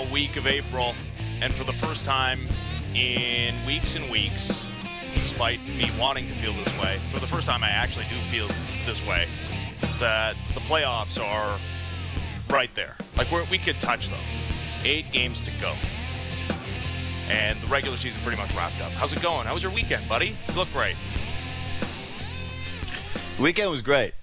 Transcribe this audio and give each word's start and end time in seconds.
final 0.00 0.12
week 0.12 0.36
of 0.36 0.46
April, 0.46 0.94
and 1.40 1.52
for 1.54 1.64
the 1.64 1.72
first 1.72 2.04
time 2.04 2.48
in 2.94 3.54
weeks 3.66 3.96
and 3.96 4.10
weeks, 4.10 4.66
despite 5.14 5.60
me 5.66 5.90
wanting 5.98 6.28
to 6.28 6.34
feel 6.36 6.52
this 6.52 6.80
way, 6.80 6.98
for 7.10 7.18
the 7.20 7.26
first 7.26 7.46
time 7.46 7.62
I 7.62 7.68
actually 7.70 8.06
do 8.08 8.16
feel 8.30 8.48
this 8.86 9.04
way, 9.06 9.28
that 9.98 10.36
the 10.54 10.60
playoffs 10.60 11.22
are 11.22 11.58
right 12.48 12.72
there. 12.74 12.96
Like 13.16 13.30
we're, 13.30 13.44
we 13.50 13.58
could 13.58 13.80
touch 13.80 14.08
them. 14.08 14.18
Eight 14.84 15.10
games 15.12 15.40
to 15.42 15.50
go. 15.60 15.74
And 17.28 17.60
the 17.60 17.66
regular 17.68 17.96
season 17.96 18.20
pretty 18.22 18.38
much 18.40 18.52
wrapped 18.54 18.80
up. 18.80 18.90
How's 18.92 19.12
it 19.12 19.20
going? 19.22 19.46
How 19.46 19.54
was 19.54 19.62
your 19.62 19.72
weekend, 19.72 20.08
buddy? 20.08 20.36
You 20.48 20.54
look 20.54 20.72
great. 20.72 20.96
Weekend 23.38 23.70
was 23.70 23.82
great. 23.82 24.14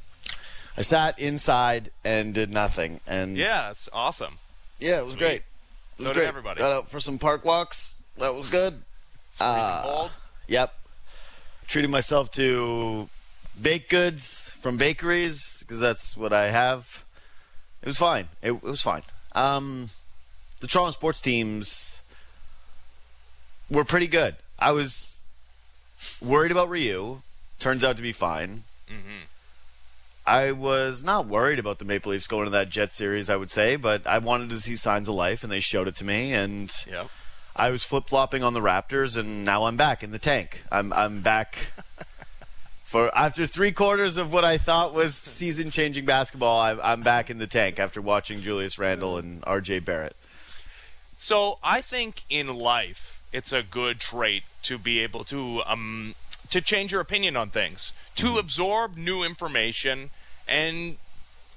I 0.78 0.82
sat 0.82 1.18
inside 1.20 1.92
and 2.04 2.34
did 2.34 2.52
nothing, 2.52 3.00
and 3.08 3.36
Yeah, 3.38 3.72
it's 3.72 3.90
awesome. 3.94 4.38
yeah, 4.80 5.00
it 5.00 5.04
was 5.04 5.12
Sweet. 5.14 5.20
great. 5.20 5.42
So 5.98 6.10
did 6.10 6.16
great. 6.16 6.28
everybody. 6.28 6.60
Got 6.60 6.72
out 6.72 6.90
for 6.90 7.00
some 7.00 7.18
park 7.18 7.44
walks. 7.44 8.02
That 8.18 8.34
was 8.34 8.50
good. 8.50 8.82
Uh, 9.40 9.84
cold. 9.84 10.12
Yep. 10.48 10.73
Treated 11.68 11.90
myself 11.90 12.32
to 12.32 13.10
baked 13.62 13.90
goods 13.90 14.56
from 14.60 14.78
bakeries 14.78 15.60
because 15.60 15.80
that's 15.80 16.16
what 16.16 16.34
I 16.34 16.50
have. 16.50 17.04
It 17.82 17.88
was 17.88 17.98
fine. 17.98 18.28
It, 18.42 18.52
it 18.52 18.64
was 18.64 18.82
fine. 18.82 19.04
Um, 19.34 19.90
the 20.60 20.68
Toronto 20.68 20.92
sports 20.92 21.22
teams 21.22 22.02
were 23.70 23.84
pretty 23.84 24.08
good. 24.08 24.36
I 24.58 24.72
was 24.72 25.22
worried 26.22 26.52
about 26.52 26.70
Ryu. 26.70 27.22
Turns 27.59 27.84
out 27.84 27.98
to 27.98 28.03
be 28.03 28.12
fine. 28.12 28.64
I 30.28 30.52
was 30.52 31.06
not 31.06 31.25
worried 31.25 31.58
about 31.58 31.80
the 31.80 31.86
Maple 31.86 32.11
Leafs 32.11 32.28
going 32.28 32.44
to 32.44 32.52
that 32.52 32.67
Jet 32.67 32.92
series, 32.92 33.30
I 33.30 33.38
would 33.38 33.50
say, 33.50 33.78
but 33.78 34.06
I 34.06 34.17
wanted 34.17 34.50
to 34.50 34.59
see 34.59 34.75
signs 34.75 35.08
of 35.08 35.16
life, 35.16 35.42
and 35.42 35.50
they 35.52 35.61
showed 35.61 35.88
it 35.88 35.95
to 35.95 36.03
me. 36.03 36.34
And 36.34 36.69
Yep. 36.86 37.08
I 37.56 37.72
was 37.72 37.86
flip 37.86 38.09
flopping 38.09 38.44
on 38.44 38.53
the 38.53 38.59
Raptors, 38.59 39.16
and 39.16 39.45
now 39.45 39.64
I'm 39.64 39.78
back 39.78 40.03
in 40.03 40.11
the 40.11 40.19
tank. 40.19 40.64
I'm 40.69 40.92
I'm 40.92 41.22
back 41.22 41.72
for 42.84 43.09
after 43.17 43.47
three 43.47 43.72
quarters 43.72 44.17
of 44.17 44.34
what 44.34 44.44
I 44.44 44.58
thought 44.58 44.94
was 44.94 45.16
season 45.16 45.72
changing 45.72 46.06
basketball. 46.06 46.59
I'm, 46.59 46.80
I'm 46.84 47.02
back 47.03 47.30
in 47.30 47.38
the 47.38 47.47
tank 47.47 47.80
after 47.80 48.02
watching 48.02 48.41
Julius 48.41 48.78
Randle 48.78 49.17
and 49.17 49.41
R.J. 49.47 49.80
Barrett. 49.80 50.16
So 51.16 51.58
I 51.64 51.81
think 51.81 52.25
in 52.30 52.53
life 52.53 53.22
it's 53.31 53.52
a 53.52 53.64
good 53.64 54.00
trait 54.00 54.44
to 54.64 54.78
be 54.78 55.00
able 55.00 55.23
to 55.23 55.64
um 55.66 56.16
to 56.50 56.62
change 56.62 56.92
your 56.92 57.02
opinion 57.02 57.36
on 57.36 57.50
things, 57.50 57.94
to 58.16 58.38
absorb 58.38 58.98
new 58.98 59.23
information, 59.23 60.09
and 60.48 60.98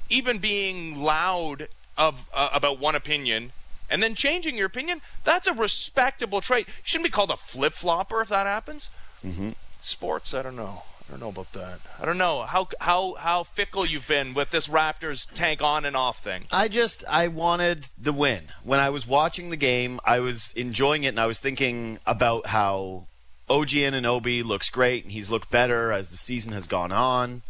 even 0.09 0.39
being 0.39 0.99
loud 1.01 1.69
of 1.97 2.27
uh, 2.33 2.51
about 2.53 2.79
one 2.79 2.95
opinion 2.95 3.53
and 3.91 4.03
then 4.03 4.15
changing 4.15 4.57
your 4.57 4.67
opinion. 4.67 5.03
That's 5.25 5.47
a 5.47 5.53
respectable 5.53 6.41
trait. 6.41 6.69
You 6.69 6.73
shouldn't 6.85 7.07
be 7.07 7.11
called 7.11 7.31
a 7.31 7.37
flip 7.37 7.73
flopper 7.73 8.23
if 8.23 8.29
that 8.29 8.47
happens. 8.47 8.89
Mm-hmm. 9.25 9.51
Sports, 9.81 10.33
I 10.33 10.43
don't 10.43 10.57
know. 10.57 10.85
I 11.11 11.15
don't 11.15 11.21
know 11.21 11.29
about 11.29 11.53
that. 11.55 11.81
I 11.99 12.05
don't 12.05 12.19
know 12.19 12.43
how 12.43 12.69
how 12.81 13.15
how 13.15 13.43
fickle 13.43 13.85
you've 13.85 14.07
been 14.07 14.33
with 14.33 14.53
this 14.53 14.69
Raptors 14.69 15.29
tank 15.35 15.61
on 15.61 15.85
and 15.85 15.97
off 15.97 16.23
thing. 16.23 16.45
I 16.53 16.69
just 16.69 17.03
I 17.09 17.27
wanted 17.27 17.87
the 18.01 18.13
win. 18.13 18.45
When 18.63 18.79
I 18.79 18.91
was 18.91 19.09
watching 19.09 19.51
the 19.51 19.57
game, 19.57 19.99
I 20.05 20.21
was 20.21 20.53
enjoying 20.55 21.03
it 21.03 21.09
and 21.09 21.19
I 21.19 21.27
was 21.27 21.41
thinking 21.41 21.99
about 22.07 22.47
how 22.47 23.07
OG 23.51 23.69
Anunoby 23.71 24.45
looks 24.45 24.71
great 24.71 25.03
and 25.03 25.13
he's 25.13 25.31
looked 25.31 25.51
better 25.51 25.93
as 25.93 26.09
the 26.09 26.17
season 26.17 26.53
has 26.53 26.67
gone 26.67 26.93
on. 26.93 27.43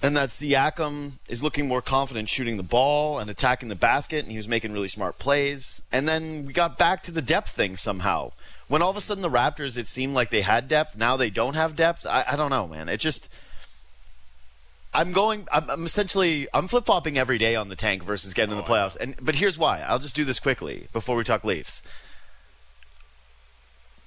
And 0.00 0.16
that 0.16 0.30
Siakam 0.30 1.12
is 1.28 1.42
looking 1.42 1.68
more 1.68 1.82
confident 1.82 2.28
shooting 2.28 2.56
the 2.56 2.62
ball 2.64 3.20
and 3.20 3.30
attacking 3.30 3.68
the 3.68 3.76
basket, 3.76 4.24
and 4.24 4.32
he 4.32 4.36
was 4.36 4.48
making 4.48 4.72
really 4.72 4.88
smart 4.88 5.20
plays. 5.20 5.80
And 5.92 6.08
then 6.08 6.46
we 6.46 6.52
got 6.52 6.76
back 6.76 7.04
to 7.04 7.12
the 7.12 7.22
depth 7.22 7.50
thing 7.50 7.76
somehow. 7.76 8.32
When 8.66 8.82
all 8.82 8.90
of 8.90 8.96
a 8.96 9.00
sudden 9.00 9.22
the 9.22 9.30
Raptors, 9.30 9.78
it 9.78 9.86
seemed 9.86 10.14
like 10.14 10.30
they 10.30 10.40
had 10.40 10.66
depth. 10.66 10.96
Now 10.96 11.16
they 11.16 11.30
don't 11.30 11.54
have 11.54 11.76
depth. 11.76 12.04
I, 12.04 12.24
I 12.26 12.36
don't 12.36 12.50
know, 12.50 12.66
man. 12.66 12.88
It 12.88 12.98
just 12.98 13.28
I'm 14.94 15.12
going. 15.12 15.46
I'm, 15.52 15.70
I'm 15.70 15.84
essentially. 15.84 16.48
I'm 16.52 16.68
flip 16.68 16.84
flopping 16.84 17.16
every 17.16 17.38
day 17.38 17.56
on 17.56 17.68
the 17.68 17.76
tank 17.76 18.02
versus 18.02 18.34
getting 18.34 18.52
in 18.52 18.58
the 18.58 18.64
Oh, 18.64 18.66
playoffs. 18.66 18.96
And 18.96 19.14
but 19.22 19.36
here's 19.36 19.56
why. 19.56 19.80
I'll 19.80 19.98
just 19.98 20.16
do 20.16 20.24
this 20.24 20.38
quickly 20.38 20.88
before 20.92 21.16
we 21.16 21.24
talk 21.24 21.44
Leafs. 21.44 21.80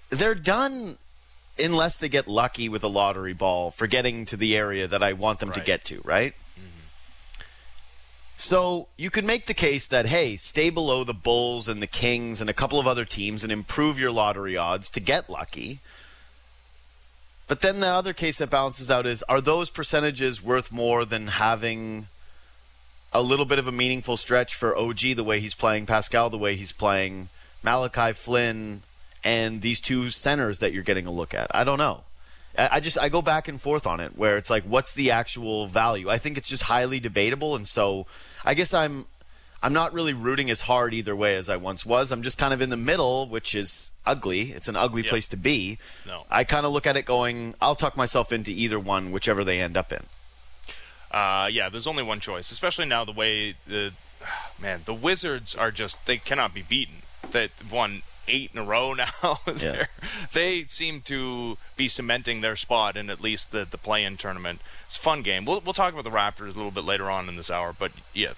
They're 0.10 0.36
done 0.36 0.98
unless 1.58 1.98
they 1.98 2.10
get 2.10 2.28
lucky 2.28 2.68
with 2.70 2.84
a 2.84 2.88
lottery 2.88 3.34
ball 3.34 3.72
for 3.72 3.88
getting 3.88 4.26
to 4.26 4.38
the 4.38 4.56
area 4.56 4.88
that 4.88 5.02
I 5.02 5.14
want 5.14 5.40
them 5.40 5.52
to 5.54 5.60
get 5.60 5.86
to. 5.86 6.02
Right. 6.04 6.34
Mm-hmm. 6.58 7.42
So 8.36 8.88
you 8.98 9.10
could 9.10 9.26
make 9.26 9.46
the 9.46 9.54
case 9.54 9.88
that 9.88 10.08
hey, 10.08 10.36
stay 10.36 10.70
below 10.70 11.04
the 11.04 11.14
Bulls 11.14 11.68
and 11.68 11.82
the 11.82 11.88
Kings 11.88 12.42
and 12.42 12.50
a 12.50 12.54
couple 12.54 12.80
of 12.80 12.88
other 12.88 13.06
teams 13.06 13.44
and 13.44 13.52
improve 13.52 14.00
your 14.00 14.12
lottery 14.12 14.58
odds 14.58 14.90
to 14.92 15.00
get 15.00 15.30
lucky. 15.30 15.80
But 17.48 17.62
then 17.62 17.80
the 17.80 17.88
other 17.88 18.14
case 18.14 18.40
that 18.40 18.50
balances 18.50 18.90
out 18.90 19.06
is 19.06 19.24
are 19.24 19.42
those 19.42 19.70
percentages 19.70 20.42
worth 20.42 20.72
more 20.72 21.06
than 21.06 21.28
having 21.28 22.08
a 23.14 23.22
little 23.22 23.46
bit 23.46 23.60
of 23.60 23.68
a 23.68 23.72
meaningful 23.72 24.18
stretch 24.18 24.54
for 24.56 24.76
OG 24.76 25.00
the 25.16 25.24
way 25.24 25.40
he's 25.40 25.56
playing, 25.56 25.86
Pascal 25.86 26.30
the 26.30 26.38
way 26.38 26.56
he's 26.56 26.74
playing, 26.74 27.30
Malachi 27.64 28.12
Flynn, 28.12 28.84
and 29.26 29.62
these 29.62 29.82
two 29.82 30.10
centers 30.10 30.60
that 30.60 30.72
you're 30.72 30.84
getting 30.84 31.06
a 31.08 31.12
look 31.12 31.34
at? 31.34 31.48
I 31.54 31.66
don't 31.66 31.78
know. 31.80 32.04
I 32.58 32.70
I 32.74 32.80
just 32.80 32.98
I 32.98 33.10
go 33.10 33.22
back 33.22 33.50
and 33.50 33.60
forth 33.60 33.86
on 33.86 34.00
it 34.00 34.18
where 34.18 34.38
it's 34.38 34.50
like 34.50 34.64
what's 34.64 34.94
the 34.94 35.12
actual 35.12 35.68
value? 35.68 36.10
I 36.10 36.18
think 36.18 36.38
it's 36.38 36.48
just 36.48 36.64
highly 36.64 37.02
debatable 37.02 37.54
and 37.58 37.68
so 37.68 38.06
I 38.46 38.54
guess 38.54 38.74
I'm 38.74 39.08
I'm 39.64 39.74
not 39.74 39.94
really 39.94 40.14
rooting 40.14 40.50
as 40.52 40.62
hard 40.62 40.94
either 40.94 41.16
way 41.16 41.36
as 41.36 41.50
I 41.50 41.58
once 41.58 41.86
was. 41.86 42.12
I'm 42.12 42.22
just 42.22 42.38
kind 42.38 42.54
of 42.54 42.62
in 42.62 42.70
the 42.70 42.78
middle, 42.78 43.28
which 43.28 43.56
is 43.56 43.92
ugly. 44.06 44.52
It's 44.52 44.68
an 44.68 44.76
ugly 44.76 45.02
Yeah. 45.02 45.10
place 45.10 45.28
to 45.30 45.38
be. 45.38 45.80
No. 46.06 46.26
I 46.30 46.44
kind 46.44 46.66
of 46.68 46.72
look 46.72 46.86
at 46.86 46.96
it 46.96 47.06
going, 47.06 47.56
I'll 47.60 47.76
tuck 47.76 47.98
myself 47.98 48.32
into 48.32 48.52
either 48.52 48.80
one, 48.80 49.12
whichever 49.12 49.44
they 49.44 49.60
end 49.60 49.76
up 49.76 49.92
in. 49.92 50.04
Uh, 51.10 51.48
yeah, 51.52 51.70
there's 51.70 51.88
only 51.88 52.04
one 52.04 52.20
choice, 52.20 52.52
especially 52.52 52.86
now 52.86 53.06
the 53.06 53.12
way 53.12 53.56
the 53.66 53.94
man 54.60 54.82
the 54.86 54.94
Wizards 54.94 55.56
are 55.56 55.72
just 55.72 56.06
they 56.06 56.18
cannot 56.18 56.54
be 56.54 56.62
beaten. 56.62 56.98
They've 57.32 57.50
won 57.72 58.04
eight 58.28 58.52
in 58.54 58.60
a 58.60 58.64
row 58.64 58.94
now. 59.22 59.40
They're- 59.46 59.90
they 60.34 60.66
seem 60.66 61.02
to 61.02 61.58
be 61.78 61.88
cementing 61.88 62.42
their 62.42 62.56
spot 62.56 62.96
in 62.98 63.10
at 63.10 63.22
least 63.22 63.52
the 63.52 63.66
the 63.70 63.78
play-in 63.78 64.18
tournament. 64.18 64.62
It's 64.86 64.98
a 64.98 65.00
fun 65.00 65.22
game. 65.22 65.46
We'll 65.46 65.62
we'll 65.62 65.74
talk 65.74 65.94
about 65.94 66.04
the 66.04 66.12
Raptors 66.12 66.54
a 66.54 66.58
little 66.58 66.72
bit 66.72 66.84
later 66.84 67.10
on 67.10 67.28
in 67.30 67.36
this 67.36 67.50
hour, 67.52 67.74
but 67.78 67.92
yeah, 68.14 68.34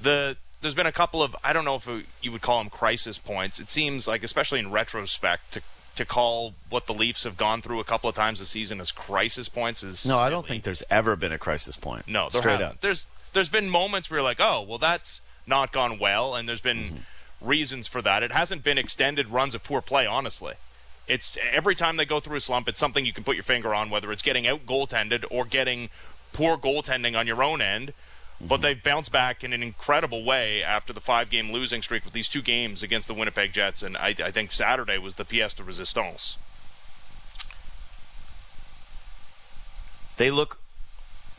the 0.00 0.36
there's 0.60 0.74
been 0.74 0.86
a 0.86 0.92
couple 0.92 1.22
of 1.22 1.34
I 1.42 1.52
don't 1.52 1.64
know 1.64 1.76
if 1.76 1.88
it, 1.88 2.06
you 2.20 2.32
would 2.32 2.42
call 2.42 2.58
them 2.58 2.70
crisis 2.70 3.18
points. 3.18 3.58
It 3.60 3.70
seems 3.70 4.06
like, 4.06 4.22
especially 4.22 4.60
in 4.60 4.70
retrospect, 4.70 5.52
to 5.52 5.62
to 5.94 6.04
call 6.06 6.54
what 6.70 6.86
the 6.86 6.94
Leafs 6.94 7.24
have 7.24 7.36
gone 7.36 7.60
through 7.60 7.78
a 7.80 7.84
couple 7.84 8.08
of 8.08 8.16
times 8.16 8.38
this 8.38 8.48
season 8.48 8.80
as 8.80 8.90
crisis 8.92 9.48
points 9.50 9.82
is 9.82 10.06
No, 10.06 10.18
I 10.18 10.30
don't 10.30 10.46
think 10.46 10.62
there's 10.64 10.82
ever 10.88 11.16
been 11.16 11.32
a 11.32 11.38
crisis 11.38 11.76
point. 11.76 12.08
No, 12.08 12.30
there 12.30 12.40
Straight 12.40 12.52
hasn't. 12.60 12.70
up. 12.76 12.80
There's 12.80 13.08
there's 13.34 13.48
been 13.50 13.68
moments 13.68 14.08
where 14.10 14.18
you're 14.18 14.24
like, 14.24 14.40
oh, 14.40 14.62
well, 14.62 14.78
that's 14.78 15.20
not 15.46 15.72
gone 15.72 15.98
well, 15.98 16.34
and 16.34 16.48
there's 16.48 16.60
been 16.60 16.78
Mm-hmm. 16.78 16.96
Reasons 17.44 17.86
for 17.88 18.00
that. 18.02 18.22
It 18.22 18.32
hasn't 18.32 18.62
been 18.64 18.78
extended 18.78 19.28
runs 19.30 19.54
of 19.54 19.62
poor 19.64 19.80
play, 19.80 20.06
honestly. 20.06 20.54
It's 21.08 21.36
every 21.50 21.74
time 21.74 21.96
they 21.96 22.04
go 22.04 22.20
through 22.20 22.36
a 22.36 22.40
slump, 22.40 22.68
it's 22.68 22.78
something 22.78 23.04
you 23.04 23.12
can 23.12 23.24
put 23.24 23.36
your 23.36 23.42
finger 23.42 23.74
on, 23.74 23.90
whether 23.90 24.12
it's 24.12 24.22
getting 24.22 24.46
out 24.46 24.66
goaltended 24.66 25.24
or 25.30 25.44
getting 25.44 25.90
poor 26.32 26.56
goaltending 26.56 27.18
on 27.18 27.26
your 27.26 27.42
own 27.42 27.60
end. 27.60 27.92
But 28.40 28.56
Mm-hmm. 28.56 28.62
they've 28.62 28.82
bounced 28.82 29.12
back 29.12 29.44
in 29.44 29.52
an 29.52 29.62
incredible 29.62 30.24
way 30.24 30.64
after 30.64 30.92
the 30.92 31.00
five-game 31.00 31.52
losing 31.52 31.80
streak 31.82 32.04
with 32.04 32.12
these 32.12 32.28
two 32.28 32.42
games 32.42 32.82
against 32.82 33.06
the 33.06 33.14
Winnipeg 33.14 33.52
Jets, 33.52 33.82
and 33.84 33.96
I, 33.96 34.14
I 34.24 34.30
think 34.32 34.50
Saturday 34.50 34.98
was 34.98 35.14
the 35.14 35.24
pièce 35.24 35.54
de 35.54 35.62
résistance. 35.62 36.36
They 40.16 40.30
look 40.30 40.58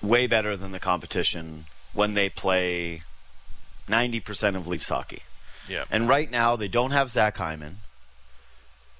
way 0.02 0.28
better 0.28 0.56
than 0.56 0.72
the 0.72 0.80
competition 0.80 1.66
when 1.94 2.14
they 2.14 2.30
play 2.30 3.04
90% 3.90 4.56
of 4.56 4.68
Leafs 4.68 4.90
hockey. 4.90 5.24
Yeah, 5.68 5.86
And 5.90 6.10
right 6.10 6.30
now, 6.30 6.56
they 6.56 6.68
don't 6.68 6.92
have 6.92 7.10
Zach 7.10 7.38
Hyman. 7.38 7.78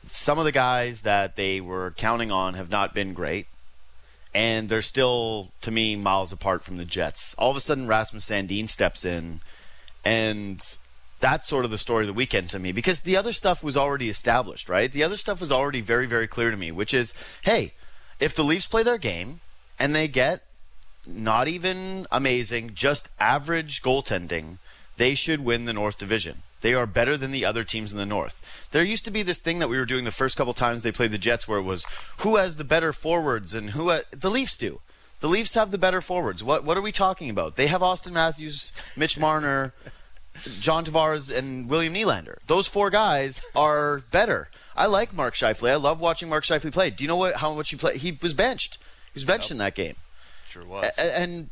Some 0.04 0.40
of 0.40 0.46
the 0.46 0.52
guys 0.52 1.02
that 1.02 1.36
they 1.36 1.60
were 1.60 1.92
counting 1.92 2.32
on 2.32 2.54
have 2.54 2.70
not 2.70 2.94
been 2.94 3.14
great. 3.14 3.48
And 4.34 4.70
they're 4.70 4.82
still, 4.82 5.52
to 5.62 5.72
me, 5.72 5.96
miles 5.96 6.32
apart 6.32 6.64
from 6.64 6.78
the 6.78 6.86
Jets. 6.86 7.36
All 7.38 7.52
of 7.52 7.58
a 7.58 7.60
sudden, 7.60 7.88
Rasmus 7.88 8.28
Sandin 8.28 8.68
steps 8.68 9.06
in. 9.06 9.42
And 10.04 10.78
that's 11.24 11.48
sort 11.48 11.64
of 11.64 11.72
the 11.72 11.78
story 11.78 12.04
of 12.04 12.08
the 12.08 12.14
weekend 12.14 12.50
to 12.50 12.60
me 12.60 12.74
because 12.74 13.02
the 13.02 13.16
other 13.16 13.32
stuff 13.32 13.64
was 13.64 13.78
already 13.78 14.10
established, 14.10 14.68
right? 14.68 14.92
The 14.92 15.04
other 15.04 15.16
stuff 15.16 15.40
was 15.40 15.54
already 15.54 15.80
very, 15.80 16.06
very 16.06 16.28
clear 16.28 16.52
to 16.52 16.58
me, 16.58 16.70
which 16.70 16.94
is 16.94 17.14
hey, 17.44 17.72
if 18.20 18.36
the 18.36 18.44
Leafs 18.44 18.66
play 18.66 18.84
their 18.84 18.98
game 18.98 19.40
and 19.80 19.96
they 19.96 20.10
get 20.10 20.44
not 21.08 21.48
even 21.48 22.08
amazing, 22.12 22.72
just 22.74 23.08
average 23.22 23.82
goaltending, 23.82 24.58
they 24.98 25.16
should 25.16 25.40
win 25.40 25.64
the 25.64 25.72
North 25.72 25.98
Division. 25.98 26.44
They 26.64 26.74
are 26.74 26.88
better 26.88 27.18
than 27.18 27.32
the 27.32 27.44
other 27.44 27.66
teams 27.66 27.92
in 27.92 28.00
the 28.00 28.06
North. 28.06 28.42
There 28.72 28.86
used 28.86 29.04
to 29.04 29.12
be 29.12 29.22
this 29.22 29.38
thing 29.38 29.60
that 29.60 29.68
we 29.68 29.78
were 29.78 29.86
doing 29.86 30.06
the 30.06 30.12
first 30.12 30.38
couple 30.38 30.54
times 30.54 30.82
they 30.82 30.94
played 30.94 31.12
the 31.12 31.18
Jets 31.18 31.46
where 31.46 31.60
it 31.60 31.64
was 31.64 31.86
who 32.20 32.38
has 32.38 32.56
the 32.56 32.64
better 32.64 32.94
forwards 32.94 33.54
and 33.54 33.72
who 33.72 33.90
ha- 33.90 34.04
the 34.12 34.32
Leafs 34.32 34.56
do. 34.56 34.80
The 35.20 35.28
Leafs 35.28 35.56
have 35.56 35.72
the 35.72 35.78
better 35.78 36.00
forwards. 36.00 36.42
What 36.42 36.64
what 36.64 36.78
are 36.78 36.82
we 36.82 36.94
talking 36.94 37.30
about? 37.30 37.58
They 37.58 37.68
have 37.68 37.82
Auston 37.82 38.14
Matthews, 38.14 38.72
Mitch 38.96 39.20
Marner, 39.20 39.74
John 40.62 40.86
Tavares 40.86 41.36
and 41.36 41.70
William 41.70 41.94
Nylander. 41.94 42.38
Those 42.48 42.66
four 42.66 42.90
guys 42.90 43.46
are 43.54 44.00
better. 44.12 44.50
I 44.74 44.86
like 44.86 45.14
Mark 45.14 45.34
Scheifele. 45.34 45.70
I 45.70 45.76
love 45.76 46.00
watching 46.00 46.30
Mark 46.30 46.46
Scheifele 46.46 46.72
play. 46.72 46.92
Do 46.92 47.04
you 47.04 47.10
know 47.10 47.18
what 47.18 47.36
how 47.36 47.54
much 47.54 47.72
he 47.72 47.76
played? 47.76 47.98
He 47.98 48.18
was 48.22 48.34
benched. 48.34 48.78
He 49.14 49.18
was 49.18 49.26
benched 49.26 49.50
yep. 49.50 49.52
in 49.52 49.58
that 49.58 49.76
game. 49.76 49.96
Sure 50.48 50.66
was. 50.66 50.86
A- 50.98 51.20
and 51.20 51.50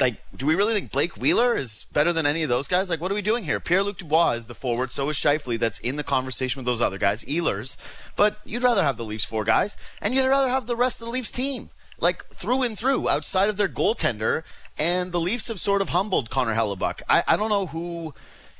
like, 0.00 0.16
do 0.36 0.46
we 0.46 0.54
really 0.54 0.74
think 0.74 0.92
Blake 0.92 1.16
Wheeler 1.16 1.56
is 1.56 1.86
better 1.92 2.12
than 2.12 2.26
any 2.26 2.42
of 2.42 2.48
those 2.48 2.68
guys? 2.68 2.88
Like, 2.88 3.00
what 3.00 3.10
are 3.10 3.16
we 3.16 3.22
doing 3.22 3.44
here? 3.44 3.58
Pierre 3.58 3.82
Luc 3.82 3.98
Dubois 3.98 4.32
is 4.32 4.46
the 4.46 4.54
forward, 4.54 4.92
so 4.92 5.08
is 5.08 5.16
Scheifele. 5.16 5.58
That's 5.58 5.80
in 5.80 5.96
the 5.96 6.04
conversation 6.04 6.60
with 6.60 6.66
those 6.66 6.80
other 6.80 6.98
guys, 6.98 7.24
Ehlers. 7.24 7.76
But 8.14 8.38
you'd 8.44 8.62
rather 8.62 8.82
have 8.82 8.96
the 8.96 9.04
Leafs 9.04 9.24
four 9.24 9.44
guys, 9.44 9.76
and 10.00 10.14
you'd 10.14 10.26
rather 10.26 10.48
have 10.48 10.66
the 10.66 10.76
rest 10.76 11.00
of 11.00 11.06
the 11.06 11.12
Leafs 11.12 11.32
team, 11.32 11.70
like 11.98 12.26
through 12.28 12.62
and 12.62 12.78
through, 12.78 13.08
outside 13.08 13.48
of 13.48 13.56
their 13.56 13.68
goaltender. 13.68 14.44
And 14.78 15.10
the 15.10 15.20
Leafs 15.20 15.48
have 15.48 15.58
sort 15.58 15.82
of 15.82 15.88
humbled 15.88 16.30
Connor 16.30 16.54
Hellebuyck. 16.54 17.02
I, 17.08 17.24
I 17.26 17.36
don't 17.36 17.50
know 17.50 17.66
who 17.66 18.14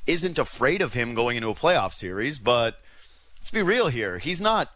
isn't 0.08 0.38
afraid 0.38 0.82
of 0.82 0.94
him 0.94 1.14
going 1.14 1.36
into 1.36 1.50
a 1.50 1.54
playoff 1.54 1.92
series, 1.92 2.40
but 2.40 2.80
let's 3.38 3.50
be 3.50 3.62
real 3.62 3.88
here. 3.88 4.18
He's 4.18 4.40
not 4.40 4.72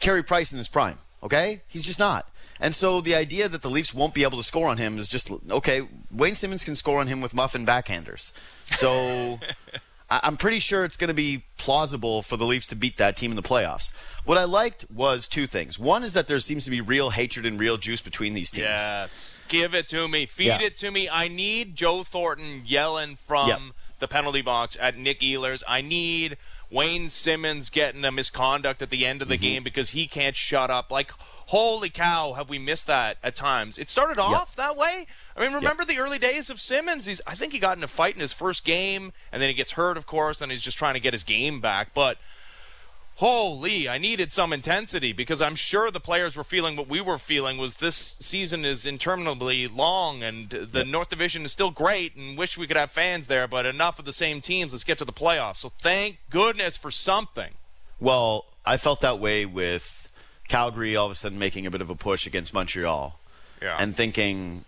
Carey 0.00 0.22
Price 0.22 0.52
in 0.52 0.58
his 0.58 0.68
prime, 0.68 0.98
okay? 1.22 1.62
He's 1.66 1.84
just 1.86 1.98
not. 1.98 2.28
And 2.60 2.74
so 2.74 3.00
the 3.00 3.14
idea 3.14 3.48
that 3.48 3.62
the 3.62 3.70
Leafs 3.70 3.92
won't 3.92 4.14
be 4.14 4.22
able 4.22 4.38
to 4.38 4.44
score 4.44 4.68
on 4.68 4.78
him 4.78 4.98
is 4.98 5.08
just 5.08 5.30
okay. 5.50 5.86
Wayne 6.10 6.34
Simmonds 6.34 6.64
can 6.64 6.76
score 6.76 7.00
on 7.00 7.08
him 7.08 7.20
with 7.20 7.34
muffin 7.34 7.66
backhanders. 7.66 8.32
So 8.64 9.40
I'm 10.10 10.36
pretty 10.36 10.58
sure 10.58 10.84
it's 10.84 10.96
going 10.96 11.08
to 11.08 11.14
be 11.14 11.44
plausible 11.56 12.22
for 12.22 12.36
the 12.36 12.44
Leafs 12.44 12.66
to 12.68 12.76
beat 12.76 12.98
that 12.98 13.16
team 13.16 13.32
in 13.32 13.36
the 13.36 13.42
playoffs. 13.42 13.92
What 14.24 14.38
I 14.38 14.44
liked 14.44 14.86
was 14.90 15.28
two 15.28 15.46
things. 15.46 15.78
One 15.78 16.02
is 16.04 16.12
that 16.12 16.26
there 16.26 16.38
seems 16.40 16.64
to 16.64 16.70
be 16.70 16.80
real 16.80 17.10
hatred 17.10 17.46
and 17.46 17.58
real 17.58 17.78
juice 17.78 18.00
between 18.00 18.34
these 18.34 18.50
teams. 18.50 18.66
Yes. 18.66 19.40
Give 19.48 19.74
it 19.74 19.88
to 19.88 20.06
me. 20.06 20.26
Feed 20.26 20.46
yeah. 20.46 20.60
it 20.60 20.76
to 20.78 20.90
me. 20.90 21.08
I 21.08 21.28
need 21.28 21.74
Joe 21.74 22.02
Thornton 22.02 22.62
yelling 22.66 23.16
from 23.16 23.48
yep. 23.48 23.60
the 23.98 24.08
penalty 24.08 24.42
box 24.42 24.76
at 24.80 24.98
Nick 24.98 25.20
Ehlers. 25.20 25.62
I 25.66 25.80
need 25.80 26.36
Wayne 26.74 27.08
Simmonds 27.08 27.70
getting 27.70 28.04
a 28.04 28.10
misconduct 28.10 28.82
at 28.82 28.90
the 28.90 29.06
end 29.06 29.22
of 29.22 29.28
the 29.28 29.36
mm-hmm. 29.36 29.42
game 29.42 29.62
because 29.62 29.90
he 29.90 30.08
can't 30.08 30.34
shut 30.34 30.72
up. 30.72 30.90
Like, 30.90 31.12
holy 31.46 31.88
cow, 31.88 32.32
have 32.32 32.48
we 32.48 32.58
missed 32.58 32.88
that 32.88 33.16
at 33.22 33.36
times? 33.36 33.78
It 33.78 33.88
started 33.88 34.18
off 34.18 34.32
yep. 34.32 34.56
that 34.56 34.76
way. 34.76 35.06
I 35.36 35.40
mean, 35.40 35.54
remember 35.54 35.84
yep. 35.84 35.88
the 35.88 35.98
early 35.98 36.18
days 36.18 36.50
of 36.50 36.60
Simmonds? 36.60 37.06
He's, 37.06 37.20
I 37.28 37.36
think 37.36 37.52
he 37.52 37.60
got 37.60 37.76
in 37.76 37.84
a 37.84 37.88
fight 37.88 38.16
in 38.16 38.20
his 38.20 38.32
first 38.32 38.64
game, 38.64 39.12
and 39.30 39.40
then 39.40 39.48
he 39.48 39.54
gets 39.54 39.72
hurt, 39.72 39.96
of 39.96 40.06
course, 40.08 40.40
and 40.40 40.50
he's 40.50 40.62
just 40.62 40.76
trying 40.76 40.94
to 40.94 41.00
get 41.00 41.14
his 41.14 41.22
game 41.22 41.60
back. 41.60 41.94
But 41.94 42.18
holy, 43.16 43.88
I 43.88 43.98
needed 43.98 44.32
some 44.32 44.52
intensity 44.52 45.12
because 45.12 45.40
I'm 45.40 45.54
sure 45.54 45.90
the 45.90 46.00
players 46.00 46.36
were 46.36 46.44
feeling 46.44 46.76
what 46.76 46.88
we 46.88 47.00
were 47.00 47.18
feeling 47.18 47.58
was 47.58 47.76
this 47.76 48.16
season 48.20 48.64
is 48.64 48.86
interminably 48.86 49.68
long 49.68 50.22
and 50.22 50.50
the 50.50 50.80
yep. 50.80 50.86
North 50.86 51.10
Division 51.10 51.44
is 51.44 51.52
still 51.52 51.70
great 51.70 52.16
and 52.16 52.36
wish 52.36 52.58
we 52.58 52.66
could 52.66 52.76
have 52.76 52.90
fans 52.90 53.26
there, 53.26 53.46
but 53.46 53.66
enough 53.66 53.98
of 53.98 54.04
the 54.04 54.12
same 54.12 54.40
teams. 54.40 54.72
Let's 54.72 54.84
get 54.84 54.98
to 54.98 55.04
the 55.04 55.12
playoffs. 55.12 55.56
So 55.56 55.70
thank 55.80 56.18
goodness 56.30 56.76
for 56.76 56.90
something. 56.90 57.52
Well, 58.00 58.46
I 58.66 58.76
felt 58.76 59.00
that 59.02 59.18
way 59.18 59.46
with 59.46 60.10
Calgary 60.48 60.96
all 60.96 61.06
of 61.06 61.12
a 61.12 61.14
sudden 61.14 61.38
making 61.38 61.66
a 61.66 61.70
bit 61.70 61.80
of 61.80 61.90
a 61.90 61.94
push 61.94 62.26
against 62.26 62.52
Montreal. 62.52 63.18
Yeah. 63.62 63.76
And 63.78 63.94
thinking, 63.94 64.64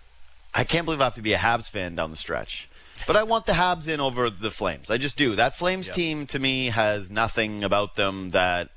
I 0.54 0.64
can't 0.64 0.84
believe 0.84 1.00
I 1.00 1.04
have 1.04 1.16
to 1.16 1.22
be 1.22 1.32
a 1.32 1.38
Habs 1.38 1.68
fan 1.68 1.96
down 1.96 2.10
the 2.10 2.16
stretch. 2.16 2.68
But 3.06 3.16
I 3.16 3.22
want 3.22 3.46
the 3.46 3.52
Habs 3.52 3.88
in 3.88 4.00
over 4.00 4.30
the 4.30 4.50
Flames. 4.50 4.90
I 4.90 4.98
just 4.98 5.16
do. 5.16 5.36
That 5.36 5.54
Flames 5.54 5.88
yep. 5.88 5.96
team 5.96 6.26
to 6.28 6.38
me 6.38 6.66
has 6.66 7.10
nothing 7.10 7.64
about 7.64 7.94
them 7.94 8.30
that 8.30 8.70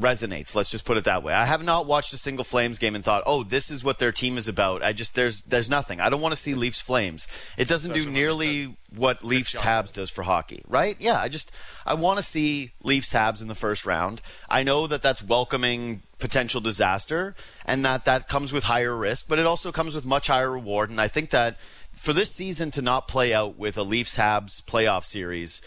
resonates. 0.00 0.54
Let's 0.56 0.70
just 0.70 0.84
put 0.84 0.96
it 0.96 1.04
that 1.04 1.22
way. 1.22 1.34
I 1.34 1.44
have 1.44 1.62
not 1.62 1.86
watched 1.86 2.12
a 2.12 2.18
single 2.18 2.44
Flames 2.44 2.78
game 2.78 2.94
and 2.94 3.04
thought, 3.04 3.22
"Oh, 3.26 3.44
this 3.44 3.70
is 3.70 3.84
what 3.84 3.98
their 3.98 4.12
team 4.12 4.38
is 4.38 4.48
about." 4.48 4.82
I 4.82 4.92
just 4.92 5.14
there's 5.14 5.42
there's 5.42 5.70
nothing. 5.70 6.00
I 6.00 6.08
don't 6.08 6.20
want 6.20 6.32
to 6.32 6.40
see 6.40 6.54
Leafs 6.54 6.80
Flames. 6.80 7.28
It 7.56 7.68
doesn't 7.68 7.92
do 7.92 8.06
nearly 8.06 8.76
what 8.94 9.22
Leafs 9.22 9.56
Habs 9.60 9.92
does 9.92 10.10
for 10.10 10.22
hockey, 10.22 10.62
right? 10.66 10.96
Yeah, 10.98 11.20
I 11.20 11.28
just 11.28 11.52
I 11.86 11.94
want 11.94 12.18
to 12.18 12.22
see 12.22 12.72
Leafs 12.82 13.12
Habs 13.12 13.42
in 13.42 13.48
the 13.48 13.54
first 13.54 13.86
round. 13.86 14.20
I 14.48 14.62
know 14.62 14.86
that 14.86 15.02
that's 15.02 15.22
welcoming 15.22 16.02
potential 16.18 16.60
disaster 16.60 17.34
and 17.64 17.84
that 17.84 18.04
that 18.04 18.28
comes 18.28 18.52
with 18.52 18.64
higher 18.64 18.96
risk, 18.96 19.26
but 19.28 19.38
it 19.38 19.46
also 19.46 19.70
comes 19.72 19.94
with 19.94 20.04
much 20.04 20.26
higher 20.26 20.50
reward 20.50 20.90
and 20.90 21.00
I 21.00 21.08
think 21.08 21.30
that 21.30 21.56
for 21.92 22.12
this 22.12 22.30
season 22.30 22.70
to 22.72 22.82
not 22.82 23.08
play 23.08 23.32
out 23.34 23.58
with 23.58 23.76
a 23.76 23.82
Leafs 23.82 24.16
Habs 24.16 24.62
playoff 24.62 25.04
series, 25.04 25.60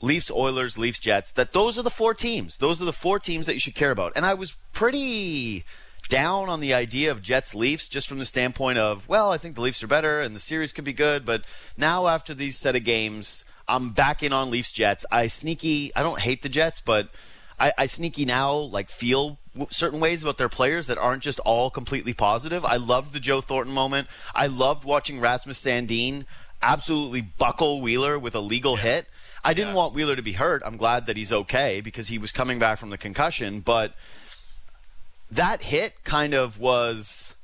Leafs 0.00 0.30
Oilers, 0.30 0.76
Leafs 0.76 0.98
Jets, 0.98 1.32
that 1.32 1.52
those 1.52 1.78
are 1.78 1.82
the 1.82 1.90
four 1.90 2.14
teams. 2.14 2.58
Those 2.58 2.82
are 2.82 2.84
the 2.84 2.92
four 2.92 3.18
teams 3.18 3.46
that 3.46 3.54
you 3.54 3.60
should 3.60 3.74
care 3.74 3.90
about. 3.90 4.12
And 4.16 4.26
I 4.26 4.34
was 4.34 4.56
pretty 4.72 5.64
down 6.08 6.48
on 6.48 6.60
the 6.60 6.74
idea 6.74 7.10
of 7.10 7.22
Jets 7.22 7.54
Leafs 7.54 7.88
just 7.88 8.08
from 8.08 8.18
the 8.18 8.24
standpoint 8.24 8.78
of, 8.78 9.08
well, 9.08 9.30
I 9.32 9.38
think 9.38 9.54
the 9.54 9.60
Leafs 9.60 9.82
are 9.82 9.88
better 9.88 10.20
and 10.20 10.36
the 10.36 10.40
series 10.40 10.72
could 10.72 10.84
be 10.84 10.92
good, 10.92 11.24
but 11.24 11.42
now 11.76 12.06
after 12.06 12.34
these 12.34 12.56
set 12.56 12.76
of 12.76 12.84
games, 12.84 13.44
I'm 13.68 13.90
back 13.90 14.22
in 14.22 14.32
on 14.32 14.50
Leafs 14.50 14.72
Jets. 14.72 15.04
I 15.10 15.26
sneaky, 15.26 15.92
I 15.96 16.02
don't 16.02 16.20
hate 16.20 16.42
the 16.42 16.48
Jets, 16.48 16.80
but 16.80 17.08
I, 17.58 17.72
I 17.78 17.86
sneaky 17.86 18.24
now 18.24 18.52
like 18.52 18.88
feel 18.88 19.38
certain 19.70 20.00
ways 20.00 20.22
about 20.22 20.38
their 20.38 20.48
players 20.48 20.86
that 20.86 20.98
aren't 20.98 21.22
just 21.22 21.38
all 21.40 21.70
completely 21.70 22.12
positive. 22.12 22.64
I 22.64 22.76
loved 22.76 23.12
the 23.12 23.20
Joe 23.20 23.40
Thornton 23.40 23.72
moment. 23.72 24.08
I 24.34 24.46
loved 24.46 24.84
watching 24.84 25.20
Rasmus 25.20 25.60
Sandin 25.60 26.24
absolutely 26.62 27.22
buckle 27.22 27.80
Wheeler 27.80 28.18
with 28.18 28.34
a 28.34 28.40
legal 28.40 28.76
yeah. 28.76 28.82
hit. 28.82 29.06
I 29.44 29.54
didn't 29.54 29.70
yeah. 29.70 29.76
want 29.76 29.94
Wheeler 29.94 30.16
to 30.16 30.22
be 30.22 30.32
hurt. 30.32 30.62
I'm 30.66 30.76
glad 30.76 31.06
that 31.06 31.16
he's 31.16 31.32
okay 31.32 31.80
because 31.80 32.08
he 32.08 32.18
was 32.18 32.32
coming 32.32 32.58
back 32.58 32.78
from 32.78 32.90
the 32.90 32.98
concussion, 32.98 33.60
but 33.60 33.94
that 35.30 35.62
hit 35.62 36.04
kind 36.04 36.34
of 36.34 36.58
was 36.58 37.34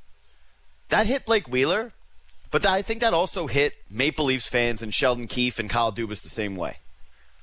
that 0.89 1.07
hit 1.07 1.25
Blake 1.25 1.49
Wheeler, 1.49 1.93
but 2.51 2.67
I 2.67 2.83
think 2.83 3.01
that 3.01 3.15
also 3.15 3.47
hit 3.47 3.75
Maple 3.91 4.27
Leafs 4.27 4.49
fans 4.49 4.83
and 4.83 4.93
Sheldon 4.93 5.27
Keefe 5.27 5.59
and 5.59 5.71
Kyle 5.71 5.93
Dubas 5.93 6.23
the 6.23 6.29
same 6.29 6.57
way. 6.57 6.77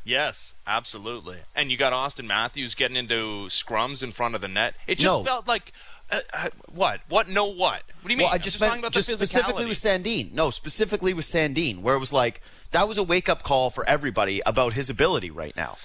Yes, 0.09 0.55
absolutely. 0.65 1.37
And 1.55 1.69
you 1.69 1.77
got 1.77 1.93
Auston 1.93 2.25
Matthews 2.25 2.73
getting 2.73 2.97
into 2.97 3.45
scrums 3.45 4.01
in 4.01 4.11
front 4.11 4.33
of 4.33 4.41
the 4.41 4.47
net. 4.47 4.73
It 4.87 4.95
just 4.95 5.05
no. 5.05 5.23
felt 5.23 5.47
like 5.47 5.71
uh, 6.09 6.21
uh, 6.33 6.49
what? 6.73 7.01
What? 7.07 7.29
No, 7.29 7.45
what? 7.45 7.83
What 8.01 8.07
do 8.07 8.11
you 8.11 8.17
mean? 8.17 8.25
Well, 8.25 8.33
I 8.33 8.39
just, 8.39 8.57
just 8.57 8.81
meant 8.81 8.91
just 8.91 9.07
specifically 9.07 9.67
with 9.67 9.77
Sandin. 9.77 10.33
No, 10.33 10.49
specifically 10.49 11.13
with 11.13 11.25
Sandin, 11.25 11.81
where 11.81 11.93
it 11.93 11.99
was 11.99 12.11
like 12.11 12.41
that 12.71 12.87
was 12.87 12.97
a 12.97 13.03
wake 13.03 13.29
up 13.29 13.43
call 13.43 13.69
for 13.69 13.87
everybody 13.87 14.41
about 14.47 14.73
his 14.73 14.89
ability 14.89 15.29
right 15.29 15.55
now. 15.55 15.77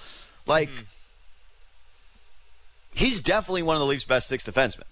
Like, 0.47 0.69
mm. 0.69 0.85
he's 2.95 3.21
definitely 3.21 3.61
one 3.61 3.75
of 3.75 3.79
the 3.79 3.85
Leafs' 3.85 4.05
best 4.05 4.27
six 4.27 4.43
defensemen 4.43 4.85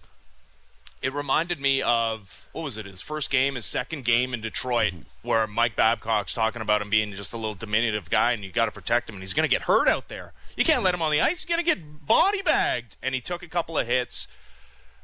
it 1.03 1.13
reminded 1.13 1.59
me 1.59 1.81
of 1.81 2.47
what 2.53 2.63
was 2.63 2.77
it? 2.77 2.85
His 2.85 3.01
first 3.01 3.29
game, 3.29 3.55
his 3.55 3.65
second 3.65 4.05
game 4.05 4.33
in 4.33 4.39
Detroit, 4.39 4.93
mm-hmm. 4.93 5.27
where 5.27 5.45
Mike 5.45 5.75
Babcock's 5.75 6.33
talking 6.33 6.61
about 6.61 6.81
him 6.81 6.89
being 6.89 7.11
just 7.11 7.33
a 7.33 7.37
little 7.37 7.55
diminutive 7.55 8.09
guy, 8.09 8.31
and 8.31 8.41
you 8.41 8.51
got 8.51 8.65
to 8.65 8.71
protect 8.71 9.09
him, 9.09 9.15
and 9.17 9.21
he's 9.21 9.33
going 9.33 9.47
to 9.47 9.53
get 9.53 9.63
hurt 9.63 9.89
out 9.89 10.07
there. 10.07 10.31
You 10.55 10.63
can't 10.63 10.81
let 10.81 10.93
him 10.93 11.01
on 11.01 11.11
the 11.11 11.19
ice; 11.19 11.41
he's 11.41 11.45
going 11.45 11.59
to 11.59 11.65
get 11.65 12.07
body 12.07 12.41
bagged. 12.41 12.95
And 13.03 13.13
he 13.13 13.19
took 13.19 13.43
a 13.43 13.49
couple 13.49 13.77
of 13.77 13.85
hits. 13.85 14.29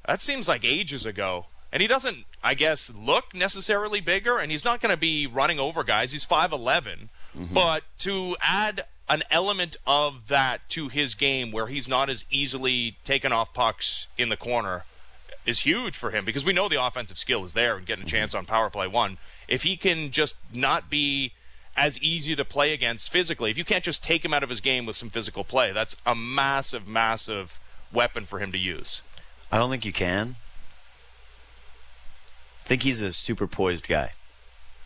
That 0.07 0.21
seems 0.21 0.47
like 0.47 0.63
ages 0.63 1.05
ago. 1.05 1.47
And 1.71 1.81
he 1.81 1.87
doesn't, 1.87 2.25
I 2.41 2.53
guess, 2.55 2.89
look 2.89 3.35
necessarily 3.35 3.99
bigger, 3.99 4.39
and 4.39 4.51
he's 4.51 4.65
not 4.65 4.81
going 4.81 4.93
to 4.93 4.97
be 4.97 5.27
running 5.27 5.59
over 5.59 5.83
guys. 5.83 6.13
He's 6.13 6.25
5'11. 6.25 7.09
Mm-hmm. 7.37 7.53
But 7.53 7.83
to 7.99 8.37
add 8.41 8.85
an 9.09 9.23
element 9.29 9.75
of 9.85 10.29
that 10.29 10.67
to 10.69 10.87
his 10.87 11.13
game 11.13 11.51
where 11.51 11.67
he's 11.67 11.87
not 11.87 12.09
as 12.09 12.25
easily 12.31 12.97
taken 13.03 13.31
off 13.31 13.53
pucks 13.53 14.07
in 14.17 14.29
the 14.29 14.37
corner 14.37 14.83
is 15.49 15.61
huge 15.61 15.97
for 15.97 16.11
him 16.11 16.23
because 16.23 16.45
we 16.45 16.53
know 16.53 16.69
the 16.69 16.81
offensive 16.81 17.17
skill 17.17 17.43
is 17.43 17.53
there 17.53 17.75
and 17.75 17.85
getting 17.85 18.05
a 18.05 18.07
chance 18.07 18.35
on 18.35 18.45
power 18.45 18.69
play 18.69 18.87
one. 18.87 19.17
If 19.47 19.63
he 19.63 19.75
can 19.75 20.11
just 20.11 20.35
not 20.53 20.89
be 20.89 21.33
as 21.75 21.99
easy 21.99 22.35
to 22.35 22.45
play 22.45 22.71
against 22.71 23.09
physically, 23.09 23.49
if 23.49 23.57
you 23.57 23.65
can't 23.65 23.83
just 23.83 24.03
take 24.03 24.23
him 24.23 24.33
out 24.33 24.43
of 24.43 24.49
his 24.49 24.61
game 24.61 24.85
with 24.85 24.95
some 24.95 25.09
physical 25.09 25.43
play, 25.43 25.71
that's 25.71 25.95
a 26.05 26.13
massive, 26.13 26.87
massive 26.87 27.59
weapon 27.91 28.25
for 28.25 28.37
him 28.37 28.51
to 28.51 28.59
use. 28.59 29.01
I 29.51 29.57
don't 29.57 29.71
think 29.71 29.85
you 29.85 29.91
can. 29.91 30.35
I 32.59 32.67
think 32.67 32.83
he's 32.83 33.01
a 33.01 33.11
super 33.11 33.47
poised 33.47 33.87
guy. 33.87 34.11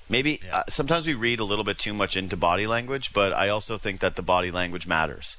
Maybe 0.08 0.40
yeah. 0.46 0.60
uh, 0.60 0.64
sometimes 0.70 1.06
we 1.06 1.14
read 1.14 1.42
a 1.42 1.46
little 1.46 1.66
bit 1.66 1.78
too 1.78 1.94
much 1.94 2.16
into 2.16 2.38
body 2.38 2.68
language, 2.68 3.12
but 3.12 3.34
I 3.34 3.50
also 3.50 3.78
think 3.78 4.00
that 4.00 4.16
the 4.16 4.22
body 4.22 4.52
language 4.52 4.88
matters. 4.88 5.36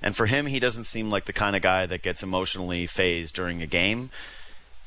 And 0.00 0.14
for 0.14 0.26
him, 0.26 0.46
he 0.46 0.60
doesn't 0.60 0.84
seem 0.84 1.10
like 1.10 1.24
the 1.24 1.32
kind 1.32 1.56
of 1.56 1.62
guy 1.62 1.86
that 1.86 2.02
gets 2.02 2.22
emotionally 2.22 2.86
phased 2.86 3.34
during 3.34 3.60
a 3.60 3.66
game 3.66 4.10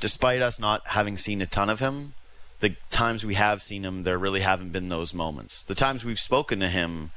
despite 0.02 0.42
us 0.42 0.60
not 0.60 0.86
having 0.88 1.16
seen 1.16 1.42
a 1.42 1.46
ton 1.46 1.70
of 1.70 1.80
him, 1.80 2.14
the 2.60 2.76
times 2.90 3.26
we 3.26 3.36
have 3.36 3.62
seen 3.62 3.86
him, 3.86 4.04
there 4.04 4.18
really 4.18 4.42
haven't 4.42 4.72
been 4.72 4.90
those 4.90 5.14
moments. 5.14 5.64
The 5.64 5.76
times 5.76 6.04
we've 6.04 6.20
spoken 6.20 6.60
to 6.60 6.68
him, 6.68 7.12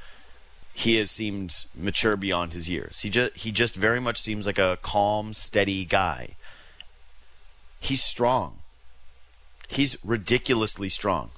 he 0.73 0.95
has 0.95 1.11
seemed 1.11 1.65
mature 1.75 2.15
beyond 2.15 2.53
his 2.53 2.69
years. 2.69 3.01
He 3.01 3.09
just 3.09 3.37
he 3.37 3.51
just 3.51 3.75
very 3.75 3.99
much 3.99 4.21
seems 4.21 4.45
like 4.45 4.59
a 4.59 4.77
calm, 4.81 5.33
steady 5.33 5.85
guy. 5.85 6.35
He's 7.79 8.03
strong. 8.03 8.59
He's 9.67 9.97
ridiculously 10.03 10.89
strong. 10.89 11.31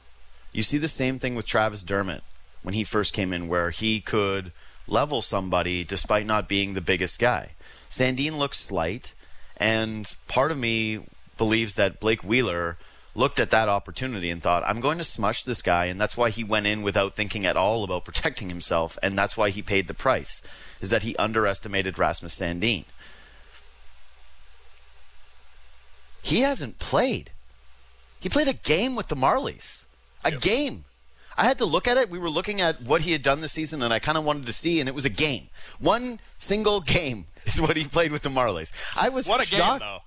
You 0.52 0.64
see 0.64 0.78
the 0.78 0.88
same 0.88 1.20
thing 1.20 1.36
with 1.36 1.46
Travis 1.46 1.84
Dermott 1.84 2.24
when 2.64 2.74
he 2.74 2.84
first 2.84 3.14
came 3.14 3.32
in, 3.32 3.48
where 3.48 3.70
he 3.70 4.02
could 4.02 4.52
level 4.88 5.22
somebody 5.22 5.84
despite 5.84 6.26
not 6.26 6.50
being 6.50 6.74
the 6.74 6.82
biggest 6.82 7.20
guy. 7.20 7.52
Sandin 7.90 8.38
looks 8.38 8.58
slight, 8.58 9.14
and 9.58 10.16
part 10.28 10.52
of 10.52 10.58
me 10.58 11.02
believes 11.38 11.76
that 11.76 12.00
Blake 12.00 12.24
Wheeler 12.24 12.78
looked 13.16 13.40
at 13.40 13.50
that 13.50 13.68
opportunity 13.68 14.30
and 14.30 14.42
thought, 14.42 14.64
I'm 14.66 14.80
going 14.80 15.00
to 15.00 15.04
smush 15.04 15.44
this 15.44 15.62
guy. 15.62 15.86
And 15.86 16.00
that's 16.00 16.16
why 16.16 16.30
he 16.30 16.44
went 16.44 16.68
in 16.68 16.84
without 16.84 17.16
thinking 17.16 17.46
at 17.46 17.58
all 17.58 17.84
about 17.84 18.06
protecting 18.06 18.50
himself. 18.50 18.98
And 19.02 19.18
that's 19.18 19.36
why 19.36 19.50
he 19.50 19.62
paid 19.62 19.88
the 19.88 19.94
price, 19.94 20.42
is 20.80 20.92
that 20.92 21.04
he 21.04 21.16
underestimated 21.18 21.98
Rasmus 21.98 22.40
Sandin. 22.40 22.86
He 26.22 26.42
hasn't 26.42 26.78
played. 26.78 27.32
He 28.20 28.30
played 28.30 28.48
a 28.48 28.54
game 28.54 28.96
with 28.96 29.08
the 29.08 29.16
Marlies. 29.16 29.86
A 30.24 30.32
yep. 30.32 30.42
game. 30.42 30.84
I 31.38 31.46
had 31.46 31.60
to 31.60 31.66
look 31.66 31.88
at 31.88 31.98
it. 31.98 32.10
We 32.10 32.18
were 32.18 32.30
looking 32.30 32.62
at 32.62 32.82
what 32.82 33.02
he 33.02 33.12
had 33.12 33.22
done 33.22 33.42
this 33.42 33.52
season, 33.52 33.84
and 33.84 33.94
I 33.94 34.00
kind 34.00 34.18
of 34.18 34.24
wanted 34.24 34.48
to 34.48 34.54
see, 34.54 34.80
and 34.80 34.90
it 34.90 34.96
was 34.96 35.06
a 35.06 35.10
game. 35.10 35.50
One 35.80 36.20
single 36.38 36.82
game 36.98 37.26
is 37.46 37.62
what 37.62 37.78
he 37.78 37.86
played 37.86 38.12
with 38.12 38.24
the 38.24 38.30
Marlies. 38.30 38.74
I 38.96 39.10
was 39.10 39.28
what 39.28 39.42
a 39.42 39.46
shocked. 39.46 39.82
game, 39.82 39.88
though. 39.88 40.02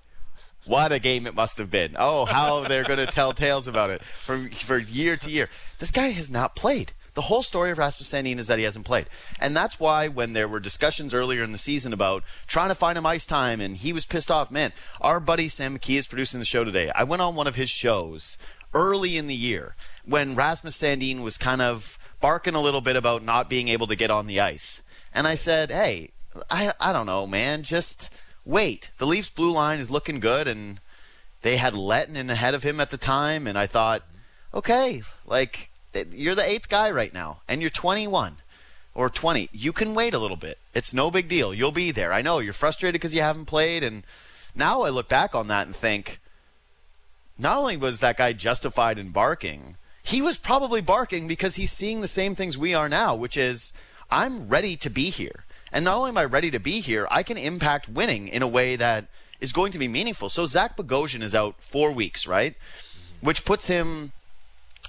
What 0.65 0.91
a 0.91 0.99
game 0.99 1.25
it 1.25 1.35
must 1.35 1.57
have 1.57 1.71
been. 1.71 1.95
Oh, 1.97 2.25
how 2.25 2.61
they're 2.67 2.83
going 2.83 2.99
to 2.99 3.07
tell 3.07 3.33
tales 3.33 3.67
about 3.67 3.89
it 3.89 4.03
for, 4.03 4.49
for 4.49 4.77
year 4.77 5.17
to 5.17 5.29
year. 5.29 5.49
This 5.79 5.91
guy 5.91 6.09
has 6.09 6.29
not 6.29 6.55
played. 6.55 6.93
The 7.13 7.21
whole 7.21 7.43
story 7.43 7.71
of 7.71 7.77
Rasmus 7.77 8.09
Sandin 8.09 8.37
is 8.37 8.47
that 8.47 8.57
he 8.57 8.63
hasn't 8.63 8.85
played. 8.85 9.07
And 9.39 9.55
that's 9.55 9.79
why 9.79 10.07
when 10.07 10.33
there 10.33 10.47
were 10.47 10.61
discussions 10.61 11.13
earlier 11.13 11.43
in 11.43 11.51
the 11.51 11.57
season 11.57 11.91
about 11.91 12.23
trying 12.47 12.69
to 12.69 12.75
find 12.75 12.97
him 12.97 13.05
ice 13.05 13.25
time 13.25 13.59
and 13.59 13.75
he 13.75 13.91
was 13.91 14.05
pissed 14.05 14.31
off, 14.31 14.49
man, 14.49 14.71
our 15.01 15.19
buddy 15.19 15.49
Sam 15.49 15.77
McKee 15.77 15.97
is 15.97 16.07
producing 16.07 16.39
the 16.39 16.45
show 16.45 16.63
today. 16.63 16.89
I 16.95 17.03
went 17.03 17.21
on 17.21 17.35
one 17.35 17.47
of 17.47 17.55
his 17.55 17.69
shows 17.69 18.37
early 18.73 19.17
in 19.17 19.27
the 19.27 19.35
year 19.35 19.75
when 20.05 20.35
Rasmus 20.35 20.77
Sandin 20.77 21.21
was 21.21 21.37
kind 21.37 21.61
of 21.61 21.99
barking 22.21 22.55
a 22.55 22.61
little 22.61 22.81
bit 22.81 22.95
about 22.95 23.23
not 23.23 23.49
being 23.49 23.67
able 23.67 23.87
to 23.87 23.95
get 23.95 24.11
on 24.11 24.27
the 24.27 24.39
ice. 24.39 24.81
And 25.13 25.27
I 25.27 25.35
said, 25.35 25.69
hey, 25.69 26.11
I, 26.49 26.71
I 26.79 26.93
don't 26.93 27.07
know, 27.07 27.27
man. 27.27 27.63
Just 27.63 28.09
wait. 28.45 28.91
The 28.97 29.07
Leafs 29.07 29.29
blue 29.29 29.51
line 29.51 29.79
is 29.79 29.91
looking 29.91 30.19
good, 30.19 30.47
and 30.47 30.79
they 31.41 31.57
had 31.57 31.73
Lehtonen 31.73 32.15
in 32.15 32.29
ahead 32.29 32.53
of 32.53 32.63
him 32.63 32.79
at 32.79 32.89
the 32.89 32.97
time. 32.97 33.47
And 33.47 33.57
I 33.57 33.67
thought, 33.67 34.03
okay, 34.53 35.01
like, 35.25 35.69
you're 36.11 36.35
the 36.35 36.47
eighth 36.47 36.69
guy 36.69 36.89
right 36.91 37.13
now, 37.13 37.39
and 37.47 37.61
you're 37.61 37.69
21 37.69 38.37
or 38.93 39.09
20. 39.09 39.49
You 39.51 39.71
can 39.71 39.95
wait 39.95 40.13
a 40.13 40.19
little 40.19 40.37
bit. 40.37 40.57
It's 40.73 40.93
no 40.93 41.11
big 41.11 41.27
deal. 41.27 41.53
You'll 41.53 41.71
be 41.71 41.91
there. 41.91 42.13
I 42.13 42.21
know 42.21 42.39
you're 42.39 42.53
frustrated 42.53 42.99
because 42.99 43.15
you 43.15 43.21
haven't 43.21 43.45
played. 43.45 43.83
And 43.83 44.03
now 44.55 44.81
I 44.81 44.89
look 44.89 45.07
back 45.07 45.33
on 45.33 45.47
that 45.47 45.65
and 45.65 45.75
think, 45.75 46.19
not 47.37 47.57
only 47.57 47.77
was 47.77 47.99
that 47.99 48.17
guy 48.17 48.33
justified 48.33 48.99
in 48.99 49.09
barking, 49.09 49.77
he 50.03 50.21
was 50.21 50.37
probably 50.37 50.81
barking 50.81 51.27
because 51.27 51.55
he's 51.55 51.71
seeing 51.71 52.01
the 52.01 52.07
same 52.07 52.35
things 52.35 52.57
we 52.57 52.73
are 52.73 52.89
now, 52.89 53.15
which 53.15 53.37
is 53.37 53.71
I'm 54.09 54.49
ready 54.49 54.75
to 54.77 54.89
be 54.89 55.09
here. 55.09 55.45
And 55.71 55.85
not 55.85 55.97
only 55.97 56.09
am 56.09 56.17
I 56.17 56.25
ready 56.25 56.51
to 56.51 56.59
be 56.59 56.81
here, 56.81 57.07
I 57.09 57.23
can 57.23 57.37
impact 57.37 57.87
winning 57.87 58.27
in 58.27 58.41
a 58.41 58.47
way 58.47 58.75
that 58.75 59.07
is 59.39 59.53
going 59.53 59.71
to 59.71 59.79
be 59.79 59.87
meaningful. 59.87 60.29
So 60.29 60.45
Zach 60.45 60.77
Bogosian 60.77 61.21
is 61.23 61.33
out 61.33 61.55
four 61.59 61.91
weeks, 61.91 62.27
right? 62.27 62.55
Which 63.21 63.45
puts 63.45 63.67
him 63.67 64.11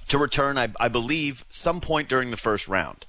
to 0.07 0.17
return, 0.17 0.57
I, 0.57 0.69
I 0.79 0.87
believe, 0.89 1.45
some 1.49 1.81
point 1.81 2.09
during 2.09 2.31
the 2.31 2.37
first 2.37 2.67
round. 2.67 3.05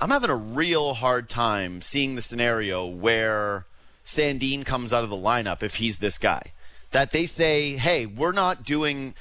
I'm 0.00 0.10
having 0.10 0.30
a 0.30 0.36
real 0.36 0.94
hard 0.94 1.28
time 1.28 1.80
seeing 1.80 2.16
the 2.16 2.22
scenario 2.22 2.86
where 2.86 3.64
Sandin 4.04 4.64
comes 4.64 4.92
out 4.92 5.04
of 5.04 5.10
the 5.10 5.16
lineup 5.16 5.62
if 5.62 5.76
he's 5.76 5.98
this 5.98 6.18
guy 6.18 6.52
that 6.90 7.10
they 7.10 7.24
say, 7.26 7.72
hey, 7.72 8.06
we're 8.06 8.32
not 8.32 8.62
doing. 8.62 9.14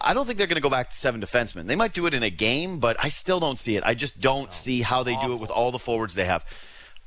I 0.00 0.14
don't 0.14 0.26
think 0.26 0.38
they're 0.38 0.46
going 0.46 0.56
to 0.56 0.62
go 0.62 0.70
back 0.70 0.90
to 0.90 0.96
seven 0.96 1.20
defensemen. 1.20 1.66
They 1.66 1.76
might 1.76 1.92
do 1.92 2.06
it 2.06 2.14
in 2.14 2.22
a 2.22 2.30
game, 2.30 2.78
but 2.78 2.96
I 3.02 3.08
still 3.08 3.40
don't 3.40 3.58
see 3.58 3.76
it. 3.76 3.82
I 3.84 3.94
just 3.94 4.20
don't 4.20 4.46
no, 4.46 4.50
see 4.50 4.82
how 4.82 5.02
they 5.02 5.14
awful. 5.14 5.28
do 5.28 5.34
it 5.34 5.40
with 5.40 5.50
all 5.50 5.72
the 5.72 5.78
forwards 5.78 6.14
they 6.14 6.24
have. 6.24 6.44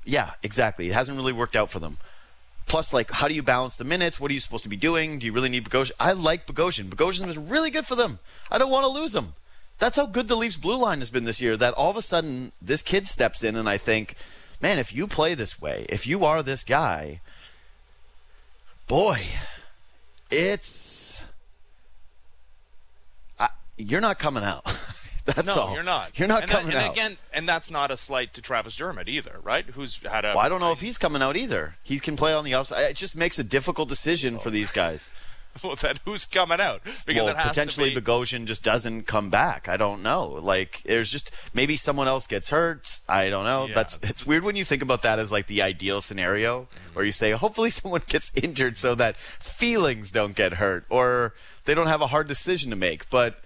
Yeah, 0.04 0.32
exactly. 0.44 0.88
It 0.88 0.94
hasn't 0.94 1.18
really 1.18 1.34
worked 1.34 1.56
out 1.56 1.70
for 1.70 1.80
them. 1.80 1.98
Plus, 2.66 2.94
like, 2.94 3.12
how 3.12 3.28
do 3.28 3.34
you 3.34 3.44
balance 3.44 3.76
the 3.76 3.84
minutes? 3.84 4.20
What 4.20 4.32
are 4.32 4.34
you 4.34 4.40
supposed 4.40 4.64
to 4.64 4.70
be 4.70 4.78
doing? 4.78 5.20
Do 5.20 5.26
you 5.26 5.34
really 5.34 5.50
need 5.50 5.66
Bogosian? 5.66 5.92
I 6.00 6.14
like 6.14 6.48
Bogosian. 6.48 6.90
Bogosian's 6.90 7.36
been 7.36 7.50
really 7.50 7.70
good 7.70 7.86
for 7.86 7.96
them. 7.96 8.20
I 8.50 8.58
don't 8.58 8.72
want 8.72 8.84
to 8.86 8.90
lose 8.90 9.14
him. 9.14 9.34
That's 9.78 9.98
how 9.98 10.06
good 10.06 10.28
the 10.28 10.36
Leafs 10.36 10.58
blue 10.58 10.78
line 10.78 11.00
has 11.00 11.10
been 11.10 11.26
this 11.26 11.42
year. 11.42 11.58
That 11.58 11.74
all 11.74 11.90
of 11.90 11.98
a 11.98 12.02
sudden 12.02 12.52
this 12.62 12.82
kid 12.82 13.08
steps 13.08 13.44
in, 13.44 13.56
and 13.56 13.68
I 13.68 13.78
think, 13.78 14.16
man, 14.62 14.78
if 14.80 14.94
you 14.94 15.08
play 15.08 15.34
this 15.34 15.60
way, 15.60 15.86
if 15.90 16.06
you 16.06 16.24
are 16.24 16.44
this 16.44 16.64
guy, 16.64 17.20
boy, 18.88 19.20
it's 20.30 21.26
I, 23.40 23.50
you're 23.76 24.02
not 24.02 24.20
coming 24.20 24.44
out. 24.44 24.64
that's 25.26 25.56
no, 25.56 25.62
all. 25.62 25.74
you're 25.74 25.84
not. 25.84 26.18
You're 26.18 26.28
not 26.28 26.44
and 26.44 26.52
coming 26.52 26.72
that, 26.72 26.78
and 26.78 26.86
out. 26.86 26.92
again, 26.94 27.18
and 27.34 27.48
that's 27.48 27.70
not 27.70 27.92
a 27.92 27.98
slight 27.98 28.34
to 28.34 28.42
Travis 28.42 28.76
Dermott 28.76 29.08
either, 29.08 29.40
right? 29.44 29.66
Who's 29.66 29.98
had 29.98 30.26
a. 30.26 30.30
Well, 30.30 30.40
I 30.40 30.50
don't 30.50 30.60
know 30.60 30.72
if 30.72 30.82
he's 30.82 30.98
coming 30.98 31.22
out 31.22 31.38
either. 31.38 31.76
He 31.84 32.00
can 32.00 32.16
play 32.16 32.34
on 32.34 32.44
the 32.44 32.54
outside. 32.54 32.82
It 32.82 32.96
just 32.96 33.16
makes 33.16 33.38
a 33.38 33.44
difficult 33.44 33.88
decision 33.88 34.36
oh. 34.36 34.40
for 34.40 34.50
these 34.50 34.72
guys. 34.72 35.10
well, 35.64 35.76
then 35.76 35.98
who's 36.06 36.26
coming 36.26 36.60
out? 36.60 36.82
Because 37.06 37.26
well, 37.26 37.36
potentially 37.36 37.94
be... 37.94 38.02
Bogosian 38.02 38.46
just 38.46 38.64
doesn't 38.64 39.04
come 39.04 39.30
back. 39.30 39.68
I 39.68 39.78
don't 39.78 40.02
know. 40.02 40.28
Like 40.28 40.82
there's 40.86 41.12
just 41.12 41.32
maybe 41.54 41.78
someone 41.78 42.08
else 42.08 42.28
gets 42.28 42.50
hurt. 42.50 43.02
I 43.08 43.30
don't 43.30 43.44
know. 43.44 43.68
Yeah. 43.68 43.74
That's 43.74 44.00
it's 44.02 44.26
weird 44.26 44.44
when 44.44 44.56
you 44.56 44.64
think 44.64 44.82
about 44.82 45.02
that 45.02 45.20
as 45.20 45.32
like 45.32 45.48
the 45.48 45.62
ideal 45.62 46.02
scenario 46.02 46.64
mm-hmm. 46.64 46.94
where 46.94 47.06
you 47.06 47.12
say 47.12 47.32
hopefully 47.32 47.70
someone 47.70 48.02
gets 48.08 48.32
injured 48.36 48.78
so 48.78 48.96
that 48.96 49.18
feelings 49.18 50.12
don't 50.12 50.36
get 50.36 50.54
hurt 50.54 50.86
or 50.90 51.34
they 51.66 51.74
don't 51.74 51.88
have 51.88 52.02
a 52.02 52.08
hard 52.08 52.28
decision 52.28 52.70
to 52.70 52.76
make. 52.76 53.10
But 53.10 53.40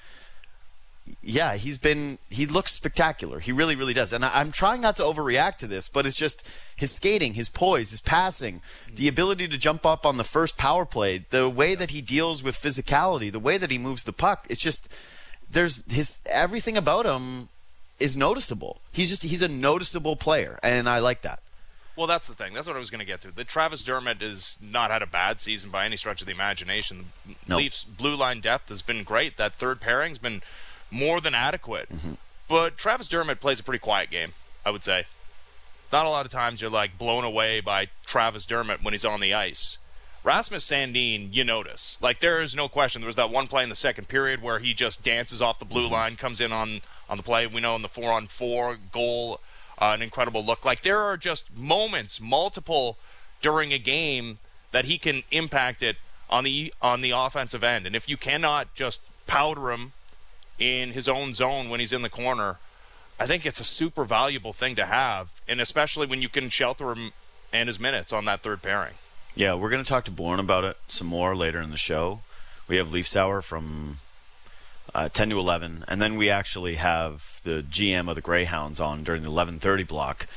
yeah, 1.22 1.56
he's 1.56 1.78
been 1.78 2.18
he 2.30 2.46
looks 2.46 2.72
spectacular. 2.72 3.40
He 3.40 3.52
really, 3.52 3.76
really 3.76 3.94
does. 3.94 4.14
And 4.14 4.26
I, 4.26 4.42
am 4.42 4.52
trying 4.52 4.82
not 4.82 4.96
to 4.98 5.04
overreact 5.04 5.58
to 5.58 5.68
this, 5.68 5.88
but 5.88 6.06
it's 6.06 6.16
just 6.16 6.48
his 6.76 6.92
skating, 6.92 7.34
his 7.34 7.50
poise, 7.50 7.92
his 7.92 8.02
passing, 8.02 8.62
the 8.94 9.06
mm. 9.06 9.10
ability 9.10 9.48
to 9.48 9.58
jump 9.58 9.86
up 9.86 10.06
on 10.06 10.18
the 10.18 10.24
first 10.24 10.58
power 10.58 10.86
play, 10.86 11.26
the 11.30 11.50
way 11.50 11.76
that 11.76 11.92
he 11.92 12.02
deals 12.02 12.44
with 12.44 12.56
physicality, 12.56 13.32
the 13.32 13.40
way 13.40 13.58
that 13.58 13.72
he 13.72 13.78
moves 13.78 14.04
the 14.04 14.14
puck. 14.14 14.46
It's 14.50 14.62
just 14.62 14.90
there's 15.50 15.84
his 15.92 16.22
everything 16.26 16.78
about 16.78 17.06
him 17.06 17.50
is 18.00 18.18
noticeable. 18.18 18.82
He's 18.92 19.10
just 19.10 19.24
he's 19.24 19.42
a 19.42 19.48
noticeable 19.48 20.16
player, 20.16 20.60
and 20.64 20.90
I 20.90 21.00
like 21.00 21.22
that. 21.22 21.40
Well, 21.96 22.08
that's 22.08 22.28
the 22.28 22.34
thing. 22.34 22.54
That's 22.54 22.68
what 22.68 22.76
I 22.76 22.80
was 22.80 22.90
going 22.90 23.00
to 23.00 23.06
get 23.06 23.22
to. 23.22 23.32
The 23.32 23.46
Travis 23.46 23.82
Dermott 23.82 24.22
has 24.22 24.60
not 24.62 24.92
had 24.92 25.02
a 25.02 25.08
bad 25.08 25.40
season 25.40 25.72
by 25.72 25.86
any 25.86 25.96
stretch 25.96 26.22
of 26.22 26.28
the 26.28 26.34
imagination. 26.34 27.06
The 27.26 27.36
nope. 27.48 27.58
Leafs 27.60 27.84
blue 27.86 28.16
line 28.16 28.42
depth 28.42 28.68
has 28.68 28.82
been 28.82 29.04
great. 29.04 29.38
That 29.38 29.56
third 29.56 29.80
pairing's 29.80 30.18
been 30.18 30.42
more 30.92 31.22
than 31.22 31.36
adequate. 31.36 31.90
Mm-hmm. 31.90 32.14
But 32.48 32.78
Travis 32.78 33.08
Dermott 33.08 33.40
plays 33.40 33.60
a 33.60 33.64
pretty 33.64 33.80
quiet 33.80 34.10
game, 34.10 34.34
I 34.66 34.72
would 34.72 34.84
say. 34.84 35.06
Not 35.92 36.06
a 36.06 36.10
lot 36.10 36.26
of 36.26 36.32
times 36.32 36.62
you're 36.62 36.70
like 36.70 36.98
blown 36.98 37.24
away 37.24 37.60
by 37.60 37.88
Travis 38.06 38.46
Dermott 38.46 38.84
when 38.84 38.94
he's 38.94 39.06
on 39.06 39.20
the 39.20 39.34
ice. 39.34 39.78
Rasmus 40.24 40.66
Sandin, 40.66 41.30
you 41.32 41.44
notice. 41.44 42.00
Like 42.02 42.20
there 42.20 42.42
is 42.42 42.56
no 42.56 42.68
question. 42.68 43.02
There 43.02 43.08
was 43.08 43.16
that 43.16 43.30
one 43.30 43.48
play 43.48 43.64
in 43.64 43.70
the 43.70 43.76
second 43.76 44.08
period 44.08 44.42
where 44.42 44.60
he 44.60 44.74
just 44.74 45.04
dances 45.04 45.42
off 45.42 45.60
the 45.60 45.66
blue 45.66 45.84
mm-hmm. 45.84 45.94
line, 45.94 46.16
comes 46.16 46.42
in 46.42 46.52
on 46.52 46.82
on 47.08 47.18
the 47.18 47.24
play. 47.24 47.46
We 47.46 47.62
know 47.62 47.76
in 47.76 47.84
the 47.84 47.90
four 47.90 48.12
on 48.12 48.28
four 48.28 48.78
goal, 48.92 49.40
uh, 49.80 49.92
an 49.94 50.02
incredible 50.02 50.44
look. 50.44 50.66
Like 50.66 50.82
there 50.82 51.00
are 51.00 51.16
just 51.16 51.56
moments, 51.56 52.20
multiple 52.20 52.98
during 53.42 53.72
a 53.72 53.78
game 53.78 54.40
that 54.72 54.86
he 54.86 54.98
can 54.98 55.22
impact 55.30 55.84
it 55.84 55.98
on 56.30 56.44
the 56.44 56.74
on 56.82 57.02
the 57.02 57.12
offensive 57.12 57.64
end. 57.64 57.86
And 57.86 57.96
if 57.96 58.10
you 58.10 58.18
cannot 58.18 58.74
just 58.74 59.02
powder 59.28 59.72
him 59.72 59.94
in 60.60 60.92
his 60.92 61.08
own 61.10 61.34
zone 61.34 61.70
when 61.70 61.80
he's 61.80 61.94
in 61.94 62.02
the 62.02 62.10
corner, 62.10 62.60
I 63.20 63.26
think 63.26 63.46
it's 63.46 63.60
a 63.60 63.66
super 63.66 64.04
valuable 64.04 64.54
thing 64.54 64.76
to 64.76 64.86
have, 64.86 65.32
and 65.48 65.62
especially 65.62 66.08
when 66.08 66.22
you 66.22 66.30
can 66.30 66.50
shelter 66.50 66.92
him 66.92 67.12
and 67.54 67.68
his 67.68 67.80
minutes 67.80 68.12
on 68.12 68.26
that 68.26 68.42
third 68.42 68.62
pairing. 68.62 68.94
Yeah, 69.36 69.56
we're 69.56 69.70
going 69.70 69.84
to 69.84 69.90
talk 69.90 70.06
to 70.06 70.12
Bourne 70.12 70.40
about 70.40 70.64
it 70.64 70.78
some 70.88 71.08
more 71.08 71.36
later 71.36 71.60
in 71.60 71.72
the 71.72 71.78
show. 71.78 72.22
We 72.68 72.78
have 72.78 72.92
Leafs 72.92 73.16
Hour 73.16 73.42
from 73.42 74.00
uh, 74.94 75.10
10 75.10 75.30
to 75.32 75.40
11, 75.40 75.86
and 75.88 76.02
then 76.02 76.16
we 76.16 76.30
actually 76.30 76.76
have 76.76 77.42
the 77.44 77.64
GM 77.70 78.10
of 78.10 78.16
the 78.16 78.22
Greyhounds 78.22 78.80
on 78.80 79.04
during 79.04 79.24
the 79.24 79.30
11:30 79.30 79.88
block 79.88 80.28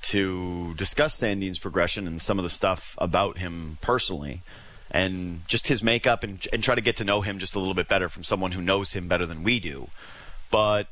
to 0.00 0.74
discuss 0.74 1.14
Sandin's 1.14 1.58
progression 1.58 2.06
and 2.06 2.22
some 2.22 2.38
of 2.38 2.42
the 2.42 2.50
stuff 2.50 2.96
about 2.98 3.38
him 3.38 3.78
personally 3.80 4.42
and 4.90 5.46
just 5.46 5.68
his 5.68 5.82
makeup 5.82 6.24
and, 6.24 6.46
and 6.52 6.62
try 6.62 6.74
to 6.74 6.80
get 6.80 6.96
to 6.96 7.04
know 7.04 7.20
him 7.20 7.38
just 7.38 7.54
a 7.54 7.58
little 7.58 7.74
bit 7.74 7.88
better 7.88 8.08
from 8.08 8.22
someone 8.22 8.52
who 8.52 8.62
knows 8.62 8.92
him 8.92 9.08
better 9.08 9.26
than 9.26 9.42
we 9.42 9.60
do. 9.60 9.88
But 10.50 10.88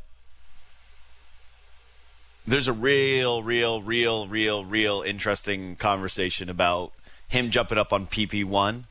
there's 2.46 2.68
a 2.68 2.72
real, 2.72 3.42
real, 3.42 3.82
real, 3.82 4.28
real, 4.28 4.64
real 4.64 5.02
interesting 5.02 5.76
conversation 5.76 6.48
about 6.48 6.92
him 7.28 7.50
jumping 7.50 7.78
up 7.78 7.92
on 7.92 8.06
PP1, 8.06 8.84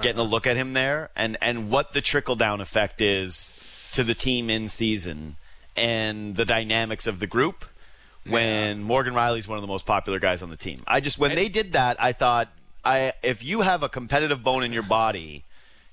getting 0.00 0.18
a 0.18 0.22
uh-huh. 0.22 0.30
look 0.30 0.46
at 0.46 0.56
him 0.56 0.72
there, 0.72 1.10
and, 1.16 1.38
and 1.40 1.70
what 1.70 1.92
the 1.92 2.00
trickle 2.00 2.34
down 2.34 2.60
effect 2.60 3.00
is 3.00 3.54
to 3.92 4.04
the 4.04 4.14
team 4.14 4.50
in 4.50 4.68
season 4.68 5.36
and 5.76 6.36
the 6.36 6.44
dynamics 6.44 7.06
of 7.06 7.20
the 7.20 7.26
group 7.26 7.64
when 8.26 8.78
yeah. 8.78 8.84
Morgan 8.84 9.14
Rielly's 9.14 9.48
one 9.48 9.56
of 9.56 9.62
the 9.62 9.68
most 9.68 9.86
popular 9.86 10.18
guys 10.18 10.42
on 10.42 10.50
the 10.50 10.56
team. 10.56 10.80
I 10.86 11.00
just 11.00 11.18
when 11.18 11.34
they 11.34 11.48
did 11.48 11.72
that, 11.72 12.02
I 12.02 12.12
thought 12.12 12.48
I 12.84 13.12
if 13.22 13.44
you 13.44 13.62
have 13.62 13.82
a 13.82 13.88
competitive 13.88 14.42
bone 14.42 14.62
in 14.62 14.72
your 14.72 14.82
body, 14.82 15.44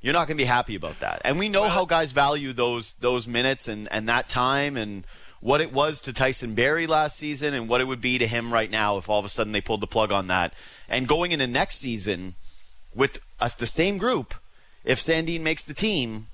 you're 0.01 0.13
not 0.13 0.27
going 0.27 0.37
to 0.37 0.43
be 0.43 0.47
happy 0.47 0.75
about 0.75 0.99
that. 0.99 1.21
And 1.25 1.39
we 1.39 1.49
know 1.49 1.61
well, 1.61 1.71
how 1.71 1.85
guys 1.85 2.11
value 2.11 2.53
those 2.53 2.93
those 2.95 3.27
minutes 3.27 3.67
and 3.67 3.87
and 3.91 4.07
that 4.09 4.29
time 4.29 4.77
and 4.77 5.05
what 5.41 5.61
it 5.61 5.71
was 5.71 6.01
to 6.01 6.13
Tyson 6.13 6.55
Barrie 6.55 6.87
last 6.87 7.17
season 7.17 7.53
and 7.53 7.69
what 7.69 7.81
it 7.81 7.85
would 7.85 8.01
be 8.01 8.17
to 8.17 8.25
him 8.25 8.51
right 8.51 8.71
now 8.71 8.97
if 8.97 9.09
all 9.09 9.19
of 9.19 9.25
a 9.25 9.29
sudden 9.29 9.53
they 9.53 9.61
pulled 9.61 9.81
the 9.81 9.87
plug 9.87 10.11
on 10.11 10.27
that. 10.27 10.53
And 10.89 11.07
going 11.07 11.31
into 11.31 11.45
next 11.45 11.77
season 11.77 12.35
with 12.95 13.19
us, 13.39 13.53
the 13.53 13.67
same 13.67 13.97
group, 13.97 14.33
if 14.83 14.97
Sandin 14.97 15.41
makes 15.41 15.63
the 15.63 15.73
team, 15.73 16.27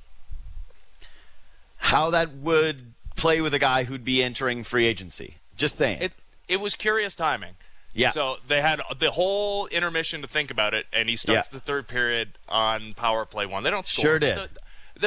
how 1.77 2.09
that 2.11 2.31
would 2.33 2.93
play 3.17 3.41
with 3.41 3.53
a 3.53 3.59
guy 3.59 3.83
who'd 3.83 4.05
be 4.05 4.23
entering 4.23 4.63
free 4.63 4.85
agency. 4.85 5.35
Just 5.57 5.75
saying. 5.75 6.01
It 6.01 6.11
it 6.47 6.59
was 6.59 6.75
curious 6.75 7.15
timing. 7.15 7.55
Yeah. 7.93 8.11
So 8.11 8.37
they 8.47 8.61
had 8.61 8.81
the 8.99 9.11
whole 9.11 9.67
intermission 9.67 10.21
to 10.21 10.27
think 10.27 10.49
about 10.51 10.73
it, 10.73 10.85
and 10.93 11.09
he 11.09 11.15
starts 11.15 11.49
Yeah. 11.51 11.57
the 11.57 11.59
third 11.59 11.87
period 11.87 12.29
on 12.47 12.93
power 12.93 13.25
play 13.25 13.45
one. 13.45 13.63
They 13.63 13.69
don't 13.71 13.85
score. 13.85 14.03
Sure 14.03 14.19
did. 14.19 14.37
The, 14.37 14.49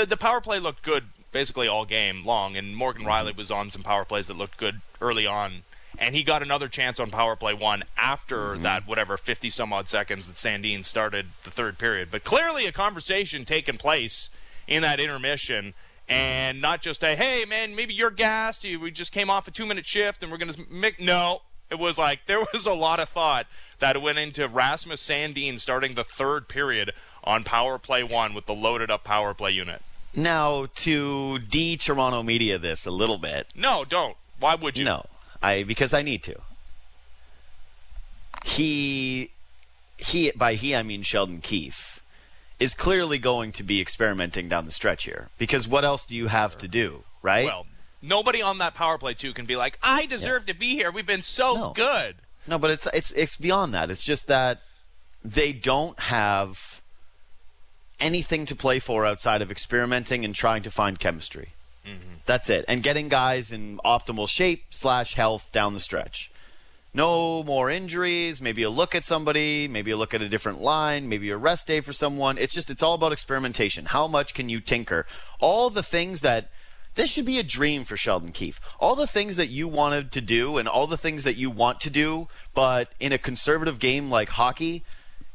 the, 0.01 0.07
the 0.07 0.17
power 0.17 0.41
play 0.41 0.59
looked 0.59 0.83
good 0.83 1.05
basically 1.33 1.67
all 1.67 1.85
game 1.85 2.25
long, 2.25 2.57
and 2.57 2.77
Morgan 2.77 3.05
Mm-hmm. 3.05 3.29
Rielly 3.29 3.37
was 3.37 3.51
on 3.51 3.71
some 3.71 3.83
power 3.83 4.05
plays 4.05 4.27
that 4.29 4.37
looked 4.37 4.57
good 4.57 4.81
early 5.01 5.27
on. 5.27 5.63
And 5.97 6.15
he 6.15 6.25
got 6.25 6.43
another 6.43 6.67
chance 6.69 6.99
on 6.99 7.11
power 7.11 7.37
play 7.37 7.55
one 7.55 7.85
after 7.97 8.37
Mm-hmm. 8.37 8.63
that, 8.65 8.87
whatever, 8.87 9.17
50 9.17 9.49
some 9.51 9.73
odd 9.73 9.89
seconds 9.89 10.27
that 10.27 10.37
Sandin 10.37 10.85
started 10.85 11.27
the 11.45 11.51
third 11.51 11.79
period. 11.79 12.09
But 12.11 12.25
clearly 12.25 12.67
a 12.67 12.73
conversation 12.73 13.45
taking 13.45 13.79
place 13.79 14.29
in 14.67 14.83
that 14.83 14.99
intermission 15.01 15.73
and 16.09 16.61
not 16.61 16.83
just 16.83 17.03
a, 17.03 17.15
hey, 17.17 17.45
man, 17.47 17.75
maybe 17.75 17.95
you're 17.95 18.11
gassed. 18.11 18.63
We 18.65 18.91
just 18.91 19.13
came 19.13 19.31
off 19.31 19.49
a 19.49 19.51
two 19.51 19.65
minute 19.67 19.87
shift 19.87 20.23
and 20.23 20.31
we're 20.31 20.39
going 20.39 20.53
to 20.53 20.63
make. 20.71 21.01
No. 21.01 21.43
It 21.71 21.79
was 21.79 21.99
like 21.99 22.21
there 22.27 22.45
was 22.53 22.67
a 22.67 22.75
lot 22.75 23.01
of 23.01 23.09
thought 23.09 23.47
that 23.79 24.01
went 24.01 24.19
into 24.19 24.47
Rasmus 24.49 25.05
Sandin 25.07 25.59
starting 25.59 25.95
the 25.95 26.05
third 26.05 26.49
period 26.49 26.93
on 27.25 27.43
power 27.45 27.79
play 27.79 28.03
one 28.03 28.35
with 28.35 28.47
the 28.47 28.55
loaded 28.55 28.91
up 28.91 29.03
power 29.05 29.35
play 29.35 29.51
unit. 29.51 29.83
now 30.15 30.67
to 30.75 31.39
de 31.41 31.77
Toronto 31.77 32.23
media 32.23 32.59
this 32.59 32.87
a 32.87 32.91
little 32.91 33.19
bit. 33.19 33.49
No, 33.57 33.85
don't. 33.85 34.17
Why 34.39 34.55
would 34.55 34.77
you? 34.77 34.85
No, 34.85 35.07
I 35.43 35.63
because 35.63 35.93
I 35.95 36.03
need 36.03 36.23
to. 36.25 36.37
He, 38.45 39.31
he 39.97 40.31
by 40.37 40.55
he 40.55 40.77
I 40.77 40.83
mean 40.83 41.03
Sheldon 41.03 41.41
Keefe, 41.41 42.03
is 42.61 42.75
clearly 42.75 43.19
going 43.19 43.53
to 43.53 43.63
be 43.63 43.81
experimenting 43.81 44.49
down 44.49 44.67
the 44.67 44.71
stretch 44.71 45.05
here. 45.05 45.29
Because 45.39 45.67
what 45.67 45.85
else 45.85 46.07
do 46.07 46.15
you 46.17 46.29
have 46.29 46.57
to 46.59 46.69
do, 46.69 47.05
right? 47.23 47.47
Well, 47.47 47.67
nobody 48.05 48.43
on 48.43 48.59
that 48.59 48.75
power 48.75 48.99
play 48.99 49.15
two 49.15 49.33
can 49.33 49.47
be 49.47 49.57
like, 49.57 49.79
I 49.83 50.07
deserve 50.07 50.47
to 50.47 50.55
be 50.55 50.75
here. 50.75 50.93
We've 50.93 51.07
been 51.07 51.23
so 51.23 51.55
No. 51.55 51.73
good. 51.75 52.17
No, 52.47 52.59
but 52.59 52.71
it's 52.71 52.87
it's 52.93 53.11
it's 53.13 53.37
beyond 53.37 53.73
that. 53.75 53.91
It's 53.91 54.05
just 54.05 54.27
that 54.29 54.61
they 55.25 55.53
don't 55.53 55.99
have 55.99 56.81
anything 57.99 58.45
to 58.47 58.55
play 58.55 58.79
for 58.79 59.07
outside 59.07 59.41
of 59.41 59.51
experimenting 59.51 60.25
and 60.25 60.35
trying 60.35 60.63
to 60.63 60.71
find 60.71 60.99
chemistry. 60.99 61.51
Mm-hmm. 61.87 62.17
That's 62.27 62.51
it, 62.51 62.65
and 62.69 62.83
getting 62.83 63.09
guys 63.09 63.51
in 63.53 63.79
optimal 63.85 64.29
shape 64.29 64.65
slash 64.71 65.15
health 65.15 65.53
down 65.53 65.75
the 65.75 65.81
stretch. 65.81 66.31
No 66.97 67.43
more 67.43 67.71
injuries. 67.71 68.41
Maybe 68.41 68.63
a 68.63 68.71
look 68.71 68.95
at 68.95 69.05
somebody. 69.05 69.67
Maybe 69.67 69.91
a 69.91 69.97
look 69.97 70.15
at 70.15 70.23
a 70.23 70.29
different 70.29 70.61
line. 70.61 71.09
Maybe 71.09 71.29
a 71.31 71.37
rest 71.37 71.67
day 71.67 71.81
for 71.81 71.93
someone. 71.93 72.39
It's 72.39 72.55
just 72.55 72.71
it's 72.71 72.83
all 72.83 72.95
about 72.95 73.13
experimentation. 73.13 73.87
How 73.87 74.07
much 74.07 74.33
can 74.33 74.49
you 74.49 74.61
tinker? 74.61 75.05
All 75.41 75.71
the 75.71 75.83
things 75.83 76.21
that 76.21 76.51
this 76.95 77.11
should 77.11 77.25
be 77.25 77.39
a 77.39 77.43
dream 77.43 77.85
for 77.85 77.97
Sheldon 77.97 78.33
Keefe. 78.33 78.61
All 78.79 78.95
the 78.95 79.07
things 79.07 79.37
that 79.37 79.49
you 79.49 79.69
wanted 79.69 80.13
to 80.13 80.21
do 80.21 80.57
and 80.59 80.69
all 80.69 80.87
the 80.87 80.97
things 80.97 81.25
that 81.25 81.37
you 81.37 81.51
want 81.51 81.81
to 81.81 81.91
do, 81.91 82.29
but 82.55 82.91
in 83.01 83.13
a 83.13 83.19
conservative 83.19 83.79
game 83.79 84.11
like 84.11 84.31
hockey, 84.31 84.85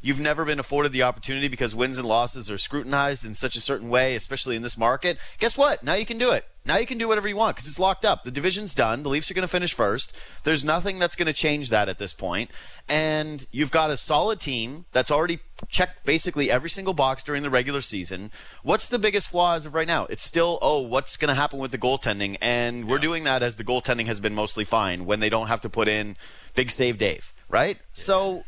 you've 0.02 0.20
never 0.20 0.46
been 0.46 0.60
afforded 0.60 0.92
the 0.92 1.04
opportunity 1.04 1.48
because 1.48 1.76
wins 1.76 1.98
and 1.98 2.08
losses 2.08 2.50
are 2.50 2.58
scrutinized 2.58 3.26
in 3.26 3.34
such 3.34 3.56
a 3.56 3.62
certain 3.62 3.90
way, 3.90 4.16
especially 4.16 4.56
in 4.56 4.62
this 4.62 4.78
market. 4.78 5.18
Guess 5.40 5.58
what? 5.58 5.84
Now 5.84 5.96
you 5.96 6.06
can 6.06 6.18
do 6.18 6.32
it. 6.32 6.46
Now 6.66 6.78
you 6.78 6.86
can 6.86 6.98
do 6.98 7.08
whatever 7.08 7.28
you 7.28 7.36
want 7.36 7.56
because 7.56 7.68
it's 7.68 7.80
locked 7.80 8.06
up. 8.06 8.24
The 8.24 8.32
division's 8.32 8.74
done. 8.74 9.02
The 9.02 9.10
Leafs 9.10 9.32
are 9.32 9.34
going 9.34 9.42
to 9.42 9.48
finish 9.48 9.74
first. 9.74 10.16
There's 10.44 10.64
nothing 10.64 11.00
that's 11.00 11.16
going 11.16 11.26
to 11.26 11.34
change 11.34 11.70
that 11.70 11.90
at 11.90 11.98
this 11.98 12.14
point. 12.14 12.52
And 12.88 13.48
you've 13.52 13.72
got 13.72 13.90
a 13.90 13.98
solid 13.98 14.40
team 14.40 14.86
that's 14.92 15.10
already 15.10 15.40
checked 15.68 16.06
basically 16.06 16.52
every 16.52 16.70
single 16.70 16.94
box 16.94 17.24
during 17.24 17.44
the 17.44 17.50
regular 17.50 17.82
season. 17.82 18.32
What's 18.62 18.88
the 18.88 19.00
biggest 19.00 19.30
flaw 19.30 19.56
as 19.56 19.66
of 19.66 19.74
right 19.74 19.88
now? 19.88 20.06
It's 20.06 20.24
still, 20.24 20.60
oh, 20.62 20.82
what's 20.82 21.18
going 21.18 21.30
to 21.30 21.34
happen 21.34 21.60
with 21.60 21.72
the 21.72 21.78
goaltending? 21.78 22.38
And 22.40 22.88
we're 22.88 23.00
doing 23.00 23.24
that 23.24 23.42
as 23.42 23.56
the 23.56 23.64
goaltending 23.64 24.06
has 24.06 24.20
been 24.20 24.36
mostly 24.36 24.64
fine 24.64 25.06
when 25.06 25.22
they 25.22 25.30
don't 25.30 25.48
have 25.48 25.62
to 25.62 25.70
put 25.70 25.88
in 25.88 26.18
big 26.54 26.70
save 26.70 26.98
Dave, 26.98 27.34
right? 27.50 27.78
So 27.94 28.44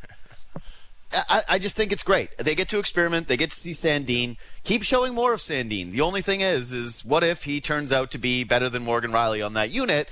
I, 1.13 1.43
I 1.49 1.59
just 1.59 1.75
think 1.75 1.91
it's 1.91 2.03
great. 2.03 2.37
They 2.37 2.55
get 2.55 2.69
to 2.69 2.79
experiment. 2.79 3.27
They 3.27 3.37
get 3.37 3.51
to 3.51 3.55
see 3.55 3.71
Sandin. 3.71 4.37
Keep 4.63 4.83
showing 4.83 5.13
more 5.13 5.33
of 5.33 5.39
Sandin. 5.39 5.91
The 5.91 6.01
only 6.01 6.21
thing 6.21 6.41
is, 6.41 6.71
is 6.71 7.03
what 7.03 7.23
if 7.23 7.43
he 7.43 7.59
turns 7.59 7.91
out 7.91 8.11
to 8.11 8.17
be 8.17 8.43
better 8.43 8.69
than 8.69 8.83
Morgan 8.83 9.11
Rielly 9.11 9.45
on 9.45 9.53
that 9.55 9.71
unit? 9.71 10.07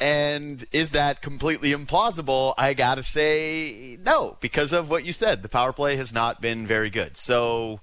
And 0.00 0.64
is 0.70 0.90
that 0.90 1.22
completely 1.22 1.72
implausible? 1.72 2.54
I 2.56 2.72
gotta 2.72 3.02
say 3.02 3.98
no, 4.00 4.36
because 4.40 4.72
of 4.72 4.88
what 4.90 5.04
you 5.04 5.12
said. 5.12 5.42
The 5.42 5.48
power 5.48 5.72
play 5.72 5.96
has 5.96 6.12
not 6.12 6.40
been 6.40 6.66
very 6.68 6.88
good. 6.88 7.16
So, 7.16 7.80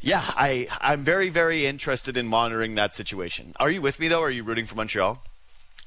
yeah, 0.00 0.24
I 0.28 0.68
I'm 0.80 1.04
very 1.04 1.28
very 1.28 1.66
interested 1.66 2.16
in 2.16 2.26
monitoring 2.26 2.74
that 2.76 2.94
situation. 2.94 3.54
Are 3.60 3.70
you 3.70 3.82
with 3.82 4.00
me 4.00 4.08
though? 4.08 4.20
Or 4.20 4.28
are 4.28 4.30
you 4.30 4.42
rooting 4.42 4.64
for 4.64 4.74
Montreal? 4.74 5.22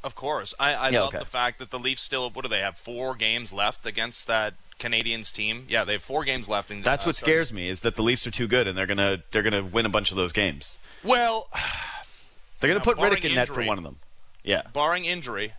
Of 0.03 0.15
course. 0.15 0.53
I, 0.59 0.73
I 0.73 0.89
Yeah, 0.89 1.01
love 1.01 1.09
okay. 1.09 1.19
the 1.19 1.25
fact 1.25 1.59
that 1.59 1.71
the 1.71 1.79
Leafs 1.79 2.01
still, 2.01 2.29
what 2.29 2.43
do 2.43 2.49
they 2.49 2.59
have, 2.59 2.77
four 2.77 3.15
games 3.15 3.53
left 3.53 3.85
against 3.85 4.27
that 4.27 4.53
Canadiens 4.83 5.31
team? 5.31 5.65
Yeah, 5.69 5.83
they 5.83 5.93
have 5.93 6.03
four 6.03 6.23
games 6.23 6.49
left. 6.49 6.69
In, 6.71 6.81
That's 6.81 7.03
uh, 7.03 7.07
what 7.07 7.15
so- 7.15 7.25
scares 7.25 7.53
me 7.53 7.69
is 7.69 7.81
that 7.81 7.95
the 7.95 8.01
Leafs 8.03 8.27
are 8.27 8.31
too 8.31 8.47
good 8.47 8.67
and 8.67 8.77
they're 8.77 8.85
gonna 8.85 9.23
they're 9.31 9.43
gonna 9.43 9.63
win 9.63 9.85
a 9.85 9.89
bunch 9.89 10.11
of 10.11 10.17
those 10.17 10.33
games. 10.33 10.79
Well, 11.03 11.49
They're 12.59 12.69
gonna 12.69 12.83
put 12.83 12.97
Rittich 12.97 13.25
in 13.25 13.35
net 13.35 13.49
for 13.49 13.63
one 13.63 13.77
of 13.77 13.83
them. 13.83 13.97
Yeah. 14.43 14.61
barring 14.73 15.03
injury, 15.05 15.53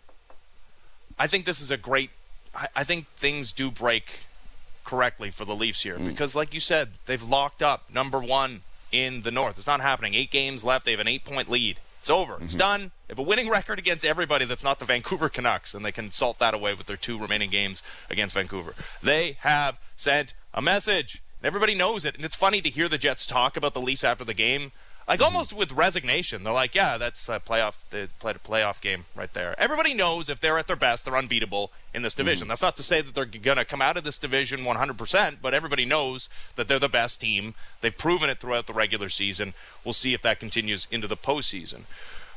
I 1.18 1.26
think 1.26 1.44
this 1.44 1.60
is 1.60 1.70
a 1.70 1.76
great. 1.76 2.10
I, 2.54 2.68
I 2.76 2.84
think 2.84 3.06
things 3.16 3.52
do 3.52 3.70
break 3.70 4.20
correctly 4.84 5.30
for 5.30 5.44
the 5.44 5.54
Leafs 5.54 5.82
here 5.82 5.98
because, 5.98 6.34
like 6.34 6.52
you 6.54 6.60
said, 6.60 6.90
they've 7.06 7.22
locked 7.22 7.62
up 7.62 7.92
number 7.92 8.20
one 8.20 8.62
in 8.92 9.22
the 9.22 9.30
North. 9.30 9.56
It's 9.58 9.66
not 9.66 9.80
happening. 9.80 10.14
Eight 10.14 10.30
games 10.30 10.62
left. 10.64 10.84
They 10.84 10.92
have 10.92 11.00
an 11.00 11.08
eight-point 11.08 11.50
lead. 11.50 11.80
It's 12.04 12.10
over. 12.10 12.34
It's 12.34 12.52
mm-hmm. 12.52 12.58
done. 12.58 12.80
They 13.08 13.12
have 13.12 13.18
a 13.18 13.22
winning 13.22 13.48
record 13.48 13.78
against 13.78 14.04
everybody 14.04 14.44
that's 14.44 14.62
not 14.62 14.78
the 14.78 14.84
Vancouver 14.84 15.30
Canucks, 15.30 15.72
and 15.72 15.82
they 15.82 15.90
can 15.90 16.10
salt 16.10 16.38
that 16.38 16.52
away 16.52 16.74
with 16.74 16.86
their 16.86 16.98
two 16.98 17.18
remaining 17.18 17.48
games 17.48 17.82
against 18.10 18.34
Vancouver. 18.34 18.74
They 19.02 19.38
have 19.40 19.80
sent 19.96 20.34
a 20.52 20.60
message. 20.60 21.22
and 21.40 21.46
Everybody 21.46 21.74
knows 21.74 22.04
it, 22.04 22.14
and 22.14 22.22
it's 22.22 22.36
funny 22.36 22.60
to 22.60 22.68
hear 22.68 22.90
the 22.90 22.98
Jets 22.98 23.24
talk 23.24 23.56
about 23.56 23.72
the 23.72 23.80
Leafs 23.80 24.04
after 24.04 24.22
the 24.22 24.34
game, 24.34 24.72
like 25.06 25.20
almost 25.20 25.52
with 25.52 25.72
resignation. 25.72 26.44
They're 26.44 26.52
like, 26.52 26.74
"Yeah, 26.74 26.98
that's 26.98 27.28
a 27.28 27.40
playoff. 27.40 27.74
They 27.90 28.06
played 28.18 28.36
a 28.36 28.38
playoff 28.38 28.80
game 28.80 29.04
right 29.14 29.32
there." 29.32 29.54
Everybody 29.58 29.94
knows 29.94 30.28
if 30.28 30.40
they're 30.40 30.58
at 30.58 30.66
their 30.66 30.76
best, 30.76 31.04
they're 31.04 31.16
unbeatable 31.16 31.72
in 31.92 32.02
this 32.02 32.14
division. 32.14 32.44
Mm-hmm. 32.44 32.48
That's 32.50 32.62
not 32.62 32.76
to 32.76 32.82
say 32.82 33.00
that 33.00 33.14
they're 33.14 33.24
going 33.24 33.58
to 33.58 33.64
come 33.64 33.82
out 33.82 33.96
of 33.96 34.04
this 34.04 34.18
division 34.18 34.60
100%, 34.60 35.36
but 35.40 35.54
everybody 35.54 35.84
knows 35.84 36.28
that 36.56 36.68
they're 36.68 36.78
the 36.78 36.88
best 36.88 37.20
team. 37.20 37.54
They've 37.80 37.96
proven 37.96 38.30
it 38.30 38.40
throughout 38.40 38.66
the 38.66 38.72
regular 38.72 39.08
season. 39.08 39.54
We'll 39.84 39.92
see 39.92 40.14
if 40.14 40.22
that 40.22 40.40
continues 40.40 40.88
into 40.90 41.06
the 41.06 41.16
postseason. 41.16 41.82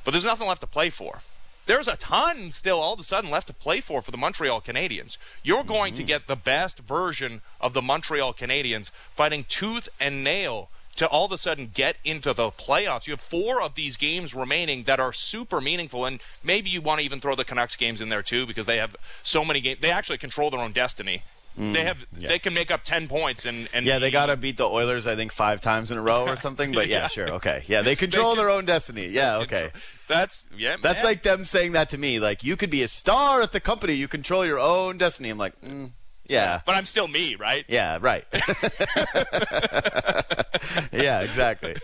But 0.03 0.11
there's 0.11 0.25
nothing 0.25 0.47
left 0.47 0.61
to 0.61 0.67
play 0.67 0.89
for. 0.89 1.21
There's 1.67 1.89
a 1.89 1.97
ton 1.97 2.51
still 2.51 2.79
all 2.79 2.93
of 2.93 2.99
a 3.01 3.03
sudden 3.03 3.29
left 3.29 3.47
to 3.47 3.53
play 3.53 3.81
for 3.81 4.01
for 4.01 4.11
the 4.11 4.17
Montreal 4.17 4.61
Canadiens. 4.61 5.17
You're 5.43 5.65
going 5.65 5.93
to 5.95 6.01
mm-hmm. 6.01 6.07
get 6.07 6.27
the 6.27 6.37
best 6.37 6.79
version 6.79 7.41
of 7.59 7.73
the 7.73 7.81
Montreal 7.81 8.33
Canadiens 8.33 8.89
fighting 9.13 9.45
tooth 9.49 9.89
and 9.99 10.23
nail 10.23 10.69
to 10.97 11.07
all 11.07 11.25
of 11.25 11.31
a 11.31 11.37
sudden 11.37 11.71
get 11.73 11.95
into 12.03 12.33
the 12.33 12.51
playoffs. 12.51 13.07
You 13.07 13.13
have 13.13 13.21
four 13.21 13.61
of 13.61 13.75
these 13.75 13.97
games 13.97 14.33
remaining 14.35 14.83
that 14.83 14.99
are 14.99 15.13
super 15.13 15.61
meaningful, 15.61 16.05
and 16.05 16.19
maybe 16.43 16.69
you 16.69 16.81
want 16.81 16.99
to 16.99 17.05
even 17.05 17.19
throw 17.19 17.35
the 17.35 17.45
Canucks 17.45 17.75
games 17.75 18.01
in 18.01 18.09
there 18.09 18.23
too 18.23 18.45
because 18.45 18.65
they 18.65 18.77
have 18.77 18.95
so 19.23 19.45
many 19.45 19.61
games. 19.61 19.79
They 19.81 19.91
actually 19.91 20.17
control 20.17 20.49
their 20.49 20.59
own 20.59 20.73
destiny. 20.73 21.23
they 21.59 21.83
have 21.85 22.05
yeah. 22.15 22.27
they 22.27 22.37
can 22.37 22.53
make 22.53 22.69
up 22.69 22.83
ten 22.83 23.07
points 23.07 23.43
and 23.43 23.67
and 23.73 23.83
Yeah, 23.83 23.97
they 23.97 24.11
got 24.11 24.27
to 24.27 24.37
beat 24.37 24.57
the 24.57 24.67
Oilers, 24.69 25.07
I 25.07 25.15
think, 25.15 25.31
five 25.31 25.59
times 25.59 25.89
in 25.89 25.97
a 25.97 26.01
row 26.01 26.27
or 26.27 26.35
something. 26.45 26.71
But 26.71 26.87
yeah, 26.87 27.07
sure, 27.07 27.29
okay, 27.33 27.63
yeah, 27.67 27.81
they 27.81 27.95
control 27.95 28.35
can- 28.35 28.37
their 28.37 28.49
own 28.51 28.65
destiny. 28.65 29.07
Yeah, 29.07 29.37
okay, 29.37 29.71
That's 30.07 30.43
yeah. 30.55 30.77
that's 30.81 30.99
man. 30.99 31.05
like 31.05 31.23
them 31.23 31.45
saying 31.45 31.71
that 31.71 31.89
to 31.89 31.97
me. 31.97 32.19
Like, 32.19 32.43
you 32.43 32.55
could 32.57 32.69
be 32.69 32.83
a 32.83 32.87
star 32.87 33.41
at 33.41 33.53
the 33.53 33.59
company, 33.59 33.93
you 33.93 34.07
control 34.07 34.45
your 34.45 34.59
own 34.59 34.99
destiny. 34.99 35.29
I'm 35.29 35.39
like, 35.39 35.59
mm, 35.61 35.93
yeah, 36.27 36.61
But 36.65 36.75
I'm 36.75 36.85
still 36.85 37.07
me, 37.07 37.35
right? 37.35 37.65
yeah, 37.67 37.97
right. 38.01 38.25
yeah, 40.91 41.21
exactly. 41.21 41.75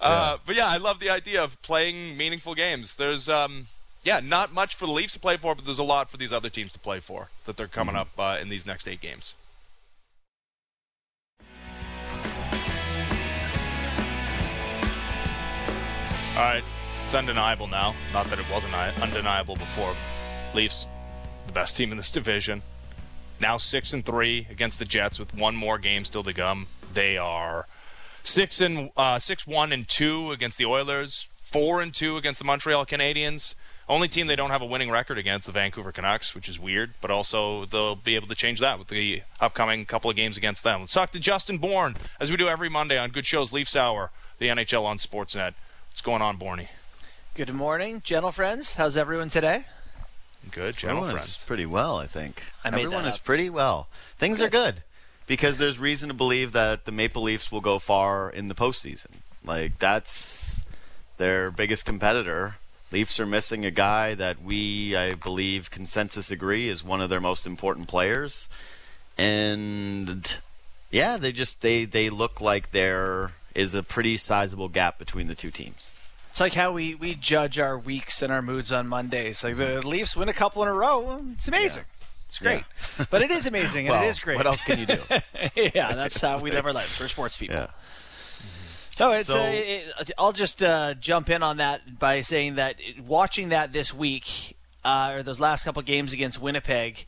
Uh, 0.00 0.38
but 0.44 0.56
yeah, 0.56 0.66
I 0.66 0.76
love 0.78 1.00
the 1.00 1.10
idea 1.10 1.42
of 1.42 1.60
playing 1.62 2.16
meaningful 2.16 2.54
games. 2.54 2.96
There's, 2.96 3.28
um, 3.28 3.66
yeah, 4.02 4.20
not 4.20 4.52
much 4.52 4.74
for 4.74 4.86
the 4.86 4.92
Leafs 4.92 5.14
to 5.14 5.20
play 5.20 5.36
for, 5.36 5.54
but 5.54 5.64
there's 5.64 5.78
a 5.78 5.82
lot 5.84 6.10
for 6.10 6.16
these 6.16 6.32
other 6.32 6.48
teams 6.48 6.72
to 6.72 6.78
play 6.78 7.00
for 7.00 7.28
that 7.46 7.56
they're 7.56 7.66
coming 7.66 7.96
up 7.96 8.08
uh, 8.18 8.38
in 8.40 8.48
these 8.48 8.66
next 8.66 8.88
eight 8.88 9.00
games. 9.00 9.34
All 16.36 16.44
right, 16.44 16.62
it's 17.04 17.14
undeniable 17.14 17.66
now. 17.66 17.94
Not 18.12 18.30
that 18.30 18.38
it 18.38 18.44
wasn't 18.50 18.72
undeniable 18.74 19.56
before. 19.56 19.94
Leafs, 20.54 20.86
the 21.48 21.52
best 21.52 21.76
team 21.76 21.90
in 21.90 21.96
this 21.96 22.12
division. 22.12 22.62
Now 23.40 23.56
six 23.56 23.92
and 23.92 24.04
three 24.04 24.46
against 24.50 24.78
the 24.78 24.84
Jets 24.84 25.18
with 25.18 25.34
one 25.34 25.54
more 25.54 25.78
game 25.78 26.04
still 26.04 26.22
to 26.24 26.32
come. 26.32 26.66
They 26.92 27.16
are 27.16 27.66
six 28.22 28.60
and 28.60 28.90
uh, 28.96 29.18
six 29.18 29.46
one 29.46 29.72
and 29.72 29.86
two 29.88 30.32
against 30.32 30.58
the 30.58 30.66
Oilers, 30.66 31.28
four 31.42 31.80
and 31.80 31.94
two 31.94 32.16
against 32.16 32.40
the 32.40 32.44
Montreal 32.44 32.86
Canadiens. 32.86 33.54
Only 33.88 34.06
team 34.06 34.26
they 34.26 34.36
don't 34.36 34.50
have 34.50 34.60
a 34.60 34.66
winning 34.66 34.90
record 34.90 35.16
against 35.16 35.46
the 35.46 35.52
Vancouver 35.52 35.92
Canucks, 35.92 36.34
which 36.34 36.46
is 36.46 36.58
weird, 36.58 36.92
but 37.00 37.10
also 37.10 37.64
they'll 37.64 37.96
be 37.96 38.16
able 38.16 38.28
to 38.28 38.34
change 38.34 38.60
that 38.60 38.78
with 38.78 38.88
the 38.88 39.22
upcoming 39.40 39.86
couple 39.86 40.10
of 40.10 40.16
games 40.16 40.36
against 40.36 40.62
them. 40.62 40.80
Let's 40.80 40.92
talk 40.92 41.10
to 41.12 41.18
Justin 41.18 41.56
Bourne, 41.56 41.96
as 42.20 42.30
we 42.30 42.36
do 42.36 42.48
every 42.48 42.68
Monday 42.68 42.98
on 42.98 43.10
Good 43.10 43.24
Shows 43.24 43.50
Leafs 43.50 43.74
Hour, 43.74 44.10
the 44.38 44.48
NHL 44.48 44.84
on 44.84 44.98
Sportsnet. 44.98 45.54
What's 45.88 46.02
going 46.02 46.20
on, 46.20 46.36
Borny? 46.36 46.68
Good 47.34 47.54
morning, 47.54 48.02
gentle 48.04 48.32
friends. 48.32 48.74
How's 48.74 48.98
everyone 48.98 49.30
today? 49.30 49.64
Good, 50.50 50.76
gentle 50.76 50.98
Everyone 50.98 51.10
friends. 51.16 51.28
is 51.38 51.44
pretty 51.46 51.66
well, 51.66 51.98
I 51.98 52.06
think. 52.06 52.42
I 52.64 52.70
made 52.70 52.82
Everyone 52.84 53.02
that 53.02 53.08
is 53.10 53.14
up. 53.16 53.24
pretty 53.24 53.50
well. 53.50 53.88
Things 54.18 54.40
are 54.40 54.48
good 54.48 54.82
because 55.26 55.58
there's 55.58 55.78
reason 55.78 56.08
to 56.08 56.14
believe 56.14 56.52
that 56.52 56.84
the 56.86 56.92
Maple 56.92 57.22
Leafs 57.22 57.52
will 57.52 57.60
go 57.60 57.78
far 57.78 58.30
in 58.30 58.46
the 58.46 58.54
postseason. 58.54 59.20
Like 59.44 59.78
that's 59.78 60.64
their 61.18 61.50
biggest 61.50 61.84
competitor. 61.84 62.56
Leafs 62.90 63.20
are 63.20 63.26
missing 63.26 63.66
a 63.66 63.70
guy 63.70 64.14
that 64.14 64.42
we, 64.42 64.96
I 64.96 65.12
believe, 65.12 65.70
consensus 65.70 66.30
agree 66.30 66.68
is 66.68 66.82
one 66.82 67.02
of 67.02 67.10
their 67.10 67.20
most 67.20 67.46
important 67.46 67.86
players, 67.86 68.48
and 69.18 70.38
yeah, 70.90 71.18
they 71.18 71.32
just 71.32 71.60
they 71.60 71.84
they 71.84 72.08
look 72.08 72.40
like 72.40 72.70
there 72.70 73.32
is 73.54 73.74
a 73.74 73.82
pretty 73.82 74.16
sizable 74.16 74.68
gap 74.68 74.98
between 74.98 75.26
the 75.26 75.34
two 75.34 75.50
teams. 75.50 75.92
It's 76.38 76.40
like 76.40 76.54
how 76.54 76.70
we, 76.70 76.94
we 76.94 77.16
judge 77.16 77.58
our 77.58 77.76
weeks 77.76 78.22
and 78.22 78.32
our 78.32 78.42
moods 78.42 78.70
on 78.70 78.86
Mondays. 78.86 79.42
Like 79.42 79.56
the 79.56 79.84
Leafs 79.84 80.14
win 80.14 80.28
a 80.28 80.32
couple 80.32 80.62
in 80.62 80.68
a 80.68 80.72
row. 80.72 81.20
It's 81.32 81.48
amazing. 81.48 81.82
It's 82.26 82.38
great. 82.38 82.62
but 83.10 83.22
it 83.22 83.32
is 83.32 83.48
amazing 83.48 83.88
and 83.88 83.94
well, 83.96 84.04
it 84.04 84.06
is 84.06 84.20
great. 84.20 84.36
What 84.36 84.46
else 84.46 84.62
can 84.62 84.78
you 84.78 84.86
do? 84.86 85.00
yeah, 85.74 85.94
that's 85.96 86.20
how 86.20 86.38
we 86.38 86.52
live 86.52 86.64
our 86.64 86.72
lives. 86.72 86.96
We're 87.00 87.08
sports 87.08 87.36
people. 87.36 87.56
yeah. 87.56 87.66
No, 89.00 89.10
it's. 89.10 89.26
So- 89.26 89.36
uh, 89.36 89.50
it, 89.52 90.12
I'll 90.16 90.32
just 90.32 90.62
uh, 90.62 90.94
jump 90.94 91.28
in 91.28 91.42
on 91.42 91.56
that 91.56 91.98
by 91.98 92.20
saying 92.20 92.54
that 92.54 92.76
watching 93.04 93.48
that 93.48 93.72
this 93.72 93.92
week, 93.92 94.56
uh, 94.84 95.14
or 95.14 95.24
those 95.24 95.40
last 95.40 95.64
couple 95.64 95.82
games 95.82 96.12
against 96.12 96.40
Winnipeg, 96.40 97.04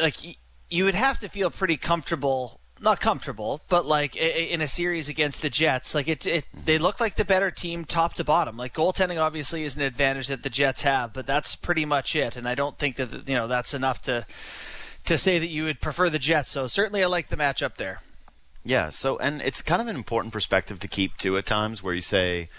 like 0.00 0.16
y- 0.24 0.36
you 0.70 0.86
would 0.86 0.94
have 0.94 1.18
to 1.18 1.28
feel 1.28 1.50
pretty 1.50 1.76
comfortable. 1.76 2.58
Not 2.78 3.00
comfortable, 3.00 3.62
but 3.70 3.86
like 3.86 4.16
in 4.16 4.60
a 4.60 4.66
series 4.66 5.08
against 5.08 5.40
the 5.40 5.48
Jets, 5.48 5.94
like 5.94 6.08
it, 6.08 6.26
it, 6.26 6.44
mm-hmm. 6.44 6.64
they 6.66 6.78
look 6.78 7.00
like 7.00 7.16
the 7.16 7.24
better 7.24 7.50
team 7.50 7.86
top 7.86 8.14
to 8.14 8.24
bottom. 8.24 8.58
Like 8.58 8.74
goaltending, 8.74 9.18
obviously, 9.18 9.64
is 9.64 9.76
an 9.76 9.82
advantage 9.82 10.28
that 10.28 10.42
the 10.42 10.50
Jets 10.50 10.82
have, 10.82 11.14
but 11.14 11.26
that's 11.26 11.56
pretty 11.56 11.86
much 11.86 12.14
it. 12.14 12.36
And 12.36 12.46
I 12.46 12.54
don't 12.54 12.78
think 12.78 12.96
that 12.96 13.26
you 13.26 13.34
know 13.34 13.48
that's 13.48 13.72
enough 13.72 14.02
to 14.02 14.26
to 15.06 15.16
say 15.16 15.38
that 15.38 15.48
you 15.48 15.64
would 15.64 15.80
prefer 15.80 16.10
the 16.10 16.18
Jets. 16.18 16.50
So 16.50 16.66
certainly, 16.66 17.02
I 17.02 17.06
like 17.06 17.28
the 17.28 17.36
matchup 17.36 17.76
there. 17.76 18.02
Yeah, 18.62 18.90
so 18.90 19.16
and 19.18 19.40
it's 19.40 19.62
kind 19.62 19.80
of 19.80 19.88
an 19.88 19.96
important 19.96 20.32
perspective 20.32 20.78
to 20.80 20.88
keep 20.88 21.16
too 21.16 21.38
at 21.38 21.46
times 21.46 21.82
where 21.82 21.94
you 21.94 22.02
say, 22.02 22.50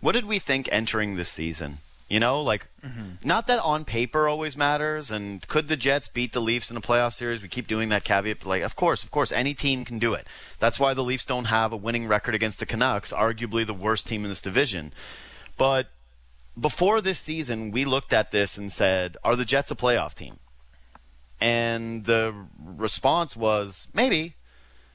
what 0.00 0.12
did 0.12 0.26
we 0.26 0.38
think 0.38 0.68
entering 0.72 1.16
this 1.16 1.30
season? 1.30 1.78
You 2.08 2.20
know, 2.20 2.42
like 2.42 2.68
mm-hmm. 2.84 3.26
not 3.26 3.46
that 3.46 3.60
on 3.60 3.86
paper 3.86 4.28
always 4.28 4.58
matters 4.58 5.10
and 5.10 5.46
could 5.48 5.68
the 5.68 5.76
Jets 5.76 6.06
beat 6.06 6.34
the 6.34 6.40
Leafs 6.40 6.70
in 6.70 6.76
a 6.76 6.82
playoff 6.82 7.14
series? 7.14 7.40
We 7.40 7.48
keep 7.48 7.66
doing 7.66 7.88
that 7.88 8.04
caveat, 8.04 8.40
but 8.40 8.48
like 8.48 8.62
of 8.62 8.76
course, 8.76 9.02
of 9.02 9.10
course 9.10 9.32
any 9.32 9.54
team 9.54 9.86
can 9.86 9.98
do 9.98 10.12
it. 10.12 10.26
That's 10.58 10.78
why 10.78 10.92
the 10.92 11.02
Leafs 11.02 11.24
don't 11.24 11.46
have 11.46 11.72
a 11.72 11.78
winning 11.78 12.06
record 12.06 12.34
against 12.34 12.60
the 12.60 12.66
Canucks, 12.66 13.10
arguably 13.12 13.64
the 13.64 13.72
worst 13.72 14.06
team 14.06 14.22
in 14.22 14.28
this 14.28 14.42
division. 14.42 14.92
But 15.56 15.88
before 16.60 17.00
this 17.00 17.18
season, 17.18 17.70
we 17.70 17.86
looked 17.86 18.12
at 18.12 18.32
this 18.32 18.58
and 18.58 18.70
said, 18.70 19.16
are 19.24 19.34
the 19.34 19.46
Jets 19.46 19.70
a 19.70 19.74
playoff 19.74 20.14
team? 20.14 20.36
And 21.40 22.04
the 22.04 22.34
response 22.58 23.36
was 23.36 23.88
maybe. 23.94 24.36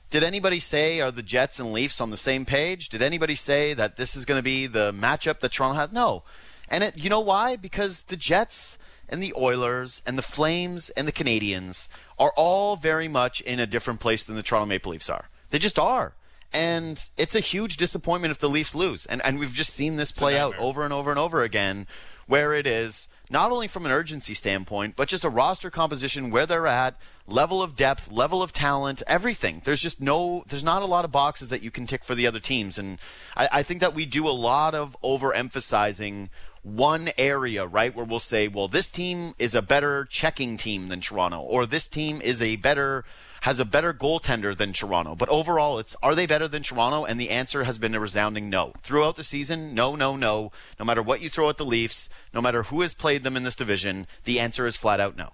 Did 0.09 0.23
anybody 0.23 0.59
say 0.59 1.01
are 1.01 1.11
the 1.11 1.21
Jets 1.21 1.59
and 1.59 1.71
Leafs 1.71 2.01
on 2.01 2.09
the 2.09 2.17
same 2.17 2.43
page? 2.43 2.89
Did 2.89 3.03
anybody 3.03 3.35
say 3.35 3.75
that 3.75 3.95
this 3.95 4.15
is 4.15 4.25
going 4.25 4.39
to 4.39 4.43
be 4.43 4.65
the 4.65 4.91
matchup 4.91 5.39
that 5.41 5.51
Toronto 5.51 5.79
has? 5.79 5.91
No. 5.91 6.23
And 6.69 6.83
it, 6.83 6.97
you 6.97 7.09
know 7.09 7.19
why? 7.19 7.55
Because 7.55 8.03
the 8.03 8.15
Jets 8.15 8.77
and 9.09 9.21
the 9.21 9.33
Oilers 9.35 10.01
and 10.05 10.17
the 10.17 10.23
Flames 10.23 10.89
and 10.91 11.07
the 11.07 11.11
Canadiens 11.11 11.87
are 12.17 12.31
all 12.35 12.75
very 12.75 13.07
much 13.07 13.41
in 13.41 13.59
a 13.59 13.67
different 13.67 13.99
place 13.99 14.23
than 14.23 14.35
the 14.35 14.43
Toronto 14.43 14.67
Maple 14.67 14.91
Leafs 14.91 15.09
are. 15.09 15.29
They 15.49 15.59
just 15.59 15.79
are. 15.79 16.13
And 16.53 17.09
it's 17.17 17.35
a 17.35 17.39
huge 17.39 17.77
disappointment 17.77 18.31
if 18.31 18.39
the 18.39 18.49
Leafs 18.49 18.73
lose. 18.73 19.05
And 19.05 19.21
and 19.23 19.37
we've 19.37 19.53
just 19.53 19.73
seen 19.73 19.97
this 19.97 20.11
play 20.11 20.37
out 20.37 20.57
over 20.57 20.83
and 20.83 20.93
over 20.93 21.09
and 21.11 21.19
over 21.19 21.43
again 21.43 21.87
where 22.25 22.53
it 22.53 22.67
is 22.67 23.07
not 23.29 23.51
only 23.51 23.67
from 23.67 23.85
an 23.85 23.91
urgency 23.91 24.33
standpoint, 24.33 24.95
but 24.95 25.07
just 25.07 25.23
a 25.23 25.29
roster 25.29 25.69
composition 25.69 26.31
where 26.31 26.45
they're 26.45 26.67
at, 26.67 26.95
level 27.27 27.61
of 27.61 27.75
depth, 27.75 28.11
level 28.11 28.41
of 28.41 28.51
talent, 28.51 29.03
everything. 29.05 29.61
There's 29.63 29.81
just 29.81 30.01
no, 30.01 30.43
there's 30.47 30.63
not 30.63 30.81
a 30.81 30.87
lot 30.87 31.05
of 31.05 31.11
boxes 31.11 31.49
that 31.49 31.61
you 31.61 31.69
can 31.69 31.85
tick 31.85 32.03
for 32.03 32.15
the 32.15 32.25
other 32.25 32.39
teams. 32.39 32.79
And 32.79 32.97
I, 33.35 33.49
I 33.51 33.63
think 33.63 33.81
that 33.81 33.93
we 33.93 34.05
do 34.05 34.27
a 34.27 34.31
lot 34.31 34.73
of 34.73 34.97
overemphasizing 35.03 36.29
one 36.63 37.09
area, 37.17 37.65
right, 37.65 37.95
where 37.95 38.05
we'll 38.05 38.19
say, 38.19 38.47
well, 38.47 38.67
this 38.67 38.89
team 38.89 39.33
is 39.39 39.55
a 39.55 39.61
better 39.61 40.05
checking 40.05 40.57
team 40.57 40.89
than 40.89 41.01
Toronto, 41.01 41.39
or 41.41 41.65
this 41.65 41.87
team 41.87 42.21
is 42.21 42.41
a 42.41 42.55
better 42.57 43.05
has 43.41 43.59
a 43.59 43.65
better 43.65 43.93
goaltender 43.93 44.55
than 44.55 44.73
Toronto. 44.73 45.15
But 45.15 45.29
overall, 45.29 45.79
it's 45.79 45.95
are 46.03 46.15
they 46.15 46.25
better 46.25 46.47
than 46.47 46.63
Toronto? 46.63 47.05
And 47.05 47.19
the 47.19 47.29
answer 47.29 47.63
has 47.63 47.77
been 47.77 47.95
a 47.95 47.99
resounding 47.99 48.49
no. 48.49 48.73
Throughout 48.81 49.15
the 49.15 49.23
season, 49.23 49.73
no, 49.73 49.95
no, 49.95 50.15
no. 50.15 50.51
No 50.77 50.85
matter 50.85 51.01
what 51.01 51.21
you 51.21 51.29
throw 51.29 51.49
at 51.49 51.57
the 51.57 51.65
Leafs, 51.65 52.09
no 52.33 52.41
matter 52.41 52.63
who 52.63 52.81
has 52.81 52.93
played 52.93 53.23
them 53.23 53.37
in 53.37 53.43
this 53.43 53.55
division, 53.55 54.07
the 54.25 54.39
answer 54.39 54.67
is 54.67 54.75
flat 54.75 54.99
out 54.99 55.15
no. 55.15 55.31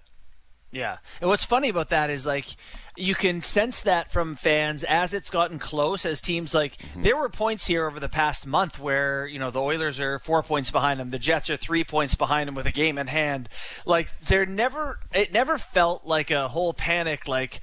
Yeah. 0.70 0.98
And 1.20 1.30
what's 1.30 1.44
funny 1.44 1.68
about 1.68 1.88
that 1.90 2.10
is 2.10 2.26
like 2.26 2.56
you 2.96 3.14
can 3.14 3.42
sense 3.42 3.80
that 3.80 4.10
from 4.10 4.36
fans 4.36 4.84
as 4.84 5.14
it's 5.14 5.30
gotten 5.30 5.58
close 5.58 6.04
as 6.06 6.20
teams 6.20 6.54
like 6.54 6.76
mm-hmm. 6.76 7.02
there 7.02 7.16
were 7.16 7.28
points 7.28 7.66
here 7.66 7.86
over 7.86 8.00
the 8.00 8.08
past 8.08 8.46
month 8.46 8.78
where, 8.78 9.26
you 9.26 9.38
know, 9.38 9.50
the 9.50 9.60
Oilers 9.60 10.00
are 10.00 10.18
4 10.18 10.42
points 10.42 10.70
behind 10.70 10.98
them, 11.00 11.10
the 11.10 11.18
Jets 11.18 11.50
are 11.50 11.56
3 11.56 11.84
points 11.84 12.14
behind 12.14 12.48
them 12.48 12.54
with 12.54 12.66
a 12.66 12.72
game 12.72 12.98
in 12.98 13.06
hand. 13.06 13.48
Like 13.84 14.10
there 14.26 14.46
never 14.46 14.98
it 15.14 15.32
never 15.32 15.58
felt 15.58 16.06
like 16.06 16.30
a 16.30 16.48
whole 16.48 16.72
panic 16.72 17.28
like 17.28 17.60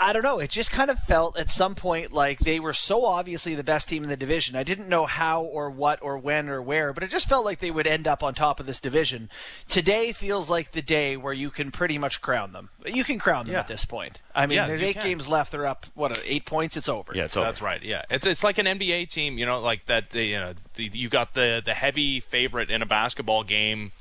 I 0.00 0.12
don't 0.12 0.22
know. 0.22 0.38
It 0.40 0.50
just 0.50 0.70
kind 0.70 0.90
of 0.90 0.98
felt 0.98 1.38
at 1.38 1.50
some 1.50 1.74
point 1.74 2.12
like 2.12 2.40
they 2.40 2.58
were 2.60 2.72
so 2.72 3.04
obviously 3.04 3.54
the 3.54 3.64
best 3.64 3.88
team 3.88 4.02
in 4.02 4.08
the 4.08 4.16
division. 4.16 4.56
I 4.56 4.62
didn't 4.62 4.88
know 4.88 5.06
how 5.06 5.42
or 5.42 5.70
what 5.70 6.00
or 6.02 6.18
when 6.18 6.48
or 6.48 6.60
where, 6.62 6.92
but 6.92 7.02
it 7.02 7.10
just 7.10 7.28
felt 7.28 7.44
like 7.44 7.60
they 7.60 7.70
would 7.70 7.86
end 7.86 8.06
up 8.08 8.22
on 8.22 8.34
top 8.34 8.60
of 8.60 8.66
this 8.66 8.80
division. 8.80 9.30
Today 9.68 10.12
feels 10.12 10.48
like 10.50 10.72
the 10.72 10.82
day 10.82 11.16
where 11.16 11.32
you 11.32 11.50
can 11.50 11.70
pretty 11.70 11.98
much 11.98 12.20
crown 12.20 12.52
them. 12.52 12.68
You 12.86 13.04
can 13.04 13.18
crown 13.18 13.46
them 13.46 13.54
Yeah. 13.54 13.60
at 13.60 13.68
this 13.68 13.84
point. 13.84 14.20
I 14.34 14.46
mean, 14.46 14.56
Yeah, 14.56 14.66
there's 14.66 14.82
eight 14.82 14.94
can. 14.94 15.04
games 15.04 15.28
left. 15.28 15.52
They're 15.52 15.66
up, 15.66 15.86
what, 15.94 16.20
eight 16.24 16.44
points? 16.46 16.76
It's 16.76 16.88
over. 16.88 17.12
Yeah, 17.14 17.24
it's 17.24 17.36
over. 17.36 17.46
That's 17.46 17.60
right. 17.62 17.82
Yeah, 17.82 18.02
it's 18.10 18.26
it's 18.26 18.44
like 18.44 18.58
an 18.58 18.66
NBA 18.66 19.06
team. 19.10 19.38
You 19.38 19.46
know, 19.46 19.60
like 19.60 19.86
that. 19.86 20.10
The, 20.10 20.24
you 20.24 20.38
know, 20.38 20.54
the, 20.74 20.84
you 20.92 21.08
got 21.08 21.34
the 21.34 21.62
the 21.64 21.74
heavy 21.74 22.20
favorite 22.20 22.70
in 22.70 22.82
a 22.82 22.86
basketball 22.86 23.42
game, 23.44 23.92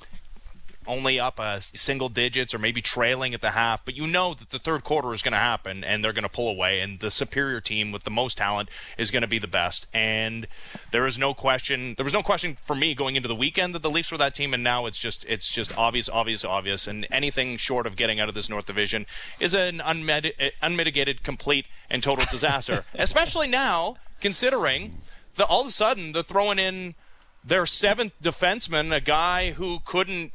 only 0.88 1.20
up 1.20 1.40
a 1.40 1.62
single 1.62 2.10
digits 2.10 2.54
or 2.54 2.60
maybe 2.60 2.82
trailing 2.82 3.34
at 3.34 3.42
the 3.42 3.52
half, 3.52 3.84
but 3.86 3.96
you 3.96 4.08
know 4.08 4.34
that 4.34 4.50
the 4.50 4.60
third 4.60 4.84
quarter 4.84 5.14
is 5.14 5.22
going 5.22 5.34
to 5.34 5.38
happen 5.38 5.84
and 5.84 6.04
they're 6.04 6.14
going 6.14 6.24
to 6.24 6.30
pull 6.30 6.50
away, 6.50 6.80
and 6.80 7.00
the 7.00 7.12
superior 7.12 7.62
team 7.62 7.92
with 7.92 8.04
the 8.04 8.12
most 8.12 8.38
talent 8.38 8.70
is 8.98 9.12
going 9.12 9.22
to 9.22 9.28
be 9.28 9.40
the 9.40 9.48
best. 9.48 9.88
And 9.94 10.48
there 10.92 11.06
is 11.06 11.18
no 11.18 11.34
question. 11.34 11.94
There 11.98 12.04
was 12.04 12.14
no 12.14 12.24
question 12.24 12.58
for 12.66 12.76
me 12.76 12.94
going 12.94 13.16
into 13.16 13.28
the 13.28 13.36
weekend 13.36 13.76
that 13.76 13.84
the 13.84 13.90
Leafs 13.90 14.12
were 14.12 14.18
that 14.18 14.34
team, 14.34 14.54
and 14.54 14.64
now 14.64 14.86
it's 14.86 14.98
just 14.98 15.26
it's 15.26 15.52
just 15.52 15.78
obvious, 15.78 16.10
obvious, 16.10 16.44
obvious. 16.44 16.88
And 16.88 17.08
anything 17.12 17.58
short 17.58 17.86
of 17.86 17.96
getting 17.96 18.20
out 18.20 18.30
of 18.30 18.36
this 18.36 18.50
North 18.50 18.66
Division 18.66 19.06
is 19.40 19.54
an 19.54 19.80
unmedi- 19.80 20.52
unmitigated, 20.62 21.24
complete, 21.24 21.66
and 21.90 22.02
total 22.02 22.26
disaster. 22.32 22.86
Especially 22.94 23.48
now, 23.48 23.98
considering 24.22 25.02
that 25.36 25.46
all 25.48 25.62
of 25.62 25.68
a 25.68 25.72
sudden 25.72 26.12
they're 26.12 26.24
throwing 26.24 26.60
in 26.60 26.96
their 27.44 27.66
seventh 27.66 28.14
defenseman, 28.22 28.94
a 28.94 29.00
guy 29.00 29.52
who 29.52 29.80
couldn't 29.86 30.34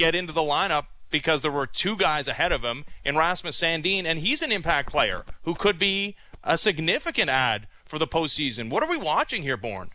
get 0.00 0.14
into 0.14 0.32
the 0.32 0.40
lineup 0.40 0.86
because 1.10 1.42
there 1.42 1.50
were 1.50 1.66
two 1.66 1.94
guys 1.94 2.26
ahead 2.26 2.52
of 2.52 2.64
him 2.64 2.86
in 3.04 3.18
Rasmus 3.18 3.60
Sandin, 3.60 4.06
and 4.06 4.20
he's 4.20 4.40
an 4.40 4.50
impact 4.50 4.90
player 4.90 5.24
who 5.42 5.54
could 5.54 5.78
be 5.78 6.16
a 6.42 6.56
significant 6.56 7.28
ad 7.28 7.66
for 7.84 7.98
the 7.98 8.06
postseason. 8.06 8.70
What 8.70 8.82
are 8.82 8.88
we 8.88 8.96
watching 8.96 9.42
here, 9.42 9.58
Bourne? 9.58 9.90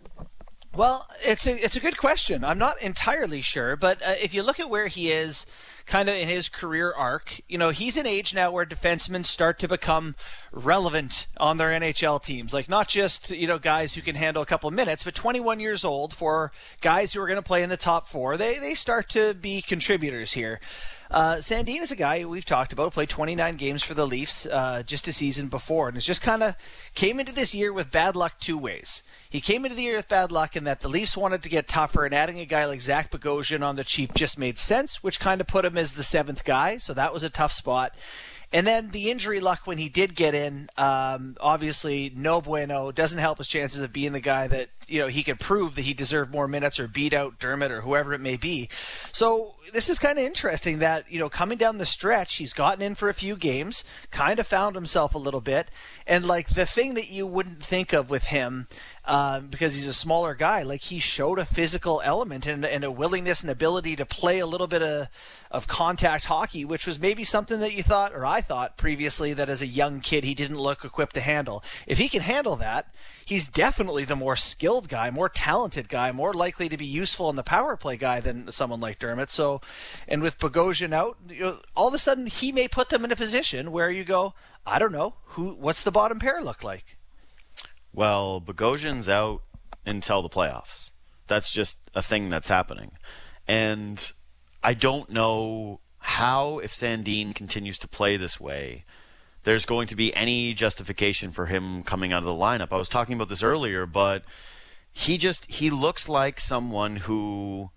Well, 0.76 1.08
it's 1.24 1.48
a 1.48 1.63
it's 1.63 1.76
a 1.76 1.80
good 1.80 1.98
question. 1.98 2.44
I'm 2.44 2.60
not 2.60 2.80
entirely 2.82 3.41
sure, 3.41 3.76
but 3.76 4.00
uh, 4.04 4.15
if 4.22 4.34
you 4.34 4.44
look 4.44 4.60
at 4.60 4.70
where 4.70 4.88
he 4.88 5.12
is, 5.12 5.48
kind 5.86 6.10
of 6.10 6.15
in 6.15 6.28
his 6.28 6.50
career 6.50 6.93
arc, 6.95 7.41
you 7.48 7.58
know, 7.58 7.69
he's 7.69 7.98
an 7.98 8.08
age 8.08 8.34
now 8.34 8.52
where 8.52 8.65
defensemen 8.65 9.26
start 9.26 9.60
to 9.60 9.67
become 9.67 10.15
relevant 10.52 11.28
on 11.38 11.58
their 11.58 11.69
NHL 11.80 12.24
teams. 12.24 12.54
Like 12.54 12.69
not 12.69 12.88
just 12.88 13.32
you 13.32 13.48
know 13.48 13.60
guys 13.60 13.93
who 13.93 14.02
can 14.02 14.15
handle 14.15 14.41
a 14.41 14.45
couple 14.45 14.67
of 14.67 14.74
minutes, 14.74 15.04
but 15.04 15.15
21 15.15 15.60
years 15.60 15.84
old 15.84 16.13
for 16.13 16.52
guys 16.82 17.13
who 17.13 17.21
are 17.21 17.28
going 17.28 17.38
to 17.38 17.43
play 17.43 17.63
in 17.63 17.69
the 17.69 17.78
top 17.78 18.08
four. 18.08 18.38
They 18.38 18.60
they 18.60 18.74
start 18.74 19.10
to 19.10 19.34
be 19.34 19.62
contributors 19.62 20.34
here. 20.34 20.60
Uh, 21.12 21.36
Sandin 21.36 21.82
is 21.82 21.91
a 21.91 21.95
guy 21.95 22.26
we've 22.26 22.45
talked 22.45 22.74
about, 22.74 22.93
played 22.93 23.10
29 23.10 23.56
games 23.58 23.84
for 23.84 23.93
the 23.93 24.08
Leafs 24.08 24.48
uh, 24.48 24.82
just 24.84 25.08
a 25.08 25.13
season 25.13 25.48
before, 25.48 25.88
and 25.88 25.95
has 25.95 26.06
just 26.06 26.21
kind 26.21 26.41
of 26.41 26.56
came 26.95 27.19
into 27.19 27.32
this 27.32 27.54
year 27.54 27.71
with 27.71 27.91
bad 27.91 28.15
luck 28.15 28.34
two 28.39 28.58
ways. 28.58 29.04
He 29.36 29.41
came 29.41 29.65
into 29.65 29.76
the 29.76 29.84
year 29.84 29.98
with 29.98 30.08
bad 30.08 30.32
luck 30.32 30.56
in 30.56 30.63
that 30.63 30.80
the 30.80 30.88
Leafs 30.88 31.17
wanted 31.17 31.43
to 31.43 31.50
get 31.50 31.67
tougher, 31.67 32.06
and 32.06 32.15
adding 32.15 32.39
a 32.39 32.45
guy 32.45 32.63
like 32.67 32.80
Zach 32.80 33.12
Bogosian 33.12 33.63
on 33.63 33.76
the 33.76 33.84
cheap 33.84 34.13
just 34.13 34.39
made 34.39 34.58
sense, 34.58 35.04
which 35.04 35.19
kind 35.19 35.41
of 35.41 35.48
put 35.48 35.65
him 35.65 35.78
as 35.78 35.91
the 35.91 36.04
seventh 36.04 36.45
guy, 36.45 36.78
so 36.78 36.93
that 36.93 37.13
was 37.13 37.21
a 37.21 37.30
tough 37.30 37.52
spot. 37.52 37.93
And 38.54 38.65
then 38.65 38.91
the 38.91 39.12
injury 39.12 39.41
luck 39.41 39.63
when 39.65 39.78
he 39.78 39.89
did 39.89 40.15
get 40.15 40.36
in, 40.36 40.69
um, 40.78 41.36
obviously 41.41 42.13
no 42.15 42.39
bueno. 42.39 42.93
Doesn't 42.93 43.19
help 43.19 43.39
his 43.39 43.50
chances 43.50 43.82
of 43.82 43.91
being 43.91 44.13
the 44.13 44.21
guy 44.21 44.48
that 44.48 44.69
you 44.88 45.00
know 45.00 45.08
he 45.08 45.24
could 45.24 45.39
prove 45.39 45.76
that 45.76 45.86
he 45.86 45.93
deserved 45.93 46.32
more 46.32 46.48
minutes 46.48 46.80
or 46.80 46.88
beat 46.88 47.13
out 47.13 47.39
Dermott 47.39 47.71
or 47.71 47.82
whoever 47.82 48.13
it 48.13 48.21
may 48.21 48.38
be. 48.38 48.69
So 49.12 49.56
this 49.74 49.89
is 49.89 50.00
kind 50.00 50.17
of 50.17 50.26
interesting 50.26 50.80
that 50.80 51.12
you 51.12 51.19
know 51.19 51.30
coming 51.30 51.58
down 51.58 51.78
the 51.78 51.86
stretch, 51.86 52.36
he's 52.36 52.54
gotten 52.54 52.82
in 52.82 52.95
for 52.95 53.10
a 53.10 53.13
few 53.13 53.36
games, 53.36 53.84
kind 54.12 54.39
of 54.39 54.48
found 54.48 54.76
himself 54.76 55.15
a 55.15 55.19
little 55.19 55.41
bit, 55.41 55.69
and 56.06 56.26
like 56.26 56.50
the 56.50 56.65
thing 56.65 56.93
that 56.95 57.10
you 57.10 57.26
wouldn't 57.26 57.63
think 57.63 57.93
of 57.93 58.10
with 58.10 58.26
him 58.26 58.67
uh, 59.06 59.39
because 59.39 59.76
he's 59.76 59.88
a 59.88 59.93
smaller 59.93 60.34
guy. 60.34 60.63
Like 60.63 60.82
he 60.82 61.00
showed 61.00 61.39
a 61.39 61.45
physical 61.45 62.02
element 62.04 62.45
and, 62.48 62.65
and 62.65 62.84
a 62.84 62.91
willingness 62.91 63.41
and 63.41 63.52
ability 63.52 63.95
to 63.98 64.06
play 64.06 64.39
a 64.39 64.48
little 64.48 64.67
bit 64.67 64.82
of 64.82 65.08
of 65.52 65.67
contact 65.67 66.26
hockey, 66.26 66.65
which 66.65 66.86
was 66.86 67.00
maybe 67.00 67.24
something 67.24 67.62
that 67.62 67.74
you 67.74 67.82
thought, 67.82 68.13
or 68.13 68.26
I 68.26 68.41
thought 68.41 68.76
previously, 68.76 69.32
that 69.34 69.48
as 69.48 69.62
a 69.62 69.67
young 69.67 70.02
kid 70.02 70.26
he 70.26 70.34
didn't 70.34 70.60
look 70.60 70.84
equipped 70.84 71.13
to 71.13 71.21
handle. 71.21 71.63
If 71.88 71.98
he 71.98 72.10
can 72.10 72.21
handle 72.21 72.58
that, 72.58 72.93
he's 73.26 73.48
definitely 73.48 74.04
the 74.04 74.17
more 74.17 74.36
skilled 74.36 74.75
guy, 74.82 75.10
more 75.10 75.30
talented 75.30 75.90
guy, 75.90 76.12
more 76.12 76.34
likely 76.34 76.70
to 76.70 76.78
be 76.78 76.86
useful 76.86 77.30
in 77.30 77.36
the 77.36 77.44
power 77.44 77.76
play 77.76 77.98
guy 77.98 78.20
than 78.20 78.52
someone 78.52 78.80
like 78.80 79.00
Dermott. 79.00 79.30
So, 79.30 79.62
and 80.08 80.22
with 80.22 80.40
Bogosian 80.40 80.94
out, 80.94 81.18
you 81.30 81.40
know, 81.40 81.60
all 81.76 81.88
of 81.88 81.94
a 81.94 82.00
sudden 82.00 82.28
he 82.28 82.52
may 82.52 82.68
put 82.68 82.90
them 82.90 83.06
in 83.06 83.12
a 83.12 83.16
position 83.16 83.72
where 83.72 83.90
you 83.90 84.04
go, 84.04 84.34
I 84.66 84.80
don't 84.80 84.92
know, 84.92 85.16
who, 85.24 85.54
what's 85.54 85.82
the 85.82 85.92
bottom 85.92 86.20
pair 86.20 86.42
look 86.42 86.64
like? 86.64 86.98
Well, 87.94 88.42
Bogosian's 88.42 89.08
out 89.08 89.42
until 89.86 90.22
the 90.22 90.30
playoffs. 90.30 90.92
That's 91.28 91.52
just 91.52 91.78
a 91.94 92.02
thing 92.02 92.30
that's 92.30 92.50
happening. 92.50 92.92
And 93.48 94.12
I 94.64 94.74
don't 94.74 95.10
know 95.10 95.80
how, 96.00 96.60
if 96.60 96.72
Sandin 96.72 97.34
continues 97.34 97.80
to 97.80 97.88
play 97.88 98.18
this 98.18 98.40
way, 98.40 98.86
there's 99.44 99.66
going 99.66 99.88
to 99.88 99.96
be 99.96 100.14
any 100.16 100.54
justification 100.54 101.32
for 101.32 101.46
him 101.46 101.84
coming 101.84 102.12
out 102.12 102.20
of 102.20 102.26
the 102.26 102.32
lineup. 102.32 102.70
I 102.72 102.78
was 102.78 102.90
talking 102.90 103.16
about 103.16 103.30
this 103.30 103.44
earlier, 103.44 103.86
but 103.86 104.24
he 104.96 105.18
just 105.18 105.52
he 105.52 105.70
looks 105.70 106.08
like 106.08 106.40
someone 106.40 106.96
who 106.96 107.70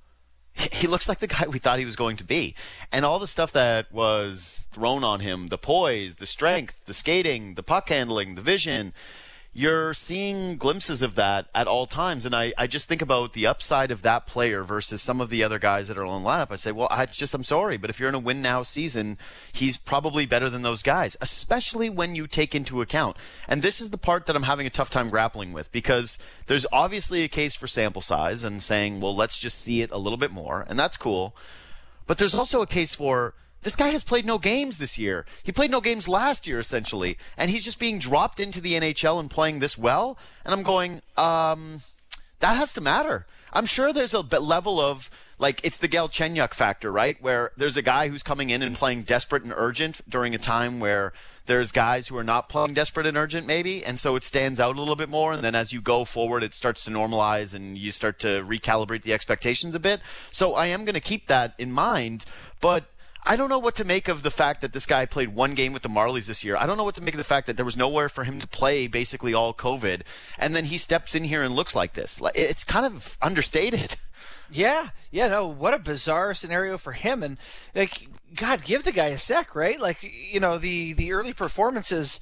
he 0.53 0.87
looks 0.87 1.09
like 1.09 1.19
the 1.19 1.27
guy 1.27 1.47
we 1.49 1.59
thought 1.59 1.81
he 1.81 1.85
was 1.85 1.97
going 1.97 2.17
to 2.17 2.25
be. 2.25 2.55
And 2.93 3.05
all 3.05 3.19
the 3.19 3.27
stuff 3.27 3.53
that 3.53 3.93
was 3.93 4.69
thrown 4.71 5.03
on 5.03 5.21
him, 5.21 5.49
the 5.49 5.59
poise, 5.59 6.17
the 6.17 6.27
strength, 6.27 6.85
the 6.85 6.95
skating, 6.95 7.55
the 7.55 7.63
puck 7.63 7.89
handling, 7.89 8.37
the 8.37 8.43
vision, 8.43 8.93
you're 9.53 9.93
seeing 9.95 10.57
glimpses 10.57 11.03
of 11.03 11.15
that 11.17 11.49
at 11.55 11.67
all 11.67 11.87
times. 11.87 12.25
And 12.25 12.35
I, 12.35 12.53
I 12.57 12.67
just 12.67 12.87
think 12.87 13.03
about 13.03 13.33
the 13.33 13.47
upside 13.47 13.91
of 13.91 14.03
that 14.03 14.27
player 14.27 14.63
versus 14.63 15.03
some 15.03 15.21
of 15.21 15.31
the 15.31 15.43
other 15.43 15.59
guys 15.59 15.89
that 15.89 15.99
are 15.99 16.05
on 16.05 16.23
the 16.23 16.29
lineup. 16.29 16.53
I 16.53 16.57
say, 16.57 16.71
well, 16.71 16.89
it's 16.93 17.17
just, 17.17 17.35
I'm 17.35 17.43
sorry, 17.43 17.77
but 17.77 17.91
if 17.91 17.99
you're 17.99 18.09
in 18.09 18.15
a 18.15 18.21
win 18.21 18.41
now 18.41 18.63
season, 18.63 19.19
he's 19.53 19.77
probably 19.77 20.27
better 20.27 20.49
than 20.49 20.63
those 20.63 20.83
guys, 20.83 21.17
especially 21.21 21.91
when 21.91 22.15
you 22.15 22.27
take 22.27 22.55
into 22.55 22.81
account. 22.83 23.17
And 23.49 23.63
this 23.63 23.81
is 23.81 23.91
the 23.91 23.99
part 23.99 24.27
that 24.27 24.37
I'm 24.37 24.45
having 24.45 24.67
a 24.67 24.71
tough 24.71 24.91
time 24.91 25.11
grappling 25.11 25.53
with 25.53 25.73
because 25.73 26.19
there's 26.47 26.67
obviously 26.71 27.25
a 27.25 27.29
case 27.29 27.55
for 27.55 27.67
sample 27.67 28.03
size 28.03 28.45
and 28.45 28.63
saying, 28.63 29.01
well, 29.01 29.17
let's 29.17 29.39
just 29.39 29.59
see 29.59 29.81
it 29.83 29.91
a 29.91 29.99
little 29.99 30.19
bit 30.19 30.31
more. 30.31 30.67
And 30.69 30.79
that's 30.79 30.97
cool. 30.97 31.35
But 32.07 32.19
there's 32.19 32.35
also 32.35 32.63
a 32.63 32.67
case 32.67 32.95
for, 32.95 33.35
this 33.63 33.77
guy 33.77 33.89
has 33.89 34.05
played 34.05 34.25
no 34.25 34.39
games 34.39 34.79
this 34.79 34.99
year. 34.99 35.27
He 35.43 35.53
played 35.53 35.71
no 35.71 35.81
games 35.81 36.09
last 36.09 36.47
year, 36.47 36.59
essentially, 36.59 37.19
and 37.37 37.51
he's 37.51 37.65
just 37.65 37.79
being 37.79 37.99
dropped 37.99 38.41
into 38.41 38.61
the 38.61 38.75
NHL 38.75 39.19
and 39.19 39.31
playing 39.31 39.59
this 39.59 39.77
well. 39.77 40.19
And 40.45 40.55
I'm 40.55 40.63
going, 40.63 41.03
um, 41.17 41.81
that 42.41 42.57
has 42.57 42.73
to 42.75 42.81
matter. 42.81 43.27
I'm 43.53 43.67
sure 43.67 43.93
there's 43.93 44.15
a 44.15 44.21
level 44.21 44.81
of 44.81 45.11
like 45.39 45.61
it's 45.65 45.79
the 45.79 45.89
Galchenyuk 45.89 46.53
factor, 46.53 46.91
right? 46.93 47.17
Where 47.23 47.53
there's 47.57 47.77
a 47.77 47.83
guy 47.83 48.09
who's 48.09 48.23
coming 48.23 48.51
in 48.51 48.63
and 48.63 48.77
playing 48.77 49.03
desperate 49.03 49.43
and 49.43 49.53
urgent 49.57 50.01
during 50.09 50.35
a 50.35 50.39
time 50.39 50.81
where 50.81 51.13
there's 51.47 51.73
guys 51.73 52.09
who 52.09 52.17
are 52.19 52.25
not 52.25 52.49
playing 52.49 52.75
desperate 52.75 53.07
and 53.07 53.17
urgent, 53.17 53.47
maybe, 53.47 53.85
and 53.85 53.99
so 53.99 54.17
it 54.17 54.25
stands 54.25 54.61
out 54.61 54.77
a 54.77 54.79
little 54.79 54.97
bit 54.97 55.09
more. 55.09 55.33
And 55.33 55.43
then 55.43 55.55
as 55.55 55.73
you 55.73 55.81
go 55.81 56.05
forward, 56.05 56.43
it 56.43 56.55
starts 56.55 56.85
to 56.85 56.91
normalize 56.91 57.55
and 57.55 57.79
you 57.79 57.91
start 57.91 58.19
to 58.21 58.45
recalibrate 58.45 59.03
the 59.03 59.13
expectations 59.13 59.75
a 59.75 59.81
bit. 59.81 60.01
So 60.31 60.55
I 60.55 60.67
am 60.67 60.85
going 60.85 60.95
to 60.95 61.01
keep 61.01 61.27
that 61.29 61.55
in 61.59 61.73
mind, 61.73 62.25
but 62.61 62.85
I 63.29 63.37
don't 63.37 63.51
know 63.51 63.59
what 63.59 63.77
to 63.77 63.85
make 63.85 64.09
of 64.09 64.23
the 64.23 64.31
fact 64.31 64.63
that 64.63 64.73
this 64.73 64.87
guy 64.87 65.05
played 65.05 65.35
one 65.35 65.53
game 65.53 65.75
with 65.75 65.83
the 65.83 65.91
Marlies 65.91 66.27
this 66.27 66.43
year. 66.43 66.57
I 66.57 66.65
don't 66.65 66.79
know 66.79 66.85
what 66.85 66.95
to 66.95 67.03
make 67.03 67.13
of 67.13 67.19
the 67.19 67.25
fact 67.25 67.47
that 67.47 67.57
there 67.57 67.65
was 67.65 67.77
nowhere 67.77 68.09
for 68.09 68.25
him 68.25 68.41
to 68.41 68.49
play 68.49 68.87
basically 68.87 69.35
all 69.35 69.53
COVID, 69.53 70.01
and 70.39 70.57
then 70.57 70.65
he 70.65 70.79
steps 70.79 71.15
in 71.15 71.25
here 71.25 71.43
and 71.43 71.55
looks 71.55 71.77
like 71.77 71.93
this. 71.93 72.23
It's 72.35 72.65
kind 72.65 72.87
of 72.87 73.19
understated. 73.21 73.97
Yeah, 74.51 74.89
yeah, 75.11 75.29
no, 75.29 75.47
what 75.47 75.75
a 75.75 75.79
bizarre 75.79 76.33
scenario 76.33 76.79
for 76.79 76.93
him, 76.93 77.23
and 77.23 77.37
like, 77.75 78.09
God, 78.35 78.65
give 78.65 78.83
the 78.83 78.93
guy 78.93 79.09
a 79.09 79.19
sec, 79.19 79.55
right? 79.55 79.79
Like, 79.79 80.03
you 80.03 80.41
know, 80.41 80.57
the 80.57 80.95
the 80.95 81.13
early 81.13 81.35
performances 81.35 82.19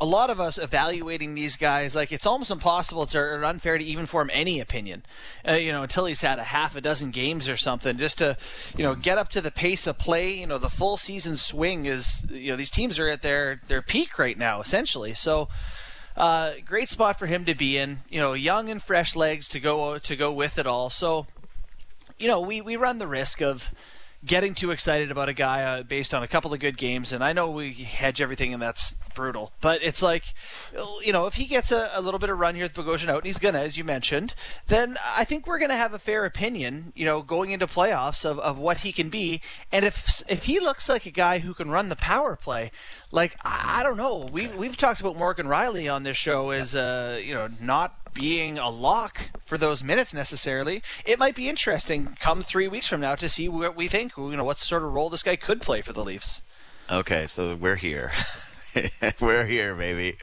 a 0.00 0.06
lot 0.06 0.28
of 0.28 0.40
us 0.40 0.58
evaluating 0.58 1.34
these 1.34 1.56
guys 1.56 1.94
like 1.94 2.10
it's 2.10 2.26
almost 2.26 2.50
impossible 2.50 3.06
to, 3.06 3.18
or 3.18 3.44
unfair 3.44 3.78
to 3.78 3.84
even 3.84 4.06
form 4.06 4.28
any 4.32 4.58
opinion 4.58 5.04
uh, 5.48 5.52
you 5.52 5.70
know 5.70 5.82
until 5.82 6.06
he's 6.06 6.20
had 6.20 6.38
a 6.38 6.44
half 6.44 6.74
a 6.74 6.80
dozen 6.80 7.10
games 7.10 7.48
or 7.48 7.56
something 7.56 7.96
just 7.96 8.18
to 8.18 8.36
you 8.76 8.82
know 8.82 8.94
get 8.94 9.18
up 9.18 9.28
to 9.28 9.40
the 9.40 9.50
pace 9.50 9.86
of 9.86 9.96
play. 9.98 10.32
You 10.32 10.46
know 10.46 10.58
the 10.58 10.70
full 10.70 10.96
season 10.96 11.36
swing 11.36 11.86
is 11.86 12.26
you 12.30 12.50
know 12.50 12.56
these 12.56 12.70
teams 12.70 12.98
are 12.98 13.08
at 13.08 13.22
their 13.22 13.60
their 13.68 13.82
peak 13.82 14.18
right 14.18 14.36
now 14.36 14.60
essentially. 14.60 15.14
So 15.14 15.48
uh, 16.16 16.52
great 16.64 16.90
spot 16.90 17.18
for 17.18 17.26
him 17.26 17.44
to 17.44 17.54
be 17.54 17.76
in 17.76 17.98
you 18.08 18.20
know 18.20 18.32
young 18.32 18.70
and 18.70 18.82
fresh 18.82 19.14
legs 19.14 19.48
to 19.50 19.60
go 19.60 19.98
to 19.98 20.16
go 20.16 20.32
with 20.32 20.58
it 20.58 20.66
all. 20.66 20.90
So 20.90 21.26
you 22.18 22.26
know 22.26 22.40
we 22.40 22.60
we 22.60 22.76
run 22.76 22.98
the 22.98 23.06
risk 23.06 23.40
of 23.40 23.72
getting 24.24 24.54
too 24.54 24.70
excited 24.70 25.10
about 25.10 25.28
a 25.28 25.32
guy 25.32 25.62
uh, 25.62 25.82
based 25.82 26.14
on 26.14 26.22
a 26.22 26.28
couple 26.28 26.52
of 26.52 26.60
good 26.60 26.76
games, 26.76 27.12
and 27.12 27.22
I 27.22 27.32
know 27.32 27.50
we 27.50 27.72
hedge 27.72 28.20
everything, 28.20 28.52
and 28.52 28.62
that's 28.62 28.94
brutal. 29.14 29.52
But 29.60 29.82
it's 29.82 30.02
like, 30.02 30.24
you 31.02 31.12
know, 31.12 31.26
if 31.26 31.34
he 31.34 31.46
gets 31.46 31.70
a, 31.70 31.90
a 31.94 32.00
little 32.00 32.18
bit 32.18 32.30
of 32.30 32.38
run 32.38 32.54
here 32.54 32.64
with 32.64 32.74
Bogosian 32.74 33.08
out, 33.08 33.18
and 33.18 33.26
he's 33.26 33.38
gonna, 33.38 33.60
as 33.60 33.76
you 33.76 33.84
mentioned, 33.84 34.34
then 34.66 34.96
I 35.04 35.24
think 35.24 35.46
we're 35.46 35.58
gonna 35.58 35.76
have 35.76 35.94
a 35.94 35.98
fair 35.98 36.24
opinion, 36.24 36.92
you 36.94 37.04
know, 37.04 37.22
going 37.22 37.50
into 37.50 37.66
playoffs 37.66 38.24
of, 38.24 38.38
of 38.38 38.58
what 38.58 38.78
he 38.78 38.92
can 38.92 39.10
be. 39.10 39.40
And 39.70 39.84
if 39.84 40.22
if 40.28 40.44
he 40.44 40.60
looks 40.60 40.88
like 40.88 41.06
a 41.06 41.10
guy 41.10 41.40
who 41.40 41.54
can 41.54 41.70
run 41.70 41.88
the 41.88 41.96
power 41.96 42.36
play, 42.36 42.70
like 43.10 43.36
I, 43.44 43.80
I 43.80 43.82
don't 43.82 43.96
know, 43.96 44.28
we 44.32 44.46
we've 44.48 44.76
talked 44.76 45.00
about 45.00 45.16
Morgan 45.16 45.46
Rielly 45.46 45.92
on 45.92 46.02
this 46.02 46.16
show 46.16 46.50
as 46.50 46.74
uh, 46.74 47.20
you 47.22 47.34
know 47.34 47.48
not 47.60 47.96
being 48.14 48.58
a 48.58 48.70
lock 48.70 49.30
for 49.44 49.58
those 49.58 49.82
minutes 49.82 50.14
necessarily. 50.14 50.82
It 51.04 51.18
might 51.18 51.34
be 51.34 51.48
interesting 51.48 52.16
come 52.20 52.42
three 52.42 52.68
weeks 52.68 52.86
from 52.86 53.00
now 53.00 53.14
to 53.16 53.28
see 53.28 53.48
what 53.48 53.76
we 53.76 53.88
think. 53.88 54.16
You 54.16 54.36
know, 54.36 54.44
what 54.44 54.58
sort 54.58 54.82
of 54.82 54.92
role 54.92 55.10
this 55.10 55.22
guy 55.22 55.36
could 55.36 55.60
play 55.60 55.82
for 55.82 55.92
the 55.92 56.04
Leafs. 56.04 56.42
Okay, 56.90 57.26
so 57.26 57.56
we're 57.56 57.76
here. 57.76 58.12
we're 59.20 59.46
here, 59.46 59.74
baby. 59.74 60.16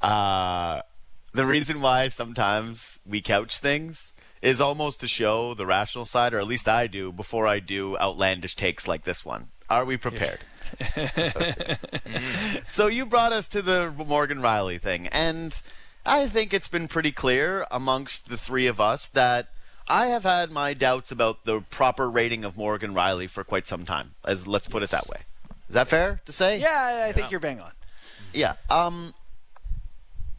Uh, 0.00 0.82
the 1.32 1.46
reason 1.46 1.80
why 1.80 2.08
sometimes 2.08 2.98
we 3.06 3.20
couch 3.20 3.58
things 3.58 4.12
is 4.42 4.60
almost 4.60 5.00
to 5.00 5.08
show 5.08 5.54
the 5.54 5.66
rational 5.66 6.04
side, 6.04 6.34
or 6.34 6.38
at 6.38 6.46
least 6.46 6.68
I 6.68 6.86
do, 6.86 7.12
before 7.12 7.46
I 7.46 7.60
do 7.60 7.96
outlandish 7.98 8.56
takes 8.56 8.88
like 8.88 9.04
this 9.04 9.24
one. 9.24 9.48
Are 9.70 9.84
we 9.84 9.96
prepared? 9.96 10.40
so 12.68 12.88
you 12.88 13.06
brought 13.06 13.32
us 13.32 13.48
to 13.48 13.62
the 13.62 13.90
Morgan 13.90 14.38
Rielly 14.38 14.80
thing, 14.80 15.06
and 15.08 15.60
I 16.04 16.26
think 16.26 16.52
it's 16.52 16.68
been 16.68 16.88
pretty 16.88 17.12
clear 17.12 17.66
amongst 17.70 18.28
the 18.28 18.36
three 18.36 18.66
of 18.66 18.80
us 18.80 19.08
that 19.10 19.48
I 19.88 20.06
have 20.06 20.24
had 20.24 20.50
my 20.50 20.74
doubts 20.74 21.12
about 21.12 21.44
the 21.44 21.60
proper 21.60 22.10
rating 22.10 22.44
of 22.44 22.56
Morgan 22.56 22.94
Rielly 22.94 23.28
for 23.28 23.44
quite 23.44 23.66
some 23.66 23.84
time. 23.84 24.14
As 24.24 24.46
let's 24.46 24.66
put 24.66 24.82
it 24.82 24.90
that 24.90 25.08
way. 25.08 25.18
Is 25.68 25.74
that 25.74 25.88
fair 25.88 26.20
to 26.26 26.32
say? 26.32 26.60
Yeah, 26.60 27.04
I 27.08 27.12
think 27.12 27.26
yeah. 27.26 27.30
you're 27.30 27.40
bang 27.40 27.60
on. 27.60 27.72
Yeah. 28.32 28.54
Um, 28.68 29.14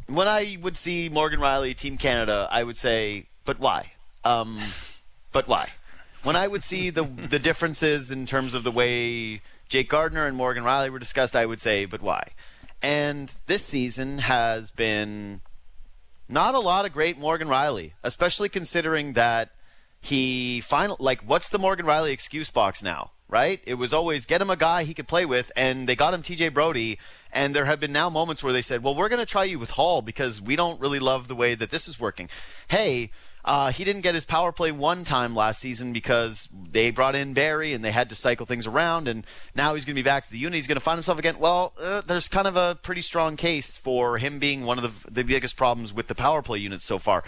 when 0.08 0.28
I 0.28 0.58
would 0.62 0.78
see 0.78 1.10
Morgan 1.10 1.39
Rielly, 1.39 1.76
Team 1.76 1.97
Canada, 1.97 2.47
I 2.52 2.63
would 2.63 2.78
say, 2.78 3.28
but 3.45 3.60
why? 3.60 3.93
Um, 4.23 4.60
but 5.32 5.47
why? 5.47 5.69
When 6.23 6.36
I 6.36 6.47
would 6.47 6.63
see 6.63 6.89
the 6.89 7.04
the 7.04 7.39
differences 7.39 8.12
in 8.12 8.26
terms 8.26 8.54
of 8.54 8.63
the 8.63 8.71
way 8.71 9.41
Jake 9.67 9.89
Gardiner 9.89 10.26
and 10.26 10.38
Morgan 10.38 10.63
Rielly 10.63 10.89
were 10.89 10.99
discussed, 10.99 11.36
I 11.36 11.45
would 11.45 11.60
say, 11.60 11.86
but 11.86 12.02
why? 12.02 12.30
And 12.82 13.34
this 13.47 13.65
season 13.65 14.19
has 14.19 14.71
been 14.71 15.41
not 16.34 16.56
a 16.56 16.60
lot 16.60 16.86
of 16.86 16.91
great 16.91 17.17
Morgan 17.17 17.48
Rielly, 17.48 17.93
especially 18.04 18.50
considering 18.50 19.13
that 19.13 19.52
he 20.02 20.60
final 20.60 20.98
like 21.00 21.22
what's 21.22 21.50
the 21.50 21.60
Morgan 21.60 21.86
Rielly 21.86 22.12
excuse 22.12 22.50
box 22.50 22.84
now? 22.84 23.12
Right? 23.30 23.62
It 23.65 23.76
was 23.76 23.93
always 23.93 24.28
get 24.28 24.41
him 24.41 24.50
a 24.50 24.56
guy 24.56 24.84
he 24.84 24.93
could 24.93 25.08
play 25.08 25.26
with, 25.26 25.52
and 25.56 25.89
they 25.89 25.96
got 25.96 26.13
him 26.13 26.22
TJ 26.22 26.54
Brodie, 26.54 27.00
And 27.32 27.56
there 27.56 27.65
have 27.65 27.80
been 27.80 27.91
now 27.91 28.10
moments 28.10 28.43
where 28.43 28.54
they 28.54 28.62
said, 28.62 28.84
"Well, 28.84 28.93
we're 28.93 29.10
going 29.10 29.19
to 29.19 29.26
try 29.26 29.46
you 29.46 29.58
with 29.58 29.72
Holl 29.72 30.02
because 30.04 30.39
we 30.39 30.56
don't 30.56 30.80
really 30.80 31.00
love 31.00 31.28
the 31.28 31.36
way 31.36 31.56
that 31.56 31.72
this 31.72 31.88
is 31.88 32.00
working." 32.00 32.30
Hey, 32.67 33.10
uh, 33.45 33.71
he 33.71 33.84
didn't 33.84 34.01
get 34.01 34.15
his 34.15 34.25
power 34.25 34.51
play 34.51 34.71
one 34.71 35.03
time 35.03 35.36
last 35.36 35.60
season 35.60 35.91
because 35.91 36.47
they 36.51 36.91
brought 36.91 37.15
in 37.15 37.34
Barrie 37.34 37.73
and 37.73 37.84
they 37.84 37.91
had 37.91 38.10
to 38.10 38.15
cycle 38.15 38.45
things 38.45 38.65
around, 38.65 39.08
and 39.08 39.25
now 39.53 39.73
he's 39.73 39.86
going 39.86 39.95
to 39.95 40.01
be 40.01 40.06
back 40.06 40.25
to 40.25 40.32
the 40.32 40.38
unit. 40.38 40.56
He's 40.56 40.67
going 40.67 40.77
to 40.77 40.82
find 40.82 40.97
himself 40.97 41.19
again. 41.19 41.39
Well, 41.39 41.73
uh, 41.82 42.01
there's 42.01 42.27
kind 42.27 42.47
of 42.47 42.56
a 42.56 42.77
pretty 42.82 43.01
strong 43.01 43.36
case 43.36 43.77
for 43.77 44.17
him 44.17 44.39
being 44.39 44.65
one 44.65 44.77
of 44.77 44.84
the, 44.84 45.12
the 45.12 45.23
biggest 45.23 45.58
problems 45.58 45.93
with 45.93 46.08
the 46.08 46.15
power 46.15 46.41
play 46.41 46.60
units 46.60 46.86
so 46.86 46.99
far. 46.99 47.23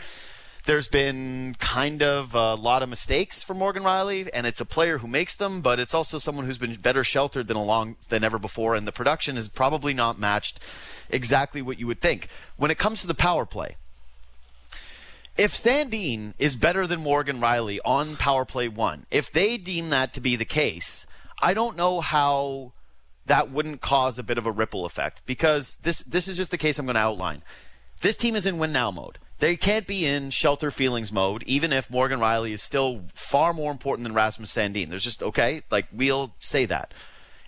There's 0.65 0.87
been 0.87 1.55
kind 1.59 2.01
of 2.01 2.33
a 2.33 2.55
lot 2.55 2.81
of 2.81 2.89
mistakes 2.89 3.43
for 3.43 3.53
Morgan 3.53 3.83
Rielly, 3.83 4.27
and 4.33 4.47
it's 4.47 4.59
a 4.59 4.65
player 4.65 4.97
who 4.97 5.07
makes 5.07 5.35
them, 5.35 5.61
but 5.61 5.79
it's 5.79 5.93
also 5.93 6.17
someone 6.17 6.45
who's 6.45 6.57
been 6.57 6.73
better 6.77 7.03
sheltered 7.03 7.47
than 7.47 7.57
a 7.57 7.63
long 7.63 7.97
than 8.09 8.23
ever 8.23 8.39
before, 8.39 8.73
and 8.73 8.87
the 8.87 8.91
production 8.91 9.37
is 9.37 9.47
probably 9.47 9.93
not 9.93 10.17
matched 10.17 10.59
exactly 11.11 11.61
what 11.61 11.79
you 11.79 11.85
would 11.85 12.01
think. 12.01 12.29
When 12.57 12.71
it 12.71 12.79
comes 12.79 13.01
to 13.01 13.07
the 13.07 13.13
power 13.13 13.45
play, 13.45 13.75
if 15.37 15.51
Sandin 15.51 16.33
is 16.39 16.55
better 16.55 16.87
than 16.87 17.01
Morgan 17.01 17.39
Rielly 17.39 17.79
on 17.83 18.15
power 18.15 18.45
play 18.45 18.67
one, 18.67 19.05
if 19.11 19.31
they 19.31 19.57
deem 19.57 19.89
that 19.89 20.13
to 20.13 20.21
be 20.21 20.35
the 20.35 20.45
case, 20.45 21.05
I 21.41 21.53
don't 21.53 21.75
know 21.75 22.01
how 22.01 22.73
that 23.25 23.51
wouldn't 23.51 23.81
cause 23.81 24.17
a 24.17 24.23
bit 24.23 24.37
of 24.37 24.45
a 24.45 24.51
ripple 24.51 24.85
effect 24.85 25.21
because 25.25 25.77
this 25.83 25.99
this 25.99 26.27
is 26.27 26.37
just 26.37 26.51
the 26.51 26.57
case 26.57 26.79
I'm 26.79 26.85
going 26.85 26.95
to 26.95 27.01
outline. 27.01 27.41
This 28.01 28.15
team 28.15 28.35
is 28.35 28.45
in 28.45 28.57
win 28.57 28.71
now 28.71 28.91
mode. 28.91 29.19
They 29.39 29.57
can't 29.57 29.85
be 29.85 30.05
in 30.05 30.29
shelter 30.29 30.71
feelings 30.71 31.11
mode, 31.11 31.43
even 31.43 31.73
if 31.73 31.89
Morgan 31.89 32.19
Rielly 32.19 32.51
is 32.51 32.63
still 32.63 33.03
far 33.13 33.53
more 33.53 33.71
important 33.71 34.05
than 34.05 34.13
Rasmus 34.13 34.53
Sandin. 34.53 34.89
There's 34.89 35.03
just, 35.03 35.21
okay, 35.21 35.61
like, 35.69 35.87
we'll 35.91 36.33
say 36.39 36.65
that. 36.65 36.93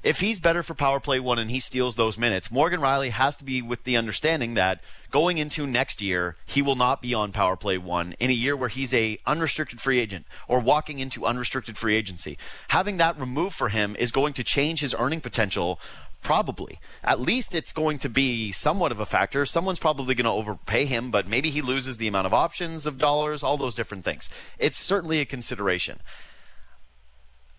If 0.03 0.19
he's 0.19 0.39
better 0.39 0.63
for 0.63 0.73
power 0.73 0.99
play 0.99 1.19
one 1.19 1.39
and 1.39 1.49
he 1.49 1.59
steals 1.59 1.95
those 1.95 2.17
minutes, 2.17 2.51
Morgan 2.51 2.81
Rielly 2.81 3.11
has 3.11 3.37
to 3.37 3.45
be 3.45 3.61
with 3.61 3.83
the 3.83 3.95
understanding 3.95 4.53
that 4.55 4.81
going 5.11 5.37
into 5.37 5.65
next 5.65 6.01
year, 6.01 6.35
he 6.45 6.61
will 6.61 6.75
not 6.75 7.01
be 7.01 7.13
on 7.13 7.31
power 7.31 7.55
play 7.55 7.77
one 7.77 8.13
in 8.19 8.29
a 8.29 8.33
year 8.33 8.55
where 8.55 8.69
he's 8.69 8.93
a 8.93 9.19
unrestricted 9.25 9.81
free 9.81 9.99
agent 9.99 10.25
or 10.47 10.59
walking 10.59 10.99
into 10.99 11.25
unrestricted 11.25 11.77
free 11.77 11.95
agency. 11.95 12.37
Having 12.69 12.97
that 12.97 13.19
removed 13.19 13.55
for 13.55 13.69
him 13.69 13.95
is 13.97 14.11
going 14.11 14.33
to 14.33 14.43
change 14.43 14.81
his 14.81 14.95
earning 14.97 15.21
potential 15.21 15.79
Probably. 16.23 16.79
At 17.03 17.19
least 17.19 17.55
it's 17.55 17.71
going 17.71 17.99
to 17.99 18.09
be 18.09 18.51
somewhat 18.51 18.91
of 18.91 18.99
a 18.99 19.05
factor. 19.05 19.45
Someone's 19.45 19.79
probably 19.79 20.15
going 20.15 20.25
to 20.25 20.31
overpay 20.31 20.85
him, 20.85 21.11
but 21.11 21.27
maybe 21.27 21.49
he 21.49 21.61
loses 21.61 21.97
the 21.97 22.07
amount 22.07 22.27
of 22.27 22.33
options 22.33 22.85
of 22.85 22.97
dollars, 22.97 23.43
all 23.43 23.57
those 23.57 23.75
different 23.75 24.03
things. 24.03 24.29
It's 24.59 24.77
certainly 24.77 25.19
a 25.19 25.25
consideration. 25.25 25.99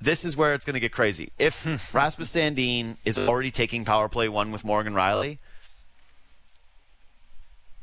This 0.01 0.25
is 0.25 0.37
where 0.37 0.55
it's 0.55 0.65
going 0.65 0.75
to 0.75 0.81
get 0.81 0.93
crazy. 0.93 1.33
If 1.39 1.65
hmm. 1.65 1.77
Rasmus 1.97 2.31
Sandin 2.35 2.97
is 3.05 3.19
already 3.29 3.51
taking 3.51 3.85
power 3.85 4.09
play 4.09 4.29
one 4.29 4.53
with 4.53 4.65
Morgan 4.65 4.93
Rielly, 4.93 5.39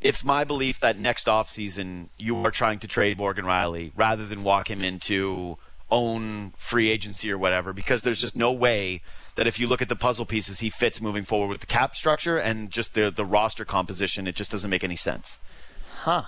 it's 0.05 0.23
my 0.23 0.43
belief 0.43 0.79
that 0.81 0.99
next 0.99 1.25
offseason 1.25 2.09
you 2.19 2.37
are 2.45 2.51
trying 2.51 2.77
to 2.77 2.87
trade 2.87 3.17
Morgan 3.17 3.43
Rielly 3.43 3.91
rather 3.95 4.23
than 4.23 4.43
walk 4.43 4.69
him 4.69 4.83
into 4.83 5.57
own 5.89 6.53
free 6.57 6.89
agency 6.89 7.31
or 7.31 7.39
whatever 7.39 7.73
because 7.73 8.03
there's 8.03 8.21
just 8.21 8.35
no 8.35 8.51
way 8.51 9.01
that 9.33 9.47
if 9.47 9.59
you 9.59 9.65
look 9.65 9.81
at 9.81 9.89
the 9.89 9.95
puzzle 9.95 10.25
pieces, 10.25 10.59
he 10.59 10.69
fits 10.69 11.01
moving 11.01 11.23
forward 11.23 11.47
with 11.47 11.59
the 11.59 11.65
cap 11.65 11.95
structure 11.95 12.37
and 12.37 12.69
just 12.69 12.93
the 12.93 13.09
the 13.09 13.25
roster 13.25 13.65
composition. 13.65 14.27
It 14.27 14.35
just 14.35 14.51
doesn't 14.51 14.69
make 14.69 14.83
any 14.83 14.95
sense. 14.95 15.39
Huh. 16.03 16.25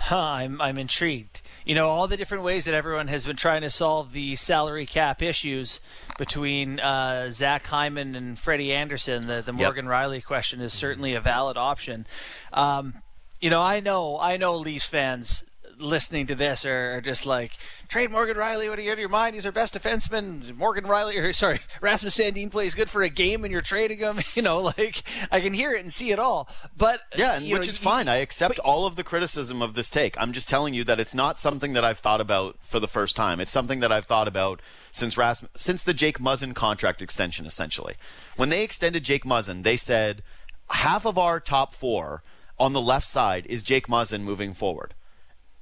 Huh, 0.00 0.18
I'm 0.18 0.60
I'm 0.62 0.78
intrigued. 0.78 1.42
You 1.66 1.74
know 1.74 1.88
all 1.88 2.08
the 2.08 2.16
different 2.16 2.42
ways 2.42 2.64
that 2.64 2.74
everyone 2.74 3.08
has 3.08 3.26
been 3.26 3.36
trying 3.36 3.60
to 3.60 3.70
solve 3.70 4.12
the 4.12 4.34
salary 4.34 4.86
cap 4.86 5.20
issues 5.20 5.80
between 6.16 6.80
uh, 6.80 7.30
Zach 7.30 7.66
Hyman 7.66 8.14
and 8.14 8.38
Freddie 8.38 8.72
Andersen. 8.72 9.26
The 9.26 9.42
the 9.44 9.52
Morgan 9.52 9.84
yep. 9.84 9.94
Rielly 9.94 10.24
question 10.24 10.62
is 10.62 10.72
certainly 10.72 11.14
a 11.14 11.20
valid 11.20 11.58
option. 11.58 12.06
Um, 12.52 12.94
you 13.40 13.50
know, 13.50 13.60
I 13.60 13.80
know 13.80 14.18
I 14.18 14.38
know 14.38 14.56
Leafs 14.56 14.86
fans 14.86 15.44
listening 15.80 16.26
to 16.26 16.34
this 16.34 16.64
are, 16.64 16.96
are 16.96 17.00
just 17.00 17.26
like, 17.26 17.52
trade 17.88 18.10
Morgan 18.10 18.36
Rielly. 18.36 18.68
What 18.68 18.78
are 18.78 18.82
you 18.82 18.90
out 18.90 18.94
of 18.94 18.98
your 19.00 19.08
mind? 19.08 19.34
He's 19.34 19.46
our 19.46 19.52
best 19.52 19.74
defenseman. 19.74 20.56
Morgan 20.56 20.84
Rielly, 20.84 21.16
or 21.16 21.32
sorry, 21.32 21.60
Rasmus 21.80 22.16
Sandin 22.16 22.50
plays 22.50 22.74
good 22.74 22.90
for 22.90 23.02
a 23.02 23.08
game, 23.08 23.44
and 23.44 23.52
you're 23.52 23.60
trading 23.60 23.98
him. 23.98 24.18
You 24.34 24.42
know, 24.42 24.60
like 24.60 25.02
I 25.32 25.40
can 25.40 25.52
hear 25.52 25.72
it 25.72 25.80
and 25.80 25.92
see 25.92 26.12
it 26.12 26.18
all. 26.18 26.48
But 26.76 27.00
yeah, 27.16 27.34
and 27.34 27.50
which 27.50 27.66
know, 27.66 27.70
is 27.70 27.78
fine. 27.78 28.06
I 28.06 28.18
accept 28.18 28.56
but, 28.56 28.64
all 28.64 28.86
of 28.86 28.94
the 28.94 29.02
criticism 29.02 29.60
of 29.60 29.74
this 29.74 29.90
take. 29.90 30.16
I'm 30.20 30.32
just 30.32 30.48
telling 30.48 30.72
you 30.72 30.84
that 30.84 31.00
it's 31.00 31.14
not 31.14 31.38
something 31.38 31.72
that 31.72 31.84
I've 31.84 31.98
thought 31.98 32.20
about 32.20 32.56
for 32.62 32.78
the 32.78 32.86
first 32.86 33.16
time. 33.16 33.40
It's 33.40 33.50
something 33.50 33.80
that 33.80 33.90
I've 33.90 34.06
thought 34.06 34.28
about 34.28 34.62
since 34.92 35.18
Rasmus, 35.18 35.50
since 35.56 35.82
the 35.82 35.92
Jake 35.92 36.18
Muzzin 36.18 36.54
contract 36.54 37.02
extension. 37.02 37.44
Essentially, 37.44 37.96
when 38.36 38.50
they 38.50 38.62
extended 38.62 39.02
Jake 39.02 39.24
Muzzin, 39.24 39.64
they 39.64 39.76
said 39.76 40.22
half 40.70 41.04
of 41.04 41.18
our 41.18 41.40
top 41.40 41.74
four 41.74 42.22
on 42.58 42.72
the 42.72 42.80
left 42.80 43.06
side 43.06 43.46
is 43.46 43.62
Jake 43.62 43.88
Muzzin 43.88 44.20
moving 44.20 44.54
forward 44.54 44.94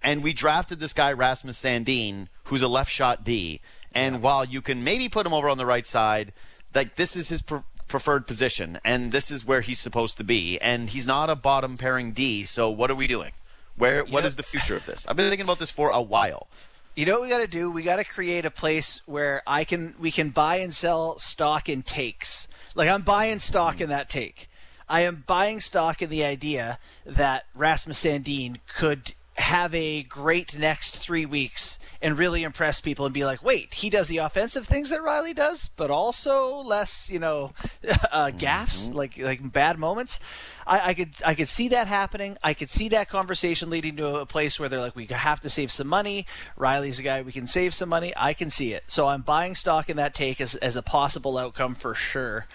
and 0.02 0.22
we 0.22 0.32
drafted 0.32 0.80
this 0.80 0.92
guy 0.92 1.12
Rasmus 1.12 1.62
Sandin, 1.62 2.28
who's 2.44 2.62
a 2.62 2.68
left 2.68 2.90
shot 2.90 3.24
D. 3.24 3.60
And 3.92 4.16
yeah. 4.16 4.20
while 4.20 4.44
you 4.44 4.60
can 4.60 4.84
maybe 4.84 5.08
put 5.08 5.26
him 5.26 5.32
over 5.32 5.48
on 5.48 5.58
the 5.58 5.66
right 5.66 5.86
side, 5.86 6.32
like 6.74 6.96
this 6.96 7.16
is 7.16 7.28
his 7.28 7.42
pre- 7.42 7.60
preferred 7.88 8.26
position, 8.26 8.78
and 8.84 9.12
this 9.12 9.30
is 9.30 9.44
where 9.44 9.62
he's 9.62 9.80
supposed 9.80 10.18
to 10.18 10.24
be, 10.24 10.58
and 10.60 10.90
he's 10.90 11.06
not 11.06 11.30
a 11.30 11.36
bottom 11.36 11.76
pairing 11.76 12.12
D. 12.12 12.44
So 12.44 12.70
what 12.70 12.90
are 12.90 12.94
we 12.94 13.06
doing? 13.06 13.32
Where 13.76 14.04
what 14.04 14.24
is 14.24 14.36
the 14.36 14.42
future 14.42 14.76
of 14.76 14.86
this? 14.86 15.06
I've 15.06 15.16
been 15.16 15.28
thinking 15.28 15.46
about 15.46 15.58
this 15.58 15.70
for 15.70 15.90
a 15.90 16.02
while. 16.02 16.48
You 16.96 17.06
know 17.06 17.12
what 17.12 17.22
we 17.22 17.28
got 17.28 17.38
to 17.38 17.46
do? 17.46 17.70
We 17.70 17.84
got 17.84 17.96
to 17.96 18.04
create 18.04 18.44
a 18.44 18.50
place 18.50 19.02
where 19.06 19.42
I 19.46 19.62
can 19.64 19.94
we 20.00 20.10
can 20.10 20.30
buy 20.30 20.56
and 20.56 20.74
sell 20.74 21.18
stock 21.18 21.68
in 21.68 21.82
takes. 21.82 22.48
Like 22.74 22.88
I'm 22.88 23.02
buying 23.02 23.38
stock 23.38 23.80
in 23.80 23.88
that 23.88 24.08
take. 24.08 24.50
I 24.88 25.02
am 25.02 25.22
buying 25.26 25.60
stock 25.60 26.02
in 26.02 26.10
the 26.10 26.24
idea 26.24 26.78
that 27.04 27.44
Rasmus 27.54 28.02
Sandin 28.02 28.56
could 28.74 29.14
have 29.38 29.72
a 29.74 30.02
great 30.02 30.58
next 30.58 30.96
three 30.96 31.24
weeks 31.24 31.78
and 32.02 32.18
really 32.18 32.42
impress 32.42 32.80
people 32.80 33.06
and 33.06 33.14
be 33.14 33.24
like, 33.24 33.42
wait, 33.42 33.74
he 33.74 33.88
does 33.88 34.08
the 34.08 34.18
offensive 34.18 34.66
things 34.66 34.90
that 34.90 35.00
Rielly 35.00 35.34
does, 35.34 35.68
but 35.76 35.90
also 35.90 36.56
less, 36.56 37.08
you 37.08 37.18
know, 37.18 37.52
uh, 38.12 38.30
gaffes 38.34 38.86
mm-hmm. 38.86 38.96
like 38.96 39.18
like 39.18 39.52
bad 39.52 39.78
moments. 39.78 40.20
I, 40.66 40.90
I, 40.90 40.94
could 40.94 41.10
I 41.24 41.34
could 41.34 41.48
see 41.48 41.68
that 41.68 41.86
happening. 41.86 42.36
I 42.42 42.52
could 42.52 42.70
see 42.70 42.88
that 42.90 43.08
conversation 43.08 43.70
leading 43.70 43.96
to 43.96 44.16
a 44.16 44.26
place 44.26 44.60
where 44.60 44.68
they're 44.68 44.80
like, 44.80 44.94
we 44.94 45.06
have 45.06 45.40
to 45.40 45.48
save 45.48 45.72
some 45.72 45.88
money. 45.88 46.26
Rielly's 46.58 46.98
a 46.98 47.02
guy 47.02 47.22
we 47.22 47.32
can 47.32 47.46
save 47.46 47.74
some 47.74 47.88
money. 47.88 48.12
I 48.16 48.34
can 48.34 48.50
see 48.50 48.74
it. 48.74 48.84
So 48.88 49.06
I'm 49.06 49.22
buying 49.22 49.54
stock 49.54 49.88
in 49.88 49.96
that 49.96 50.14
take 50.14 50.40
as 50.40 50.56
as 50.56 50.76
a 50.76 50.82
possible 50.82 51.38
outcome 51.38 51.74
for 51.74 51.94
sure 51.94 52.46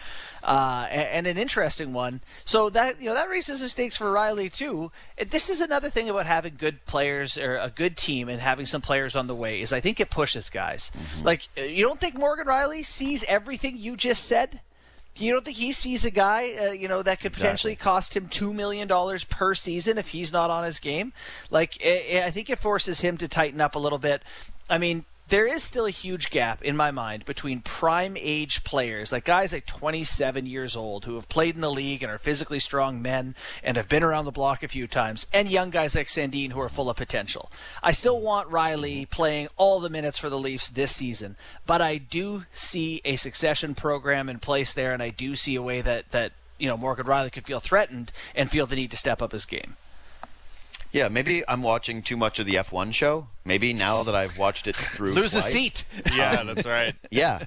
uh, 0.43 0.87
and, 0.89 1.07
and, 1.09 1.27
an 1.27 1.37
interesting 1.37 1.93
one. 1.93 2.21
So 2.43 2.69
that 2.69 3.01
you 3.01 3.07
know 3.07 3.15
that 3.15 3.29
raises 3.29 3.61
the 3.61 3.69
stakes 3.69 3.95
for 3.95 4.11
Rielly 4.11 4.51
too. 4.51 4.91
This 5.29 5.49
is 5.49 5.61
another 5.61 5.89
thing 5.89 6.09
about 6.09 6.25
having 6.25 6.55
good 6.57 6.85
players 6.85 7.37
or 7.37 7.57
a 7.57 7.71
good 7.73 7.95
team 7.95 8.27
and 8.27 8.41
having 8.41 8.65
some 8.65 8.81
players 8.81 9.15
on 9.15 9.27
the 9.27 9.35
way 9.35 9.61
is 9.61 9.71
I 9.71 9.79
think 9.79 9.99
it 9.99 10.09
pushes 10.09 10.49
guys. 10.49 10.91
Mm-hmm. 10.97 11.25
Like 11.25 11.47
you 11.55 11.83
don't 11.83 11.99
think 11.99 12.17
Morgan 12.17 12.45
Rielly 12.45 12.85
sees 12.85 13.23
everything 13.23 13.77
you 13.77 13.95
just 13.95 14.25
said. 14.25 14.61
You 15.15 15.31
don't 15.31 15.45
think 15.45 15.57
he 15.57 15.73
sees 15.73 16.05
a 16.05 16.11
guy, 16.11 16.53
uh, 16.59 16.71
you 16.71 16.87
know, 16.87 17.03
that 17.03 17.19
could 17.19 17.33
exactly. 17.33 17.43
potentially 17.43 17.75
cost 17.75 18.17
him 18.17 18.27
two 18.27 18.51
million 18.51 18.87
dollars 18.87 19.23
per 19.23 19.53
season 19.53 19.99
if 19.99 20.07
he's 20.07 20.33
not 20.33 20.49
on 20.49 20.63
his 20.63 20.79
game? 20.79 21.13
Like, 21.51 21.77
it, 21.85 22.23
I 22.23 22.31
think 22.31 22.49
it 22.49 22.57
forces 22.57 23.01
him 23.01 23.17
to 23.17 23.27
tighten 23.27 23.61
up 23.61 23.75
a 23.75 23.79
little 23.79 23.99
bit. 23.99 24.23
I 24.71 24.79
mean, 24.79 25.05
there 25.29 25.47
is 25.47 25.63
still 25.63 25.85
a 25.85 25.91
huge 25.91 26.29
gap 26.29 26.61
in 26.61 26.75
my 26.75 26.91
mind 26.91 27.25
between 27.25 27.61
prime 27.61 28.17
age 28.19 28.63
players, 28.63 29.11
like 29.11 29.25
guys 29.25 29.53
like 29.53 29.65
27 29.65 30.45
years 30.45 30.75
old 30.75 31.05
who 31.05 31.15
have 31.15 31.29
played 31.29 31.55
in 31.55 31.61
the 31.61 31.71
league 31.71 32.03
and 32.03 32.11
are 32.11 32.17
physically 32.17 32.59
strong 32.59 33.01
men 33.01 33.35
and 33.63 33.77
have 33.77 33.87
been 33.87 34.03
around 34.03 34.25
the 34.25 34.31
block 34.31 34.63
a 34.63 34.67
few 34.67 34.85
times, 34.85 35.25
and 35.33 35.49
young 35.49 35.69
guys 35.69 35.95
like 35.95 36.07
Sandin 36.07 36.51
who 36.51 36.59
are 36.59 36.69
full 36.69 36.89
of 36.89 36.97
potential. 36.97 37.51
I 37.81 37.93
still 37.93 38.19
want 38.19 38.49
Rielly 38.49 39.01
mm-hmm. 39.01 39.11
playing 39.11 39.47
all 39.57 39.79
the 39.79 39.89
minutes 39.89 40.19
for 40.19 40.29
the 40.29 40.39
Leafs 40.39 40.67
this 40.67 40.95
season, 40.95 41.37
but 41.65 41.81
I 41.81 41.97
do 41.97 42.45
see 42.51 43.01
a 43.05 43.15
succession 43.15 43.75
program 43.75 44.29
in 44.29 44.39
place 44.39 44.73
there, 44.73 44.93
and 44.93 45.01
I 45.01 45.09
do 45.09 45.35
see 45.35 45.55
a 45.55 45.61
way 45.61 45.81
that 45.81 46.11
that 46.11 46.33
you 46.59 46.67
know 46.67 46.77
Morgan 46.77 47.05
Rielly 47.05 47.31
could 47.31 47.45
feel 47.45 47.59
threatened 47.59 48.11
and 48.35 48.51
feel 48.51 48.65
the 48.65 48.75
need 48.75 48.91
to 48.91 48.97
step 48.97 49.21
up 49.21 49.31
his 49.31 49.45
game. 49.45 49.77
Yeah, 50.91 51.07
maybe 51.07 51.43
I'm 51.47 51.63
watching 51.63 52.03
too 52.03 52.15
much 52.17 52.37
of 52.39 52.45
the 52.45 52.55
F1 52.55 52.93
show. 52.93 53.27
Maybe 53.45 53.73
now 53.73 54.03
that 54.03 54.13
I've 54.13 54.37
watched 54.37 54.67
it 54.67 54.75
through, 54.95 55.13
lose 55.13 55.31
twice, 55.31 55.47
a 55.47 55.51
seat. 55.51 55.83
Yeah, 56.13 56.43
that's 56.43 56.67
right. 56.67 56.95
Yeah, 57.11 57.45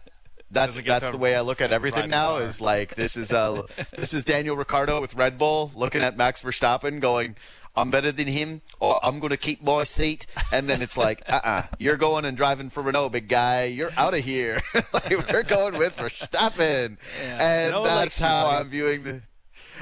that's 0.51 0.81
that's 0.83 1.11
the 1.11 1.17
way 1.17 1.35
I 1.37 1.41
look 1.41 1.61
at 1.61 1.73
everything 1.73 2.11
now. 2.11 2.37
Is 2.37 2.61
like 2.61 2.95
this 2.95 3.17
is 3.17 3.33
uh 3.33 3.63
this 3.97 4.15
is 4.15 4.25
Daniel 4.25 4.57
Ricciardo 4.57 5.01
with 5.01 5.15
Red 5.15 5.39
Bull 5.39 5.71
looking 5.75 6.03
at 6.03 6.17
Max 6.17 6.43
Verstappen, 6.43 7.01
going, 7.01 7.37
"I'm 7.77 7.91
better 7.91 8.13
than 8.13 8.29
him, 8.29 8.63
or 8.79 9.05
I'm 9.05 9.19
going 9.19 9.31
to 9.31 9.37
keep 9.37 9.63
my 9.63 9.83
seat." 9.85 10.27
And 10.53 10.69
then 10.69 10.83
it's 10.83 10.97
like, 10.97 11.23
"Uh, 11.29 11.41
uh-uh, 11.45 11.63
you're 11.79 11.97
going 11.97 12.25
and 12.25 12.37
driving 12.37 12.71
for 12.71 12.83
Renault, 12.83 13.11
big 13.11 13.29
guy. 13.29 13.65
You're 13.65 13.93
out 13.97 14.15
of 14.15 14.25
here. 14.25 14.61
like 14.93 15.11
we're 15.33 15.43
going 15.43 15.79
with 15.79 15.97
Verstappen." 15.97 16.99
Yeah, 17.21 17.73
and 17.75 17.85
that's 17.85 18.21
how 18.21 18.47
I'm 18.49 18.69
viewing 18.69 19.03
the. 19.05 19.23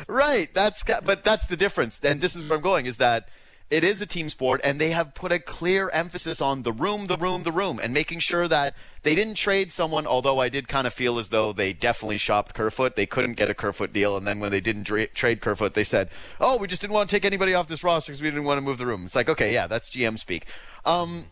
Right, 0.09 0.52
that's 0.52 0.83
but 0.83 1.24
that's 1.24 1.46
the 1.46 1.57
difference, 1.57 2.00
and 2.02 2.20
this 2.20 2.37
is 2.37 2.48
where 2.48 2.57
I'm 2.57 2.62
going. 2.62 2.87
Is 2.87 2.96
that 2.98 3.28
it 3.70 3.83
is 3.83 4.02
a 4.02 4.07
team 4.07 4.28
sport, 4.28 4.61
and 4.62 4.80
they 4.80 4.90
have 4.90 5.14
put 5.14 5.33
a 5.33 5.38
clear 5.38 5.88
emphasis 5.90 6.40
on 6.40 6.62
the 6.62 6.72
room, 6.72 7.07
the 7.07 7.16
room, 7.16 7.42
the 7.42 7.52
room, 7.52 7.81
and 7.83 7.94
making 7.94 8.19
sure 8.19 8.46
that 8.46 8.75
they 9.02 9.14
didn't 9.14 9.35
trade 9.35 9.73
someone. 9.73 10.06
Although 10.06 10.38
I 10.38 10.48
did 10.48 10.69
kind 10.69 10.87
of 10.87 10.92
feel 10.92 11.19
as 11.19 11.31
though 11.31 11.52
they 11.52 11.73
definitely 11.73 12.19
shopped 12.19 12.54
Kerfoot. 12.54 12.94
They 12.94 13.06
couldn't 13.06 13.35
get 13.35 13.50
a 13.50 13.54
Kerfoot 13.54 13.92
deal, 13.92 14.16
and 14.16 14.27
then 14.27 14.38
when 14.38 14.50
they 14.50 14.60
didn't 14.60 14.85
tra- 14.85 15.06
trade 15.08 15.40
Kerfoot, 15.40 15.75
they 15.75 15.85
said, 15.85 16.10
"Oh, 16.40 16.58
we 16.58 16.69
just 16.69 16.83
didn't 16.83 16.94
want 16.94 17.08
to 17.08 17.16
take 17.16 17.25
anybody 17.25 17.54
off 17.54 17.69
this 17.69 17.83
roster 17.83 18.12
because 18.12 18.23
we 18.23 18.31
didn't 18.31 18.44
want 18.44 18.58
to 18.58 18.62
move 18.62 18.79
the 18.79 18.87
room." 18.87 19.04
It's 19.06 19.14
like, 19.14 19.29
okay, 19.29 19.52
yeah, 19.52 19.66
that's 19.66 19.90
GM 19.90 20.19
speak. 20.19 20.46
Um, 20.85 21.27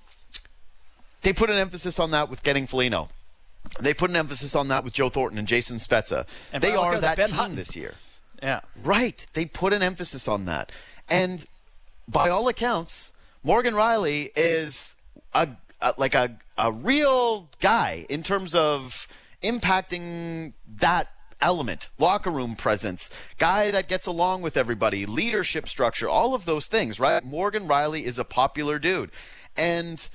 they 1.21 1.33
put 1.33 1.51
an 1.51 1.59
emphasis 1.59 1.99
on 1.99 2.11
that 2.13 2.29
with 2.29 2.43
getting 2.43 2.67
Foligno. 2.67 3.09
They 3.81 3.95
put 3.95 4.11
an 4.11 4.17
emphasis 4.17 4.55
on 4.55 4.69
that 4.69 4.85
with 4.85 4.93
Joe 4.93 5.09
Thornton 5.09 5.39
and 5.39 5.47
Jason 5.47 5.77
Spezza. 5.77 6.27
And 6.53 6.63
they 6.63 6.75
are 6.75 6.99
that 6.99 7.17
ben 7.17 7.29
team 7.29 7.37
Hutton. 7.37 7.57
this 7.57 7.77
year. 7.77 7.95
Yeah. 8.43 8.61
Right. 8.83 9.27
They 9.35 9.45
put 9.45 9.73
an 9.73 9.83
emphasis 9.83 10.27
on 10.27 10.47
that. 10.47 10.73
And 11.09 11.47
by 12.09 12.29
all 12.29 12.49
accounts, 12.49 13.13
Morgan 13.45 13.75
Rielly 13.75 14.31
is 14.35 14.97
a, 15.33 15.49
a, 15.81 15.95
like 15.97 16.15
a 16.15 16.37
a 16.59 16.73
real 16.73 17.49
guy 17.61 18.07
in 18.09 18.23
terms 18.23 18.55
of 18.55 19.09
impacting 19.43 20.53
that 20.77 21.09
element, 21.41 21.89
locker 21.99 22.31
room 22.31 22.55
presence, 22.55 23.11
guy 23.39 23.71
that 23.71 23.89
gets 23.89 24.07
along 24.07 24.43
with 24.43 24.57
everybody, 24.57 25.05
leadership 25.05 25.69
structure, 25.69 26.09
all 26.09 26.35
of 26.35 26.45
those 26.45 26.69
things, 26.69 27.01
right? 27.01 27.25
Morgan 27.25 27.67
Rielly 27.67 28.05
is 28.05 28.19
a 28.19 28.25
popular 28.25 28.79
dude. 28.79 29.11
And 29.57 30.09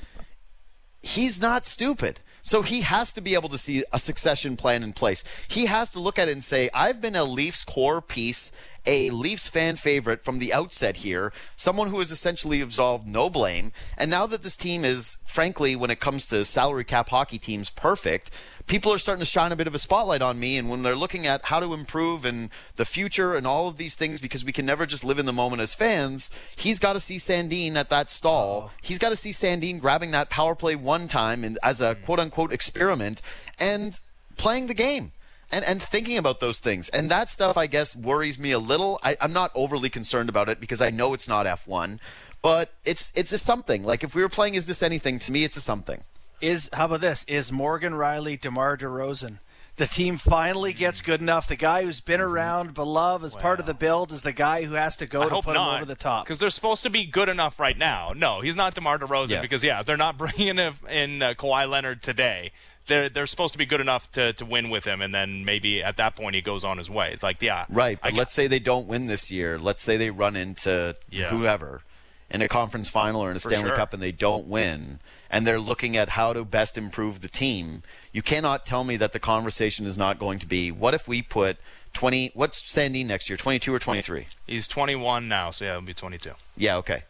he's 1.01 1.41
not 1.41 1.65
stupid. 1.65 2.21
So 2.47 2.61
he 2.61 2.79
has 2.79 3.11
to 3.11 3.19
be 3.19 3.33
able 3.33 3.49
to 3.49 3.57
see 3.57 3.83
a 3.91 3.99
succession 3.99 4.55
plan 4.55 4.81
in 4.81 4.93
place. 4.93 5.21
He 5.49 5.65
has 5.65 5.91
to 5.91 5.99
look 5.99 6.17
at 6.17 6.29
it 6.29 6.31
and 6.31 6.41
say, 6.41 6.69
I've 6.73 7.01
been 7.01 7.13
a 7.13 7.25
Leafs 7.25 7.65
core 7.65 8.01
piece 8.01 8.53
a 8.87 9.09
Leafs 9.09 9.47
fan 9.47 9.75
favorite 9.75 10.23
from 10.23 10.39
the 10.39 10.53
outset 10.53 10.97
here, 10.97 11.33
someone 11.57 11.89
who 11.89 11.99
has 11.99 12.09
essentially 12.09 12.61
absolved 12.61 13.05
no 13.05 13.29
blame. 13.29 13.73
And 13.97 14.09
now 14.09 14.25
that 14.27 14.43
this 14.43 14.55
team 14.55 14.85
is, 14.85 15.17
frankly, 15.25 15.75
when 15.75 15.91
it 15.91 15.99
comes 15.99 16.25
to 16.27 16.45
salary 16.45 16.85
cap 16.85 17.09
hockey 17.09 17.37
teams, 17.37 17.69
perfect, 17.69 18.31
people 18.67 18.91
are 18.93 18.97
starting 18.97 19.21
to 19.21 19.25
shine 19.25 19.51
a 19.51 19.55
bit 19.55 19.67
of 19.67 19.73
a 19.73 19.79
spotlight 19.79 20.21
on 20.21 20.39
me. 20.39 20.57
And 20.57 20.69
when 20.69 20.83
they're 20.83 20.95
looking 20.95 21.25
at 21.25 21.45
how 21.45 21.59
to 21.59 21.73
improve 21.73 22.25
and 22.25 22.49
the 22.75 22.85
future 22.85 23.35
and 23.35 23.47
all 23.47 23.67
of 23.67 23.77
these 23.77 23.95
things, 23.95 24.19
because 24.19 24.45
we 24.45 24.51
can 24.51 24.65
never 24.65 24.85
just 24.85 25.03
live 25.03 25.17
in 25.17 25.25
the 25.25 25.33
moment 25.33 25.61
as 25.61 25.73
fans, 25.73 26.29
he's 26.55 26.77
got 26.77 26.93
to 26.93 26.99
see 26.99 27.15
Sandin 27.15 27.75
at 27.75 27.89
that 27.89 28.09
stall. 28.09 28.69
Oh. 28.69 28.71
He's 28.81 28.99
got 28.99 29.09
to 29.09 29.15
see 29.15 29.31
Sandin 29.31 29.79
grabbing 29.79 30.11
that 30.11 30.29
power 30.29 30.53
play 30.53 30.75
one 30.75 31.07
time 31.07 31.43
and 31.43 31.57
as 31.63 31.81
a 31.81 31.95
mm. 31.95 32.05
quote 32.05 32.19
unquote 32.19 32.53
experiment 32.53 33.21
and 33.57 33.99
playing 34.35 34.67
the 34.67 34.73
game. 34.73 35.13
And, 35.49 35.63
and 35.63 35.81
thinking 35.81 36.17
about 36.17 36.41
those 36.41 36.59
things. 36.59 36.89
And 36.89 37.09
that 37.09 37.29
stuff, 37.29 37.55
I 37.55 37.67
guess, 37.67 37.95
worries 37.95 38.37
me 38.37 38.51
a 38.51 38.59
little. 38.59 38.99
I, 39.01 39.15
I'm 39.21 39.31
not 39.31 39.49
overly 39.55 39.89
concerned 39.89 40.27
about 40.27 40.49
it 40.49 40.59
because 40.59 40.81
I 40.81 40.89
know 40.89 41.13
it's 41.13 41.29
not 41.29 41.45
F1, 41.45 41.99
but 42.41 42.73
it's 42.83 43.13
it's 43.15 43.31
a 43.31 43.37
something. 43.37 43.85
Like 43.85 44.03
if 44.03 44.13
we 44.13 44.21
were 44.21 44.27
playing 44.27 44.55
Is 44.55 44.65
This 44.65 44.83
Anything, 44.83 45.19
to 45.19 45.31
me, 45.31 45.45
it's 45.45 45.55
a 45.55 45.61
something. 45.61 46.03
Is 46.41 46.69
how 46.73 46.85
about 46.85 47.01
this? 47.01 47.25
Is 47.27 47.51
Morgan 47.51 47.93
Rielly, 47.93 48.39
DeMar 48.39 48.77
DeRozan? 48.77 49.39
The 49.77 49.85
team 49.85 50.17
finally 50.17 50.73
gets 50.73 51.01
good 51.01 51.21
enough. 51.21 51.47
The 51.47 51.55
guy 51.55 51.83
who's 51.83 51.99
been 51.99 52.19
Mm-hmm. 52.19 52.29
around, 52.33 52.73
beloved 52.73 53.23
as 53.25 53.35
part 53.35 53.59
of 53.59 53.65
the 53.67 53.73
build, 53.75 54.11
is 54.11 54.21
the 54.21 54.31
guy 54.33 54.63
who 54.63 54.73
has 54.73 54.95
to 54.97 55.05
go 55.05 55.21
I 55.21 55.25
to 55.25 55.29
hope 55.29 55.45
put 55.45 55.53
not, 55.53 55.69
him 55.69 55.75
over 55.77 55.85
the 55.85 55.95
top. 55.95 56.25
because 56.25 56.39
they're 56.39 56.49
supposed 56.49 56.81
to 56.83 56.89
be 56.89 57.05
good 57.05 57.29
enough 57.29 57.59
right 57.59 57.77
now. 57.77 58.11
No, 58.15 58.41
he's 58.41 58.55
not 58.55 58.73
DeMar 58.73 58.97
DeRozan 58.99 59.29
Yeah. 59.29 59.41
because 59.41 59.63
yeah, 59.63 59.83
they're 59.83 59.95
not 59.97 60.17
bringing 60.19 60.57
in, 60.59 60.73
in 60.89 61.21
uh, 61.21 61.33
Kawhi 61.35 61.69
Leonard 61.69 62.01
today. 62.01 62.51
They're 62.87 63.09
they're 63.09 63.27
supposed 63.27 63.51
to 63.53 63.57
be 63.59 63.65
good 63.65 63.81
enough 63.81 64.09
to, 64.13 64.31
to 64.33 64.45
win 64.45 64.69
with 64.69 64.85
him, 64.85 65.01
and 65.01 65.13
then 65.13 65.43
maybe 65.43 65.83
at 65.83 65.97
that 65.97 66.15
point 66.15 66.35
he 66.35 66.41
goes 66.41 66.63
on 66.63 66.77
his 66.77 66.89
way. 66.89 67.11
It's 67.11 67.21
like 67.21 67.41
yeah, 67.41 67.65
Right, 67.69 67.99
I 68.01 68.09
but 68.11 68.17
let's 68.17 68.33
say 68.33 68.47
they 68.47 68.59
don't 68.59 68.87
win 68.87 69.07
this 69.07 69.29
year. 69.29 69.59
Let's 69.59 69.83
say 69.83 69.97
they 69.97 70.09
run 70.09 70.35
into 70.37 70.95
Yeah. 71.09 71.25
whoever 71.25 71.81
in 72.29 72.41
a 72.41 72.47
conference 72.47 72.89
final 72.89 73.21
or 73.21 73.31
in 73.31 73.37
a 73.37 73.39
Stanley 73.39 73.69
sure. 73.69 73.77
Cup 73.77 73.93
and 73.93 74.01
they 74.01 74.11
don't 74.11 74.47
win, 74.47 74.99
and 75.29 75.45
they're 75.45 75.59
looking 75.59 75.95
at 75.95 76.09
how 76.09 76.33
to 76.33 76.43
best 76.43 76.77
improve 76.77 77.21
the 77.21 77.27
team. 77.27 77.83
You 78.11 78.21
cannot 78.21 78.65
tell 78.65 78.83
me 78.83 78.97
that 78.97 79.13
the 79.13 79.19
conversation 79.19 79.85
is 79.85 79.97
not 79.97 80.19
going 80.19 80.39
to 80.39 80.47
be, 80.47 80.71
what 80.71 80.93
if 80.93 81.07
we 81.07 81.21
put 81.21 81.57
20, 81.93 82.31
what's 82.33 82.61
Sandin 82.61 83.05
next 83.05 83.29
year, 83.29 83.37
22 83.37 83.73
or 83.73 83.79
23? 83.79 84.27
he's 84.45 84.67
21 84.67 85.27
now, 85.27 85.51
so 85.51 85.65
yeah, 85.65 85.71
it'll 85.71 85.81
be 85.81 85.93
22. 85.93 86.31
Yeah, 86.55 86.77
okay. 86.77 87.03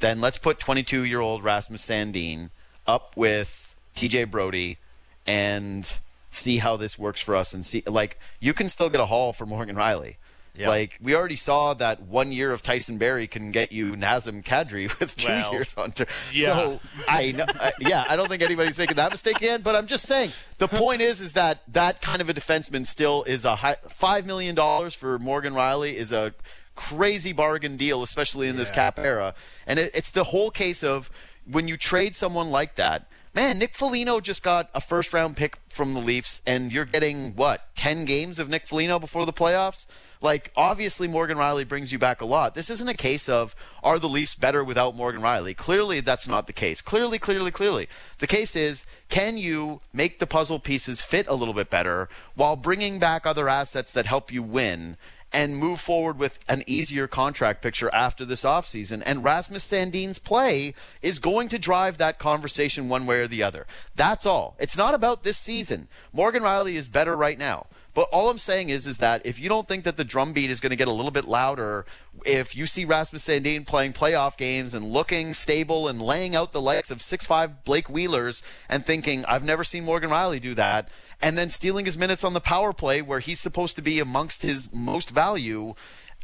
Then 0.00 0.20
let's 0.20 0.38
put 0.38 0.58
22 0.58 1.04
year 1.04 1.20
old 1.20 1.44
Rasmus 1.44 1.86
Sandin 1.86 2.50
up 2.86 3.16
with 3.16 3.76
TJ 3.94 4.30
Brodie 4.30 4.78
and 5.26 5.98
see 6.30 6.58
how 6.58 6.76
this 6.76 6.98
works 6.98 7.20
for 7.20 7.36
us 7.36 7.52
and 7.52 7.64
see 7.64 7.82
like 7.86 8.18
you 8.40 8.54
can 8.54 8.66
still 8.66 8.88
get 8.88 9.00
a 9.00 9.06
haul 9.06 9.32
for 9.32 9.46
Morgan 9.46 9.76
Rielly. 9.76 10.16
Yeah. 10.54 10.68
Like 10.68 10.98
we 11.00 11.14
already 11.14 11.36
saw 11.36 11.72
that 11.74 12.02
one 12.02 12.30
year 12.30 12.52
of 12.52 12.62
Tyson 12.62 12.98
Barrie 12.98 13.26
can 13.26 13.52
get 13.52 13.72
you 13.72 13.92
Nazem 13.92 14.44
Kadri 14.44 14.86
with 15.00 15.16
two 15.16 15.28
Well, 15.28 15.52
years 15.52 15.74
on. 15.78 15.92
Ter- 15.92 16.06
yeah. 16.32 16.54
So 16.54 16.80
I 17.08 17.32
know, 17.32 17.46
I, 17.58 17.72
yeah, 17.80 18.04
I 18.06 18.16
don't 18.16 18.28
think 18.28 18.42
anybody's 18.42 18.76
making 18.76 18.96
that 18.96 19.10
mistake 19.12 19.36
again. 19.36 19.62
But 19.62 19.76
I'm 19.76 19.86
just 19.86 20.04
saying 20.04 20.30
the 20.58 20.68
point 20.68 21.00
is, 21.00 21.22
is 21.22 21.32
that 21.32 21.62
that 21.72 22.02
kind 22.02 22.20
of 22.20 22.28
a 22.28 22.34
defenseman 22.34 22.86
still 22.86 23.22
is 23.22 23.46
a 23.46 23.56
high, 23.56 23.76
five 23.88 24.26
million 24.26 24.54
dollars 24.54 24.92
for 24.92 25.18
Morgan 25.18 25.54
Rielly 25.54 25.94
is 25.94 26.12
a 26.12 26.34
crazy 26.74 27.32
bargain 27.32 27.76
deal, 27.76 28.02
especially 28.02 28.48
in 28.48 28.56
this 28.56 28.70
cap 28.70 28.98
era. 28.98 29.34
And 29.66 29.78
it, 29.78 29.90
it's 29.94 30.10
the 30.10 30.24
whole 30.24 30.50
case 30.50 30.84
of 30.84 31.10
when 31.50 31.66
you 31.66 31.76
trade 31.78 32.14
someone 32.14 32.50
like 32.50 32.76
that. 32.76 33.08
Man, 33.34 33.58
Nick 33.58 33.72
Foligno 33.74 34.20
just 34.20 34.42
got 34.42 34.68
a 34.74 34.80
first 34.80 35.14
round 35.14 35.38
pick 35.38 35.56
from 35.70 35.94
the 35.94 36.00
Leafs, 36.00 36.42
and 36.46 36.70
you're 36.70 36.84
getting 36.84 37.34
what 37.34 37.74
ten 37.74 38.04
games 38.04 38.38
of 38.38 38.50
Nick 38.50 38.66
Foligno 38.66 38.98
before 38.98 39.24
the 39.24 39.32
playoffs. 39.32 39.86
Like, 40.20 40.52
obviously, 40.54 41.08
Morgan 41.08 41.38
Rielly 41.38 41.66
brings 41.66 41.92
you 41.92 41.98
back 41.98 42.20
a 42.20 42.26
lot. 42.26 42.54
This 42.54 42.68
isn't 42.68 42.88
a 42.88 42.94
case 42.94 43.30
of 43.30 43.54
are 43.82 43.98
the 43.98 44.08
Leafs 44.08 44.34
better 44.34 44.62
without 44.62 44.94
Morgan 44.94 45.22
Rielly? 45.22 45.56
Clearly, 45.56 46.00
that's 46.00 46.28
not 46.28 46.46
the 46.46 46.52
case. 46.52 46.82
Clearly, 46.82 47.18
clearly, 47.18 47.50
clearly. 47.50 47.88
The 48.18 48.26
case 48.26 48.54
is 48.54 48.84
can 49.08 49.38
you 49.38 49.80
make 49.94 50.18
the 50.18 50.26
puzzle 50.26 50.60
pieces 50.60 51.00
fit 51.00 51.26
a 51.26 51.34
little 51.34 51.54
bit 51.54 51.70
better 51.70 52.10
while 52.34 52.56
bringing 52.56 52.98
back 52.98 53.24
other 53.24 53.48
assets 53.48 53.92
that 53.92 54.04
help 54.04 54.30
you 54.30 54.42
win? 54.42 54.98
And 55.32 55.56
move 55.56 55.80
forward 55.80 56.18
with 56.18 56.38
an 56.48 56.62
easier 56.66 57.08
contract 57.08 57.62
picture 57.62 57.88
after 57.94 58.24
this 58.24 58.42
offseason. 58.42 59.02
And 59.06 59.24
Rasmus 59.24 59.64
Sandin's 59.64 60.18
play 60.18 60.74
is 61.00 61.18
going 61.18 61.48
to 61.48 61.58
drive 61.58 61.98
that 61.98 62.18
conversation 62.18 62.88
one 62.88 63.06
way 63.06 63.20
or 63.20 63.28
the 63.28 63.42
other. 63.42 63.66
That's 63.96 64.26
all. 64.26 64.56
It's 64.58 64.76
not 64.76 64.94
about 64.94 65.22
this 65.22 65.38
season. 65.38 65.88
Morgan 66.12 66.42
Rielly 66.42 66.74
is 66.74 66.86
better 66.86 67.16
right 67.16 67.38
now. 67.38 67.66
But 67.94 68.08
all 68.10 68.30
I'm 68.30 68.38
saying 68.38 68.70
is, 68.70 68.86
is 68.86 68.98
that 68.98 69.26
if 69.26 69.38
you 69.38 69.50
don't 69.50 69.68
think 69.68 69.84
that 69.84 69.96
the 69.96 70.04
drum 70.04 70.32
beat 70.32 70.50
is 70.50 70.60
going 70.60 70.70
to 70.70 70.76
get 70.76 70.88
a 70.88 70.92
little 70.92 71.10
bit 71.10 71.26
louder, 71.26 71.84
if 72.24 72.56
you 72.56 72.66
see 72.66 72.86
Rasmus 72.86 73.26
Sandin 73.26 73.66
playing 73.66 73.92
playoff 73.92 74.38
games 74.38 74.72
and 74.72 74.86
looking 74.86 75.34
stable 75.34 75.88
and 75.88 76.00
laying 76.00 76.34
out 76.34 76.52
the 76.52 76.62
legs 76.62 76.90
of 76.90 77.02
six 77.02 77.26
five 77.26 77.64
Blake 77.64 77.90
Wheelers 77.90 78.42
and 78.68 78.86
thinking, 78.86 79.24
I've 79.26 79.44
never 79.44 79.62
seen 79.62 79.84
Morgan 79.84 80.10
Rielly 80.10 80.40
do 80.40 80.54
that, 80.54 80.88
and 81.20 81.36
then 81.36 81.50
stealing 81.50 81.84
his 81.84 81.98
minutes 81.98 82.24
on 82.24 82.32
the 82.32 82.40
power 82.40 82.72
play 82.72 83.02
where 83.02 83.20
he's 83.20 83.40
supposed 83.40 83.76
to 83.76 83.82
be 83.82 83.98
amongst 83.98 84.42
his 84.42 84.72
most 84.72 85.10
value, 85.10 85.74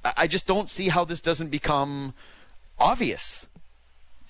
I 0.05 0.15
I 0.17 0.27
just 0.27 0.47
don't 0.47 0.71
see 0.71 0.89
how 0.89 1.05
this 1.05 1.21
doesn't 1.21 1.51
become 1.51 2.15
obvious. 2.79 3.47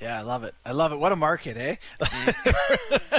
Yeah, 0.01 0.18
I 0.18 0.22
love 0.22 0.44
it. 0.44 0.55
I 0.64 0.72
love 0.72 0.92
it. 0.92 0.99
What 0.99 1.12
a 1.12 1.16
market, 1.16 1.57
eh? 1.57 1.76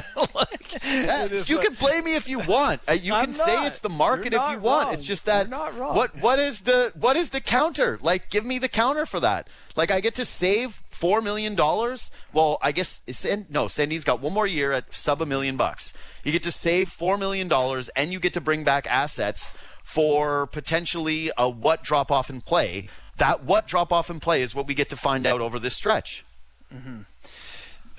Uh, 0.82 1.28
you 1.46 1.58
can 1.60 1.74
blame 1.76 2.06
me 2.06 2.16
if 2.16 2.28
you 2.28 2.40
want. 2.40 2.82
Uh, 2.88 2.94
you 2.94 3.14
I'm 3.16 3.26
can 3.26 3.34
say 3.34 3.66
it's 3.66 3.80
the 3.80 3.90
market 3.90 4.28
if 4.28 4.42
you 4.42 4.56
not 4.56 4.62
want. 4.62 4.94
It's 4.94 5.06
just 5.06 5.26
that 5.26 5.48
You're 5.48 5.58
not 5.58 5.78
wrong. 5.78 5.96
what 5.96 6.16
what 6.22 6.40
is 6.40 6.62
the 6.62 6.92
what 7.00 7.16
is 7.16 7.32
the 7.32 7.42
counter? 7.42 8.00
Like, 8.02 8.30
give 8.30 8.46
me 8.46 8.60
the 8.60 8.70
counter 8.70 9.06
for 9.06 9.20
that. 9.20 9.48
Like, 9.76 9.92
I 9.92 10.00
get 10.00 10.16
to 10.16 10.26
save 10.26 10.82
four 10.90 11.22
million 11.22 11.56
dollars. 11.56 12.12
Well, 12.34 12.58
I 12.62 12.72
guess 12.72 13.02
no. 13.50 13.68
Sandy's 13.68 14.04
got 14.04 14.22
one 14.22 14.34
more 14.34 14.48
year 14.48 14.72
at 14.72 14.94
sub 14.94 15.22
a 15.22 15.26
million 15.26 15.58
bucks. 15.58 15.94
You 16.24 16.32
get 16.32 16.44
to 16.44 16.52
save 16.52 16.90
four 16.90 17.18
million 17.18 17.48
dollars, 17.48 17.90
and 17.90 18.12
you 18.12 18.20
get 18.20 18.34
to 18.34 18.42
bring 18.42 18.64
back 18.64 18.88
assets 18.88 19.52
for 19.84 20.48
potentially 20.48 21.32
a 21.38 21.50
what 21.50 21.84
drop 21.84 22.12
off 22.12 22.30
in 22.30 22.42
play. 22.42 22.90
That 23.18 23.44
what 23.44 23.68
drop 23.68 23.92
off 23.92 24.10
in 24.10 24.20
play 24.20 24.42
is 24.42 24.56
what 24.56 24.68
we 24.68 24.74
get 24.74 24.90
to 24.90 24.96
find 24.96 25.26
out 25.28 25.42
over 25.42 25.60
this 25.60 25.76
stretch. 25.76 26.26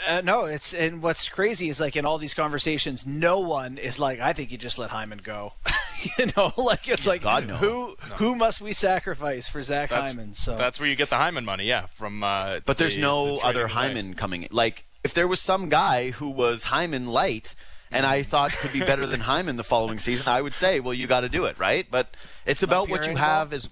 Uh, 0.07 0.23
no, 0.23 0.47
it's 0.47 0.73
and 0.73 1.03
what's 1.03 1.29
crazy 1.29 1.69
is 1.69 1.79
like 1.79 1.95
in 1.95 2.07
all 2.07 2.17
these 2.17 2.33
conversations, 2.33 3.05
no 3.05 3.41
one 3.41 3.77
is 3.77 3.99
like, 3.99 4.19
I 4.19 4.33
think 4.33 4.51
you 4.51 4.57
just 4.57 4.79
let 4.79 4.91
Hyman 4.91 5.21
go. 5.23 5.53
you 6.19 6.27
know, 6.37 6.53
like 6.57 6.89
it's 6.89 7.07
like 7.07 7.23
God, 7.23 7.47
no. 7.47 7.57
who 7.57 7.97
who 8.17 8.35
must 8.35 8.61
we 8.63 8.73
sacrifice 8.73 9.49
for 9.49 9.61
Zach 9.61 9.91
That's, 9.91 10.11
Hyman? 10.11 10.33
So 10.35 10.57
that's 10.57 10.81
where 10.81 10.89
you 10.89 10.97
get 10.97 11.11
the 11.11 11.17
Hyman 11.17 11.45
money, 11.45 11.65
yeah. 11.65 11.87
From 11.87 12.23
uh, 12.23 12.61
But 12.65 12.79
there's 12.79 12.95
the- 12.95 13.03
no 13.03 13.25
the 13.25 13.31
trading 13.41 13.49
other 13.49 13.63
away. 13.65 13.73
Hyman 13.73 14.15
coming. 14.15 14.49
Like 14.51 14.87
if 15.05 15.13
there 15.13 15.29
was 15.29 15.41
some 15.41 15.69
guy 15.69 16.11
who 16.13 16.31
was 16.31 16.65
Hyman 16.65 17.07
light 17.07 17.55
and 17.93 18.07
I 18.07 18.23
thought 18.23 18.53
could 18.53 18.73
be 18.73 18.81
better 18.81 19.05
than 19.07 19.21
Hyman 19.33 19.57
the 19.57 19.65
following 19.65 19.99
season, 19.99 20.29
I 20.29 20.41
would 20.41 20.55
say, 20.55 20.81
well, 20.81 20.95
you 20.95 21.07
got 21.07 21.21
to 21.21 21.29
do 21.29 21.45
it, 21.45 21.59
right? 21.59 21.87
But 21.91 22.17
it's 22.47 22.63
about 22.63 22.89
what 22.89 23.07
you 23.07 23.17
have 23.17 23.53
as. 23.53 23.69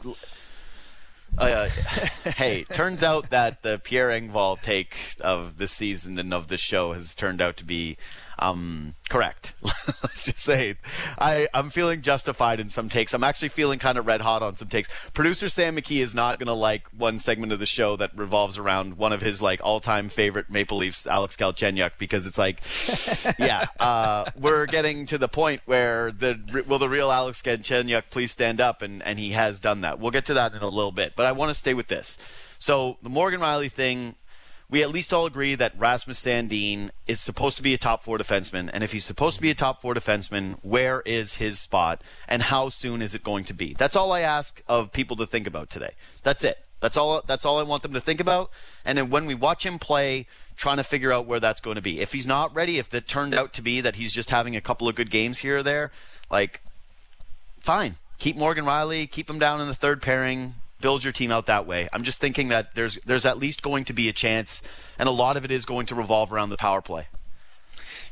Uh, 1.36 1.68
hey, 2.36 2.64
turns 2.64 3.02
out 3.02 3.30
that 3.30 3.62
the 3.62 3.78
Pierre 3.78 4.08
Engvall 4.08 4.60
take 4.60 5.16
of 5.20 5.58
this 5.58 5.72
season 5.72 6.18
and 6.18 6.32
of 6.32 6.48
this 6.48 6.60
show 6.60 6.92
has 6.92 7.14
turned 7.14 7.40
out 7.40 7.56
to 7.58 7.64
be 7.64 7.96
um, 8.38 8.94
correct. 9.08 9.54
Let's 9.62 10.24
just 10.24 10.38
say 10.40 10.76
I, 11.18 11.48
I'm 11.52 11.70
feeling 11.70 12.02
justified 12.02 12.60
in 12.60 12.70
some 12.70 12.88
takes. 12.88 13.14
I'm 13.14 13.24
actually 13.24 13.48
feeling 13.48 13.78
kind 13.78 13.98
of 13.98 14.06
red 14.06 14.20
hot 14.20 14.42
on 14.42 14.56
some 14.56 14.68
takes. 14.68 14.88
Producer 15.12 15.48
Sam 15.48 15.76
McKee 15.76 16.00
is 16.00 16.14
not 16.14 16.38
going 16.38 16.46
to 16.46 16.52
like 16.52 16.84
one 16.96 17.18
segment 17.18 17.52
of 17.52 17.58
the 17.58 17.66
show 17.66 17.96
that 17.96 18.16
revolves 18.16 18.58
around 18.58 18.96
one 18.96 19.12
of 19.12 19.20
his 19.20 19.42
like 19.42 19.60
all-time 19.62 20.08
favorite 20.08 20.50
Maple 20.50 20.78
Leafs, 20.78 21.06
Alex 21.06 21.36
Galchenyuk, 21.36 21.92
because 21.98 22.26
it's 22.26 22.38
like, 22.38 22.60
yeah, 23.38 23.66
uh, 23.80 24.30
we're 24.36 24.66
getting 24.66 25.06
to 25.06 25.18
the 25.18 25.28
point 25.28 25.62
where 25.66 26.12
the 26.12 26.64
will 26.66 26.78
the 26.78 26.88
real 26.88 27.10
Alex 27.10 27.42
Galchenyuk 27.42 28.04
please 28.10 28.30
stand 28.30 28.60
up, 28.60 28.82
and 28.82 29.02
and 29.02 29.18
he 29.18 29.30
has 29.30 29.60
done 29.60 29.80
that. 29.82 29.98
We'll 29.98 30.10
get 30.10 30.26
to 30.26 30.34
that 30.34 30.54
in 30.54 30.62
a 30.62 30.68
little 30.68 30.92
bit, 30.92 31.14
but 31.16 31.26
I 31.26 31.32
want 31.32 31.50
to 31.50 31.54
stay 31.54 31.74
with 31.74 31.88
this. 31.88 32.18
So 32.58 32.98
the 33.02 33.08
Morgan 33.08 33.40
Rielly 33.40 33.70
thing 33.70 34.16
we 34.70 34.82
at 34.82 34.90
least 34.90 35.12
all 35.14 35.24
agree 35.24 35.54
that 35.54 35.78
Rasmus 35.78 36.22
Sandin 36.22 36.90
is 37.06 37.20
supposed 37.20 37.56
to 37.56 37.62
be 37.62 37.72
a 37.72 37.78
top 37.78 38.02
four 38.02 38.18
defenseman. 38.18 38.68
And 38.72 38.84
if 38.84 38.92
he's 38.92 39.04
supposed 39.04 39.36
to 39.36 39.42
be 39.42 39.50
a 39.50 39.54
top 39.54 39.80
four 39.80 39.94
defenseman, 39.94 40.58
where 40.62 41.02
is 41.06 41.34
his 41.34 41.58
spot 41.58 42.02
and 42.28 42.42
how 42.42 42.68
soon 42.68 43.00
is 43.00 43.14
it 43.14 43.24
going 43.24 43.44
to 43.44 43.54
be? 43.54 43.74
That's 43.74 43.96
all 43.96 44.12
I 44.12 44.20
ask 44.20 44.62
of 44.68 44.92
people 44.92 45.16
to 45.16 45.26
think 45.26 45.46
about 45.46 45.70
today. 45.70 45.92
That's 46.22 46.44
it. 46.44 46.58
That's 46.80 46.96
all. 46.96 47.22
That's 47.26 47.44
all 47.44 47.58
I 47.58 47.62
want 47.62 47.82
them 47.82 47.94
to 47.94 48.00
think 48.00 48.20
about. 48.20 48.50
And 48.84 48.98
then 48.98 49.10
when 49.10 49.26
we 49.26 49.34
watch 49.34 49.64
him 49.64 49.78
play, 49.78 50.26
trying 50.56 50.76
to 50.76 50.84
figure 50.84 51.12
out 51.12 51.26
where 51.26 51.40
that's 51.40 51.60
going 51.60 51.76
to 51.76 51.82
be. 51.82 52.00
If 52.00 52.12
he's 52.12 52.26
not 52.26 52.54
ready, 52.54 52.78
if 52.78 52.92
it 52.92 53.06
turned 53.06 53.32
out 53.32 53.52
to 53.54 53.62
be 53.62 53.80
that 53.80 53.96
he's 53.96 54.12
just 54.12 54.30
having 54.30 54.54
a 54.54 54.60
couple 54.60 54.88
of 54.88 54.94
good 54.96 55.10
games 55.10 55.38
here 55.38 55.58
or 55.58 55.62
there, 55.62 55.92
like, 56.30 56.60
fine. 57.60 57.96
Keep 58.18 58.36
Morgan 58.36 58.64
Rielly. 58.64 59.10
Keep 59.10 59.30
him 59.30 59.38
down 59.38 59.60
in 59.60 59.68
the 59.68 59.74
third 59.74 60.02
pairing 60.02 60.54
build 60.80 61.04
your 61.04 61.12
team 61.12 61.30
out 61.32 61.46
that 61.46 61.66
way. 61.66 61.88
I'm 61.92 62.02
just 62.04 62.20
thinking 62.20 62.48
that 62.48 62.74
there's 62.74 62.96
there's 63.06 63.26
at 63.26 63.38
least 63.38 63.62
going 63.62 63.84
to 63.86 63.92
be 63.92 64.08
a 64.08 64.12
chance, 64.12 64.62
and 64.98 65.08
a 65.08 65.12
lot 65.12 65.36
of 65.36 65.44
it 65.44 65.50
is 65.50 65.64
going 65.64 65.86
to 65.86 65.94
revolve 65.94 66.32
around 66.32 66.50
the 66.50 66.56
power 66.56 66.80
play. 66.82 67.08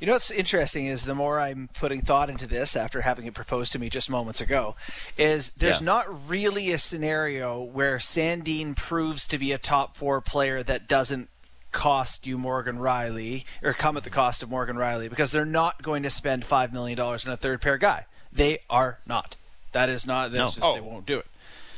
You 0.00 0.06
know 0.06 0.12
what's 0.12 0.30
interesting 0.30 0.84
is 0.86 1.04
the 1.04 1.14
more 1.14 1.40
I'm 1.40 1.70
putting 1.72 2.02
thought 2.02 2.28
into 2.28 2.46
this 2.46 2.76
after 2.76 3.00
having 3.00 3.24
it 3.24 3.32
proposed 3.32 3.72
to 3.72 3.78
me 3.78 3.88
just 3.88 4.10
moments 4.10 4.42
ago, 4.42 4.76
is 5.16 5.50
there's 5.56 5.80
Yeah. 5.80 5.86
not 5.86 6.28
really 6.28 6.70
a 6.70 6.76
scenario 6.78 7.62
where 7.62 7.96
Sandin 7.96 8.76
proves 8.76 9.26
to 9.28 9.38
be 9.38 9.52
a 9.52 9.58
top 9.58 9.96
four 9.96 10.20
player 10.20 10.62
that 10.62 10.86
doesn't 10.86 11.30
cost 11.72 12.26
you 12.26 12.36
Morgan 12.36 12.76
Rielly 12.78 13.44
or 13.62 13.72
come 13.72 13.96
at 13.96 14.02
the 14.04 14.10
cost 14.10 14.42
of 14.42 14.50
Morgan 14.50 14.76
Rielly 14.76 15.08
because 15.08 15.30
they're 15.30 15.44
not 15.46 15.82
going 15.82 16.02
to 16.02 16.10
spend 16.10 16.44
five 16.44 16.74
million 16.74 16.96
dollars 16.98 17.26
on 17.26 17.32
a 17.32 17.36
third 17.38 17.62
pair 17.62 17.78
guy. 17.78 18.04
They 18.30 18.58
are 18.68 18.98
not. 19.06 19.36
That 19.72 19.88
is 19.88 20.06
not. 20.06 20.30
That's 20.30 20.38
No. 20.38 20.46
just, 20.48 20.60
Oh. 20.62 20.74
They 20.74 20.80
won't 20.80 21.06
do 21.06 21.18
it. 21.20 21.26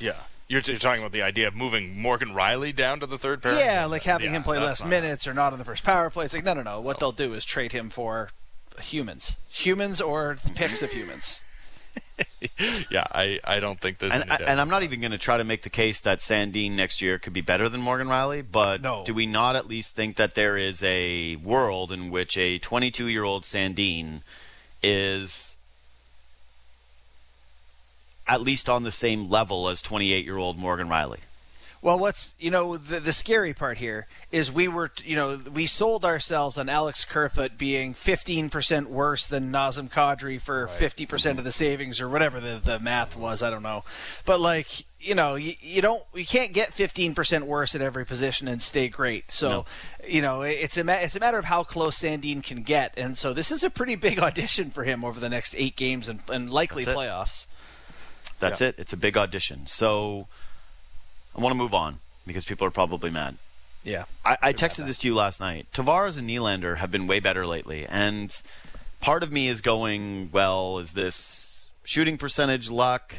Yeah. 0.01 0.15
You're, 0.49 0.63
you're 0.63 0.79
talking 0.79 1.03
about 1.03 1.13
the 1.13 1.23
idea 1.23 1.47
of 1.47 1.55
moving 1.55 2.01
Morgan 2.01 2.31
Rielly 2.31 2.75
down 2.75 3.01
to 3.01 3.07
the 3.07 3.19
third 3.19 3.43
pair? 3.43 3.53
Yeah, 3.59 3.85
like 3.85 4.03
having 4.05 4.29
Yeah, 4.31 4.37
him 4.37 4.43
play 4.43 4.57
that's 4.59 4.67
less 4.67 4.81
not- 4.81 4.89
minutes 4.89 5.27
or 5.27 5.35
not 5.35 5.53
on 5.53 5.59
the 5.59 5.65
first 5.65 5.85
power 5.85 6.09
play. 6.11 6.25
It's 6.25 6.35
like 6.35 6.45
no, 6.45 6.55
no, 6.55 6.63
no. 6.63 6.81
What 6.81 6.99
they'll 7.01 7.13
do 7.13 7.35
is 7.35 7.45
trade 7.45 7.73
him 7.73 7.91
for 7.91 8.31
humans, 8.81 9.37
humans 9.51 10.01
or 10.01 10.37
picks 10.55 10.83
of 10.83 10.91
humans. 10.91 11.45
Yeah, 12.91 13.05
I, 13.13 13.39
I 13.45 13.59
don't 13.61 13.79
think 13.81 13.99
there's 13.99 14.13
And, 14.13 14.23
any 14.23 14.31
I, 14.31 14.37
doubt. 14.39 14.49
and 14.49 14.61
I'm 14.61 14.69
not 14.69 14.83
even 14.83 15.01
going 15.01 15.13
to 15.13 15.19
try 15.19 15.37
to 15.37 15.45
make 15.45 15.63
the 15.63 15.71
case 15.71 16.01
that 16.01 16.19
Sandin 16.19 16.73
next 16.73 17.01
year 17.03 17.19
could 17.19 17.33
be 17.33 17.41
better 17.41 17.69
than 17.69 17.81
Morgan 17.81 18.09
Rielly, 18.09 18.45
but 18.49 18.81
No. 18.83 19.05
do 19.05 19.15
we 19.15 19.27
not 19.27 19.55
at 19.57 19.67
least 19.69 19.95
think 19.95 20.17
that 20.17 20.35
there 20.35 20.57
is 20.57 20.83
a 20.83 21.37
world 21.37 21.91
in 21.93 22.11
which 22.11 22.37
a 22.37 22.59
22 22.59 23.07
year 23.09 23.23
old 23.25 23.43
Sandin 23.45 24.23
is 24.83 25.57
at 28.29 28.43
least 28.43 28.69
on 28.69 28.83
the 28.83 28.93
same 28.93 29.29
level 29.29 29.69
as 29.69 29.83
28 29.83 30.25
year 30.25 30.37
old 30.37 30.59
Morgan 30.59 30.89
Rielly? 30.89 31.19
Well, 31.81 31.99
what's 31.99 32.35
you 32.41 32.51
know 32.51 32.77
the 32.77 32.99
the 32.99 33.13
scary 33.13 33.55
part 33.55 33.79
here 33.79 34.09
is 34.33 34.51
we 34.51 34.67
were 34.67 34.91
you 35.05 35.15
know 35.15 35.41
we 35.55 35.67
sold 35.67 36.05
ourselves 36.05 36.59
on 36.59 36.69
Alex 36.69 37.05
Kerfoot 37.05 37.57
being 37.57 37.95
15% 37.95 38.87
worse 38.87 39.29
than 39.29 39.53
Nazem 39.53 39.89
Kadri 39.89 40.41
for 40.41 40.67
50% 40.67 41.13
of 41.13 41.37
the 41.37 41.43
mm-hmm. 41.43 41.51
savings 41.51 42.01
or 42.01 42.09
whatever 42.09 42.41
the, 42.41 42.61
the 42.63 42.81
math 42.81 43.17
was 43.17 43.43
I 43.43 43.51
don't 43.51 43.63
know, 43.63 43.85
but 44.25 44.41
like 44.41 44.87
you 44.99 45.15
know 45.15 45.37
you, 45.37 45.53
you 45.61 45.81
don't 45.81 46.03
you 46.15 46.27
can't 46.27 46.53
get 46.53 46.73
15% 46.73 47.43
worse 47.43 47.77
at 47.77 47.81
every 47.81 48.05
position 48.05 48.49
and 48.49 48.61
stay 48.61 48.89
great. 48.89 49.31
So 49.31 49.65
you 50.05 50.21
know 50.21 50.43
it's 50.43 50.77
a 50.79 50.83
ma- 50.83 50.95
it's 50.95 51.15
a 51.15 51.21
matter 51.21 51.39
of 51.39 51.45
how 51.45 51.63
close 51.63 52.03
Sandin 52.03 52.43
can 52.43 52.63
get, 52.63 52.95
and 52.97 53.17
so 53.17 53.33
this 53.33 53.53
is 53.53 53.63
a 53.63 53.71
pretty 53.71 53.95
big 53.95 54.19
audition 54.29 54.73
for 54.73 54.83
him 54.83 55.05
over 55.05 55.21
the 55.21 55.29
next 55.29 55.55
eight 55.57 55.77
games 55.77 56.09
and, 56.09 56.23
and 56.29 56.51
likely 56.51 56.85
playoffs. 56.85 57.47
That's 58.39 58.61
it. 58.61 58.75
It's 58.79 58.93
a 58.93 58.97
big 58.97 59.17
audition. 59.17 59.67
So 59.67 60.29
I 61.37 61.41
want 61.41 61.53
to 61.53 61.59
move 61.59 61.75
on 61.75 61.99
because 62.27 62.45
people 62.45 62.67
are 62.67 62.71
probably 62.71 63.11
mad. 63.11 63.37
Yeah. 63.85 64.05
I, 64.25 64.37
I 64.43 64.53
texted 64.53 64.87
this 64.87 64.99
to 64.99 65.09
you 65.09 65.15
last 65.15 65.41
night. 65.41 65.67
Tavares 65.73 66.19
and 66.19 66.29
Nylander 66.29 66.77
have 66.77 66.91
been 66.91 67.07
way 67.07 67.21
better 67.21 67.47
lately, 67.47 67.87
and 67.87 68.41
part 69.01 69.23
of 69.23 69.33
me 69.33 69.49
is 69.49 69.61
going, 69.61 70.31
well, 70.33 70.79
is 70.79 70.93
this 70.93 71.71
shooting 71.85 72.19
percentage 72.19 72.69
luck? 72.71 73.15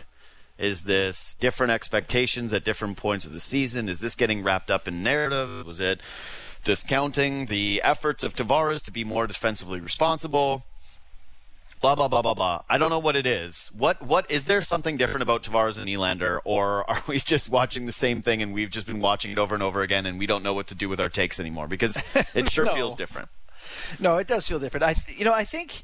Is 0.58 0.84
this 0.84 1.36
different 1.36 1.72
expectations 1.72 2.52
at 2.52 2.66
different 2.66 2.98
points 2.98 3.26
of 3.26 3.32
the 3.32 3.40
season? 3.40 3.88
Is 3.88 4.02
this 4.02 4.16
getting 4.16 4.44
wrapped 4.44 4.70
up 4.70 4.88
in 4.88 5.02
narrative? 5.02 5.66
Was 5.66 5.80
it 5.80 6.02
discounting 6.66 7.46
the 7.46 7.82
efforts 7.82 8.24
of 8.24 8.36
Tavares 8.36 8.84
to 8.84 8.92
be 8.92 9.06
more 9.06 9.26
defensively 9.26 9.80
responsible? 9.80 10.66
Blah 11.82 11.96
blah 11.96 12.10
blah 12.10 12.22
blah 12.22 12.34
blah. 12.34 12.62
I 12.70 12.78
don't 12.78 12.90
know 12.90 13.00
what 13.00 13.16
it 13.16 13.26
is. 13.26 13.72
What 13.74 14.02
what 14.02 14.30
is 14.30 14.46
there 14.46 14.62
something 14.62 14.98
different 14.98 15.22
about 15.24 15.44
Tavares 15.44 15.78
and 15.78 15.88
Nylander, 15.88 16.40
or 16.44 16.90
are 16.90 17.02
we 17.08 17.20
just 17.20 17.50
watching 17.50 17.86
the 17.86 17.92
same 17.94 18.22
thing 18.22 18.42
and 18.42 18.54
we've 18.54 18.70
just 18.70 18.86
been 18.86 19.00
watching 19.00 19.32
it 19.32 19.38
over 19.40 19.54
and 19.56 19.64
over 19.64 19.82
again 19.82 20.06
and 20.06 20.20
we 20.20 20.26
don't 20.28 20.44
know 20.44 20.54
what 20.54 20.68
to 20.68 20.76
do 20.76 20.90
with 20.90 21.00
our 21.00 21.08
takes 21.10 21.40
anymore? 21.40 21.68
Because 21.68 22.02
it 22.36 22.52
sure 22.52 22.66
No. 22.70 22.74
feels 22.76 22.96
different. 22.96 23.30
No, 24.00 24.18
it 24.18 24.28
does 24.28 24.48
feel 24.48 24.60
different. 24.60 24.84
I, 24.84 24.94
th- 24.94 25.18
you 25.18 25.24
know, 25.26 25.34
I 25.34 25.44
think, 25.46 25.84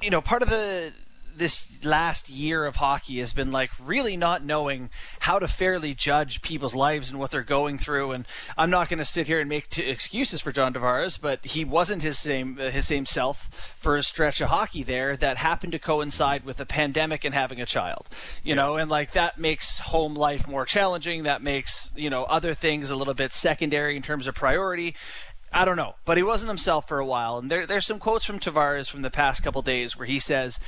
you 0.00 0.10
know, 0.10 0.20
part 0.20 0.42
of 0.42 0.48
the 0.50 0.92
this 1.36 1.66
last 1.84 2.28
year 2.28 2.64
of 2.64 2.76
hockey 2.76 3.18
has 3.18 3.32
been 3.32 3.52
like 3.52 3.70
really 3.82 4.16
not 4.16 4.44
knowing 4.44 4.90
how 5.20 5.38
to 5.38 5.48
fairly 5.48 5.94
judge 5.94 6.42
people's 6.42 6.74
lives 6.74 7.10
and 7.10 7.18
what 7.18 7.30
they're 7.30 7.42
going 7.42 7.78
through. 7.78 8.12
And 8.12 8.26
I'm 8.56 8.70
not 8.70 8.88
going 8.88 8.98
to 8.98 9.04
sit 9.04 9.26
here 9.26 9.40
and 9.40 9.48
make 9.48 9.68
t- 9.68 9.82
excuses 9.82 10.40
for 10.40 10.52
John 10.52 10.72
Tavares, 10.72 11.20
but 11.20 11.44
he 11.44 11.64
wasn't 11.64 12.02
his 12.02 12.18
same 12.18 12.58
uh, 12.60 12.70
his 12.70 12.86
same 12.86 13.06
self 13.06 13.74
for 13.78 13.96
a 13.96 14.02
stretch 14.02 14.40
of 14.40 14.48
hockey 14.48 14.82
there 14.82 15.16
that 15.16 15.36
happened 15.36 15.72
to 15.72 15.78
coincide 15.78 16.44
with 16.44 16.60
a 16.60 16.66
pandemic 16.66 17.24
and 17.24 17.34
having 17.34 17.60
a 17.60 17.66
child. 17.66 18.08
You 18.42 18.54
know, 18.54 18.76
and 18.76 18.90
like 18.90 19.12
that 19.12 19.38
makes 19.38 19.78
home 19.78 20.14
life 20.14 20.46
more 20.46 20.64
challenging. 20.64 21.24
That 21.24 21.42
makes 21.42 21.90
you 21.96 22.10
know 22.10 22.24
other 22.24 22.54
things 22.54 22.90
a 22.90 22.96
little 22.96 23.14
bit 23.14 23.32
secondary 23.32 23.96
in 23.96 24.02
terms 24.02 24.26
of 24.26 24.34
priority. 24.34 24.94
I 25.54 25.66
don't 25.66 25.76
know, 25.76 25.96
but 26.06 26.16
he 26.16 26.22
wasn't 26.22 26.48
himself 26.48 26.88
for 26.88 26.98
a 26.98 27.04
while. 27.04 27.36
And 27.36 27.50
there, 27.50 27.66
there's 27.66 27.84
some 27.84 27.98
quotes 27.98 28.24
from 28.24 28.38
Tavares 28.38 28.88
from 28.88 29.02
the 29.02 29.10
past 29.10 29.44
couple 29.44 29.60
days 29.60 29.98
where 29.98 30.06
he 30.06 30.18
says 30.18 30.58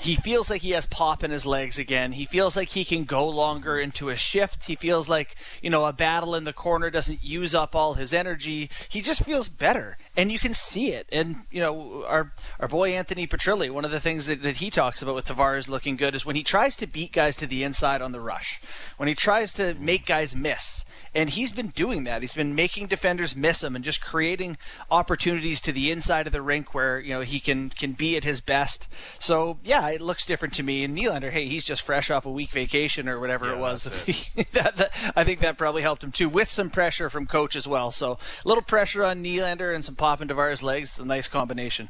he 0.00 0.16
feels 0.16 0.50
like 0.50 0.62
he 0.62 0.70
has 0.70 0.86
pop 0.86 1.22
in 1.22 1.30
his 1.30 1.46
legs 1.46 1.78
again. 1.78 2.12
He 2.12 2.24
feels 2.24 2.56
like 2.56 2.70
he 2.70 2.84
can 2.84 3.04
go 3.04 3.28
longer 3.28 3.78
into 3.78 4.08
a 4.08 4.16
shift. 4.16 4.64
He 4.64 4.74
feels 4.74 5.08
like, 5.08 5.36
you 5.62 5.70
know, 5.70 5.86
a 5.86 5.92
battle 5.92 6.34
in 6.34 6.44
the 6.44 6.52
corner 6.52 6.90
doesn't 6.90 7.22
use 7.22 7.54
up 7.54 7.74
all 7.76 7.94
his 7.94 8.12
energy. 8.12 8.70
He 8.88 9.00
just 9.00 9.24
feels 9.24 9.48
better. 9.48 9.96
And 10.16 10.30
you 10.30 10.38
can 10.38 10.52
see 10.52 10.92
it. 10.92 11.08
And, 11.10 11.36
you 11.50 11.60
know, 11.60 12.04
our 12.06 12.32
our 12.60 12.68
boy 12.68 12.90
Anthony 12.90 13.26
Petrielli, 13.26 13.70
one 13.70 13.84
of 13.84 13.90
the 13.90 14.00
things 14.00 14.26
that, 14.26 14.42
that 14.42 14.56
he 14.56 14.70
talks 14.70 15.00
about 15.00 15.14
with 15.14 15.26
Tavares 15.26 15.68
looking 15.68 15.96
good 15.96 16.14
is 16.14 16.26
when 16.26 16.36
he 16.36 16.42
tries 16.42 16.76
to 16.76 16.86
beat 16.86 17.12
guys 17.12 17.36
to 17.36 17.46
the 17.46 17.62
inside 17.64 18.02
on 18.02 18.12
the 18.12 18.20
rush. 18.20 18.60
When 18.98 19.08
he 19.08 19.14
tries 19.14 19.52
to 19.54 19.74
make 19.74 20.04
guys 20.04 20.36
miss. 20.36 20.84
And 21.14 21.28
he's 21.28 21.52
been 21.52 21.68
doing 21.68 22.04
that. 22.04 22.22
He's 22.22 22.32
been 22.32 22.54
making 22.54 22.86
defenders 22.86 23.36
miss 23.36 23.62
him 23.62 23.76
and 23.76 23.84
just 23.84 24.00
creating 24.00 24.56
opportunities 24.90 25.60
to 25.62 25.72
the 25.72 25.90
inside 25.90 26.26
of 26.26 26.32
the 26.32 26.40
rink 26.40 26.72
where 26.72 26.98
you 27.00 27.12
know 27.12 27.20
he 27.20 27.38
can 27.38 27.68
can 27.68 27.92
be 27.92 28.16
at 28.16 28.24
his 28.24 28.40
best. 28.40 28.88
So 29.18 29.58
yeah, 29.62 29.90
it 29.90 30.00
looks 30.00 30.24
different 30.24 30.54
to 30.54 30.62
me. 30.62 30.84
And 30.84 30.96
Nylander, 30.96 31.30
hey, 31.30 31.46
he's 31.46 31.66
just 31.66 31.82
fresh 31.82 32.10
off 32.10 32.24
a 32.24 32.30
week 32.30 32.50
vacation 32.50 33.08
or 33.10 33.20
whatever 33.20 33.46
Yeah, 33.46 33.52
it 33.52 33.58
was. 33.58 33.84
that's 33.84 34.28
that, 34.52 34.76
that, 34.76 35.12
I 35.14 35.24
think 35.24 35.40
that 35.40 35.58
probably 35.58 35.82
helped 35.82 36.02
him 36.02 36.12
too, 36.12 36.30
with 36.30 36.48
some 36.48 36.70
pressure 36.70 37.10
from 37.10 37.26
coach 37.26 37.56
as 37.56 37.66
well. 37.68 37.90
So 37.90 38.12
a 38.12 38.48
little 38.48 38.62
pressure 38.62 39.04
on 39.04 39.22
Nylander 39.22 39.74
and 39.74 39.84
some 39.84 39.94
pop 40.02 40.20
in 40.20 40.26
Tavares' 40.26 40.64
legs. 40.64 40.90
It's 40.90 40.98
a 40.98 41.04
nice 41.04 41.28
combination. 41.28 41.88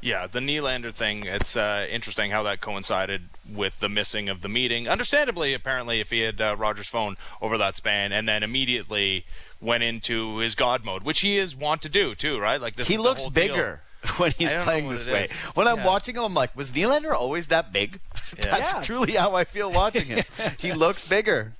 Yeah, 0.00 0.28
the 0.28 0.38
Nylander 0.38 0.92
thing, 0.94 1.24
it's 1.24 1.56
uh, 1.56 1.84
interesting 1.90 2.30
how 2.30 2.44
that 2.44 2.60
coincided 2.60 3.22
with 3.50 3.80
the 3.80 3.88
missing 3.88 4.28
of 4.28 4.40
the 4.40 4.48
meeting. 4.48 4.86
Understandably, 4.86 5.52
apparently, 5.52 5.98
if 5.98 6.10
he 6.10 6.20
had 6.20 6.40
uh, 6.40 6.54
Roger's 6.56 6.86
phone 6.86 7.16
over 7.42 7.58
that 7.58 7.74
span 7.74 8.12
and 8.12 8.28
then 8.28 8.44
immediately 8.44 9.24
went 9.60 9.82
into 9.82 10.36
his 10.38 10.54
God 10.54 10.84
mode, 10.84 11.02
which 11.02 11.20
he 11.20 11.36
is 11.38 11.56
want 11.56 11.82
to 11.82 11.88
do, 11.88 12.14
too, 12.14 12.38
right? 12.38 12.60
Like 12.60 12.76
this 12.76 12.86
He 12.86 12.94
is 12.94 13.00
looks 13.00 13.22
whole 13.22 13.30
deal. 13.30 13.48
bigger 13.48 13.80
when 14.18 14.30
he's 14.38 14.48
I 14.48 14.52
don't 14.52 14.58
know 14.60 14.64
playing 14.64 14.88
this 14.90 15.06
way. 15.06 15.24
is. 15.24 15.32
When 15.56 15.66
I'm 15.66 15.78
Yeah. 15.78 15.86
watching 15.86 16.14
him, 16.14 16.22
I'm 16.22 16.34
like, 16.34 16.54
was 16.54 16.72
Nylander 16.72 17.12
always 17.14 17.48
that 17.48 17.72
big? 17.72 17.96
That's 18.38 18.70
Yeah. 18.72 18.82
truly 18.84 19.12
how 19.14 19.34
I 19.34 19.42
feel 19.44 19.72
watching 19.72 20.04
him. 20.06 20.22
he 20.60 20.72
looks 20.72 21.08
bigger. 21.08 21.54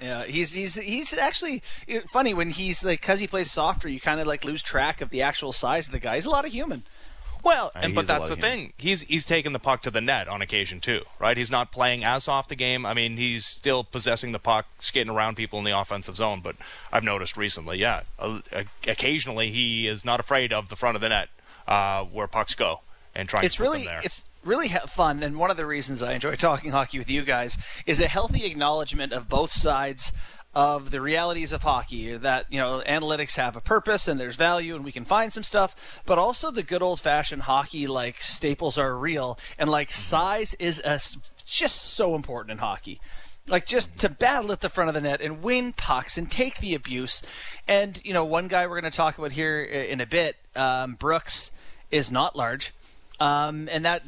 Yeah, 0.00 0.24
he's 0.24 0.52
he's 0.52 0.74
he's 0.74 1.16
actually 1.16 1.62
funny 2.10 2.34
when 2.34 2.50
he's 2.50 2.84
like 2.84 3.00
because 3.00 3.20
he 3.20 3.26
plays 3.26 3.50
softer. 3.50 3.88
You 3.88 4.00
kind 4.00 4.20
of 4.20 4.26
like 4.26 4.44
lose 4.44 4.62
track 4.62 5.00
of 5.00 5.10
the 5.10 5.22
actual 5.22 5.52
size 5.52 5.86
of 5.86 5.92
the 5.92 6.00
guy. 6.00 6.16
He's 6.16 6.26
a 6.26 6.30
lot 6.30 6.44
of 6.44 6.52
human. 6.52 6.82
Well, 7.42 7.70
Uh, 7.76 7.80
and 7.84 7.94
but 7.94 8.06
that's 8.08 8.26
the 8.26 8.32
of 8.34 8.38
human. 8.40 8.56
thing. 8.58 8.72
He's 8.76 9.02
he's 9.02 9.24
taking 9.24 9.52
the 9.52 9.58
puck 9.60 9.80
to 9.82 9.90
the 9.90 10.00
net 10.00 10.26
on 10.28 10.42
occasion 10.42 10.80
too, 10.80 11.02
right? 11.20 11.36
He's 11.36 11.50
not 11.50 11.70
playing 11.70 12.02
as 12.04 12.26
off 12.28 12.48
the 12.48 12.56
game. 12.56 12.84
I 12.84 12.92
mean, 12.92 13.16
he's 13.16 13.46
still 13.46 13.84
possessing 13.84 14.32
the 14.32 14.38
puck, 14.40 14.66
skating 14.80 15.12
around 15.12 15.36
people 15.36 15.58
in 15.60 15.64
the 15.64 15.78
offensive 15.78 16.16
zone. 16.16 16.40
But 16.42 16.56
I've 16.92 17.04
noticed 17.04 17.36
recently, 17.36 17.78
yeah, 17.78 18.02
uh, 18.18 18.40
occasionally 18.86 19.50
he 19.50 19.86
is 19.86 20.04
not 20.04 20.20
afraid 20.20 20.52
of 20.52 20.68
the 20.68 20.76
front 20.76 20.96
of 20.96 21.00
the 21.02 21.08
net 21.08 21.28
uh, 21.68 22.02
where 22.04 22.26
pucks 22.26 22.54
go 22.54 22.80
and 23.14 23.28
trying 23.28 23.44
it's 23.44 23.54
to 23.54 23.62
put 23.62 23.64
really 23.68 23.78
them 23.84 23.86
there. 23.94 24.00
it's 24.04 24.24
really 24.46 24.68
fun 24.68 25.22
and 25.22 25.38
one 25.38 25.50
of 25.50 25.56
the 25.56 25.66
reasons 25.66 26.02
i 26.02 26.12
enjoy 26.12 26.34
talking 26.36 26.70
hockey 26.70 26.98
with 26.98 27.10
you 27.10 27.22
guys 27.22 27.58
is 27.86 28.00
a 28.00 28.08
healthy 28.08 28.46
acknowledgement 28.46 29.12
of 29.12 29.28
both 29.28 29.52
sides 29.52 30.12
of 30.54 30.90
the 30.90 31.02
realities 31.02 31.52
of 31.52 31.62
hockey 31.62 32.16
that 32.16 32.46
you 32.50 32.58
know 32.58 32.82
analytics 32.86 33.36
have 33.36 33.56
a 33.56 33.60
purpose 33.60 34.08
and 34.08 34.18
there's 34.18 34.36
value 34.36 34.74
and 34.74 34.84
we 34.84 34.92
can 34.92 35.04
find 35.04 35.32
some 35.32 35.42
stuff 35.42 36.02
but 36.06 36.18
also 36.18 36.50
the 36.50 36.62
good 36.62 36.82
old 36.82 36.98
fashioned 36.98 37.42
hockey 37.42 37.86
like 37.86 38.20
staples 38.20 38.78
are 38.78 38.96
real 38.96 39.38
and 39.58 39.68
like 39.68 39.92
size 39.92 40.54
is 40.54 40.80
a, 40.84 40.98
just 41.46 41.76
so 41.94 42.14
important 42.14 42.50
in 42.52 42.58
hockey. 42.58 43.00
Like 43.48 43.64
just 43.64 43.96
to 43.98 44.08
battle 44.08 44.50
at 44.50 44.60
the 44.60 44.68
front 44.68 44.88
of 44.88 44.94
the 44.94 45.00
net 45.00 45.20
and 45.20 45.40
win 45.40 45.72
pucks 45.72 46.18
and 46.18 46.30
take 46.30 46.58
the 46.58 46.74
abuse. 46.74 47.22
And 47.68 48.00
you 48.04 48.12
know 48.12 48.24
one 48.24 48.48
guy 48.48 48.66
we're 48.66 48.80
going 48.80 48.90
to 48.90 48.96
talk 48.96 49.16
about 49.16 49.32
here 49.32 49.62
in 49.62 50.00
a 50.00 50.06
bit 50.06 50.36
um, 50.56 50.94
brooks 50.94 51.52
is 51.92 52.10
not 52.10 52.34
large 52.34 52.74
um, 53.20 53.68
and 53.70 53.84
that 53.84 54.02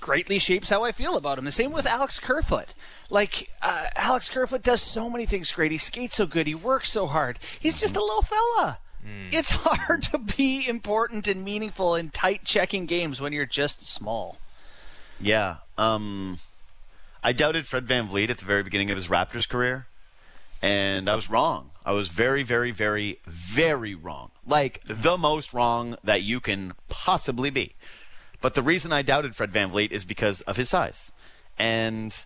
greatly 0.00 0.38
shapes 0.38 0.70
how 0.70 0.84
I 0.84 0.92
feel 0.92 1.16
about 1.16 1.38
him. 1.38 1.44
The 1.44 1.52
same 1.52 1.72
with 1.72 1.86
Alex 1.86 2.18
Kerfoot. 2.18 2.74
Like 3.08 3.50
uh, 3.62 3.86
Alex 3.96 4.28
Kerfoot 4.28 4.62
does 4.62 4.82
so 4.82 5.08
many 5.08 5.26
things 5.26 5.50
great. 5.52 5.72
He 5.72 5.78
skates 5.78 6.16
so 6.16 6.26
good. 6.26 6.46
He 6.46 6.54
works 6.54 6.90
so 6.90 7.06
hard. 7.06 7.38
He's 7.58 7.80
just 7.80 7.96
a 7.96 8.00
little 8.00 8.22
fella. 8.22 8.78
It's 9.32 9.50
hard 9.54 10.02
to 10.04 10.18
be 10.18 10.68
important 10.68 11.26
and 11.26 11.42
meaningful 11.42 11.94
in 11.94 12.10
tight 12.10 12.44
checking 12.44 12.84
games 12.86 13.20
when 13.20 13.32
you're 13.32 13.46
just 13.46 13.82
small. 13.82 14.36
Yeah. 15.18 15.56
Um, 15.78 16.38
I 17.24 17.32
doubted 17.32 17.66
Fred 17.66 17.86
VanVleet 17.86 18.28
at 18.28 18.38
the 18.38 18.44
very 18.44 18.62
beginning 18.62 18.90
of 18.90 18.96
his 18.96 19.08
Raptors 19.08 19.48
career. 19.48 19.86
and 20.62 21.08
I 21.08 21.14
was 21.14 21.30
wrong. 21.30 21.70
I 21.84 21.92
was 21.92 22.08
very, 22.08 22.42
very, 22.42 22.70
very, 22.70 23.18
very 23.26 23.94
wrong. 23.94 24.30
Like 24.46 24.82
the 24.84 25.16
most 25.16 25.54
wrong 25.54 25.96
that 26.04 26.22
you 26.22 26.38
can 26.40 26.74
possibly 26.90 27.48
be. 27.48 27.72
But 28.40 28.54
the 28.54 28.62
reason 28.62 28.92
I 28.92 29.02
doubted 29.02 29.36
Fred 29.36 29.50
VanVleet 29.50 29.92
is 29.92 30.04
because 30.04 30.40
of 30.42 30.56
his 30.56 30.68
size. 30.70 31.12
And 31.58 32.24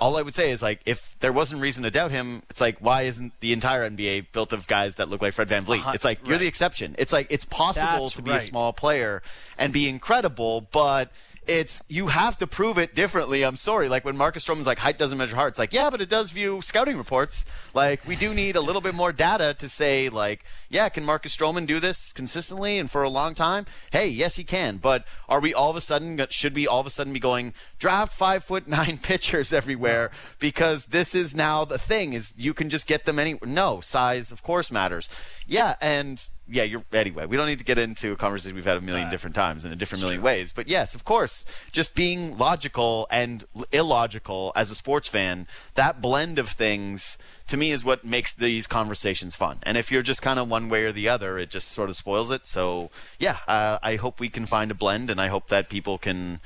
all 0.00 0.16
I 0.16 0.22
would 0.22 0.34
say 0.34 0.50
is 0.50 0.60
like 0.62 0.80
if 0.86 1.16
there 1.20 1.32
wasn't 1.32 1.60
reason 1.60 1.82
to 1.84 1.90
doubt 1.90 2.10
him, 2.10 2.42
it's 2.50 2.60
like 2.60 2.78
why 2.78 3.02
isn't 3.02 3.32
the 3.40 3.52
entire 3.52 3.88
NBA 3.88 4.26
built 4.32 4.52
of 4.52 4.66
guys 4.66 4.96
that 4.96 5.08
look 5.08 5.22
like 5.22 5.32
Fred 5.34 5.48
VanVleet? 5.48 5.78
Uh-huh, 5.80 5.92
It's 5.94 6.04
like 6.04 6.20
you're 6.22 6.32
right. 6.32 6.40
the 6.40 6.46
exception. 6.46 6.94
It's 6.98 7.12
like 7.12 7.26
it's 7.30 7.44
possible 7.44 8.04
That's 8.04 8.14
to 8.16 8.22
be 8.22 8.30
right. 8.30 8.36
a 8.42 8.44
small 8.44 8.72
player 8.72 9.22
and 9.58 9.72
be 9.72 9.88
incredible, 9.88 10.66
but 10.72 11.10
it's 11.46 11.82
you 11.88 12.08
have 12.08 12.38
to 12.38 12.46
prove 12.46 12.78
it 12.78 12.94
differently. 12.94 13.44
I'm 13.44 13.56
sorry. 13.56 13.88
Like 13.88 14.04
when 14.04 14.16
Marcus 14.16 14.44
Stroman's 14.44 14.66
like 14.66 14.78
height 14.78 14.98
doesn't 14.98 15.18
measure 15.18 15.36
heart. 15.36 15.50
It's 15.50 15.58
like 15.58 15.72
yeah, 15.72 15.90
but 15.90 16.00
it 16.00 16.08
does 16.08 16.30
view 16.30 16.62
scouting 16.62 16.96
reports. 16.96 17.44
Like 17.74 18.06
we 18.06 18.16
do 18.16 18.32
need 18.32 18.56
a 18.56 18.60
little 18.60 18.80
bit 18.80 18.94
more 18.94 19.12
data 19.12 19.54
to 19.58 19.68
say 19.68 20.08
like 20.08 20.44
yeah, 20.68 20.88
can 20.88 21.04
Marcus 21.04 21.36
Stroman 21.36 21.66
do 21.66 21.80
this 21.80 22.12
consistently 22.12 22.78
and 22.78 22.90
for 22.90 23.02
a 23.02 23.08
long 23.08 23.34
time? 23.34 23.66
Hey, 23.90 24.08
yes 24.08 24.36
he 24.36 24.44
can. 24.44 24.78
But 24.78 25.04
are 25.28 25.40
we 25.40 25.52
all 25.52 25.70
of 25.70 25.76
a 25.76 25.80
sudden 25.80 26.20
should 26.30 26.54
we 26.54 26.66
all 26.66 26.80
of 26.80 26.86
a 26.86 26.90
sudden 26.90 27.12
be 27.12 27.20
going 27.20 27.54
draft 27.78 28.12
five 28.12 28.44
foot 28.44 28.66
nine 28.66 28.98
pitchers 29.02 29.52
everywhere 29.52 30.10
because 30.38 30.86
this 30.86 31.14
is 31.14 31.34
now 31.34 31.64
the 31.64 31.78
thing 31.78 32.12
is 32.12 32.34
you 32.36 32.54
can 32.54 32.70
just 32.70 32.86
get 32.86 33.04
them 33.04 33.18
any 33.18 33.38
no 33.44 33.80
size 33.80 34.32
of 34.32 34.42
course 34.42 34.70
matters. 34.70 35.10
Yeah, 35.46 35.74
and 35.80 36.26
yeah, 36.48 36.62
you're 36.62 36.84
anyway. 36.92 37.26
We 37.26 37.36
don't 37.36 37.46
need 37.46 37.58
to 37.58 37.64
get 37.64 37.78
into 37.78 38.12
a 38.12 38.16
conversation 38.16 38.54
we've 38.54 38.64
had 38.64 38.76
a 38.76 38.80
million 38.80 39.08
different 39.08 39.34
times 39.34 39.64
in 39.64 39.72
a 39.72 39.76
different 39.76 40.02
million 40.02 40.20
ways. 40.20 40.52
But 40.52 40.68
yes, 40.68 40.94
of 40.94 41.04
course, 41.04 41.46
just 41.72 41.94
being 41.94 42.36
logical 42.36 43.06
and 43.10 43.44
illogical 43.72 44.52
as 44.54 44.70
a 44.70 44.74
sports 44.74 45.08
fan, 45.08 45.46
that 45.74 46.02
blend 46.02 46.38
of 46.38 46.48
things 46.48 47.16
to 47.48 47.56
me 47.56 47.72
is 47.72 47.84
what 47.84 48.04
makes 48.04 48.32
these 48.32 48.66
conversations 48.66 49.36
fun. 49.36 49.58
And 49.62 49.76
if 49.76 49.90
you're 49.90 50.02
just 50.02 50.22
kind 50.22 50.38
of 50.38 50.48
one 50.48 50.68
way 50.68 50.84
or 50.84 50.92
the 50.92 51.08
other, 51.08 51.38
it 51.38 51.50
just 51.50 51.68
sort 51.68 51.90
of 51.90 51.96
spoils 51.96 52.30
it. 52.30 52.46
So 52.46 52.90
yeah, 53.18 53.38
uh, 53.48 53.78
I 53.82 53.96
hope 53.96 54.20
we 54.20 54.28
can 54.28 54.46
find 54.46 54.70
a 54.70 54.74
blend, 54.74 55.10
and 55.10 55.20
I 55.20 55.28
hope 55.28 55.48
that 55.48 55.68
people 55.68 55.98
can 55.98 56.40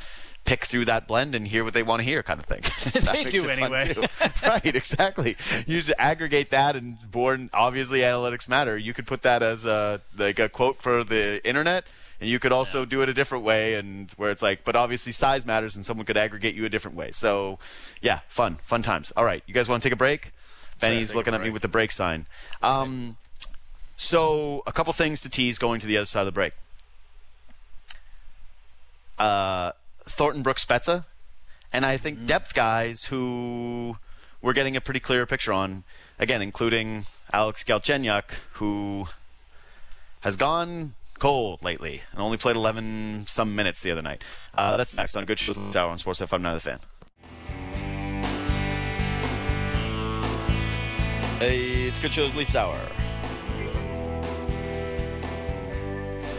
pick 0.49 0.65
through 0.65 0.87
that 0.87 1.07
blend 1.07 1.35
and 1.35 1.47
hear 1.47 1.63
what 1.63 1.75
they 1.75 1.83
want 1.83 2.01
to 2.01 2.05
hear, 2.05 2.23
kind 2.23 2.41
of 2.41 2.47
thing. 2.47 2.63
They 3.13 3.25
do 3.25 3.49
anyway. 3.49 3.95
right, 4.43 4.75
exactly. 4.75 5.37
You 5.67 5.81
just 5.81 5.93
aggregate 5.99 6.51
that, 6.51 6.75
and 6.75 6.99
born 7.11 7.51
obviously 7.53 8.01
analytics 8.01 8.49
matter. 8.49 8.77
You 8.77 8.95
could 8.95 9.07
put 9.07 9.23
that 9.23 9.43
as 9.43 9.65
a 9.65 10.01
like 10.17 10.39
a 10.39 10.49
quote 10.49 10.79
for 10.79 11.05
the 11.05 11.47
internet, 11.47 11.85
and 12.21 12.31
you 12.31 12.39
could 12.39 12.53
also 12.53 12.85
do 12.85 13.03
it 13.03 13.09
a 13.09 13.15
different 13.15 13.45
way, 13.45 13.75
and 13.75 14.11
where 14.13 14.31
it's 14.31 14.43
like, 14.43 14.65
but 14.65 14.75
obviously 14.75 15.13
size 15.13 15.45
matters, 15.45 15.77
and 15.77 15.85
someone 15.85 16.07
could 16.07 16.17
aggregate 16.17 16.55
you 16.55 16.65
a 16.65 16.69
different 16.69 16.97
way. 16.97 17.11
So, 17.11 17.59
yeah, 18.01 18.21
fun, 18.29 18.59
fun 18.63 18.83
times. 18.83 19.13
All 19.17 19.25
right, 19.25 19.43
you 19.47 19.53
guys 19.55 19.69
want 19.69 19.83
to 19.83 19.89
take 19.89 19.95
a 19.95 19.97
break? 19.97 20.33
Benny's 20.81 21.15
looking 21.15 21.35
at 21.35 21.43
me 21.43 21.51
with 21.51 21.63
the 21.63 21.69
break 21.69 21.91
sign. 21.91 22.27
Um, 22.63 23.17
so 23.97 24.63
a 24.67 24.73
couple 24.73 24.93
things 24.93 25.21
to 25.23 25.29
tease 25.29 25.59
going 25.59 25.81
to 25.81 25.87
the 25.87 25.97
other 25.97 26.07
side 26.07 26.21
of 26.21 26.27
the 26.27 26.33
break. 26.33 26.53
Uh, 29.19 29.73
Thornton 30.09 30.43
Brooks 30.43 30.65
Spezza, 30.65 31.05
and 31.73 31.85
I 31.85 31.97
think 31.97 32.27
depth 32.27 32.55
guys 32.55 33.05
who 33.05 33.97
we're 34.41 34.53
getting 34.53 34.77
a 34.77 34.81
pretty 34.81 35.01
clear 35.01 35.27
picture 35.27 35.53
on. 35.53 35.85
Again, 36.19 36.43
including 36.43 37.07
Alex 37.33 37.63
Galchenyuk, 37.65 38.31
who 38.55 39.09
has 40.21 40.37
gone 40.37 40.95
cold 41.19 41.63
lately 41.63 42.03
and 42.13 42.21
only 42.21 42.37
played 42.37 42.57
11 42.57 43.25
some 43.29 43.55
minutes 43.57 43.83
the 43.83 43.91
other 43.91 44.03
night. 44.03 44.23
Uh, 44.55 44.77
that's 44.77 44.97
next 44.97 45.17
on 45.17 45.25
Good 45.25 45.39
Shows 45.39 45.57
this 45.57 45.77
hour 45.77 45.91
on 45.91 45.99
Sports 45.99 46.21
FM. 46.21 46.41
Not 46.41 46.57
a 46.57 46.61
fan. 46.61 46.79
Hey, 51.39 51.87
it's 51.87 52.01
Good 52.01 52.13
Shows 52.13 52.35
Leafs 52.35 52.57
Hour. 52.57 52.75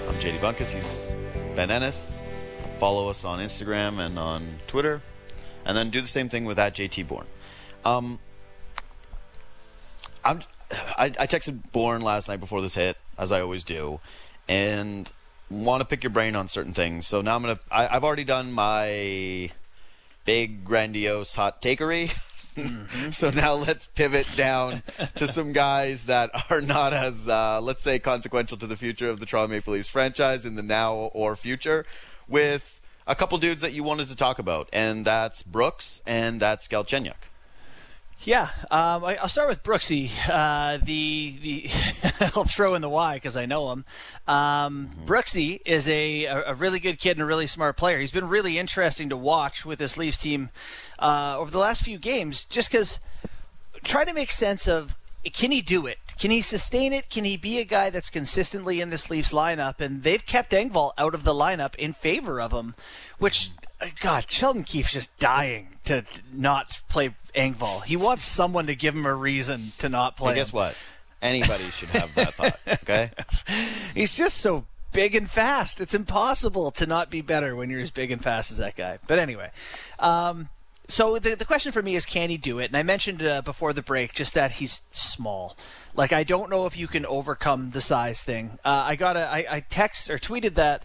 I'm 0.08 0.16
JD 0.20 0.40
Bunkis. 0.40 0.74
He's 0.74 1.16
Ben 1.56 1.72
Ennis. 1.72 2.19
Follow 2.80 3.10
us 3.10 3.26
on 3.26 3.40
Instagram 3.40 4.00
and 4.00 4.18
on 4.18 4.48
Twitter. 4.68 5.02
And 5.66 5.78
then 5.78 5.90
do 5.90 6.00
the 6.00 6.08
same 6.08 6.30
thing 6.30 6.46
with 6.46 6.58
at 6.58 6.74
JT 6.76 7.08
Bourne. 7.10 7.28
Um, 7.84 8.20
I'm, 10.24 10.42
I, 10.98 11.06
I 11.06 11.28
texted 11.28 11.72
Bourne 11.74 12.02
last 12.02 12.30
night 12.30 12.40
before 12.40 12.62
this 12.62 12.76
hit, 12.76 12.96
as 13.18 13.34
I 13.34 13.42
always 13.42 13.66
do, 13.66 14.00
and 14.48 15.12
want 15.50 15.82
to 15.82 15.88
pick 15.88 16.04
your 16.04 16.10
brain 16.10 16.38
on 16.38 16.48
certain 16.48 16.74
things. 16.74 17.06
So 17.06 17.20
now 17.20 17.36
I'm 17.36 17.42
gonna. 17.42 17.60
I, 17.70 17.88
I've 17.88 18.06
already 18.06 18.24
done 18.24 18.54
my 18.54 19.52
big 20.24 20.64
grandiose 20.64 21.36
hot 21.36 21.62
takery. 21.62 22.16
so 23.12 23.30
now 23.30 23.54
let's 23.54 23.88
pivot 23.88 24.28
down 24.36 24.84
to 25.16 25.28
some 25.28 25.52
guys 25.52 26.06
that 26.06 26.30
are 26.50 26.62
not 26.62 26.94
as, 26.94 27.28
uh, 27.28 27.60
let's 27.62 27.84
say, 27.84 28.00
consequential 28.00 28.58
to 28.58 28.68
the 28.68 28.76
future 28.76 29.10
of 29.10 29.20
the 29.20 29.26
Toronto 29.26 29.54
Maple 29.54 29.74
Leafs 29.74 29.90
franchise 29.90 30.46
in 30.46 30.56
the 30.56 30.64
now 30.64 30.94
or 30.94 31.36
future, 31.36 31.86
with 32.30 32.80
a 33.08 33.16
couple 33.16 33.38
dudes 33.38 33.62
that 33.62 33.74
you 33.74 33.84
wanted 33.84 34.08
to 34.08 34.16
talk 34.16 34.40
about, 34.40 34.70
and 34.72 35.06
that's 35.06 35.42
Brooks 35.44 36.02
and 36.06 36.40
that's 36.40 36.68
Galchenyuk. 36.68 37.16
Yeah, 38.22 38.50
um, 38.70 39.06
I, 39.06 39.18
I'll 39.22 39.30
start 39.30 39.48
with 39.48 39.64
Brooksy. 39.64 40.12
Uh, 40.30 40.78
the 40.84 41.38
the 41.42 41.70
I'll 42.36 42.44
throw 42.44 42.76
in 42.76 42.82
the 42.82 42.90
Y 42.90 43.16
because 43.16 43.38
I 43.38 43.46
know 43.46 43.72
him. 43.72 43.86
Um, 44.28 44.90
Brooksy 45.06 45.62
is 45.66 45.88
a, 45.88 46.26
a 46.26 46.54
really 46.54 46.80
good 46.80 47.00
kid 47.00 47.12
and 47.12 47.22
a 47.22 47.26
really 47.26 47.48
smart 47.48 47.78
player. 47.78 47.98
He's 47.98 48.12
been 48.12 48.28
really 48.28 48.58
interesting 48.58 49.08
to 49.10 49.18
watch 49.18 49.66
with 49.66 49.80
this 49.80 49.96
Leafs 49.96 50.18
team 50.18 50.50
uh, 51.00 51.38
over 51.40 51.50
the 51.50 51.60
last 51.60 51.84
few 51.84 51.98
games, 51.98 52.44
just 52.44 52.70
because 52.70 53.00
try 53.86 54.04
to 54.04 54.14
make 54.14 54.32
sense 54.32 54.68
of 54.68 54.98
can 55.26 55.52
he 55.52 55.62
do 55.62 55.86
it? 55.86 55.98
Can 56.18 56.32
he 56.32 56.42
sustain 56.42 56.94
it? 56.94 57.10
Can 57.10 57.26
he 57.26 57.38
be 57.38 57.60
a 57.60 57.66
guy 57.66 57.90
that's 57.90 58.10
consistently 58.10 58.82
in 58.82 58.90
this 58.90 59.10
Leafs 59.10 59.34
lineup? 59.34 59.80
And 59.80 60.04
they've 60.04 60.26
kept 60.26 60.52
Engvall 60.52 60.92
out 60.98 61.14
of 61.14 61.24
the 61.24 61.34
lineup 61.34 61.76
in 61.76 61.94
favor 61.94 62.42
of 62.42 62.52
him, 62.52 62.76
which, 63.18 63.52
uh, 63.82 63.88
God, 64.02 64.30
Sheldon 64.30 64.64
Keefe's 64.64 64.94
just 64.94 65.18
dying 65.20 65.70
to 65.86 66.04
not 66.34 66.82
play 66.90 67.16
Engvall. 67.36 67.84
He 67.84 67.96
wants 67.96 68.26
someone 68.26 68.68
to 68.68 68.76
give 68.76 68.96
him 68.96 69.06
a 69.06 69.14
reason 69.14 69.72
to 69.80 69.90
not 69.90 70.18
play. 70.18 70.32
And 70.32 70.38
guess 70.38 70.50
him. 70.50 70.58
what? 70.58 70.76
Anybody 71.22 71.66
should 71.66 71.90
have 71.90 72.14
that 72.16 72.34
thought. 72.34 72.60
Okay. 72.84 73.12
He's 73.94 74.16
just 74.16 74.38
so 74.38 74.66
big 74.92 75.16
and 75.16 75.30
fast. 75.30 75.82
It's 75.82 75.94
impossible 75.94 76.72
to 76.72 76.86
not 76.86 77.10
be 77.10 77.22
better 77.22 77.56
when 77.56 77.70
you're 77.70 77.82
as 77.82 77.92
big 77.92 78.12
and 78.12 78.24
fast 78.24 78.52
as 78.52 78.58
that 78.58 78.76
guy. 78.76 79.00
But 79.08 79.20
anyway, 79.20 79.52
um, 80.00 80.50
so 80.90 81.20
the 81.20 81.36
the 81.36 81.46
question 81.46 81.72
for 81.72 81.82
me 81.82 81.96
is, 81.96 82.06
can 82.06 82.30
he 82.30 82.38
do 82.38 82.60
it? 82.60 82.66
And 82.66 82.76
I 82.76 82.84
mentioned 82.84 83.24
uh, 83.24 83.42
before 83.44 83.74
the 83.74 83.84
break 83.84 84.12
just 84.14 84.34
that 84.34 84.54
he's 84.54 84.82
small. 84.92 85.56
Like 85.96 86.12
I 86.12 86.24
don't 86.24 86.50
know 86.50 86.66
if 86.66 86.76
you 86.76 86.88
can 86.88 87.06
overcome 87.06 87.70
the 87.72 87.82
size 87.82 88.22
thing. 88.24 88.58
Uh, 88.66 88.84
I 88.88 88.96
got 88.96 89.16
a 89.16 89.28
I, 89.28 89.46
I 89.50 89.60
text 89.62 90.10
or 90.10 90.18
tweeted 90.18 90.56
that 90.56 90.84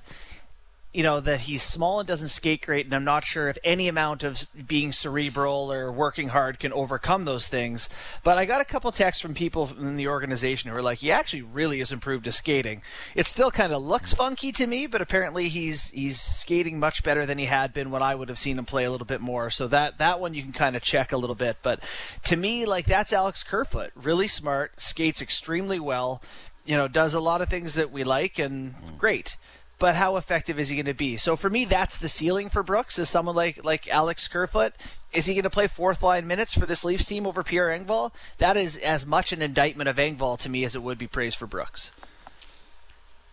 you 0.95 1.03
know 1.03 1.19
that 1.19 1.41
he's 1.41 1.63
small 1.63 1.99
and 1.99 2.07
doesn't 2.07 2.29
skate 2.29 2.65
great, 2.65 2.87
and 2.87 2.95
I'm 2.95 3.05
not 3.05 3.25
sure 3.25 3.49
if 3.49 3.59
any 3.65 3.89
amount 3.89 4.23
of 4.23 4.47
being 4.69 4.93
cerebral 4.93 5.71
or 5.73 5.91
working 5.91 6.29
hard 6.29 6.61
can 6.61 6.73
overcome 6.73 7.25
those 7.25 7.49
things. 7.49 7.89
But 8.23 8.39
I 8.39 8.45
got 8.45 8.61
a 8.61 8.65
couple 8.65 8.93
texts 8.93 9.21
from 9.21 9.35
people 9.35 9.73
in 9.77 9.97
the 9.97 10.07
organization 10.07 10.71
who 10.71 10.77
were 10.77 10.83
like, 10.83 10.99
"He 10.99 11.11
actually 11.11 11.43
really 11.43 11.81
has 11.81 11.91
improved 11.91 12.27
his 12.27 12.37
skating. 12.37 12.81
It 13.17 13.27
still 13.27 13.51
kind 13.51 13.73
of 13.73 13.83
looks 13.83 14.15
funky 14.15 14.53
to 14.53 14.69
me, 14.69 14.87
but 14.87 15.03
apparently 15.03 15.49
he's 15.49 15.91
he's 15.91 16.21
skating 16.21 16.79
much 16.79 17.03
better 17.03 17.27
than 17.27 17.39
he 17.39 17.47
had 17.47 17.73
been 17.73 17.91
when 17.91 18.03
I 18.03 18.15
would 18.15 18.29
have 18.29 18.39
seen 18.39 18.57
him 18.57 18.65
play 18.65 18.85
a 18.85 18.91
little 18.91 19.07
bit 19.07 19.21
more. 19.21 19.51
So 19.51 19.67
that 19.67 19.99
that 19.99 20.21
one 20.21 20.35
you 20.35 20.43
can 20.43 20.53
kind 20.53 20.77
of 20.77 20.83
check 20.83 21.11
a 21.11 21.17
little 21.17 21.35
bit. 21.35 21.57
But 21.61 21.81
to 22.27 22.37
me, 22.37 22.67
like 22.67 22.87
that's 22.87 23.13
Alex 23.13 23.43
Kerfoot, 23.43 23.91
really 23.97 24.29
smart, 24.29 24.81
skates 24.81 25.21
extremely 25.21 25.81
well, 25.81 26.23
you 26.65 26.77
know, 26.77 26.87
does 26.87 27.15
a 27.15 27.21
lot 27.21 27.43
of 27.43 27.49
things 27.49 27.75
that 27.75 27.91
we 27.91 28.05
like, 28.05 28.39
and 28.39 28.77
great 28.97 29.37
but 29.79 29.97
how 29.97 30.17
effective 30.17 30.59
is 30.59 30.69
he 30.69 30.77
going 30.77 30.87
to 30.87 30.95
be? 30.95 31.17
So 31.17 31.37
for 31.37 31.51
me, 31.51 31.65
that's 31.65 31.99
the 31.99 32.09
ceiling 32.09 32.49
for 32.49 32.63
Brooks. 32.63 32.99
Is 32.99 33.09
someone 33.09 33.35
like 33.35 33.65
like 33.65 33.89
Alex 33.89 34.29
Kerfoot? 34.29 34.73
Is 35.13 35.27
he 35.27 35.35
going 35.35 35.45
to 35.45 35.51
play 35.51 35.69
fourth 35.69 36.03
line 36.03 36.27
minutes 36.27 36.55
for 36.55 36.67
this 36.67 36.85
Leafs 36.85 37.07
team 37.07 37.27
over 37.27 37.43
Pierre 37.43 37.69
Engvall? 37.69 38.13
That 38.39 38.57
is 38.57 38.77
as 38.77 39.07
much 39.07 39.33
an 39.33 39.43
indictment 39.43 39.89
of 39.89 39.97
Engvall 39.97 40.39
to 40.41 40.49
me 40.49 40.65
as 40.65 40.75
it 40.75 40.83
would 40.83 40.99
be 40.99 41.07
praise 41.07 41.35
for 41.35 41.47
Brooks. 41.47 41.93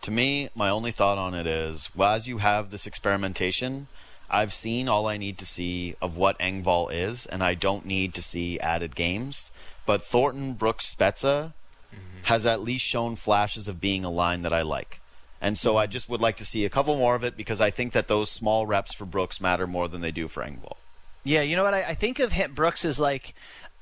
To 0.02 0.10
me, 0.10 0.50
my 0.54 0.68
only 0.68 0.90
thought 0.90 1.18
on 1.18 1.34
it 1.34 1.46
is, 1.46 1.90
well, 1.94 2.14
as 2.14 2.26
you 2.26 2.38
have 2.38 2.70
this 2.70 2.86
experimentation, 2.86 3.86
I've 4.28 4.52
seen 4.52 4.88
all 4.88 5.06
I 5.06 5.16
need 5.16 5.38
to 5.38 5.46
see 5.46 5.94
of 6.00 6.16
what 6.16 6.38
Engvall 6.38 6.88
is, 6.90 7.26
and 7.26 7.42
I 7.42 7.54
don't 7.54 7.84
need 7.84 8.14
to 8.14 8.22
see 8.22 8.58
added 8.58 8.96
games. 8.96 9.52
But 9.84 10.02
Thornton 10.02 10.54
Brooks 10.54 10.92
Spezza 10.92 11.52
mm-hmm. 11.92 12.24
has 12.24 12.46
at 12.46 12.62
least 12.62 12.84
shown 12.84 13.14
flashes 13.14 13.68
of 13.68 13.80
being 13.80 14.04
a 14.04 14.10
line 14.10 14.40
that 14.42 14.52
I 14.52 14.62
like. 14.62 15.01
And 15.42 15.58
so 15.58 15.76
I 15.76 15.86
just 15.88 16.08
would 16.08 16.20
like 16.20 16.36
to 16.36 16.44
see 16.44 16.64
a 16.64 16.70
couple 16.70 16.96
more 16.96 17.16
of 17.16 17.24
it 17.24 17.36
because 17.36 17.60
I 17.60 17.70
think 17.70 17.92
that 17.94 18.06
those 18.06 18.30
small 18.30 18.64
reps 18.64 18.94
for 18.94 19.04
Brooks 19.04 19.40
matter 19.40 19.66
more 19.66 19.88
than 19.88 20.00
they 20.00 20.12
do 20.12 20.28
for 20.28 20.42
Engvall. 20.44 20.76
Yeah, 21.24 21.42
you 21.42 21.56
know 21.56 21.64
what? 21.64 21.74
I, 21.74 21.82
I 21.82 21.94
think 21.94 22.20
of 22.20 22.32
him, 22.32 22.54
Brooks 22.54 22.84
as 22.84 23.00
like 23.00 23.34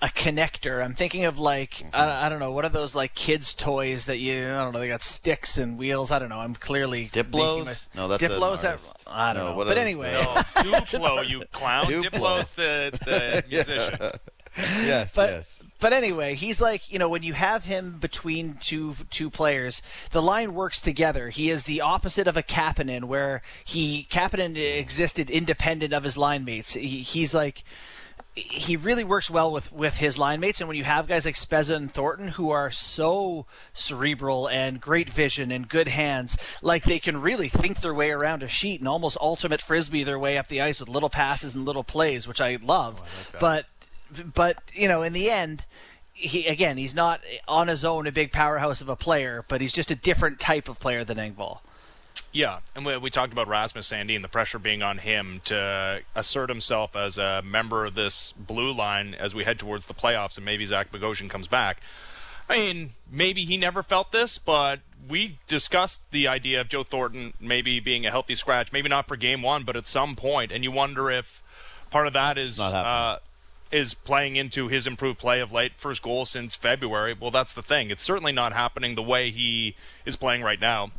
a 0.02 0.06
connector. 0.06 0.82
I'm 0.82 0.94
thinking 0.94 1.26
of 1.26 1.38
like 1.38 1.72
mm-hmm. 1.72 1.94
I, 1.94 2.26
I 2.26 2.28
don't 2.30 2.38
know 2.40 2.50
what 2.52 2.64
are 2.64 2.70
those 2.70 2.94
like 2.94 3.14
kids 3.14 3.52
toys 3.52 4.06
that 4.06 4.16
you 4.16 4.42
I 4.46 4.62
don't 4.62 4.72
know 4.72 4.80
they 4.80 4.88
got 4.88 5.02
sticks 5.02 5.58
and 5.58 5.76
wheels. 5.78 6.10
I 6.10 6.18
don't 6.18 6.30
know. 6.30 6.40
I'm 6.40 6.54
clearly 6.54 7.10
Diplos? 7.12 7.66
my- 7.94 8.00
No, 8.02 8.08
that's 8.08 8.22
Diplos. 8.22 8.62
that- 8.62 8.70
artist. 8.70 9.04
I 9.06 9.32
don't 9.34 9.44
No, 9.44 9.50
know. 9.50 9.56
what 9.58 9.66
But 9.66 9.76
anyway, 9.76 10.12
that? 10.12 10.64
No, 10.64 10.72
Duplo, 10.72 11.28
you 11.28 11.42
clown. 11.52 11.84
Duplo. 11.84 12.02
Diplo's 12.10 12.50
the, 12.52 12.90
the 13.04 13.44
musician. 13.50 14.10
Yes, 14.84 15.14
But- 15.14 15.30
yes. 15.30 15.62
but 15.78 15.92
anyway, 15.92 16.34
he's 16.34 16.60
like 16.60 16.90
you 16.92 16.98
know 16.98 17.08
when 17.08 17.22
you 17.22 17.32
have 17.34 17.64
him 17.64 17.98
between 17.98 18.54
two 18.60 18.94
two 19.10 19.30
players, 19.30 19.82
the 20.12 20.22
line 20.22 20.54
works 20.54 20.80
together. 20.80 21.28
He 21.30 21.50
is 21.50 21.64
the 21.64 21.80
opposite 21.80 22.26
of 22.26 22.36
a 22.36 22.42
Kapanen, 22.42 23.04
where 23.04 23.42
he 23.64 24.06
Kapanen 24.10 24.56
existed 24.78 25.30
independent 25.30 25.92
of 25.92 26.04
his 26.04 26.16
line 26.16 26.44
mates. 26.44 26.74
He, 26.74 27.00
he's 27.00 27.34
like 27.34 27.64
he 28.36 28.76
really 28.76 29.02
works 29.02 29.28
well 29.28 29.50
with, 29.50 29.72
with 29.72 29.96
his 29.98 30.16
line 30.16 30.38
mates. 30.38 30.60
And 30.60 30.68
when 30.68 30.76
you 30.76 30.84
have 30.84 31.08
guys 31.08 31.24
like 31.26 31.34
Spezza 31.34 31.74
and 31.74 31.92
Thornton 31.92 32.28
who 32.28 32.50
are 32.50 32.70
so 32.70 33.44
cerebral 33.72 34.48
and 34.48 34.80
great 34.80 35.10
vision 35.10 35.50
and 35.50 35.68
good 35.68 35.88
hands, 35.88 36.38
like 36.62 36.84
they 36.84 37.00
can 37.00 37.20
really 37.20 37.48
think 37.48 37.80
their 37.80 37.92
way 37.92 38.12
around 38.12 38.44
a 38.44 38.48
sheet 38.48 38.78
and 38.80 38.88
almost 38.88 39.16
ultimate 39.20 39.60
frisbee 39.60 40.04
their 40.04 40.18
way 40.18 40.38
up 40.38 40.46
the 40.46 40.60
ice 40.60 40.78
with 40.78 40.88
little 40.88 41.10
passes 41.10 41.56
and 41.56 41.64
little 41.66 41.82
plays, 41.84 42.28
which 42.28 42.40
I 42.40 42.56
love. 42.62 43.00
Oh, 43.00 43.02
I 43.02 43.32
like 43.34 43.40
but 43.40 43.66
but 44.34 44.62
you 44.72 44.88
know, 44.88 45.02
in 45.02 45.12
the 45.12 45.30
end, 45.30 45.64
he 46.12 46.46
again 46.46 46.76
he's 46.76 46.94
not 46.94 47.20
on 47.48 47.68
his 47.68 47.84
own 47.84 48.06
a 48.06 48.12
big 48.12 48.32
powerhouse 48.32 48.80
of 48.80 48.88
a 48.88 48.96
player, 48.96 49.44
but 49.48 49.60
he's 49.60 49.72
just 49.72 49.90
a 49.90 49.96
different 49.96 50.40
type 50.40 50.68
of 50.68 50.78
player 50.80 51.04
than 51.04 51.18
Engvall. 51.18 51.60
Yeah, 52.32 52.60
and 52.76 52.86
we, 52.86 52.96
we 52.96 53.10
talked 53.10 53.32
about 53.32 53.48
Rasmus 53.48 53.90
Sandin 53.90 54.16
and 54.16 54.24
the 54.24 54.28
pressure 54.28 54.60
being 54.60 54.82
on 54.82 54.98
him 54.98 55.40
to 55.46 56.02
assert 56.14 56.48
himself 56.48 56.94
as 56.94 57.18
a 57.18 57.42
member 57.42 57.84
of 57.84 57.94
this 57.94 58.32
blue 58.32 58.72
line 58.72 59.14
as 59.14 59.34
we 59.34 59.42
head 59.44 59.58
towards 59.58 59.86
the 59.86 59.94
playoffs, 59.94 60.36
and 60.36 60.44
maybe 60.44 60.64
Zach 60.64 60.92
Bogosian 60.92 61.28
comes 61.28 61.48
back. 61.48 61.80
I 62.48 62.58
mean, 62.58 62.90
maybe 63.10 63.44
he 63.44 63.56
never 63.56 63.82
felt 63.82 64.12
this, 64.12 64.38
but 64.38 64.80
we 65.08 65.38
discussed 65.48 66.00
the 66.10 66.28
idea 66.28 66.60
of 66.60 66.68
Joe 66.68 66.82
Thornton 66.82 67.32
maybe 67.40 67.80
being 67.80 68.06
a 68.06 68.10
healthy 68.10 68.34
scratch, 68.34 68.72
maybe 68.72 68.88
not 68.88 69.08
for 69.08 69.16
game 69.16 69.42
one, 69.42 69.64
but 69.64 69.76
at 69.76 69.86
some 69.86 70.14
point, 70.14 70.52
and 70.52 70.62
you 70.62 70.70
wonder 70.70 71.10
if 71.10 71.42
part 71.90 72.06
of 72.06 72.12
that 72.12 72.38
is 72.38 72.60
uh, 72.60 73.18
is 73.70 73.94
playing 73.94 74.36
into 74.36 74.68
his 74.68 74.86
improved 74.86 75.18
play 75.18 75.40
of 75.40 75.52
late. 75.52 75.72
First 75.76 76.02
goal 76.02 76.24
since 76.24 76.56
February. 76.56 77.14
Well, 77.18 77.30
that's 77.30 77.52
the 77.52 77.62
thing. 77.62 77.90
It's 77.90 78.02
certainly 78.02 78.32
not 78.32 78.52
happening 78.52 78.94
the 78.94 79.02
way 79.02 79.30
he 79.30 79.76
is 80.04 80.16
playing 80.16 80.42
right 80.42 80.60
now 80.60 80.90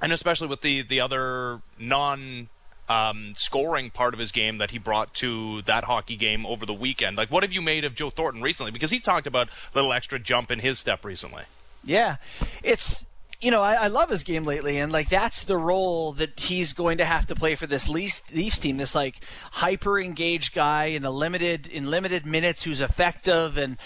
and 0.00 0.12
especially 0.12 0.48
with 0.48 0.60
the 0.60 0.82
the 0.82 1.00
other 1.00 1.60
non 1.78 2.48
um, 2.88 3.32
scoring 3.34 3.90
part 3.90 4.14
of 4.14 4.20
his 4.20 4.30
game 4.30 4.58
that 4.58 4.70
he 4.70 4.78
brought 4.78 5.12
to 5.14 5.62
that 5.62 5.84
hockey 5.84 6.16
game 6.16 6.46
over 6.46 6.64
the 6.64 6.74
weekend. 6.74 7.16
Like, 7.16 7.30
what 7.30 7.42
have 7.42 7.52
you 7.52 7.60
made 7.60 7.84
of 7.84 7.96
Joe 7.96 8.10
Thornton 8.10 8.42
recently? 8.42 8.70
Because 8.70 8.90
he 8.90 9.00
talked 9.00 9.26
about 9.26 9.48
a 9.48 9.50
little 9.74 9.92
extra 9.92 10.20
jump 10.20 10.52
in 10.52 10.60
his 10.60 10.78
step 10.78 11.04
recently. 11.04 11.44
Yeah, 11.82 12.16
it's 12.62 13.05
you 13.40 13.50
know, 13.50 13.62
I, 13.62 13.74
I, 13.74 13.86
love 13.88 14.08
his 14.08 14.24
game 14.24 14.44
lately, 14.44 14.78
and 14.78 14.90
like 14.90 15.08
that's 15.08 15.42
the 15.44 15.58
role 15.58 16.12
that 16.12 16.40
he's 16.40 16.72
going 16.72 16.98
to 16.98 17.04
have 17.04 17.26
to 17.26 17.34
play 17.34 17.54
for 17.54 17.66
this 17.66 17.88
Leafs, 17.88 18.22
Leafs 18.32 18.58
team. 18.58 18.78
This 18.78 18.94
like 18.94 19.20
hyper 19.52 19.98
engaged 19.98 20.54
guy 20.54 20.86
in 20.86 21.04
a 21.04 21.10
limited 21.10 21.66
in 21.66 21.90
limited 21.90 22.24
minutes 22.24 22.62
who's 22.62 22.80
effective 22.80 23.58
and 23.58 23.76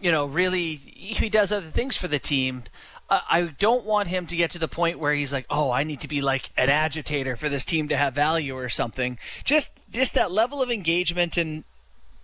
you 0.00 0.10
know 0.10 0.26
really 0.26 0.74
he 0.74 1.28
does 1.28 1.52
other 1.52 1.66
things 1.66 1.96
for 1.96 2.08
the 2.08 2.18
team. 2.18 2.64
I 3.08 3.52
don't 3.60 3.84
want 3.84 4.08
him 4.08 4.26
to 4.26 4.34
get 4.34 4.50
to 4.50 4.58
the 4.58 4.66
point 4.66 4.98
where 4.98 5.14
he's 5.14 5.32
like, 5.32 5.46
"Oh, 5.48 5.70
I 5.70 5.84
need 5.84 6.00
to 6.00 6.08
be 6.08 6.22
like 6.22 6.50
an 6.56 6.68
agitator 6.68 7.36
for 7.36 7.48
this 7.48 7.64
team 7.64 7.86
to 7.88 7.96
have 7.96 8.14
value 8.14 8.56
or 8.56 8.68
something." 8.68 9.18
Just 9.44 9.70
just 9.92 10.14
that 10.14 10.32
level 10.32 10.60
of 10.60 10.72
engagement 10.72 11.36
and 11.36 11.62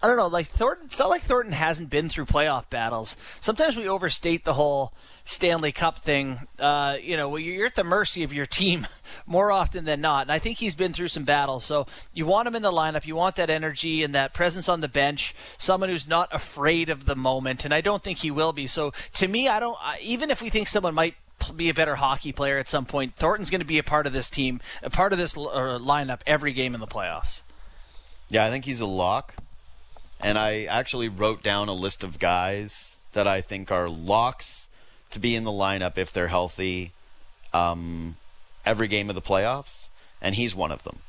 I 0.02 0.08
don't 0.08 0.16
know, 0.16 0.26
like 0.26 0.48
Thornton. 0.48 0.86
It's 0.86 0.98
not 0.98 1.10
like 1.10 1.22
Thornton 1.22 1.52
hasn't 1.52 1.88
been 1.88 2.08
through 2.08 2.26
playoff 2.26 2.68
battles. 2.68 3.16
Sometimes 3.40 3.76
we 3.76 3.88
overstate 3.88 4.44
the 4.44 4.54
whole 4.54 4.92
Stanley 5.24 5.70
Cup 5.70 6.02
thing. 6.02 6.48
Uh, 6.58 6.96
you 7.00 7.16
know, 7.16 7.36
you're 7.36 7.66
at 7.66 7.76
the 7.76 7.84
mercy 7.84 8.24
of 8.24 8.32
your 8.32 8.46
team 8.46 8.88
more 9.26 9.52
often 9.52 9.84
than 9.84 10.00
not. 10.00 10.22
And 10.22 10.32
I 10.32 10.40
think 10.40 10.58
he's 10.58 10.74
been 10.74 10.92
through 10.92 11.08
some 11.08 11.22
battles. 11.22 11.64
So 11.64 11.86
you 12.12 12.26
want 12.26 12.48
him 12.48 12.56
in 12.56 12.62
the 12.62 12.72
lineup. 12.72 13.06
You 13.06 13.14
want 13.14 13.36
that 13.36 13.48
energy 13.48 14.02
and 14.02 14.12
that 14.14 14.34
presence 14.34 14.68
on 14.68 14.80
the 14.80 14.88
bench. 14.88 15.36
Someone 15.56 15.88
who's 15.88 16.08
not 16.08 16.34
afraid 16.34 16.90
of 16.90 17.04
the 17.04 17.16
moment. 17.16 17.64
And 17.64 17.72
I 17.72 17.80
don't 17.80 18.02
think 18.02 18.18
he 18.18 18.32
will 18.32 18.52
be. 18.52 18.66
So 18.66 18.92
to 19.14 19.28
me, 19.28 19.46
I 19.46 19.60
don't. 19.60 19.78
Even 20.00 20.30
if 20.30 20.42
we 20.42 20.50
think 20.50 20.66
someone 20.66 20.94
might 20.94 21.14
be 21.54 21.68
a 21.68 21.74
better 21.74 21.94
hockey 21.94 22.32
player 22.32 22.58
at 22.58 22.68
some 22.68 22.86
point, 22.86 23.14
Thornton's 23.14 23.50
going 23.50 23.60
to 23.60 23.66
be 23.66 23.78
a 23.78 23.84
part 23.84 24.08
of 24.08 24.12
this 24.12 24.28
team, 24.28 24.60
a 24.82 24.90
part 24.90 25.12
of 25.12 25.18
this 25.20 25.36
uh, 25.36 25.78
lineup 25.80 26.20
every 26.26 26.52
game 26.52 26.74
in 26.74 26.80
the 26.80 26.88
playoffs. 26.88 27.42
Yeah, 28.30 28.44
I 28.44 28.50
think 28.50 28.64
he's 28.64 28.80
a 28.80 28.86
lock 28.86 29.36
and 30.22 30.38
I 30.38 30.64
actually 30.64 31.08
wrote 31.08 31.42
down 31.42 31.68
a 31.68 31.72
list 31.72 32.04
of 32.04 32.18
guys 32.18 32.98
that 33.12 33.26
I 33.26 33.40
think 33.40 33.70
are 33.70 33.88
locks 33.88 34.68
to 35.10 35.18
be 35.18 35.36
in 35.36 35.44
the 35.44 35.50
lineup 35.50 35.98
if 35.98 36.12
they're 36.12 36.28
healthy 36.28 36.92
um, 37.52 38.16
every 38.64 38.88
game 38.88 39.08
of 39.08 39.14
the 39.14 39.22
playoffs, 39.22 39.88
and 40.20 40.34
he's 40.34 40.54
one 40.54 40.72
of 40.72 40.82
them. 40.84 41.00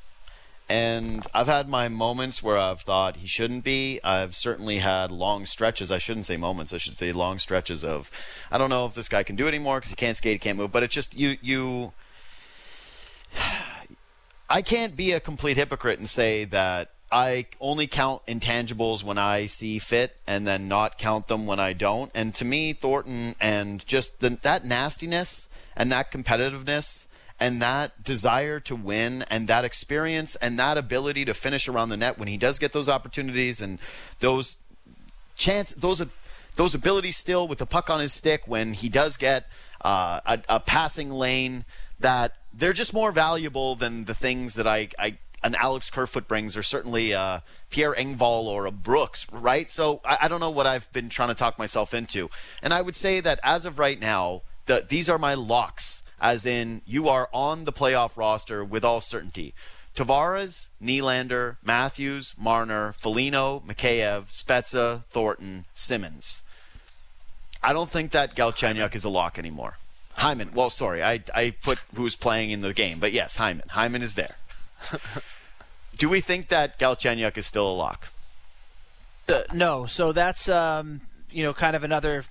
And 0.69 1.25
I've 1.33 1.47
had 1.47 1.67
my 1.67 1.89
moments 1.89 2.41
where 2.41 2.57
I've 2.57 2.81
thought 2.81 3.17
he 3.17 3.27
shouldn't 3.27 3.63
be. 3.63 3.99
I've 4.03 4.33
certainly 4.33 4.77
had 4.77 5.11
long 5.11 5.45
stretches. 5.45 5.91
I 5.91 5.97
shouldn't 5.97 6.25
say 6.25 6.37
moments. 6.37 6.73
I 6.73 6.77
should 6.77 6.97
say 6.97 7.11
long 7.11 7.37
stretches 7.37 7.83
of, 7.83 8.09
I 8.49 8.57
don't 8.57 8.69
know 8.69 8.85
if 8.85 8.93
this 8.93 9.09
guy 9.09 9.23
can 9.23 9.35
do 9.35 9.45
it 9.45 9.49
anymore 9.49 9.77
because 9.77 9.91
he 9.91 9.95
can't 9.95 10.17
skate, 10.17 10.33
he 10.33 10.39
can't 10.39 10.57
move. 10.57 10.71
But 10.71 10.83
it's 10.83 10.93
just 10.95 11.17
you, 11.17 11.37
you. 11.41 11.93
I 14.49 14.61
can't 14.61 14.95
be 14.95 15.11
a 15.11 15.19
complete 15.19 15.57
hypocrite 15.57 15.99
and 15.99 16.07
say 16.07 16.45
that 16.45 16.92
I 17.13 17.45
only 17.61 17.85
count 17.85 18.25
intangibles 18.25 19.03
when 19.03 19.19
I 19.19 19.45
see 19.45 19.77
fit 19.77 20.17
and 20.25 20.47
then 20.47 20.67
not 20.67 20.97
count 20.97 21.27
them 21.27 21.45
when 21.45 21.59
I 21.59 21.73
don't. 21.73 22.09
And 22.15 22.33
to 22.35 22.43
me, 22.43 22.73
Thornton 22.73 23.35
and 23.39 23.85
just 23.85 24.19
the, 24.19 24.31
that 24.41 24.65
nastiness 24.65 25.47
and 25.75 25.91
that 25.91 26.11
competitiveness 26.11 27.05
and 27.39 27.61
that 27.61 28.03
desire 28.03 28.59
to 28.61 28.75
win 28.75 29.25
and 29.29 29.47
that 29.47 29.63
experience 29.63 30.35
and 30.37 30.57
that 30.57 30.75
ability 30.75 31.23
to 31.25 31.35
finish 31.35 31.67
around 31.67 31.89
the 31.89 31.97
net 31.97 32.17
when 32.17 32.27
he 32.27 32.37
does 32.37 32.57
get 32.57 32.71
those 32.71 32.89
opportunities 32.89 33.61
and 33.61 33.77
those 34.19 34.57
chance 35.35 35.71
those 35.73 36.03
those 36.55 36.73
abilities 36.73 37.17
still 37.17 37.47
with 37.47 37.59
the 37.59 37.65
puck 37.65 37.89
on 37.89 37.99
his 37.99 38.13
stick 38.13 38.43
when 38.47 38.73
he 38.73 38.89
does 38.89 39.17
get 39.17 39.47
uh, 39.81 40.19
a, 40.25 40.39
a 40.49 40.59
passing 40.59 41.11
lane 41.11 41.65
that 41.99 42.33
they're 42.53 42.73
just 42.73 42.93
more 42.93 43.11
valuable 43.11 43.75
than 43.75 44.05
the 44.05 44.13
things 44.13 44.55
that 44.55 44.67
I, 44.67 44.89
I 44.97 45.17
an 45.43 45.55
Alex 45.55 45.89
Kerfoot 45.89 46.27
brings, 46.27 46.55
or 46.55 46.63
certainly 46.63 47.13
uh, 47.13 47.39
Pierre 47.69 47.93
Engvall 47.93 48.45
or 48.45 48.65
a 48.65 48.71
Brooks, 48.71 49.27
right? 49.31 49.69
So 49.69 50.01
I, 50.05 50.19
I, 50.21 50.27
don't 50.27 50.39
know 50.39 50.49
what 50.49 50.65
I've 50.65 50.91
been 50.93 51.09
trying 51.09 51.29
to 51.29 51.35
talk 51.35 51.59
myself 51.59 51.93
into. 51.93 52.29
And 52.61 52.73
I 52.73 52.81
would 52.81 52.95
say 52.95 53.19
that 53.19 53.39
as 53.43 53.65
of 53.65 53.77
right 53.77 53.99
now, 53.99 54.41
the, 54.65 54.85
these 54.87 55.09
are 55.09 55.17
my 55.17 55.33
locks, 55.33 56.01
as 56.21 56.45
in 56.45 56.81
you 56.85 57.09
are 57.09 57.29
on 57.33 57.65
the 57.65 57.73
playoff 57.73 58.15
roster 58.15 58.63
with 58.63 58.85
all 58.85 59.01
certainty. 59.01 59.53
Tavares, 59.95 60.69
Nylander, 60.81 61.57
Matthews, 61.63 62.33
Marner, 62.37 62.93
Foligno, 62.93 63.61
Mikheyev, 63.67 64.25
Spezza, 64.25 65.03
Thornton, 65.05 65.65
Simmonds. 65.75 66.41
I 67.61 67.73
don't 67.73 67.89
think 67.89 68.11
that 68.11 68.35
Galchenyuk 68.35 68.95
is 68.95 69.03
a 69.03 69.09
lock 69.09 69.37
anymore. 69.37 69.77
Hyman. 70.15 70.51
Well, 70.53 70.69
sorry, 70.69 71.03
I, 71.03 71.21
I 71.33 71.51
put 71.51 71.79
who's 71.95 72.15
playing 72.15 72.51
in 72.51 72.61
the 72.61 72.73
game, 72.73 72.99
but 72.99 73.11
yes, 73.11 73.35
Hyman. 73.35 73.67
Hyman 73.69 74.01
is 74.01 74.15
there. 74.15 74.35
Do 75.97 76.09
we 76.09 76.21
think 76.21 76.49
that 76.49 76.79
Galchenyuk 76.79 77.37
is 77.37 77.45
still 77.45 77.69
a 77.69 77.73
lock? 77.73 78.09
Uh, 79.27 79.41
no. 79.53 79.85
So 79.85 80.11
that's 80.11 80.49
um, 80.49 81.01
you 81.31 81.43
know 81.43 81.53
kind 81.53 81.75
of 81.75 81.83
another 81.83 82.25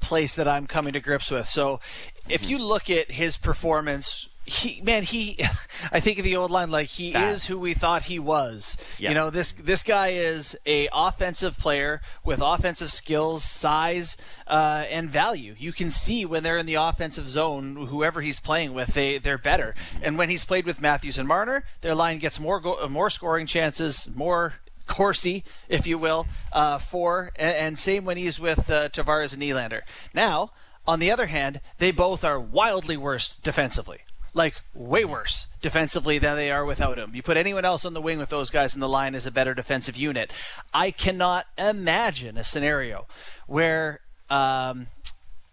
place 0.00 0.34
that 0.34 0.48
I'm 0.48 0.66
coming 0.66 0.92
to 0.94 1.00
grips 1.00 1.30
with. 1.30 1.48
So 1.48 1.80
if 2.28 2.48
you 2.48 2.58
look 2.58 2.90
at 2.90 3.12
his 3.12 3.36
performance 3.36 4.28
he 4.44 4.80
man 4.82 5.02
he 5.04 5.38
i 5.92 6.00
think 6.00 6.18
of 6.18 6.24
the 6.24 6.36
old 6.36 6.50
line 6.50 6.70
like 6.70 6.88
he 6.88 7.14
is 7.14 7.46
who 7.46 7.58
we 7.58 7.74
thought 7.74 8.04
he 8.04 8.18
was. 8.18 8.76
Yep. 8.98 9.08
you 9.08 9.14
know 9.14 9.30
this 9.30 9.52
this 9.52 9.82
guy 9.82 10.08
is 10.08 10.56
a 10.66 10.88
offensive 10.92 11.58
player 11.58 12.00
with 12.24 12.40
offensive 12.42 12.90
skills 12.90 13.44
size 13.44 14.16
uh, 14.46 14.84
and 14.90 15.10
value. 15.10 15.54
You 15.58 15.72
can 15.72 15.90
see 15.90 16.24
when 16.24 16.42
they're 16.42 16.58
in 16.58 16.66
the 16.66 16.74
offensive 16.74 17.28
zone 17.28 17.86
whoever 17.86 18.20
he's 18.20 18.40
playing 18.40 18.74
with 18.74 18.94
they 18.94 19.18
they're 19.18 19.38
better. 19.38 19.74
And 20.02 20.18
when 20.18 20.28
he's 20.28 20.44
played 20.44 20.66
with 20.66 20.80
matthews 20.80 21.18
and 21.18 21.28
marner 21.28 21.64
their 21.80 21.94
line 21.94 22.18
gets 22.18 22.40
more 22.40 22.60
go- 22.60 22.88
more 22.88 23.10
scoring 23.10 23.46
chances 23.46 24.08
more 24.14 24.54
Corsi, 24.88 25.44
if 25.68 25.86
you 25.86 25.96
will, 25.96 26.26
uh, 26.52 26.76
for, 26.76 27.30
and, 27.36 27.56
and, 27.56 27.78
same 27.78 28.04
when 28.04 28.16
he's 28.16 28.40
with 28.40 28.68
uh, 28.68 28.88
Tavares 28.88 29.32
and 29.32 29.40
Nylander. 29.40 29.82
Now, 30.12 30.50
on 30.86 30.98
the 30.98 31.10
other 31.10 31.26
hand, 31.26 31.60
they 31.78 31.92
both 31.92 32.24
are 32.24 32.40
wildly 32.40 32.96
worse 32.96 33.36
defensively 33.42 34.00
like 34.34 34.54
way 34.74 35.04
worse 35.04 35.46
defensively 35.60 36.18
than 36.18 36.36
they 36.36 36.50
are 36.50 36.64
without 36.64 36.98
him. 36.98 37.14
You 37.14 37.22
put 37.22 37.36
anyone 37.36 37.64
else 37.64 37.84
on 37.84 37.94
the 37.94 38.00
wing 38.00 38.18
with 38.18 38.30
those 38.30 38.50
guys 38.50 38.74
in 38.74 38.80
the 38.80 38.88
line 38.88 39.14
as 39.14 39.26
a 39.26 39.30
better 39.30 39.54
defensive 39.54 39.96
unit. 39.96 40.32
I 40.72 40.90
cannot 40.90 41.46
imagine 41.58 42.36
a 42.36 42.44
scenario 42.44 43.06
where 43.46 44.00
um, 44.30 44.86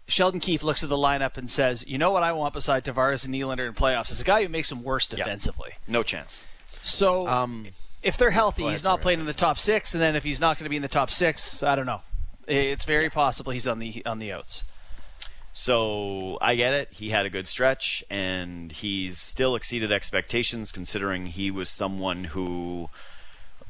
Sheldon 0.08 0.40
Keefe 0.40 0.62
looks 0.62 0.82
at 0.82 0.88
the 0.88 0.96
lineup 0.96 1.36
and 1.36 1.50
says, 1.50 1.84
"You 1.86 1.98
know 1.98 2.10
what 2.10 2.22
I 2.22 2.32
want 2.32 2.54
beside 2.54 2.84
Tavares 2.84 3.24
and 3.24 3.34
Nylander 3.34 3.66
in 3.66 3.74
playoffs 3.74 4.10
is 4.10 4.20
a 4.20 4.24
guy 4.24 4.42
who 4.42 4.48
makes 4.48 4.68
them 4.68 4.82
worse 4.82 5.06
defensively." 5.06 5.72
No 5.86 6.02
chance. 6.02 6.46
So. 6.82 7.28
Um, 7.28 7.68
if 8.02 8.16
they're 8.16 8.30
healthy, 8.30 8.62
he's 8.62 8.82
not 8.82 9.02
playing 9.02 9.20
in 9.20 9.26
the 9.26 9.34
top 9.34 9.58
six, 9.58 9.92
and 9.92 10.02
then 10.02 10.16
if 10.16 10.24
he's 10.24 10.40
not 10.40 10.56
going 10.56 10.64
to 10.64 10.70
be 10.70 10.76
in 10.76 10.80
the 10.80 10.88
top 10.88 11.10
six, 11.10 11.62
I 11.62 11.76
don't 11.76 11.84
know. 11.84 12.00
It's 12.46 12.86
very 12.86 13.10
possible 13.10 13.52
he's 13.52 13.68
on 13.68 13.78
the 13.78 14.02
on 14.06 14.18
the 14.20 14.32
outs. 14.32 14.64
So 15.52 16.38
I 16.40 16.54
get 16.54 16.72
it. 16.74 16.92
He 16.92 17.10
had 17.10 17.26
a 17.26 17.30
good 17.30 17.46
stretch, 17.48 18.04
and 18.08 18.70
he's 18.72 19.18
still 19.18 19.54
exceeded 19.54 19.90
expectations 19.90 20.72
considering 20.72 21.26
he 21.26 21.50
was 21.50 21.68
someone 21.68 22.24
who 22.24 22.88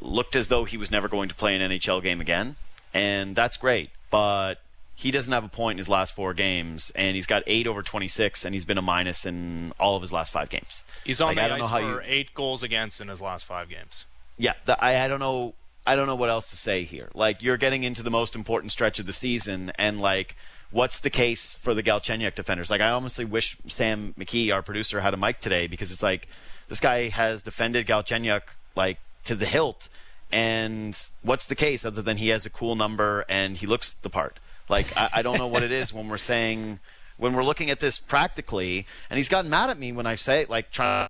looked 0.00 0.36
as 0.36 0.48
though 0.48 0.64
he 0.64 0.76
was 0.76 0.90
never 0.90 1.08
going 1.08 1.28
to 1.28 1.34
play 1.34 1.56
an 1.56 1.70
NHL 1.70 2.02
game 2.02 2.20
again. 2.20 2.56
And 2.92 3.34
that's 3.36 3.56
great. 3.56 3.90
but 4.10 4.56
he 5.00 5.10
doesn't 5.10 5.32
have 5.32 5.44
a 5.44 5.48
point 5.48 5.76
in 5.76 5.78
his 5.78 5.88
last 5.88 6.14
four 6.14 6.34
games, 6.34 6.92
and 6.94 7.14
he's 7.14 7.24
got 7.24 7.42
eight 7.46 7.66
over 7.66 7.82
26, 7.82 8.44
and 8.44 8.54
he's 8.54 8.66
been 8.66 8.76
a 8.76 8.82
minus 8.82 9.24
in 9.24 9.72
all 9.80 9.96
of 9.96 10.02
his 10.02 10.12
last 10.12 10.30
five 10.30 10.50
games. 10.50 10.84
He's 11.04 11.22
on 11.22 11.28
like, 11.28 11.36
the 11.36 11.42
I 11.42 11.48
don't 11.48 11.54
ice 11.54 11.60
know 11.62 11.66
how 11.68 11.78
for 11.78 11.86
you... 11.86 12.00
eight 12.04 12.34
goals 12.34 12.62
against 12.62 13.00
in 13.00 13.08
his 13.08 13.18
last 13.18 13.46
five 13.46 13.70
games. 13.70 14.04
Yeah, 14.36 14.52
the, 14.66 14.82
I, 14.82 15.02
I 15.04 15.08
don't 15.08 15.18
know. 15.20 15.54
I 15.86 15.96
don't 15.96 16.06
know 16.06 16.16
what 16.16 16.28
else 16.28 16.50
to 16.50 16.56
say 16.56 16.82
here. 16.82 17.08
Like 17.14 17.42
you're 17.42 17.56
getting 17.56 17.82
into 17.82 18.02
the 18.02 18.10
most 18.10 18.36
important 18.36 18.72
stretch 18.72 18.98
of 18.98 19.06
the 19.06 19.14
season, 19.14 19.72
and 19.76 20.02
like, 20.02 20.36
what's 20.70 21.00
the 21.00 21.10
case 21.10 21.54
for 21.56 21.74
the 21.74 21.82
Galchenyuk 21.82 22.34
defenders? 22.34 22.70
Like, 22.70 22.80
I 22.80 22.90
honestly 22.90 23.24
wish 23.24 23.56
Sam 23.66 24.14
McKee, 24.18 24.52
our 24.52 24.62
producer, 24.62 25.00
had 25.00 25.14
a 25.14 25.16
mic 25.16 25.38
today 25.38 25.66
because 25.66 25.92
it's 25.92 26.02
like 26.02 26.28
this 26.68 26.80
guy 26.80 27.08
has 27.08 27.42
defended 27.42 27.86
Galchenyuk 27.86 28.42
like 28.76 28.98
to 29.24 29.34
the 29.34 29.46
hilt, 29.46 29.88
and 30.32 30.96
what's 31.22 31.46
the 31.46 31.54
case 31.54 31.84
other 31.84 32.02
than 32.02 32.16
he 32.16 32.28
has 32.28 32.46
a 32.46 32.50
cool 32.50 32.76
number 32.76 33.24
and 33.28 33.56
he 33.56 33.66
looks 33.66 33.92
the 33.92 34.10
part? 34.10 34.38
Like 34.68 34.96
I, 34.96 35.10
I 35.16 35.22
don't 35.22 35.38
know 35.38 35.48
what 35.48 35.62
it 35.62 35.72
is 35.72 35.92
when 35.92 36.08
we're 36.08 36.18
saying 36.18 36.78
when 37.16 37.34
we're 37.34 37.44
looking 37.44 37.70
at 37.70 37.80
this 37.80 37.98
practically, 37.98 38.86
and 39.10 39.18
he's 39.18 39.28
gotten 39.28 39.50
mad 39.50 39.68
at 39.68 39.78
me 39.78 39.92
when 39.92 40.06
I 40.06 40.14
say 40.14 40.46
like 40.48 40.70
trying. 40.70 41.08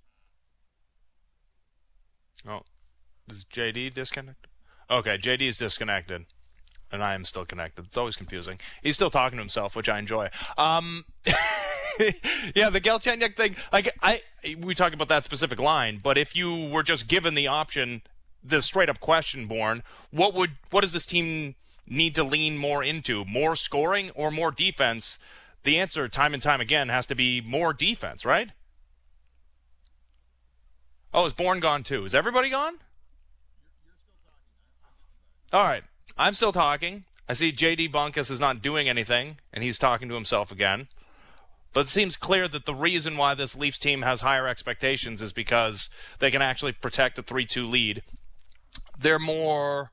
Oh, 2.47 2.63
is 3.29 3.45
JD 3.45 3.93
disconnected? 3.93 4.49
Okay, 4.89 5.17
JD 5.17 5.41
is 5.41 5.57
disconnected, 5.57 6.25
and 6.91 7.03
I 7.03 7.15
am 7.15 7.25
still 7.25 7.45
connected. 7.45 7.85
It's 7.85 7.97
always 7.97 8.15
confusing. 8.15 8.59
He's 8.81 8.95
still 8.95 9.09
talking 9.09 9.37
to 9.37 9.41
himself, 9.41 9.75
which 9.75 9.89
I 9.89 9.99
enjoy. 9.99 10.29
Um, 10.57 11.05
yeah, 12.55 12.69
the 12.69 12.81
Galchenyuk 12.81 13.35
thing. 13.35 13.55
Like 13.71 13.95
I, 14.01 14.21
we 14.59 14.75
talk 14.75 14.93
about 14.93 15.07
that 15.09 15.23
specific 15.23 15.59
line, 15.59 15.99
but 16.01 16.17
if 16.17 16.35
you 16.35 16.67
were 16.67 16.83
just 16.83 17.07
given 17.07 17.35
the 17.35 17.47
option, 17.47 18.01
the 18.43 18.61
straight 18.61 18.89
up 18.89 18.99
question 18.99 19.47
Bourne, 19.47 19.83
what 20.11 20.33
would 20.33 20.51
what 20.69 20.81
does 20.81 20.93
this 20.93 21.05
team 21.05 21.55
need 21.87 22.15
to 22.15 22.23
lean 22.23 22.57
more 22.57 22.83
into? 22.83 23.25
More 23.25 23.55
scoring 23.55 24.11
or 24.11 24.31
more 24.31 24.51
defense? 24.51 25.19
The 25.63 25.77
answer, 25.77 26.07
time 26.07 26.33
and 26.33 26.41
time 26.41 26.59
again, 26.59 26.89
has 26.89 27.05
to 27.07 27.15
be 27.15 27.39
more 27.39 27.71
defense, 27.71 28.25
right? 28.25 28.49
Oh, 31.13 31.25
is 31.25 31.33
Bourne 31.33 31.59
gone 31.59 31.83
too? 31.83 32.05
Is 32.05 32.15
everybody 32.15 32.49
gone? 32.49 32.79
All 35.53 35.67
right. 35.67 35.83
I'm 36.17 36.33
still 36.33 36.51
talking. 36.51 37.05
I 37.27 37.33
see 37.33 37.51
JD 37.51 37.91
Bunkis 37.91 38.29
is 38.29 38.39
not 38.39 38.61
doing 38.61 38.89
anything, 38.89 39.37
and 39.53 39.63
he's 39.63 39.77
talking 39.77 40.09
to 40.09 40.15
himself 40.15 40.51
again. 40.51 40.87
But 41.73 41.81
it 41.81 41.89
seems 41.89 42.17
clear 42.17 42.47
that 42.49 42.65
the 42.65 42.75
reason 42.75 43.15
why 43.15 43.33
this 43.33 43.55
Leafs 43.55 43.77
team 43.77 44.01
has 44.01 44.21
higher 44.21 44.47
expectations 44.47 45.21
is 45.21 45.31
because 45.31 45.89
they 46.19 46.29
can 46.29 46.41
actually 46.41 46.73
protect 46.73 47.17
a 47.17 47.23
3 47.23 47.45
2 47.45 47.65
lead. 47.65 48.03
They're 48.99 49.19
more 49.19 49.91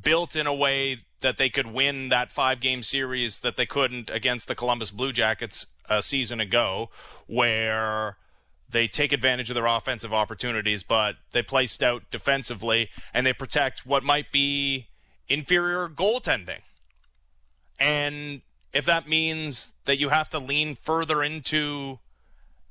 built 0.00 0.34
in 0.34 0.46
a 0.46 0.54
way 0.54 1.04
that 1.20 1.38
they 1.38 1.48
could 1.48 1.68
win 1.68 2.08
that 2.08 2.32
five 2.32 2.60
game 2.60 2.82
series 2.82 3.38
that 3.38 3.56
they 3.56 3.66
couldn't 3.66 4.10
against 4.10 4.48
the 4.48 4.54
Columbus 4.54 4.90
Blue 4.90 5.12
Jackets 5.12 5.66
a 5.88 6.02
season 6.02 6.40
ago, 6.40 6.90
where 7.26 8.16
they 8.68 8.88
take 8.88 9.12
advantage 9.12 9.50
of 9.50 9.54
their 9.54 9.66
offensive 9.66 10.12
opportunities, 10.12 10.82
but 10.82 11.14
they 11.32 11.42
play 11.42 11.66
stout 11.66 12.02
defensively 12.10 12.90
and 13.12 13.24
they 13.24 13.32
protect 13.32 13.86
what 13.86 14.02
might 14.02 14.32
be 14.32 14.88
inferior 15.28 15.88
goaltending. 15.88 16.60
And 17.78 18.42
if 18.72 18.84
that 18.86 19.08
means 19.08 19.72
that 19.84 19.98
you 19.98 20.10
have 20.10 20.28
to 20.30 20.38
lean 20.38 20.76
further 20.76 21.22
into 21.22 21.98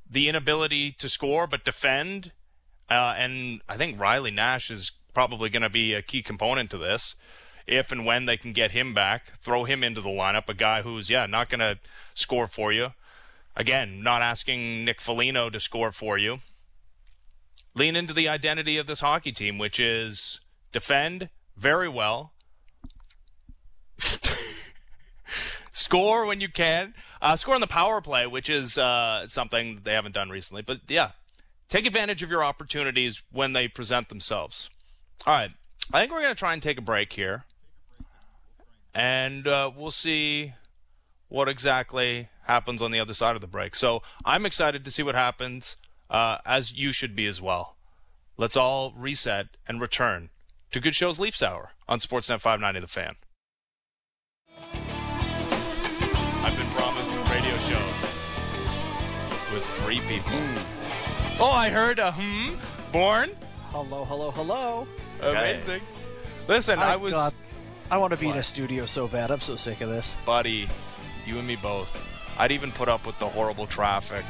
the 0.09 0.29
inability 0.29 0.91
to 0.91 1.09
score 1.09 1.47
but 1.47 1.63
defend, 1.63 2.31
uh, 2.89 3.15
and 3.17 3.61
I 3.67 3.77
think 3.77 3.99
Riley 3.99 4.31
Nash 4.31 4.69
is 4.69 4.91
probably 5.13 5.49
going 5.49 5.63
to 5.63 5.69
be 5.69 5.93
a 5.93 6.01
key 6.01 6.21
component 6.21 6.69
to 6.71 6.77
this. 6.77 7.15
If 7.65 7.91
and 7.91 8.05
when 8.05 8.25
they 8.25 8.35
can 8.35 8.51
get 8.51 8.71
him 8.71 8.93
back, 8.93 9.39
throw 9.39 9.63
him 9.63 9.83
into 9.83 10.01
the 10.01 10.09
lineup, 10.09 10.49
a 10.49 10.53
guy 10.53 10.81
who's, 10.81 11.09
yeah, 11.09 11.25
not 11.25 11.49
going 11.49 11.59
to 11.59 11.79
score 12.13 12.47
for 12.47 12.73
you. 12.73 12.91
Again, 13.55 14.03
not 14.03 14.21
asking 14.21 14.83
Nick 14.83 14.99
Foligno 14.99 15.49
to 15.49 15.59
score 15.59 15.91
for 15.91 16.17
you. 16.17 16.39
Lean 17.75 17.95
into 17.95 18.13
the 18.13 18.27
identity 18.27 18.77
of 18.77 18.85
this 18.85 18.99
hockey 18.99 19.31
team, 19.31 19.57
which 19.57 19.79
is 19.79 20.41
defend 20.71 21.29
very 21.55 21.87
well, 21.87 22.32
score 25.73 26.25
when 26.25 26.39
you 26.39 26.47
can, 26.47 26.93
uh, 27.21 27.35
score 27.35 27.55
on 27.55 27.61
the 27.61 27.67
power 27.67 27.99
play, 27.99 28.25
which 28.25 28.49
is 28.49 28.77
uh, 28.77 29.27
something 29.27 29.81
they 29.83 29.93
haven't 29.93 30.13
done 30.13 30.29
recently. 30.29 30.61
But 30.61 30.81
yeah, 30.87 31.11
take 31.67 31.85
advantage 31.85 32.23
of 32.23 32.29
your 32.29 32.43
opportunities 32.43 33.21
when 33.31 33.51
they 33.51 33.67
present 33.67 34.07
themselves. 34.07 34.69
All 35.25 35.33
right. 35.33 35.51
I 35.91 35.99
think 35.99 36.13
we're 36.13 36.21
going 36.21 36.33
to 36.33 36.39
try 36.39 36.53
and 36.53 36.63
take 36.63 36.77
a 36.77 36.81
break 36.81 37.11
here. 37.13 37.43
And 38.95 39.47
uh, 39.47 39.71
we'll 39.75 39.91
see 39.91 40.53
what 41.27 41.49
exactly 41.49 42.29
happens 42.43 42.81
on 42.81 42.91
the 42.91 42.99
other 42.99 43.13
side 43.13 43.35
of 43.35 43.41
the 43.41 43.47
break. 43.47 43.75
So 43.75 44.03
I'm 44.23 44.45
excited 44.45 44.85
to 44.85 44.91
see 44.91 45.01
what 45.01 45.15
happens, 45.15 45.75
uh, 46.09 46.37
as 46.45 46.73
you 46.73 46.91
should 46.91 47.15
be 47.15 47.25
as 47.25 47.41
well. 47.41 47.75
Let's 48.37 48.55
all 48.55 48.93
reset 48.95 49.47
and 49.67 49.81
return 49.81 50.29
to 50.71 50.79
Good 50.79 50.95
Show's 50.95 51.19
Leafs 51.19 51.41
Hour 51.41 51.71
on 51.87 51.99
Sportsnet 51.99 52.41
590 52.41 52.79
The 52.81 52.87
Fan. 52.87 53.15
I've 56.43 56.57
been 56.57 56.69
promised 56.71 57.09
a 57.09 57.19
radio 57.31 57.57
show 57.59 57.85
with 59.53 59.63
three 59.77 60.01
people. 60.01 60.33
Mm. 60.33 61.39
Oh, 61.39 61.49
I 61.49 61.69
heard 61.69 61.99
a 61.99 62.11
hmm. 62.11 62.55
Bourne. 62.91 63.31
Hello, 63.69 64.03
hello, 64.03 64.29
hello. 64.31 64.85
Amazing. 65.21 65.81
Listen, 66.49 66.79
I, 66.79 66.93
I 66.93 66.95
was. 66.97 67.13
God, 67.13 67.33
I 67.89 67.97
want 67.97 68.11
to 68.11 68.17
be 68.17 68.25
what? 68.25 68.33
in 68.33 68.39
a 68.39 68.43
studio 68.43 68.85
so 68.85 69.07
bad. 69.07 69.31
I'm 69.31 69.39
so 69.39 69.55
sick 69.55 69.79
of 69.79 69.87
this. 69.87 70.17
Buddy, 70.25 70.67
you 71.25 71.37
and 71.37 71.47
me 71.47 71.55
both. 71.55 71.97
I'd 72.37 72.51
even 72.51 72.73
put 72.73 72.89
up 72.89 73.07
with 73.07 73.17
the 73.19 73.27
horrible 73.29 73.65
traffic 73.65 74.25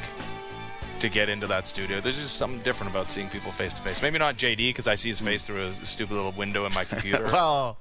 to 1.03 1.09
get 1.09 1.27
into 1.27 1.45
that 1.47 1.67
studio. 1.67 1.99
There's 1.99 2.15
just 2.15 2.37
something 2.37 2.61
different 2.61 2.89
about 2.89 3.11
seeing 3.11 3.27
people 3.27 3.51
face 3.51 3.73
to 3.73 3.81
face. 3.81 4.01
Maybe 4.01 4.17
not 4.17 4.37
JD 4.37 4.69
because 4.69 4.87
I 4.87 4.95
see 4.95 5.09
his 5.09 5.19
face 5.19 5.43
through 5.43 5.67
a 5.67 5.85
stupid 5.85 6.13
little 6.13 6.31
window 6.31 6.65
in 6.65 6.73
my 6.73 6.85
computer. 6.85 7.25
well, 7.31 7.77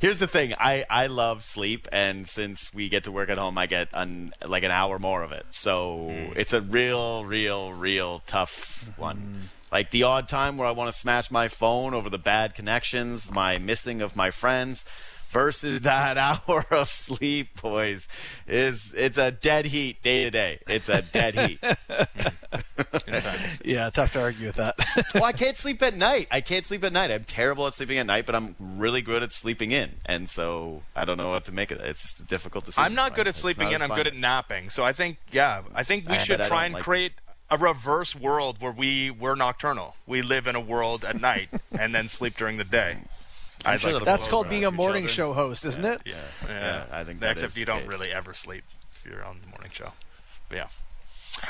here's 0.00 0.20
the 0.20 0.28
thing. 0.28 0.54
I, 0.56 0.84
I 0.88 1.08
love 1.08 1.42
sleep, 1.42 1.88
and 1.90 2.28
since 2.28 2.72
we 2.72 2.88
get 2.88 3.04
to 3.04 3.12
work 3.12 3.28
at 3.28 3.38
home, 3.38 3.58
I 3.58 3.66
get 3.66 3.88
an, 3.92 4.32
like 4.46 4.62
an 4.62 4.70
hour 4.70 5.00
more 5.00 5.24
of 5.24 5.32
it. 5.32 5.46
So 5.50 6.10
mm. 6.10 6.36
it's 6.36 6.52
a 6.52 6.60
real, 6.60 7.24
real, 7.24 7.72
real 7.72 8.22
tough 8.24 8.88
one. 8.96 9.16
Mm. 9.18 9.72
Like 9.72 9.90
the 9.90 10.04
odd 10.04 10.28
time 10.28 10.56
where 10.56 10.68
I 10.68 10.70
want 10.70 10.92
to 10.92 10.96
smash 10.96 11.32
my 11.32 11.48
phone 11.48 11.92
over 11.92 12.08
the 12.08 12.18
bad 12.18 12.54
connections, 12.54 13.32
my 13.32 13.58
missing 13.58 14.00
of 14.00 14.14
my 14.14 14.30
friends 14.30 14.84
versus 15.34 15.82
that 15.82 16.16
hour 16.48 16.64
of 16.70 16.88
sleep, 16.88 17.60
boys, 17.60 18.08
is 18.46 18.94
it's 18.96 19.18
a 19.18 19.32
dead 19.32 19.66
heat 19.66 20.02
day 20.02 20.24
to 20.24 20.30
day. 20.30 20.60
It's 20.68 20.88
a 20.88 21.02
dead 21.02 21.34
heat. 21.34 21.58
yeah, 23.64 23.90
tough 23.90 24.12
to 24.12 24.22
argue 24.22 24.46
with 24.46 24.56
that. 24.56 24.76
well, 25.14 25.24
I 25.24 25.32
can't 25.32 25.56
sleep 25.64 25.82
at 25.82 25.96
night. 25.96 26.28
I 26.30 26.40
can't 26.40 26.64
sleep 26.64 26.84
at 26.84 26.92
night. 26.92 27.10
I'm 27.10 27.24
terrible 27.24 27.66
at 27.66 27.74
sleeping 27.74 27.98
at 27.98 28.06
night, 28.06 28.24
but 28.24 28.36
I'm 28.36 28.54
really 28.60 29.02
good 29.02 29.24
at 29.24 29.32
sleeping 29.32 29.72
in. 29.72 29.90
And 30.06 30.30
so 30.30 30.82
I 30.94 31.04
don't 31.04 31.18
know 31.18 31.30
what 31.30 31.44
to 31.46 31.52
make 31.52 31.72
of 31.72 31.80
it. 31.80 31.88
It's 31.88 32.02
just 32.02 32.26
difficult 32.28 32.64
to 32.66 32.72
sleep. 32.72 32.86
I'm 32.86 32.94
not 32.94 33.16
good 33.16 33.26
at 33.26 33.34
sleeping 33.34 33.72
in. 33.72 33.82
I'm 33.82 33.90
good 33.90 34.06
at 34.06 34.14
napping. 34.14 34.70
So 34.70 34.84
I 34.84 34.92
think, 34.92 35.18
yeah, 35.32 35.62
I 35.74 35.82
think 35.82 36.08
we 36.08 36.14
I 36.14 36.18
should 36.18 36.40
try 36.42 36.64
and 36.64 36.74
like 36.74 36.84
create 36.84 37.12
a 37.50 37.58
reverse 37.58 38.14
world 38.14 38.60
where 38.60 38.72
we 38.72 39.10
we're 39.10 39.34
nocturnal. 39.34 39.96
We 40.06 40.22
live 40.22 40.46
in 40.46 40.54
a 40.54 40.60
world 40.60 41.04
at 41.04 41.20
night 41.20 41.48
and 41.72 41.92
then 41.92 42.08
sleep 42.08 42.36
during 42.36 42.56
the 42.56 42.64
day. 42.64 42.98
I'd 43.64 43.80
sure 43.80 43.94
like 43.94 44.04
that's 44.04 44.28
called 44.28 44.48
being 44.48 44.64
a 44.64 44.70
morning 44.70 45.06
show 45.06 45.32
host, 45.32 45.64
isn't 45.64 45.84
yeah. 45.84 45.92
it? 45.94 46.00
Yeah. 46.04 46.14
yeah, 46.46 46.84
yeah, 46.90 46.98
I 46.98 47.04
think. 47.04 47.22
Except 47.22 47.56
you 47.56 47.64
don't 47.64 47.80
case. 47.80 47.88
really 47.88 48.10
ever 48.10 48.34
sleep 48.34 48.64
if 48.92 49.04
you're 49.04 49.24
on 49.24 49.38
the 49.42 49.48
morning 49.48 49.70
show. 49.72 49.92
But 50.48 50.56
yeah. 50.56 50.66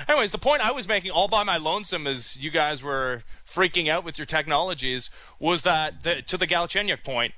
Anyways, 0.08 0.32
the 0.32 0.38
point 0.38 0.62
I 0.62 0.72
was 0.72 0.88
making 0.88 1.10
all 1.10 1.28
by 1.28 1.42
my 1.42 1.56
lonesome 1.56 2.06
as 2.06 2.36
you 2.36 2.50
guys 2.50 2.82
were 2.82 3.22
freaking 3.48 3.88
out 3.88 4.04
with 4.04 4.18
your 4.18 4.26
technologies 4.26 5.10
was 5.38 5.62
that 5.62 6.02
the, 6.02 6.22
to 6.22 6.36
the 6.36 6.46
Galchenyuk 6.46 7.04
point, 7.04 7.34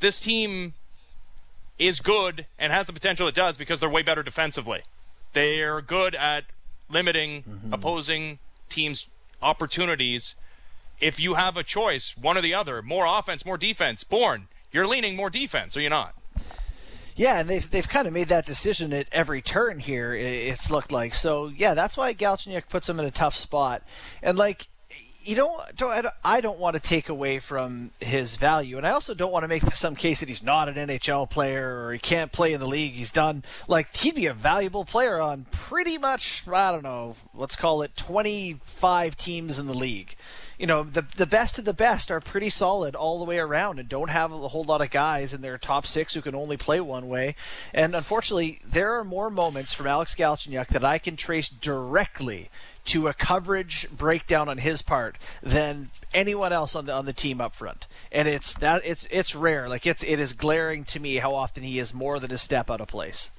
this 0.00 0.20
team 0.20 0.74
is 1.78 2.00
good 2.00 2.46
and 2.58 2.72
has 2.72 2.86
the 2.86 2.92
potential 2.92 3.28
it 3.28 3.34
does 3.34 3.56
because 3.56 3.80
they're 3.80 3.88
way 3.88 4.02
better 4.02 4.22
defensively. 4.22 4.82
They're 5.32 5.80
good 5.80 6.14
at 6.14 6.44
limiting 6.90 7.42
mm-hmm. 7.42 7.72
opposing 7.72 8.38
teams' 8.68 9.08
opportunities. 9.40 10.34
If 11.00 11.20
you 11.20 11.34
have 11.34 11.56
a 11.56 11.62
choice, 11.62 12.16
one 12.16 12.36
or 12.36 12.40
the 12.40 12.54
other, 12.54 12.82
more 12.82 13.06
offense, 13.06 13.44
more 13.44 13.58
defense, 13.58 14.04
Bourne, 14.04 14.48
you're 14.72 14.86
leaning 14.86 15.16
more 15.16 15.30
defense, 15.30 15.76
or 15.76 15.80
you're 15.80 15.90
not. 15.90 16.14
Yeah, 17.18 17.40
and 17.40 17.50
they've 17.50 17.68
they've 17.68 17.88
kind 17.88 18.06
of 18.06 18.12
made 18.12 18.28
that 18.28 18.46
decision 18.46 18.92
at 18.92 19.08
every 19.10 19.42
turn 19.42 19.80
here. 19.80 20.14
It's 20.14 20.70
looked 20.70 20.92
like 20.92 21.14
so. 21.14 21.48
Yeah, 21.48 21.74
that's 21.74 21.96
why 21.96 22.14
Galchenyuk 22.14 22.68
puts 22.68 22.86
them 22.86 23.00
in 23.00 23.06
a 23.06 23.10
tough 23.10 23.34
spot. 23.34 23.82
And 24.22 24.38
like 24.38 24.68
you 25.28 25.34
don't 25.34 25.60
I 26.24 26.40
don't 26.40 26.58
want 26.58 26.74
to 26.74 26.80
take 26.80 27.08
away 27.08 27.40
from 27.40 27.90
his 27.98 28.36
value, 28.36 28.78
and 28.78 28.86
I 28.86 28.90
also 28.90 29.14
don't 29.14 29.32
want 29.32 29.42
to 29.42 29.48
make 29.48 29.62
some 29.62 29.96
case 29.96 30.20
that 30.20 30.28
he's 30.28 30.44
not 30.44 30.68
an 30.68 30.76
NHL 30.76 31.28
player 31.28 31.84
or 31.84 31.92
he 31.92 31.98
can't 31.98 32.30
play 32.30 32.52
in 32.52 32.60
the 32.60 32.68
league. 32.68 32.92
He's 32.92 33.12
done 33.12 33.42
like 33.66 33.94
he'd 33.96 34.14
be 34.14 34.26
a 34.26 34.32
valuable 34.32 34.84
player 34.84 35.20
on 35.20 35.44
pretty 35.50 35.98
much 35.98 36.46
I 36.48 36.70
don't 36.70 36.84
know, 36.84 37.16
let's 37.34 37.56
call 37.56 37.82
it 37.82 37.96
25 37.96 39.16
teams 39.16 39.58
in 39.58 39.66
the 39.66 39.74
league. 39.74 40.14
You 40.58 40.66
know 40.66 40.82
the 40.82 41.04
the 41.16 41.26
best 41.26 41.58
of 41.58 41.64
the 41.64 41.72
best 41.72 42.10
are 42.10 42.20
pretty 42.20 42.50
solid 42.50 42.94
all 42.94 43.18
the 43.18 43.24
way 43.24 43.38
around 43.38 43.78
and 43.78 43.88
don't 43.88 44.10
have 44.10 44.32
a 44.32 44.48
whole 44.48 44.64
lot 44.64 44.80
of 44.80 44.90
guys 44.90 45.32
in 45.32 45.40
their 45.40 45.56
top 45.56 45.86
six 45.86 46.14
who 46.14 46.20
can 46.20 46.34
only 46.34 46.56
play 46.56 46.80
one 46.80 47.08
way. 47.08 47.36
And 47.72 47.94
unfortunately, 47.94 48.60
there 48.64 48.98
are 48.98 49.04
more 49.04 49.30
moments 49.30 49.72
from 49.72 49.86
Alex 49.86 50.14
Galchenyuk 50.14 50.68
that 50.68 50.84
I 50.84 50.98
can 50.98 51.16
trace 51.16 51.48
directly 51.48 52.50
to 52.86 53.06
a 53.06 53.14
coverage 53.14 53.88
breakdown 53.90 54.48
on 54.48 54.58
his 54.58 54.80
part 54.82 55.18
than 55.42 55.90
anyone 56.12 56.52
else 56.52 56.74
on 56.74 56.86
the 56.86 56.92
on 56.92 57.06
the 57.06 57.12
team 57.12 57.40
up 57.40 57.54
front. 57.54 57.86
And 58.10 58.26
it's 58.26 58.52
that 58.54 58.82
it's 58.84 59.06
it's 59.10 59.34
rare. 59.34 59.68
Like 59.68 59.86
it's 59.86 60.02
it 60.02 60.18
is 60.18 60.32
glaring 60.32 60.84
to 60.86 61.00
me 61.00 61.16
how 61.16 61.34
often 61.34 61.62
he 61.62 61.78
is 61.78 61.94
more 61.94 62.18
than 62.18 62.32
a 62.32 62.38
step 62.38 62.70
out 62.70 62.80
of 62.80 62.88
place. 62.88 63.30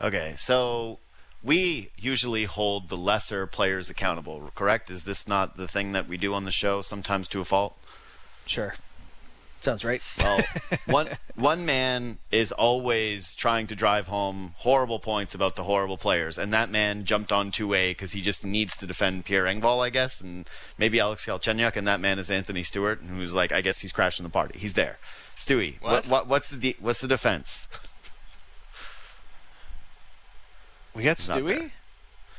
Okay, 0.00 0.34
so 0.36 1.00
we 1.42 1.90
usually 1.96 2.44
hold 2.44 2.88
the 2.88 2.96
lesser 2.96 3.46
players 3.46 3.88
accountable, 3.88 4.50
correct? 4.54 4.90
Is 4.90 5.04
this 5.04 5.28
not 5.28 5.56
the 5.56 5.68
thing 5.68 5.92
that 5.92 6.08
we 6.08 6.16
do 6.16 6.34
on 6.34 6.44
the 6.44 6.50
show 6.50 6.80
sometimes 6.82 7.28
to 7.28 7.40
a 7.40 7.44
fault? 7.44 7.76
Sure. 8.46 8.74
Sounds 9.60 9.84
right. 9.84 10.00
Well, 10.22 10.40
one 10.86 11.08
one 11.34 11.66
man 11.66 12.18
is 12.30 12.52
always 12.52 13.34
trying 13.34 13.66
to 13.68 13.74
drive 13.74 14.06
home 14.06 14.54
horrible 14.58 15.00
points 15.00 15.34
about 15.34 15.56
the 15.56 15.64
horrible 15.64 15.96
players, 15.96 16.38
and 16.38 16.52
that 16.52 16.70
man 16.70 17.04
jumped 17.04 17.32
on 17.32 17.50
two 17.50 17.74
A 17.74 17.90
because 17.90 18.12
he 18.12 18.20
just 18.20 18.44
needs 18.44 18.76
to 18.76 18.86
defend 18.86 19.24
Pierre 19.24 19.44
Engvall, 19.44 19.84
I 19.84 19.90
guess, 19.90 20.20
and 20.20 20.48
maybe 20.78 21.00
Alex 21.00 21.26
Galchenyuk, 21.26 21.74
and 21.74 21.88
that 21.88 21.98
man 21.98 22.20
is 22.20 22.30
Anthony 22.30 22.62
Stewart, 22.62 23.00
who's 23.00 23.34
like, 23.34 23.50
I 23.50 23.60
guess 23.60 23.80
he's 23.80 23.92
crashing 23.92 24.22
the 24.22 24.30
party. 24.30 24.58
He's 24.58 24.74
there. 24.74 24.98
Stewie, 25.36 25.80
what? 25.80 25.90
what, 25.90 26.08
what 26.08 26.28
what's 26.28 26.50
the 26.50 26.56
de- 26.56 26.76
what's 26.78 27.00
the 27.00 27.08
defense? 27.08 27.66
We 30.94 31.04
got 31.04 31.18
Stewie. 31.18 31.70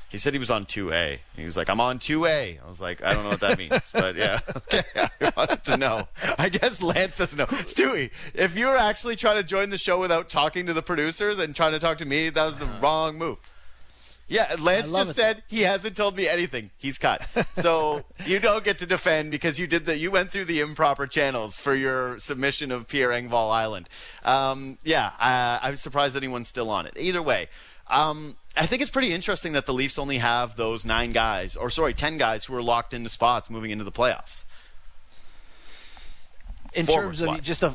He 0.09 0.17
said 0.17 0.33
he 0.33 0.39
was 0.39 0.49
on 0.49 0.65
2A. 0.65 1.19
He 1.35 1.45
was 1.45 1.55
like, 1.55 1.69
I'm 1.69 1.79
on 1.79 1.99
2A. 1.99 2.65
I 2.65 2.67
was 2.67 2.81
like, 2.81 3.03
I 3.03 3.13
don't 3.13 3.23
know 3.23 3.29
what 3.29 3.41
that 3.41 3.59
means, 3.59 3.91
but 3.93 4.15
yeah. 4.15 4.39
Okay, 4.57 4.83
I 4.95 5.31
wanted 5.37 5.63
to 5.65 5.77
know. 5.77 6.07
I 6.37 6.49
guess 6.49 6.81
Lance 6.81 7.17
doesn't 7.17 7.37
know. 7.37 7.45
Stewie, 7.45 8.11
if 8.33 8.57
you 8.57 8.65
were 8.65 8.77
actually 8.77 9.15
trying 9.15 9.35
to 9.37 9.43
join 9.43 9.69
the 9.69 9.77
show 9.77 9.99
without 9.99 10.29
talking 10.29 10.65
to 10.65 10.73
the 10.73 10.81
producers 10.81 11.37
and 11.37 11.55
trying 11.55 11.73
to 11.73 11.79
talk 11.79 11.99
to 11.99 12.05
me, 12.05 12.29
that 12.29 12.45
was 12.45 12.59
the 12.59 12.65
wrong 12.65 13.17
move. 13.17 13.37
Yeah, 14.27 14.55
Lance 14.59 14.91
just 14.91 15.11
it. 15.11 15.13
said 15.15 15.43
he 15.47 15.61
hasn't 15.61 15.97
told 15.97 16.15
me 16.15 16.27
anything. 16.27 16.69
He's 16.77 16.97
cut. 16.97 17.21
So 17.53 18.03
you 18.25 18.39
don't 18.39 18.63
get 18.63 18.77
to 18.77 18.85
defend 18.85 19.31
because 19.31 19.59
you 19.59 19.67
did 19.67 19.85
the 19.85 19.97
you 19.97 20.11
went 20.11 20.31
through 20.31 20.45
the 20.45 20.61
improper 20.61 21.07
channels 21.07 21.57
for 21.57 21.75
your 21.75 22.17
submission 22.19 22.71
of 22.71 22.87
Pierre 22.87 23.09
Engvall 23.09 23.51
Island. 23.51 23.89
Um, 24.23 24.77
yeah, 24.83 25.11
I, 25.19 25.59
I'm 25.61 25.75
surprised 25.75 26.15
anyone's 26.15 26.47
still 26.47 26.69
on 26.69 26.85
it. 26.85 26.93
Either 26.97 27.21
way, 27.21 27.49
um, 27.89 28.37
I 28.55 28.65
think 28.65 28.81
it's 28.81 28.91
pretty 28.91 29.13
interesting 29.13 29.53
that 29.53 29.65
the 29.65 29.73
Leafs 29.73 29.97
only 29.97 30.17
have 30.17 30.55
those 30.55 30.85
nine 30.85 31.11
guys, 31.11 31.55
or 31.55 31.69
sorry, 31.69 31.93
ten 31.93 32.17
guys 32.17 32.45
who 32.45 32.55
are 32.55 32.61
locked 32.61 32.93
into 32.93 33.09
spots 33.09 33.49
moving 33.49 33.71
into 33.71 33.83
the 33.83 33.91
playoffs. 33.91 34.45
In 36.73 36.85
terms 36.85 37.21
of 37.21 37.41
just 37.41 37.61
the 37.61 37.73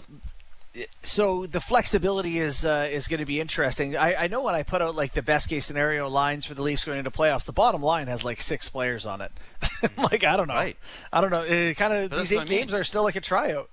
so 1.03 1.47
the 1.47 1.61
flexibility 1.61 2.39
is 2.39 2.65
uh, 2.65 2.89
is 2.91 3.07
going 3.07 3.21
to 3.21 3.27
be 3.27 3.41
interesting. 3.41 3.97
I, 3.97 4.25
I, 4.25 4.27
know 4.27 4.43
when 4.43 4.55
I 4.55 4.65
put 4.65 4.83
out 4.83 4.97
like 4.97 5.13
the 5.13 5.23
best 5.23 5.49
case 5.49 5.67
scenario 5.67 6.09
lines 6.09 6.47
for 6.47 6.55
the 6.55 6.63
Leafs 6.63 6.85
going 6.85 6.99
into 6.99 7.11
playoffs, 7.11 7.45
the 7.45 7.53
bottom 7.53 7.83
line 7.83 8.09
has 8.09 8.25
like 8.25 8.41
six 8.41 8.69
players 8.69 9.07
on 9.07 9.21
it. 9.21 9.33
like 9.97 10.25
I 10.25 10.37
don't 10.37 10.49
know, 10.49 10.55
right. 10.55 10.77
I 11.13 11.21
don't 11.21 11.31
know. 11.31 11.45
It 11.45 11.77
kind 11.77 11.93
of 11.93 12.11
these 12.11 12.33
eight 12.33 12.41
I 12.41 12.45
mean. 12.45 12.59
games 12.59 12.75
are 12.75 12.85
still 12.85 13.05
like 13.05 13.17
a 13.17 13.21
tryout. 13.21 13.71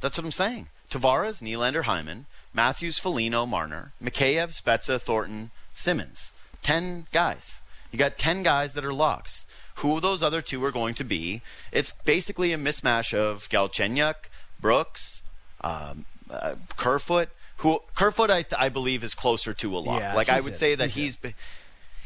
That's 0.00 0.18
what 0.18 0.24
I'm 0.24 0.32
saying. 0.32 0.68
Tavares, 0.90 1.40
Nylander, 1.42 1.84
Hyman, 1.84 2.26
Matthews, 2.54 2.98
Foligno, 2.98 3.46
Marner, 3.46 3.92
Mikheyev, 4.02 4.48
Spezza, 4.48 5.00
Thornton, 5.00 5.50
Simmonds. 5.72 6.32
10 6.62 7.06
guys. 7.12 7.62
You 7.92 7.98
got 7.98 8.16
ten 8.16 8.42
guys 8.42 8.74
that 8.74 8.84
are 8.84 8.92
locks. 8.92 9.46
Who 9.76 10.00
those 10.00 10.22
other 10.22 10.42
two 10.42 10.64
are 10.64 10.72
going 10.72 10.94
to 10.94 11.04
be? 11.04 11.42
It's 11.70 11.92
basically 11.92 12.52
a 12.52 12.58
mismatch 12.58 13.14
of 13.14 13.48
Galchenyuk, 13.50 14.14
Brooks, 14.60 15.22
um, 15.60 16.06
uh, 16.30 16.54
Kerfoot. 16.76 17.28
Who 17.58 17.80
Kerfoot, 17.94 18.30
I, 18.30 18.44
I 18.58 18.70
believe, 18.70 19.04
is 19.04 19.14
closer 19.14 19.52
to 19.54 19.76
a 19.76 19.78
lock. 19.78 20.00
Yeah, 20.00 20.14
like 20.14 20.30
I 20.30 20.40
would 20.40 20.56
say 20.56 20.74
that 20.74 20.90
he's. 20.90 21.18
he's 21.22 21.34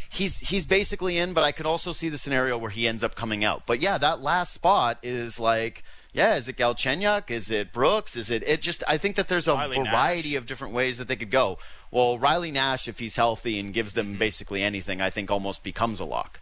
he's 0.08 0.38
he's 0.38 0.64
basically 0.64 1.18
in, 1.18 1.32
but 1.32 1.44
I 1.44 1.52
could 1.52 1.66
also 1.66 1.92
see 1.92 2.08
the 2.08 2.18
scenario 2.18 2.58
where 2.58 2.70
he 2.70 2.86
ends 2.86 3.02
up 3.04 3.14
coming 3.14 3.44
out. 3.44 3.62
But 3.66 3.80
yeah, 3.80 3.98
that 3.98 4.20
last 4.20 4.52
spot 4.52 4.98
is 5.02 5.38
like 5.40 5.82
yeah, 6.16 6.36
is 6.36 6.48
it 6.48 6.56
Galchenyuk? 6.56 7.30
Is 7.30 7.50
it 7.50 7.74
Brooks? 7.74 8.16
Is 8.16 8.30
it 8.30 8.42
it 8.48 8.62
just 8.62 8.82
I 8.88 8.96
think 8.96 9.16
that 9.16 9.28
there's 9.28 9.48
a 9.48 9.54
Riley 9.54 9.76
variety 9.76 10.30
Nash. 10.30 10.38
of 10.38 10.46
different 10.46 10.72
ways 10.72 10.96
that 10.96 11.08
they 11.08 11.16
could 11.16 11.30
go. 11.30 11.58
Well, 11.90 12.18
Riley 12.18 12.50
Nash, 12.50 12.88
if 12.88 12.98
he's 12.98 13.16
healthy 13.16 13.60
and 13.60 13.74
gives 13.74 13.92
them 13.92 14.06
mm-hmm. 14.06 14.18
basically 14.18 14.62
anything, 14.62 15.02
I 15.02 15.10
think 15.10 15.30
almost 15.30 15.62
becomes 15.62 16.00
a 16.00 16.06
lock. 16.06 16.40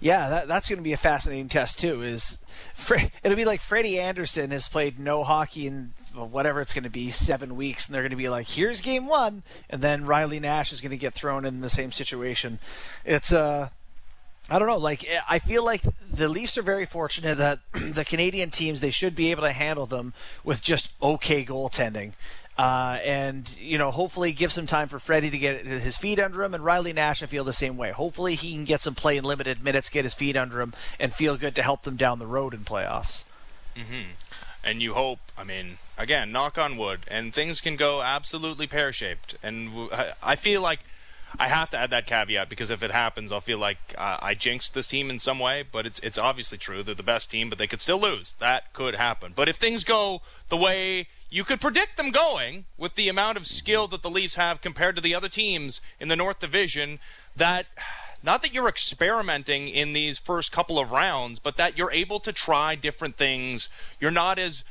Yeah, 0.00 0.28
that, 0.30 0.48
that's 0.48 0.68
going 0.68 0.78
to 0.78 0.82
be 0.82 0.92
a 0.92 0.96
fascinating 0.96 1.48
test 1.48 1.78
too. 1.78 2.02
Is 2.02 2.38
it'll 3.22 3.36
be 3.36 3.44
like 3.44 3.60
Freddie 3.60 4.00
Andersen 4.00 4.50
has 4.50 4.66
played 4.66 4.98
no 4.98 5.22
hockey 5.22 5.68
in 5.68 5.92
whatever 6.12 6.60
it's 6.60 6.74
going 6.74 6.82
to 6.82 6.90
be 6.90 7.10
seven 7.10 7.54
weeks, 7.54 7.86
and 7.86 7.94
they're 7.94 8.02
going 8.02 8.10
to 8.10 8.16
be 8.16 8.28
like, 8.28 8.48
"Here's 8.48 8.80
game 8.80 9.06
one," 9.06 9.44
and 9.70 9.80
then 9.80 10.06
Riley 10.06 10.40
Nash 10.40 10.72
is 10.72 10.80
going 10.80 10.90
to 10.90 10.96
get 10.96 11.14
thrown 11.14 11.44
in 11.44 11.60
the 11.60 11.68
same 11.68 11.92
situation. 11.92 12.58
It's 13.04 13.32
uh 13.32 13.68
I 14.50 14.58
don't 14.58 14.68
know. 14.68 14.78
Like 14.78 15.06
I 15.28 15.38
feel 15.38 15.64
like 15.64 15.82
the 16.10 16.28
Leafs 16.28 16.58
are 16.58 16.62
very 16.62 16.86
fortunate 16.86 17.38
that 17.38 17.60
the 17.72 18.04
Canadian 18.04 18.50
teams 18.50 18.80
they 18.80 18.90
should 18.90 19.14
be 19.14 19.30
able 19.30 19.42
to 19.42 19.52
handle 19.52 19.86
them 19.86 20.12
with 20.44 20.62
just 20.62 20.92
okay 21.02 21.44
goaltending. 21.44 22.12
Uh, 22.58 22.98
and 23.02 23.56
you 23.58 23.78
know, 23.78 23.90
hopefully, 23.90 24.32
give 24.32 24.52
some 24.52 24.66
time 24.66 24.86
for 24.86 24.98
Freddie 24.98 25.30
to 25.30 25.38
get 25.38 25.64
his 25.64 25.96
feet 25.96 26.20
under 26.20 26.42
him, 26.42 26.52
and 26.52 26.62
Riley 26.62 26.92
Nash, 26.92 27.22
I 27.22 27.26
feel 27.26 27.44
the 27.44 27.52
same 27.52 27.78
way. 27.78 27.92
Hopefully, 27.92 28.34
he 28.34 28.52
can 28.52 28.64
get 28.64 28.82
some 28.82 28.94
play 28.94 29.16
in 29.16 29.24
limited 29.24 29.64
minutes, 29.64 29.88
get 29.88 30.04
his 30.04 30.12
feet 30.12 30.36
under 30.36 30.60
him, 30.60 30.74
and 31.00 31.14
feel 31.14 31.36
good 31.38 31.54
to 31.54 31.62
help 31.62 31.82
them 31.82 31.96
down 31.96 32.18
the 32.18 32.26
road 32.26 32.52
in 32.52 32.60
playoffs. 32.60 33.24
Mm-hmm. 33.74 34.10
And 34.64 34.82
you 34.82 34.92
hope, 34.92 35.18
I 35.36 35.44
mean, 35.44 35.78
again, 35.96 36.30
knock 36.30 36.58
on 36.58 36.76
wood, 36.76 37.00
and 37.08 37.34
things 37.34 37.60
can 37.62 37.76
go 37.76 38.02
absolutely 38.02 38.66
pear 38.66 38.92
shaped. 38.92 39.34
And 39.42 39.88
I 40.22 40.36
feel 40.36 40.60
like 40.60 40.80
I 41.38 41.48
have 41.48 41.70
to 41.70 41.78
add 41.78 41.90
that 41.90 42.06
caveat 42.06 42.48
because 42.48 42.70
if 42.70 42.82
it 42.82 42.90
happens, 42.90 43.32
I'll 43.32 43.40
feel 43.40 43.58
like 43.58 43.94
uh, 43.96 44.18
I 44.20 44.34
jinxed 44.34 44.74
this 44.74 44.86
team 44.86 45.10
in 45.10 45.18
some 45.18 45.38
way. 45.38 45.64
But 45.70 45.86
it's 45.86 45.98
it's 46.00 46.18
obviously 46.18 46.58
true. 46.58 46.82
They're 46.82 46.94
the 46.94 47.02
best 47.02 47.30
team, 47.30 47.48
but 47.48 47.58
they 47.58 47.66
could 47.66 47.80
still 47.80 48.00
lose. 48.00 48.34
That 48.34 48.72
could 48.72 48.96
happen. 48.96 49.32
But 49.34 49.48
if 49.48 49.56
things 49.56 49.84
go 49.84 50.22
the 50.48 50.56
way 50.56 51.08
you 51.30 51.44
could 51.44 51.60
predict 51.60 51.96
them 51.96 52.10
going, 52.10 52.66
with 52.76 52.94
the 52.94 53.08
amount 53.08 53.38
of 53.38 53.46
skill 53.46 53.88
that 53.88 54.02
the 54.02 54.10
Leafs 54.10 54.34
have 54.34 54.60
compared 54.60 54.96
to 54.96 55.02
the 55.02 55.14
other 55.14 55.28
teams 55.28 55.80
in 55.98 56.08
the 56.08 56.16
North 56.16 56.40
Division, 56.40 56.98
that 57.34 57.66
not 58.22 58.42
that 58.42 58.52
you're 58.52 58.68
experimenting 58.68 59.68
in 59.68 59.94
these 59.94 60.18
first 60.18 60.52
couple 60.52 60.78
of 60.78 60.92
rounds, 60.92 61.38
but 61.38 61.56
that 61.56 61.76
you're 61.76 61.90
able 61.90 62.20
to 62.20 62.32
try 62.32 62.74
different 62.74 63.16
things. 63.16 63.68
You're 63.98 64.10
not 64.10 64.38
as 64.38 64.64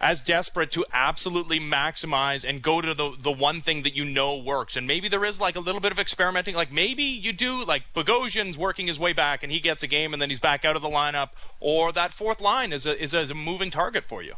as 0.00 0.20
desperate 0.20 0.70
to 0.70 0.84
absolutely 0.92 1.60
maximize 1.60 2.48
and 2.48 2.62
go 2.62 2.80
to 2.80 2.94
the 2.94 3.14
the 3.20 3.30
one 3.30 3.60
thing 3.60 3.82
that 3.82 3.94
you 3.94 4.04
know 4.04 4.36
works. 4.36 4.76
And 4.76 4.86
maybe 4.86 5.08
there 5.08 5.24
is 5.24 5.40
like 5.40 5.56
a 5.56 5.60
little 5.60 5.80
bit 5.80 5.92
of 5.92 5.98
experimenting. 5.98 6.54
Like 6.54 6.72
maybe 6.72 7.02
you 7.02 7.32
do 7.32 7.64
like 7.64 7.82
Bogosian's 7.94 8.56
working 8.56 8.86
his 8.86 8.98
way 8.98 9.12
back 9.12 9.42
and 9.42 9.52
he 9.52 9.60
gets 9.60 9.82
a 9.82 9.86
game 9.86 10.12
and 10.12 10.22
then 10.22 10.30
he's 10.30 10.40
back 10.40 10.64
out 10.64 10.76
of 10.76 10.82
the 10.82 10.88
lineup, 10.88 11.30
or 11.60 11.92
that 11.92 12.12
fourth 12.12 12.40
line 12.40 12.72
is 12.72 12.86
a 12.86 13.00
is 13.00 13.12
a, 13.12 13.20
is 13.20 13.30
a 13.30 13.34
moving 13.34 13.70
target 13.70 14.04
for 14.04 14.22
you. 14.22 14.34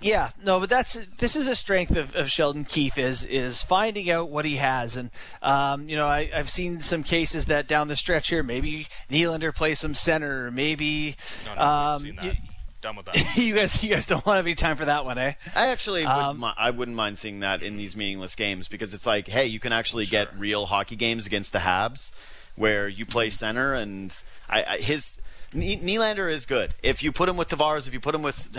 Yeah, 0.00 0.30
no, 0.42 0.60
but 0.60 0.70
that's 0.70 0.98
this 1.18 1.34
is 1.34 1.48
a 1.48 1.56
strength 1.56 1.96
of, 1.96 2.14
of 2.14 2.30
Sheldon 2.30 2.64
Keefe 2.64 2.98
is 2.98 3.24
is 3.24 3.62
finding 3.62 4.10
out 4.10 4.28
what 4.30 4.44
he 4.44 4.56
has, 4.56 4.96
and 4.96 5.10
um, 5.42 5.88
you 5.88 5.96
know 5.96 6.06
I, 6.06 6.26
have 6.26 6.48
seen 6.48 6.80
some 6.80 7.02
cases 7.02 7.46
that 7.46 7.66
down 7.66 7.88
the 7.88 7.96
stretch 7.96 8.28
here, 8.28 8.42
maybe 8.42 8.86
Nylander 9.10 9.54
plays 9.54 9.80
some 9.80 9.94
center, 9.94 10.50
maybe 10.50 11.16
no, 11.46 11.54
no, 11.54 11.62
um, 11.62 12.06
you, 12.06 12.32
done 12.80 12.96
with 12.96 13.06
that. 13.06 13.36
you 13.36 13.54
guys, 13.54 13.82
you 13.82 13.90
guys 13.90 14.06
don't 14.06 14.24
want 14.24 14.38
to 14.38 14.44
be 14.44 14.54
time 14.54 14.76
for 14.76 14.84
that 14.84 15.04
one, 15.04 15.18
eh? 15.18 15.34
I 15.54 15.68
actually, 15.68 16.04
um, 16.04 16.40
would, 16.40 16.54
I 16.56 16.70
wouldn't 16.70 16.96
mind 16.96 17.18
seeing 17.18 17.40
that 17.40 17.62
in 17.62 17.76
these 17.76 17.96
meaningless 17.96 18.34
games 18.34 18.68
because 18.68 18.94
it's 18.94 19.06
like, 19.06 19.28
hey, 19.28 19.46
you 19.46 19.60
can 19.60 19.72
actually 19.72 20.06
sure. 20.06 20.24
get 20.24 20.38
real 20.38 20.66
hockey 20.66 20.96
games 20.96 21.26
against 21.26 21.52
the 21.52 21.60
Habs 21.60 22.12
where 22.58 22.88
you 22.88 23.06
play 23.06 23.30
center 23.30 23.72
and 23.74 24.22
I, 24.48 24.64
I 24.64 24.78
his. 24.78 25.18
Nylander 25.54 26.30
is 26.30 26.44
good. 26.44 26.74
If 26.82 27.02
you 27.02 27.10
put 27.10 27.26
him 27.26 27.38
with 27.38 27.48
Tavares, 27.48 27.88
if 27.88 27.94
you 27.94 28.00
put 28.00 28.14
him 28.14 28.20
with 28.20 28.50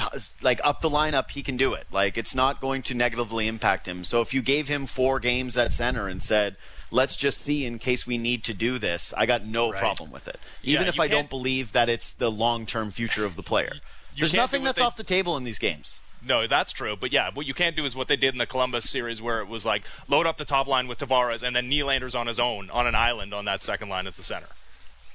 like 0.42 0.60
up 0.64 0.82
the 0.82 0.90
lineup, 0.90 1.30
he 1.30 1.44
can 1.44 1.56
do 1.56 1.76
it. 1.76 1.86
Like 1.92 2.18
it's 2.18 2.34
not 2.34 2.60
going 2.60 2.82
to 2.84 2.96
negatively 2.96 3.48
impact 3.48 3.88
him. 3.88 4.04
So 4.04 4.22
if 4.22 4.34
you 4.34 4.42
gave 4.42 4.68
him 4.68 4.88
four 4.88 5.20
games 5.20 5.56
at 5.56 5.72
center 5.72 6.08
and 6.08 6.20
said, 6.20 6.56
"Let's 6.90 7.16
just 7.16 7.42
see 7.42 7.64
in 7.64 7.78
case 7.78 8.08
we 8.08 8.18
need 8.18 8.44
to 8.46 8.56
do 8.56 8.80
this," 8.80 9.14
I 9.16 9.28
got 9.28 9.46
no 9.46 9.70
right. 9.70 9.80
problem 9.80 10.12
with 10.12 10.28
it. 10.28 10.40
Even 10.64 10.84
yeah, 10.84 10.90
if 10.90 11.00
I 11.00 11.08
can't... 11.08 11.12
don't 11.12 11.30
believe 11.30 11.74
that 11.74 11.90
it's 11.90 12.12
the 12.12 12.32
long-term 12.32 12.90
future 12.90 13.24
of 13.24 13.36
the 13.36 13.44
player. 13.44 13.74
There's 14.20 14.34
nothing 14.34 14.64
that's 14.64 14.80
they, 14.80 14.84
off 14.84 14.98
the 14.98 15.04
table 15.04 15.38
in 15.38 15.44
these 15.44 15.60
games. 15.60 16.02
No, 16.26 16.48
that's 16.48 16.72
true. 16.72 16.96
But 17.00 17.12
yeah, 17.12 17.30
what 17.34 17.46
you 17.46 17.54
can't 17.54 17.76
do 17.76 17.86
is 17.86 17.96
what 17.96 18.08
they 18.08 18.18
did 18.18 18.34
in 18.34 18.38
the 18.38 18.46
Columbus 18.46 18.90
series, 18.90 19.22
where 19.22 19.40
it 19.42 19.48
was 19.48 19.66
like 19.66 19.84
load 20.08 20.26
up 20.26 20.38
the 20.38 20.46
top 20.46 20.68
line 20.68 20.88
with 20.88 21.00
Tavares, 21.00 21.44
and 21.44 21.56
then 21.56 21.70
Nylander's 21.70 22.16
on 22.16 22.28
his 22.28 22.40
own 22.40 22.70
on 22.70 22.88
an 22.88 22.96
island 22.96 23.34
on 23.34 23.46
that 23.46 23.64
second 23.64 23.90
line 23.90 24.08
as 24.08 24.18
the 24.18 24.24
center. 24.24 24.48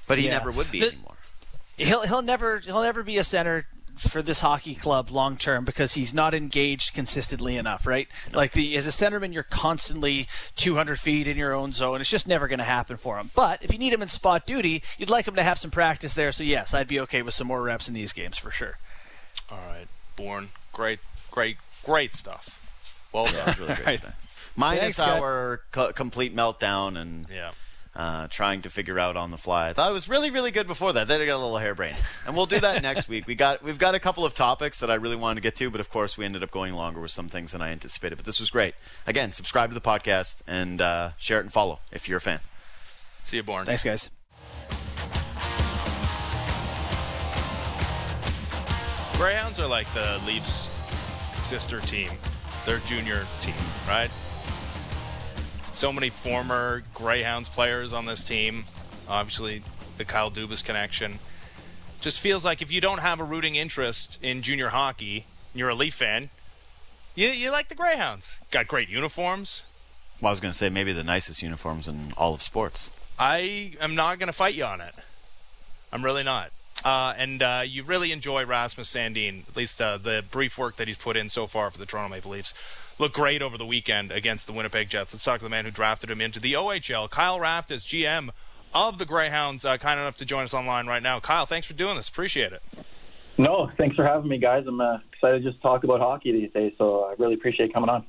But 0.07 0.17
he 0.17 0.25
yeah. 0.25 0.37
never 0.37 0.51
would 0.51 0.71
be 0.71 0.81
the, 0.81 0.87
anymore. 0.87 1.15
He'll 1.77 2.01
he'll 2.01 2.21
never 2.21 2.59
he'll 2.59 2.81
never 2.81 3.03
be 3.03 3.17
a 3.17 3.23
center 3.23 3.67
for 3.97 4.21
this 4.21 4.41
hockey 4.41 4.75
club 4.75 5.09
long 5.09 5.37
term 5.37 5.63
because 5.63 5.93
he's 5.93 6.13
not 6.13 6.33
engaged 6.33 6.93
consistently 6.93 7.55
enough, 7.55 7.85
right? 7.85 8.07
Like 8.33 8.51
the 8.51 8.75
as 8.75 8.87
a 8.87 8.89
centerman, 8.89 9.33
you're 9.33 9.43
constantly 9.43 10.27
200 10.55 10.99
feet 10.99 11.27
in 11.27 11.37
your 11.37 11.53
own 11.53 11.73
zone. 11.73 12.01
It's 12.01 12.09
just 12.09 12.27
never 12.27 12.47
going 12.47 12.59
to 12.59 12.65
happen 12.65 12.97
for 12.97 13.17
him. 13.17 13.31
But 13.35 13.63
if 13.63 13.71
you 13.71 13.79
need 13.79 13.93
him 13.93 14.01
in 14.01 14.07
spot 14.07 14.45
duty, 14.45 14.83
you'd 14.97 15.09
like 15.09 15.27
him 15.27 15.35
to 15.35 15.43
have 15.43 15.59
some 15.59 15.71
practice 15.71 16.13
there. 16.13 16.31
So 16.31 16.43
yes, 16.43 16.73
I'd 16.73 16.87
be 16.87 16.99
okay 17.01 17.21
with 17.21 17.33
some 17.33 17.47
more 17.47 17.61
reps 17.61 17.87
in 17.87 17.93
these 17.93 18.13
games 18.13 18.37
for 18.37 18.51
sure. 18.51 18.77
All 19.51 19.57
right, 19.57 19.87
Bourne. 20.15 20.49
great, 20.73 20.99
great, 21.31 21.57
great 21.83 22.15
stuff. 22.15 22.61
Well 23.11 23.25
done. 23.25 23.55
really 23.59 23.75
great. 23.75 24.01
Minus 24.55 24.99
our 24.99 25.61
co- 25.71 25.93
complete 25.93 26.35
meltdown 26.35 26.99
and 26.99 27.27
yeah 27.29 27.51
uh, 27.95 28.27
trying 28.27 28.61
to 28.61 28.69
figure 28.69 28.99
out 28.99 29.15
on 29.15 29.31
the 29.31 29.37
fly. 29.37 29.69
I 29.69 29.73
thought 29.73 29.89
it 29.89 29.93
was 29.93 30.09
really, 30.09 30.29
really 30.29 30.51
good 30.51 30.67
before 30.67 30.93
that. 30.93 31.07
Then 31.07 31.21
I 31.21 31.25
got 31.25 31.35
a 31.35 31.41
little 31.43 31.57
harebrained, 31.57 31.97
and 32.27 32.35
we'll 32.35 32.45
do 32.45 32.59
that 32.59 32.81
next 32.81 33.07
week. 33.07 33.25
We 33.25 33.35
got 33.35 33.63
we've 33.63 33.79
got 33.79 33.95
a 33.95 33.99
couple 33.99 34.25
of 34.25 34.33
topics 34.33 34.81
that 34.81 34.91
I 34.91 34.95
really 34.95 35.15
wanted 35.15 35.35
to 35.35 35.41
get 35.41 35.55
to, 35.57 35.69
but 35.69 35.79
of 35.79 35.89
course 35.89 36.17
we 36.17 36.25
ended 36.25 36.43
up 36.43 36.51
going 36.51 36.73
longer 36.73 36.99
with 36.99 37.11
some 37.11 37.29
things 37.29 37.53
than 37.53 37.61
I 37.61 37.71
anticipated. 37.71 38.17
But 38.17 38.25
this 38.25 38.39
was 38.39 38.51
great. 38.51 38.75
Again, 39.07 39.31
subscribe 39.31 39.69
to 39.69 39.73
the 39.73 39.81
podcast 39.81 40.41
and 40.47 40.81
uh, 40.81 41.11
share 41.17 41.39
it 41.39 41.43
and 41.43 41.53
follow 41.53 41.79
if 41.91 42.09
you're 42.09 42.17
a 42.17 42.21
fan. 42.21 42.39
See 43.23 43.37
you, 43.37 43.43
Bourne. 43.43 43.65
Thanks, 43.65 43.83
guys. 43.83 44.09
Greyhounds 49.17 49.59
are 49.59 49.67
like 49.67 49.91
the 49.93 50.21
Leafs' 50.25 50.69
sister 51.41 51.79
team, 51.81 52.11
their 52.65 52.79
junior 52.79 53.27
team, 53.41 53.55
right? 53.87 54.11
so 55.75 55.91
many 55.91 56.09
former 56.09 56.83
Greyhounds 56.93 57.49
players 57.49 57.91
on 57.91 58.05
this 58.05 58.23
team. 58.23 58.63
Obviously, 59.09 59.61
the 59.97 60.05
Kyle 60.05 60.31
Dubas 60.31 60.63
connection. 60.63 61.19
Just 61.99 62.19
feels 62.19 62.45
like 62.45 62.61
if 62.61 62.71
you 62.71 62.79
don't 62.79 62.99
have 62.99 63.19
a 63.19 63.23
rooting 63.23 63.55
interest 63.55 64.17
in 64.21 64.41
junior 64.41 64.69
hockey, 64.69 65.25
and 65.51 65.59
you're 65.59 65.69
a 65.69 65.75
Leaf 65.75 65.95
fan, 65.95 66.29
you, 67.13 67.27
you 67.27 67.51
like 67.51 67.67
the 67.67 67.75
Greyhounds. 67.75 68.39
Got 68.51 68.67
great 68.67 68.89
uniforms. 68.89 69.63
Well, 70.21 70.29
I 70.29 70.31
was 70.31 70.39
going 70.39 70.51
to 70.51 70.57
say 70.57 70.69
maybe 70.69 70.93
the 70.93 71.03
nicest 71.03 71.41
uniforms 71.43 71.87
in 71.87 72.13
all 72.15 72.33
of 72.33 72.41
sports. 72.41 72.89
I 73.19 73.73
am 73.81 73.95
not 73.95 74.17
going 74.17 74.27
to 74.27 74.33
fight 74.33 74.55
you 74.55 74.63
on 74.63 74.79
it. 74.79 74.95
I'm 75.91 76.05
really 76.05 76.23
not. 76.23 76.51
Uh, 76.85 77.15
and 77.17 77.41
uh, 77.41 77.63
you 77.65 77.83
really 77.83 78.11
enjoy 78.11 78.45
Rasmus 78.45 78.93
Sandin, 78.93 79.47
at 79.49 79.57
least 79.57 79.81
uh, 79.81 79.97
the 79.97 80.23
brief 80.29 80.55
work 80.55 80.77
that 80.77 80.87
he's 80.87 80.97
put 80.97 81.17
in 81.17 81.29
so 81.29 81.47
far 81.47 81.71
for 81.71 81.79
the 81.79 81.85
Toronto 81.85 82.15
Maple 82.15 82.31
Leafs 82.31 82.53
looked 82.99 83.15
great 83.15 83.41
over 83.41 83.57
the 83.57 83.65
weekend 83.65 84.11
against 84.11 84.47
the 84.47 84.53
Winnipeg 84.53 84.89
Jets. 84.89 85.13
Let's 85.13 85.23
talk 85.23 85.39
to 85.39 85.45
the 85.45 85.49
man 85.49 85.65
who 85.65 85.71
drafted 85.71 86.09
him 86.09 86.21
into 86.21 86.39
the 86.39 86.53
OHL. 86.53 87.09
Kyle 87.09 87.39
Raftis 87.39 87.83
GM 87.83 88.29
of 88.73 88.97
the 88.97 89.05
Greyhounds, 89.05 89.65
uh, 89.65 89.77
kind 89.77 89.99
enough 89.99 90.17
to 90.17 90.25
join 90.25 90.43
us 90.43 90.53
online 90.53 90.87
right 90.87 91.03
now. 91.03 91.19
Kyle, 91.19 91.45
thanks 91.45 91.67
for 91.67 91.73
doing 91.73 91.95
this. 91.95 92.07
Appreciate 92.07 92.53
it. 92.53 92.61
No, 93.37 93.69
thanks 93.77 93.95
for 93.95 94.05
having 94.05 94.29
me, 94.29 94.37
guys. 94.37 94.65
I'm 94.67 94.79
uh, 94.79 94.99
excited 95.11 95.43
to 95.43 95.49
just 95.49 95.61
talk 95.61 95.83
about 95.83 95.99
hockey 95.99 96.31
these 96.31 96.51
days, 96.51 96.73
so 96.77 97.03
I 97.03 97.15
really 97.17 97.33
appreciate 97.33 97.73
coming 97.73 97.89
on. 97.89 98.05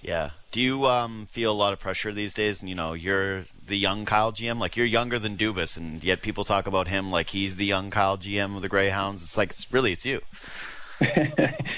Yeah. 0.00 0.30
Do 0.52 0.60
you 0.60 0.84
um, 0.84 1.26
feel 1.30 1.50
a 1.50 1.54
lot 1.54 1.72
of 1.72 1.80
pressure 1.80 2.12
these 2.12 2.34
days? 2.34 2.60
And 2.60 2.68
you 2.68 2.74
know, 2.74 2.92
you're 2.92 3.44
the 3.66 3.76
young 3.76 4.04
Kyle 4.04 4.32
GM. 4.32 4.58
Like 4.58 4.76
you're 4.76 4.86
younger 4.86 5.18
than 5.18 5.38
Dubas, 5.38 5.78
and 5.78 6.04
yet 6.04 6.20
people 6.20 6.44
talk 6.44 6.66
about 6.66 6.88
him 6.88 7.10
like 7.10 7.30
he's 7.30 7.56
the 7.56 7.64
young 7.64 7.88
Kyle 7.90 8.18
GM 8.18 8.54
of 8.54 8.60
the 8.60 8.68
Greyhounds. 8.68 9.22
It's 9.22 9.38
like 9.38 9.50
it's 9.50 9.72
really 9.72 9.92
it's 9.92 10.04
you. 10.04 10.20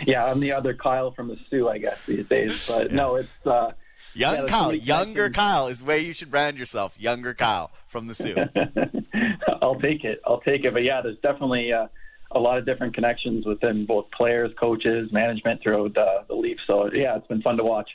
yeah, 0.04 0.24
I'm 0.24 0.40
the 0.40 0.50
other 0.50 0.74
Kyle 0.74 1.12
from 1.12 1.28
the 1.28 1.38
Soo, 1.48 1.68
I 1.68 1.78
guess 1.78 1.98
these 2.06 2.26
days. 2.26 2.66
But 2.66 2.90
yeah. 2.90 2.96
no, 2.96 3.14
it's 3.14 3.46
uh, 3.46 3.72
young 4.12 4.34
yeah, 4.34 4.46
Kyle. 4.46 4.74
Younger 4.74 5.30
Kyle 5.30 5.68
is 5.68 5.78
the 5.78 5.84
way 5.84 6.00
you 6.00 6.12
should 6.12 6.32
brand 6.32 6.58
yourself. 6.58 7.00
Younger 7.00 7.32
Kyle 7.32 7.70
from 7.86 8.08
the 8.08 8.14
Soo. 8.14 8.34
I'll 9.62 9.80
take 9.80 10.02
it. 10.02 10.20
I'll 10.26 10.40
take 10.40 10.64
it. 10.64 10.72
But 10.72 10.82
yeah, 10.82 11.00
there's 11.00 11.18
definitely 11.18 11.72
uh, 11.72 11.86
a 12.32 12.40
lot 12.40 12.58
of 12.58 12.66
different 12.66 12.94
connections 12.94 13.46
within 13.46 13.86
both 13.86 14.10
players, 14.10 14.50
coaches, 14.58 15.12
management 15.12 15.62
throughout 15.62 15.96
uh, 15.96 16.24
the 16.26 16.34
Leafs. 16.34 16.62
So 16.66 16.92
yeah, 16.92 17.16
it's 17.16 17.28
been 17.28 17.40
fun 17.40 17.56
to 17.58 17.64
watch. 17.64 17.88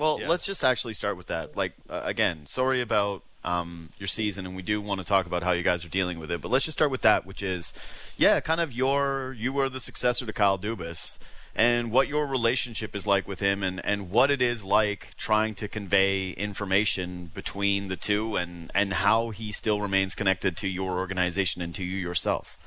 Well, 0.00 0.20
yeah. 0.20 0.28
let's 0.28 0.44
just 0.44 0.64
actually 0.64 0.94
start 0.94 1.16
with 1.16 1.26
that. 1.26 1.56
Like 1.56 1.72
uh, 1.88 2.02
again, 2.04 2.46
sorry 2.46 2.80
about 2.80 3.22
um, 3.44 3.90
your 3.98 4.06
season, 4.06 4.46
and 4.46 4.56
we 4.56 4.62
do 4.62 4.80
want 4.80 5.00
to 5.00 5.06
talk 5.06 5.26
about 5.26 5.42
how 5.42 5.52
you 5.52 5.62
guys 5.62 5.84
are 5.84 5.90
dealing 5.90 6.18
with 6.18 6.30
it. 6.30 6.40
But 6.40 6.50
let's 6.50 6.64
just 6.64 6.78
start 6.78 6.90
with 6.90 7.02
that, 7.02 7.26
which 7.26 7.42
is, 7.42 7.72
yeah, 8.16 8.40
kind 8.40 8.60
of 8.60 8.72
your 8.72 9.34
you 9.38 9.52
were 9.52 9.68
the 9.68 9.80
successor 9.80 10.26
to 10.26 10.32
Kyle 10.32 10.58
Dubas, 10.58 11.18
and 11.54 11.90
what 11.90 12.08
your 12.08 12.26
relationship 12.26 12.94
is 12.94 13.06
like 13.06 13.26
with 13.26 13.40
him, 13.40 13.62
and 13.62 13.84
and 13.84 14.10
what 14.10 14.30
it 14.30 14.42
is 14.42 14.64
like 14.64 15.14
trying 15.16 15.54
to 15.56 15.68
convey 15.68 16.30
information 16.30 17.30
between 17.34 17.88
the 17.88 17.96
two, 17.96 18.36
and 18.36 18.70
and 18.74 18.94
how 18.94 19.30
he 19.30 19.52
still 19.52 19.80
remains 19.80 20.14
connected 20.14 20.56
to 20.58 20.68
your 20.68 20.98
organization 20.98 21.62
and 21.62 21.74
to 21.74 21.84
you 21.84 21.96
yourself. 21.96 22.58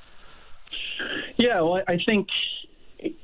Yeah, 1.38 1.62
well, 1.62 1.82
I 1.88 1.98
think 2.06 2.28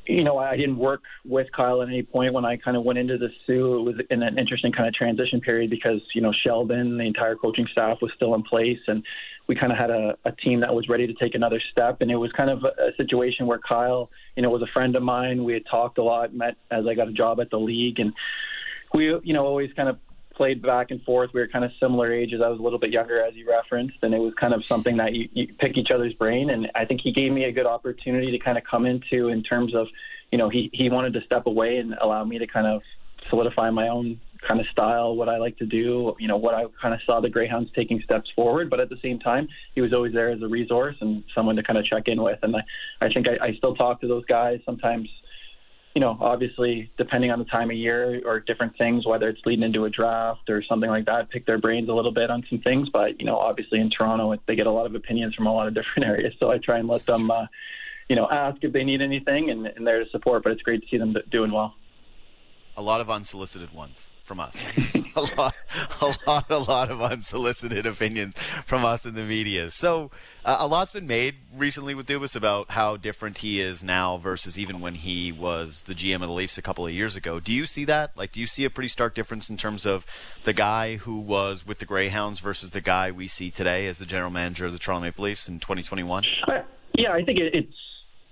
you 0.06 0.24
know, 0.24 0.38
I 0.38 0.58
didn't 0.58 0.78
work 0.78 1.02
with 1.26 1.48
Kyle 1.56 1.82
at 1.82 1.88
any 1.88 2.04
point 2.04 2.34
when 2.34 2.46
I 2.46 2.58
kind 2.58 2.76
of 2.76 2.84
went 2.84 3.00
into 3.00 3.18
the 3.18 3.30
Soo. 3.46 3.80
It 3.80 3.84
was 3.84 3.96
in 4.10 4.24
an 4.24 4.38
interesting 4.38 4.72
kind 4.72 4.88
of 4.88 4.94
transition 4.94 5.40
period 5.40 5.70
because, 5.70 6.02
you 6.14 6.22
know, 6.22 6.34
Sheldon, 6.44 6.98
the 6.98 7.04
entire 7.04 7.36
coaching 7.36 7.68
staff 7.72 7.98
was 8.02 8.12
still 8.16 8.36
in 8.36 8.44
place 8.44 8.80
and 8.88 9.04
we 9.48 9.56
kind 9.56 9.72
of 9.72 9.78
had 9.78 9.90
a, 9.90 10.16
a 10.26 10.32
team 10.32 10.60
that 10.62 10.74
was 10.74 10.90
ready 10.90 11.08
to 11.08 11.14
take 11.14 11.36
another 11.36 11.62
step. 11.72 11.98
And 12.02 12.12
it 12.12 12.16
was 12.16 12.32
kind 12.34 12.50
of 12.50 12.64
a, 12.64 12.90
a 12.90 12.96
situation 12.98 13.48
where 13.48 13.60
Kyle, 13.60 14.10
you 14.36 14.44
know, 14.44 14.50
was 14.50 14.62
a 14.62 14.72
friend 14.74 14.96
of 14.96 15.04
mine. 15.04 15.44
We 15.44 15.54
had 15.54 15.64
talked 15.70 15.98
a 15.98 16.04
lot, 16.04 16.34
met 16.34 16.56
as 16.72 16.86
I 16.88 16.94
got 16.94 17.08
a 17.08 17.14
job 17.14 17.40
at 17.40 17.50
the 17.50 17.60
league 17.60 18.00
and 18.00 18.14
we, 18.94 19.06
you 19.24 19.34
know, 19.34 19.46
always 19.46 19.72
kind 19.76 19.90
of 19.90 19.98
played 20.40 20.62
back 20.62 20.90
and 20.90 21.04
forth. 21.04 21.32
We 21.34 21.42
were 21.42 21.50
kind 21.50 21.66
of 21.66 21.72
similar 21.82 22.14
ages. 22.14 22.40
I 22.42 22.48
was 22.48 22.60
a 22.60 22.62
little 22.62 22.80
bit 22.80 22.92
younger, 22.92 23.22
as 23.22 23.36
you 23.36 23.46
referenced, 23.50 23.98
and 24.04 24.14
it 24.14 24.20
was 24.20 24.34
kind 24.40 24.54
of 24.54 24.66
something 24.66 24.96
that 24.96 25.14
you, 25.14 25.28
you 25.34 25.54
pick 25.60 25.76
each 25.76 25.92
other's 25.92 26.14
brain. 26.14 26.50
And 26.50 26.72
I 26.76 26.86
think 26.86 27.02
he 27.02 27.12
gave 27.12 27.34
me 27.34 27.44
a 27.44 27.52
good 27.52 27.66
opportunity 27.66 28.32
to 28.32 28.40
kind 28.40 28.58
of 28.58 28.64
come 28.64 28.86
into 28.86 29.28
in 29.28 29.44
terms 29.44 29.76
of, 29.76 29.88
you 30.32 30.38
know, 30.38 30.48
he 30.48 30.70
he 30.72 30.90
wanted 30.90 31.12
to 31.16 31.22
step 31.26 31.46
away 31.46 31.76
and 31.76 31.94
allow 32.02 32.24
me 32.24 32.38
to 32.40 32.48
kind 32.48 32.68
of 32.68 32.82
solidify 33.30 33.70
my 33.70 33.90
own 33.90 34.22
kind 34.48 34.62
of 34.62 34.68
style, 34.68 35.14
what 35.14 35.28
I 35.28 35.40
like 35.40 35.58
to 35.58 35.66
do, 35.66 36.16
you 36.18 36.30
know, 36.30 36.38
what 36.38 36.56
I 36.56 36.64
kind 36.82 36.94
of 36.94 37.02
saw 37.06 37.20
the 37.20 37.30
Greyhounds 37.30 37.70
taking 37.76 38.02
steps 38.02 38.30
forward. 38.34 38.70
But 38.70 38.80
at 38.80 38.88
the 38.88 38.98
same 39.04 39.20
time, 39.20 39.50
he 39.76 39.82
was 39.82 39.94
always 39.94 40.14
there 40.14 40.30
as 40.30 40.42
a 40.42 40.48
resource 40.48 40.96
and 41.02 41.22
someone 41.36 41.58
to 41.58 41.64
kind 41.64 41.78
of 41.78 41.84
check 41.84 42.08
in 42.08 42.22
with. 42.22 42.40
And 42.44 42.56
I, 42.56 42.62
I 43.02 43.10
think 43.12 43.28
I, 43.28 43.48
I 43.48 43.56
still 43.56 43.76
talk 43.76 44.00
to 44.00 44.08
those 44.08 44.24
guys 44.24 44.62
sometimes 44.66 45.10
you 45.96 46.02
know, 46.02 46.18
obviously, 46.22 46.92
depending 46.98 47.32
on 47.32 47.40
the 47.40 47.46
time 47.46 47.72
of 47.72 47.76
year 47.76 48.22
or 48.26 48.40
different 48.40 48.78
things, 48.78 49.06
whether 49.08 49.28
it's 49.28 49.42
leading 49.46 49.64
into 49.64 49.86
a 49.86 49.90
draft 49.90 50.50
or 50.50 50.64
something 50.64 50.90
like 50.90 51.06
that, 51.06 51.30
pick 51.30 51.46
their 51.46 51.58
brains 51.58 51.90
a 51.90 51.94
little 51.94 52.12
bit 52.12 52.30
on 52.30 52.46
some 52.50 52.60
things. 52.60 52.90
But, 52.90 53.20
you 53.20 53.26
know, 53.26 53.38
obviously 53.38 53.80
in 53.80 53.90
Toronto, 53.90 54.36
they 54.48 54.56
get 54.56 54.68
a 54.68 54.72
lot 54.72 54.86
of 54.86 54.94
opinions 54.94 55.34
from 55.34 55.48
a 55.48 55.54
lot 55.54 55.68
of 55.68 55.74
different 55.76 56.08
areas. 56.08 56.34
So 56.40 56.52
I 56.52 56.58
try 56.60 56.78
and 56.78 56.88
let 56.88 57.06
them, 57.06 57.32
uh, 57.32 57.48
you 58.08 58.16
know, 58.16 58.28
ask 58.30 58.64
if 58.64 58.72
they 58.72 58.84
need 58.84 59.02
anything 59.02 59.50
and, 59.50 59.66
and 59.66 59.86
there 59.86 60.04
to 60.04 60.10
support. 60.12 60.44
But 60.44 60.52
it's 60.52 60.62
great 60.62 60.82
to 60.82 60.88
see 60.90 60.98
them 60.98 61.16
doing 61.32 61.52
well. 61.52 61.74
A 62.78 62.84
lot 62.84 63.02
of 63.02 63.10
unsolicited 63.10 63.74
ones 63.74 64.12
from 64.30 64.40
us. 64.40 64.64
a 65.16 65.22
lot, 65.36 65.56
a 66.02 66.16
lot, 66.28 66.46
a 66.52 66.58
lot 66.60 66.92
of 66.92 67.02
unsolicited 67.02 67.88
opinions 67.88 68.36
from 68.38 68.86
us 68.86 69.08
in 69.08 69.16
the 69.16 69.24
media. 69.24 69.72
So 69.72 70.12
uh, 70.46 70.58
a 70.60 70.68
lot's 70.68 70.92
been 70.92 71.08
made 71.08 71.38
recently 71.52 71.96
with 71.96 72.06
Dubas 72.06 72.36
about 72.36 72.70
how 72.70 72.96
different 72.96 73.40
he 73.40 73.60
is 73.60 73.84
now 73.84 74.18
versus 74.18 74.60
even 74.60 74.82
when 74.82 74.94
he 74.94 75.32
was 75.32 75.82
the 75.84 75.96
GM 75.96 76.18
of 76.18 76.28
the 76.28 76.32
Leafs 76.32 76.60
a 76.60 76.62
couple 76.62 76.86
of 76.86 76.94
years 76.94 77.16
ago. 77.16 77.40
Do 77.40 77.52
you 77.52 77.66
see 77.66 77.86
that? 77.86 78.16
Like, 78.16 78.32
do 78.32 78.40
you 78.40 78.46
see 78.46 78.66
a 78.66 78.70
pretty 78.70 78.88
stark 78.88 79.16
difference 79.16 79.50
in 79.50 79.58
terms 79.58 79.84
of 79.88 80.06
the 80.44 80.54
guy 80.54 80.98
who 80.98 81.20
was 81.20 81.66
with 81.66 81.80
the 81.80 81.86
Greyhounds 81.86 82.40
versus 82.40 82.70
the 82.70 82.82
guy 82.82 83.10
we 83.10 83.28
see 83.28 83.50
today 83.50 83.88
as 83.88 83.98
the 83.98 84.06
general 84.06 84.30
manager 84.30 84.68
of 84.68 84.74
the 84.74 84.80
Toronto 84.80 85.08
Maple 85.08 85.26
Leafs 85.26 85.50
in 85.50 85.60
2021? 85.60 86.24
Yeah, 86.94 87.14
I 87.14 87.24
think 87.24 87.40
it's 87.40 87.74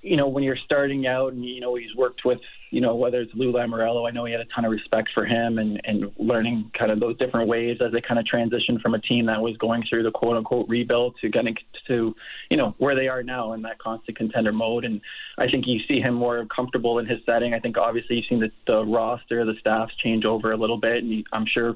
you 0.02 0.16
know, 0.16 0.28
when 0.28 0.44
you're 0.44 0.58
starting 0.64 1.08
out 1.08 1.34
and, 1.34 1.44
you 1.44 1.60
know, 1.60 1.76
he's 1.76 1.94
worked 1.96 2.22
with, 2.24 2.40
you 2.72 2.82
know, 2.82 2.96
whether 2.96 3.22
it's 3.22 3.32
Lou 3.34 3.52
Lamoriello, 3.52 4.08
I 4.08 4.12
know 4.12 4.26
he 4.26 4.32
had 4.32 4.42
a 4.42 4.46
ton 4.54 4.64
of 4.64 4.72
respect 4.72 5.10
for 5.14 5.26
him 5.26 5.58
and, 5.58 5.82
and 5.86 6.12
learning 6.18 6.72
kind 6.78 6.92
of 6.92 7.00
those 7.00 7.18
different 7.18 7.48
ways 7.48 7.78
as 7.86 7.92
they 7.92 8.02
kind 8.02 8.20
of 8.20 8.26
transitioned 8.26 8.82
from 8.82 8.94
a 8.94 9.00
team 9.00 9.26
that 9.26 9.42
was 9.42 9.58
going 9.58 9.84
through 9.90 10.04
the 10.04 10.12
quote 10.12 10.38
unquote 10.38 10.70
rebuild 10.70 11.16
to 11.22 11.30
getting 11.30 11.56
to, 11.88 12.14
you 12.50 12.58
know, 12.58 12.76
where 12.78 12.96
they 12.96 13.08
are 13.08 13.24
now 13.24 13.54
in 13.54 13.62
that 13.64 13.80
constant 13.80 14.18
contender 14.18 14.52
mode. 14.52 14.86
And 14.86 15.02
I 15.38 15.50
think 15.50 15.66
you 15.66 15.80
see 15.88 16.00
him 16.00 16.14
more 16.14 16.46
comfortable 16.54 17.00
in 17.00 17.06
his 17.06 17.20
setting. 17.26 17.54
I 17.54 17.60
think 17.60 17.78
obviously 17.78 18.18
you've 18.18 18.26
seen 18.30 18.40
the, 18.40 18.52
the 18.68 18.86
roster, 18.86 19.46
the 19.46 19.56
staffs 19.60 19.94
change 20.04 20.26
over 20.26 20.52
a 20.52 20.58
little 20.58 20.80
bit. 20.80 21.04
And 21.04 21.26
I'm 21.34 21.46
sure, 21.52 21.76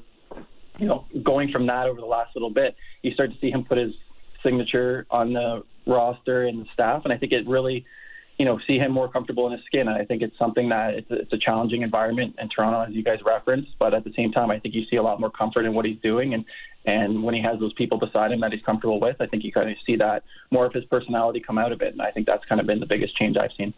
you 0.78 0.86
know, 0.86 1.06
going 1.22 1.50
from 1.50 1.66
that 1.66 1.86
over 1.86 2.00
the 2.00 2.06
last 2.06 2.36
little 2.36 2.50
bit, 2.50 2.76
you 3.02 3.12
start 3.12 3.30
to 3.32 3.38
see 3.40 3.50
him 3.50 3.64
put 3.64 3.78
his 3.78 3.92
signature 4.42 5.06
on 5.10 5.32
the 5.32 5.64
roster 5.86 6.44
and 6.44 6.60
the 6.60 6.66
staff. 6.72 7.02
And 7.04 7.12
I 7.12 7.16
think 7.16 7.32
it 7.32 7.46
really, 7.48 7.84
you 8.38 8.44
know, 8.44 8.58
see 8.66 8.78
him 8.78 8.92
more 8.92 9.08
comfortable 9.08 9.46
in 9.46 9.52
his 9.52 9.64
skin. 9.66 9.88
And 9.88 9.90
I 9.90 10.04
think 10.04 10.22
it's 10.22 10.36
something 10.38 10.68
that 10.70 10.94
it's 10.94 11.10
a, 11.10 11.14
it's 11.14 11.32
a 11.32 11.38
challenging 11.38 11.82
environment 11.82 12.36
in 12.40 12.48
Toronto, 12.48 12.82
as 12.82 12.94
you 12.94 13.02
guys 13.02 13.18
referenced. 13.24 13.70
But 13.78 13.94
at 13.94 14.04
the 14.04 14.12
same 14.16 14.32
time, 14.32 14.50
I 14.50 14.58
think 14.58 14.74
you 14.74 14.84
see 14.90 14.96
a 14.96 15.02
lot 15.02 15.20
more 15.20 15.30
comfort 15.30 15.64
in 15.64 15.74
what 15.74 15.84
he's 15.84 15.98
doing, 16.02 16.34
and 16.34 16.44
and 16.84 17.22
when 17.22 17.34
he 17.34 17.42
has 17.42 17.60
those 17.60 17.72
people 17.74 17.98
beside 17.98 18.32
him 18.32 18.40
that 18.40 18.52
he's 18.52 18.62
comfortable 18.62 18.98
with, 18.98 19.16
I 19.20 19.26
think 19.26 19.44
you 19.44 19.52
kind 19.52 19.70
of 19.70 19.76
see 19.86 19.96
that 19.96 20.24
more 20.50 20.66
of 20.66 20.72
his 20.72 20.84
personality 20.86 21.40
come 21.40 21.56
out 21.56 21.70
of 21.70 21.80
it. 21.80 21.92
And 21.92 22.02
I 22.02 22.10
think 22.10 22.26
that's 22.26 22.44
kind 22.46 22.60
of 22.60 22.66
been 22.66 22.80
the 22.80 22.86
biggest 22.86 23.16
change 23.16 23.36
I've 23.36 23.52
seen. 23.56 23.72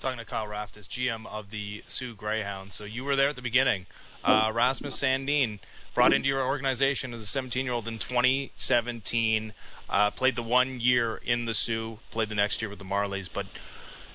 talking 0.00 0.18
to 0.18 0.24
Kyle 0.24 0.46
Raftis, 0.46 0.88
GM 0.88 1.26
of 1.26 1.50
the 1.50 1.84
Soo 1.86 2.16
Greyhounds. 2.16 2.74
So 2.74 2.84
you 2.84 3.04
were 3.04 3.14
there 3.14 3.28
at 3.28 3.36
the 3.36 3.42
beginning. 3.42 3.86
Uh, 4.24 4.50
Rasmus 4.52 5.00
Sandin 5.00 5.60
brought 5.94 6.12
into 6.12 6.28
your 6.28 6.42
organization 6.42 7.14
as 7.14 7.22
a 7.22 7.38
17-year-old 7.38 7.88
in 7.88 7.98
2017. 7.98 9.52
Uh, 9.90 10.10
played 10.10 10.36
the 10.36 10.42
one 10.42 10.78
year 10.80 11.20
in 11.24 11.44
the 11.46 11.54
Soo, 11.54 11.98
played 12.10 12.28
the 12.28 12.34
next 12.34 12.62
year 12.62 12.68
with 12.68 12.78
the 12.78 12.84
Marlies, 12.84 13.28
but 13.30 13.46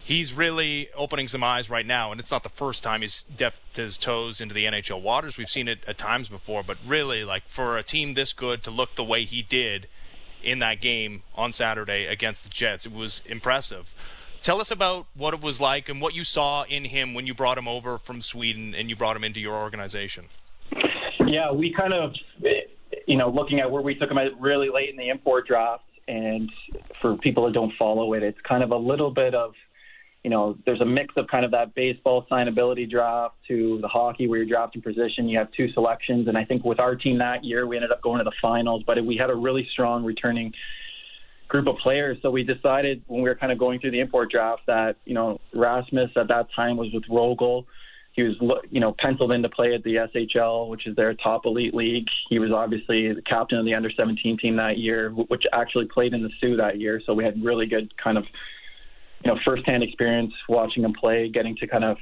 he's 0.02 0.32
really 0.32 0.88
opening 0.96 1.28
some 1.28 1.44
eyes 1.44 1.70
right 1.70 1.86
now, 1.86 2.12
and 2.12 2.22
it's 2.22 2.32
not 2.32 2.44
the 2.44 2.50
first 2.50 2.82
time 2.82 3.02
he's 3.02 3.24
dipped 3.24 3.76
his 3.76 3.98
toes 3.98 4.40
into 4.40 4.54
the 4.54 4.66
NHL 4.66 5.02
waters. 5.02 5.38
We've 5.38 5.50
seen 5.50 5.68
it 5.68 5.80
at 5.86 5.98
times 5.98 6.30
before, 6.30 6.64
but 6.64 6.78
really, 6.88 7.26
like 7.26 7.44
for 7.48 7.78
a 7.78 7.84
team 7.84 8.14
this 8.14 8.32
good 8.32 8.64
to 8.64 8.72
look 8.72 8.96
the 8.96 9.04
way 9.04 9.26
he 9.26 9.42
did 9.42 9.88
in 10.42 10.60
that 10.60 10.80
game 10.80 11.24
on 11.36 11.52
Saturday 11.52 12.06
against 12.06 12.44
the 12.44 12.50
Jets, 12.50 12.86
it 12.86 12.94
was 12.94 13.22
impressive. 13.26 13.94
Tell 14.42 14.62
us 14.62 14.70
about 14.70 15.08
what 15.16 15.34
it 15.34 15.42
was 15.42 15.60
like 15.60 15.90
and 15.90 16.00
what 16.00 16.14
you 16.14 16.24
saw 16.24 16.64
in 16.64 16.86
him 16.86 17.16
when 17.16 17.26
you 17.26 17.34
brought 17.34 17.58
him 17.58 17.68
over 17.68 17.98
from 17.98 18.22
Sweden 18.22 18.76
and 18.76 18.90
you 18.90 18.96
brought 18.96 19.18
him 19.18 19.24
into 19.24 19.40
your 19.40 19.56
organization. 19.56 20.26
Yeah, 21.26 21.52
we 21.52 21.74
kind 21.74 21.94
of, 21.94 22.14
you 23.08 23.18
know, 23.18 23.30
looking 23.30 23.60
at 23.60 23.70
where 23.70 23.82
we 23.82 23.96
took 23.96 24.10
him 24.10 24.18
at 24.18 24.40
really 24.40 24.70
late 24.74 24.90
in 24.90 24.98
the 24.98 25.10
import 25.10 25.48
draft, 25.48 25.84
and 26.08 26.50
for 27.02 27.18
people 27.18 27.46
that 27.46 27.54
don't 27.54 27.74
follow 27.78 28.14
it, 28.14 28.24
it's 28.24 28.38
kind 28.48 28.64
of 28.64 28.72
a 28.72 28.78
little 28.78 29.12
bit 29.12 29.34
of 29.34 29.54
you 30.26 30.32
know, 30.32 30.58
there's 30.66 30.82
a 30.82 30.86
mix 30.86 31.14
of 31.18 31.28
kind 31.28 31.46
of 31.46 31.52
that 31.52 31.76
baseball 31.76 32.26
signability 32.32 32.90
draft 32.90 33.36
to 33.48 33.78
the 33.84 33.88
hockey 33.88 34.28
where 34.28 34.40
you're 34.40 34.48
drafting 34.48 34.82
position. 34.82 35.30
You 35.30 35.38
have 35.38 35.52
two 35.52 35.72
selections, 35.74 36.28
and 36.28 36.36
I 36.36 36.44
think 36.44 36.66
with 36.66 36.80
our 36.80 36.96
team 36.96 37.20
that 37.20 37.44
year, 37.44 37.68
we 37.68 37.76
ended 37.76 37.92
up 37.92 38.02
going 38.02 38.18
to 38.18 38.24
the 38.24 38.34
finals, 38.42 38.82
but 38.88 39.06
we 39.06 39.18
had 39.18 39.30
a 39.30 39.36
really 39.36 39.68
strong 39.72 40.04
returning 40.04 40.52
group 41.48 41.68
of 41.68 41.76
players. 41.78 42.18
So 42.24 42.32
we 42.32 42.42
decided 42.42 43.04
when 43.06 43.22
we 43.22 43.30
were 43.30 43.36
kind 43.36 43.52
of 43.52 43.60
going 43.60 43.80
through 43.80 43.92
the 43.92 44.00
import 44.00 44.32
draft 44.32 44.64
that 44.66 44.96
you 45.06 45.14
know 45.14 45.40
Rasmus 45.54 46.10
at 46.18 46.28
that 46.30 46.48
time 46.56 46.76
was 46.76 46.88
with 46.92 47.04
Rögle. 47.04 47.66
He 48.16 48.24
was 48.24 48.36
you 48.70 48.80
know 48.80 48.96
penciled 48.98 49.34
in 49.34 49.42
to 49.42 49.50
play 49.50 49.74
at 49.76 49.84
the 49.84 49.96
SHL, 49.96 50.70
which 50.70 50.88
is 50.88 50.96
their 50.96 51.14
top 51.16 51.46
elite 51.46 51.74
league. 51.74 52.08
He 52.30 52.40
was 52.40 52.52
obviously 52.52 53.14
the 53.14 53.22
captain 53.22 53.60
of 53.60 53.66
the 53.66 53.74
under 53.74 53.92
17 53.92 54.38
team 54.38 54.56
that 54.56 54.78
year, 54.78 55.10
which 55.10 55.44
actually 55.52 55.86
played 55.94 56.14
in 56.14 56.24
the 56.24 56.30
Soo 56.40 56.56
that 56.56 56.80
year. 56.80 57.02
So 57.06 57.14
we 57.14 57.26
had 57.26 57.44
really 57.44 57.66
good 57.66 57.92
kind 57.98 58.18
of 58.18 58.24
you 59.26 59.32
know, 59.32 59.40
firsthand 59.44 59.84
experience 59.84 60.34
watching 60.48 60.84
him 60.84 60.94
play, 60.94 61.30
getting 61.30 61.56
to 61.58 61.68
kind 61.68 61.84
of 61.84 61.98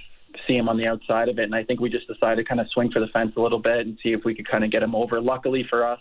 see 0.46 0.56
him 0.56 0.68
on 0.68 0.78
the 0.78 0.88
outside 0.88 1.30
of 1.30 1.40
it. 1.40 1.44
And 1.44 1.56
I 1.56 1.64
think 1.64 1.80
we 1.80 1.90
just 1.90 2.08
decided 2.08 2.44
to 2.44 2.48
kind 2.48 2.60
of 2.60 2.68
swing 2.74 2.92
for 2.92 3.00
the 3.00 3.08
fence 3.08 3.32
a 3.38 3.42
little 3.42 3.60
bit 3.60 3.86
and 3.86 3.98
see 4.04 4.10
if 4.10 4.26
we 4.26 4.36
could 4.36 4.50
kind 4.50 4.64
of 4.64 4.72
get 4.72 4.84
him 4.84 4.94
over. 4.94 5.22
Luckily 5.22 5.66
for 5.70 5.88
us, 5.88 6.00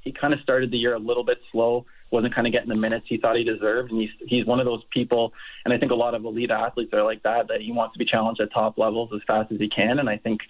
he 0.00 0.12
kind 0.12 0.32
of 0.32 0.40
started 0.40 0.70
the 0.70 0.78
year 0.78 0.94
a 0.94 0.98
little 0.98 1.24
bit 1.24 1.38
slow, 1.52 1.84
wasn't 2.10 2.34
kind 2.34 2.46
of 2.46 2.52
getting 2.52 2.68
the 2.68 2.78
minutes 2.78 3.06
he 3.08 3.18
thought 3.18 3.36
he 3.36 3.44
deserved. 3.44 3.90
And 3.90 4.00
he's, 4.00 4.10
he's 4.26 4.46
one 4.46 4.60
of 4.60 4.66
those 4.66 4.82
people, 4.90 5.32
and 5.64 5.74
I 5.74 5.78
think 5.78 5.92
a 5.92 5.96
lot 5.96 6.14
of 6.14 6.24
elite 6.24 6.50
athletes 6.50 6.92
are 6.92 7.02
like 7.02 7.22
that, 7.24 7.48
that 7.48 7.60
he 7.60 7.72
wants 7.72 7.94
to 7.94 7.98
be 7.98 8.04
challenged 8.04 8.40
at 8.40 8.52
top 8.52 8.78
levels 8.78 9.10
as 9.14 9.20
fast 9.26 9.52
as 9.52 9.58
he 9.58 9.68
can. 9.68 9.98
And 9.98 10.08
I 10.08 10.16
think 10.16 10.40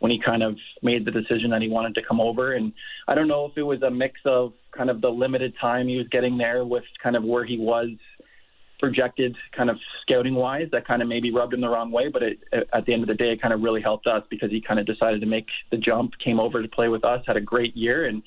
when 0.00 0.10
he 0.10 0.20
kind 0.20 0.42
of 0.42 0.56
made 0.82 1.04
the 1.04 1.10
decision 1.10 1.50
that 1.50 1.62
he 1.62 1.68
wanted 1.68 1.94
to 1.94 2.02
come 2.02 2.20
over, 2.20 2.54
and 2.54 2.72
I 3.06 3.14
don't 3.14 3.28
know 3.28 3.46
if 3.46 3.56
it 3.56 3.62
was 3.62 3.82
a 3.82 3.90
mix 3.90 4.20
of 4.24 4.52
kind 4.72 4.90
of 4.90 5.00
the 5.00 5.08
limited 5.08 5.54
time 5.60 5.88
he 5.88 5.96
was 5.96 6.08
getting 6.08 6.36
there 6.36 6.64
with 6.64 6.84
kind 7.02 7.16
of 7.16 7.22
where 7.22 7.44
he 7.44 7.58
was 7.58 7.90
projected 8.80 9.36
kind 9.56 9.70
of 9.70 9.78
scouting 10.02 10.34
wise 10.34 10.66
that 10.72 10.86
kind 10.86 11.00
of 11.00 11.08
maybe 11.08 11.30
rubbed 11.30 11.54
him 11.54 11.60
the 11.60 11.68
wrong 11.68 11.90
way 11.90 12.08
but 12.08 12.22
it, 12.22 12.38
at 12.72 12.84
the 12.84 12.92
end 12.92 13.02
of 13.02 13.08
the 13.08 13.14
day 13.14 13.32
it 13.32 13.40
kind 13.40 13.54
of 13.54 13.62
really 13.62 13.80
helped 13.80 14.06
us 14.06 14.22
because 14.28 14.50
he 14.50 14.60
kind 14.60 14.80
of 14.80 14.84
decided 14.84 15.20
to 15.20 15.26
make 15.26 15.46
the 15.70 15.76
jump 15.76 16.12
came 16.22 16.40
over 16.40 16.60
to 16.60 16.68
play 16.68 16.88
with 16.88 17.04
us 17.04 17.22
had 17.26 17.36
a 17.36 17.40
great 17.40 17.74
year 17.76 18.06
and 18.06 18.22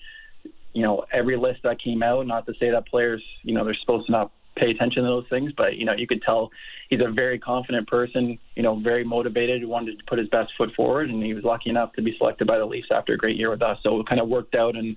you 0.77 0.83
know 0.83 1.03
every 1.11 1.35
list 1.35 1.59
that 1.63 1.81
came 1.81 2.03
out 2.03 2.27
not 2.27 2.45
to 2.45 2.53
say 2.59 2.69
that 2.69 2.85
players 2.87 3.23
you 3.41 3.51
know 3.51 3.65
they're 3.65 3.81
supposed 3.81 4.05
to 4.05 4.11
not 4.11 4.31
pay 4.55 4.69
attention 4.69 5.01
to 5.01 5.09
those 5.09 5.25
things 5.27 5.51
but 5.57 5.75
you 5.75 5.85
know 5.85 5.93
you 5.93 6.05
could 6.05 6.21
tell 6.21 6.51
he's 6.89 6.99
a 7.01 7.11
very 7.11 7.39
confident 7.39 7.87
person 7.87 8.37
you 8.55 8.61
know 8.61 8.75
very 8.75 9.03
motivated 9.03 9.65
wanted 9.65 9.97
to 9.97 10.05
put 10.05 10.19
his 10.19 10.29
best 10.29 10.51
foot 10.55 10.69
forward 10.75 11.09
and 11.09 11.23
he 11.23 11.33
was 11.33 11.43
lucky 11.43 11.71
enough 11.71 11.91
to 11.93 12.01
be 12.03 12.15
selected 12.19 12.45
by 12.45 12.59
the 12.59 12.65
Leafs 12.65 12.89
after 12.91 13.13
a 13.13 13.17
great 13.17 13.37
year 13.37 13.49
with 13.49 13.63
us 13.63 13.79
so 13.81 13.99
it 13.99 14.07
kind 14.07 14.21
of 14.21 14.27
worked 14.27 14.53
out 14.53 14.75
and 14.75 14.95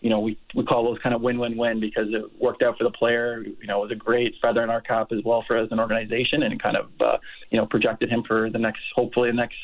you 0.00 0.08
know, 0.08 0.18
we, 0.18 0.38
we 0.54 0.64
call 0.64 0.82
those 0.82 0.98
kind 1.02 1.14
of 1.14 1.20
win-win-win 1.20 1.78
because 1.78 2.06
it 2.08 2.24
worked 2.40 2.62
out 2.62 2.78
for 2.78 2.84
the 2.84 2.90
player. 2.90 3.42
You 3.42 3.66
know, 3.66 3.80
it 3.80 3.88
was 3.88 3.90
a 3.92 3.96
great 3.96 4.34
feather 4.40 4.62
in 4.62 4.70
our 4.70 4.80
cap 4.80 5.08
as 5.12 5.18
well 5.26 5.44
for 5.46 5.58
as 5.58 5.70
an 5.72 5.78
organization, 5.78 6.42
and 6.42 6.58
kind 6.62 6.78
of 6.78 6.86
uh, 7.00 7.18
you 7.50 7.58
know 7.58 7.66
projected 7.66 8.08
him 8.08 8.22
for 8.26 8.48
the 8.48 8.58
next, 8.58 8.80
hopefully, 8.94 9.28
the 9.28 9.36
next 9.36 9.58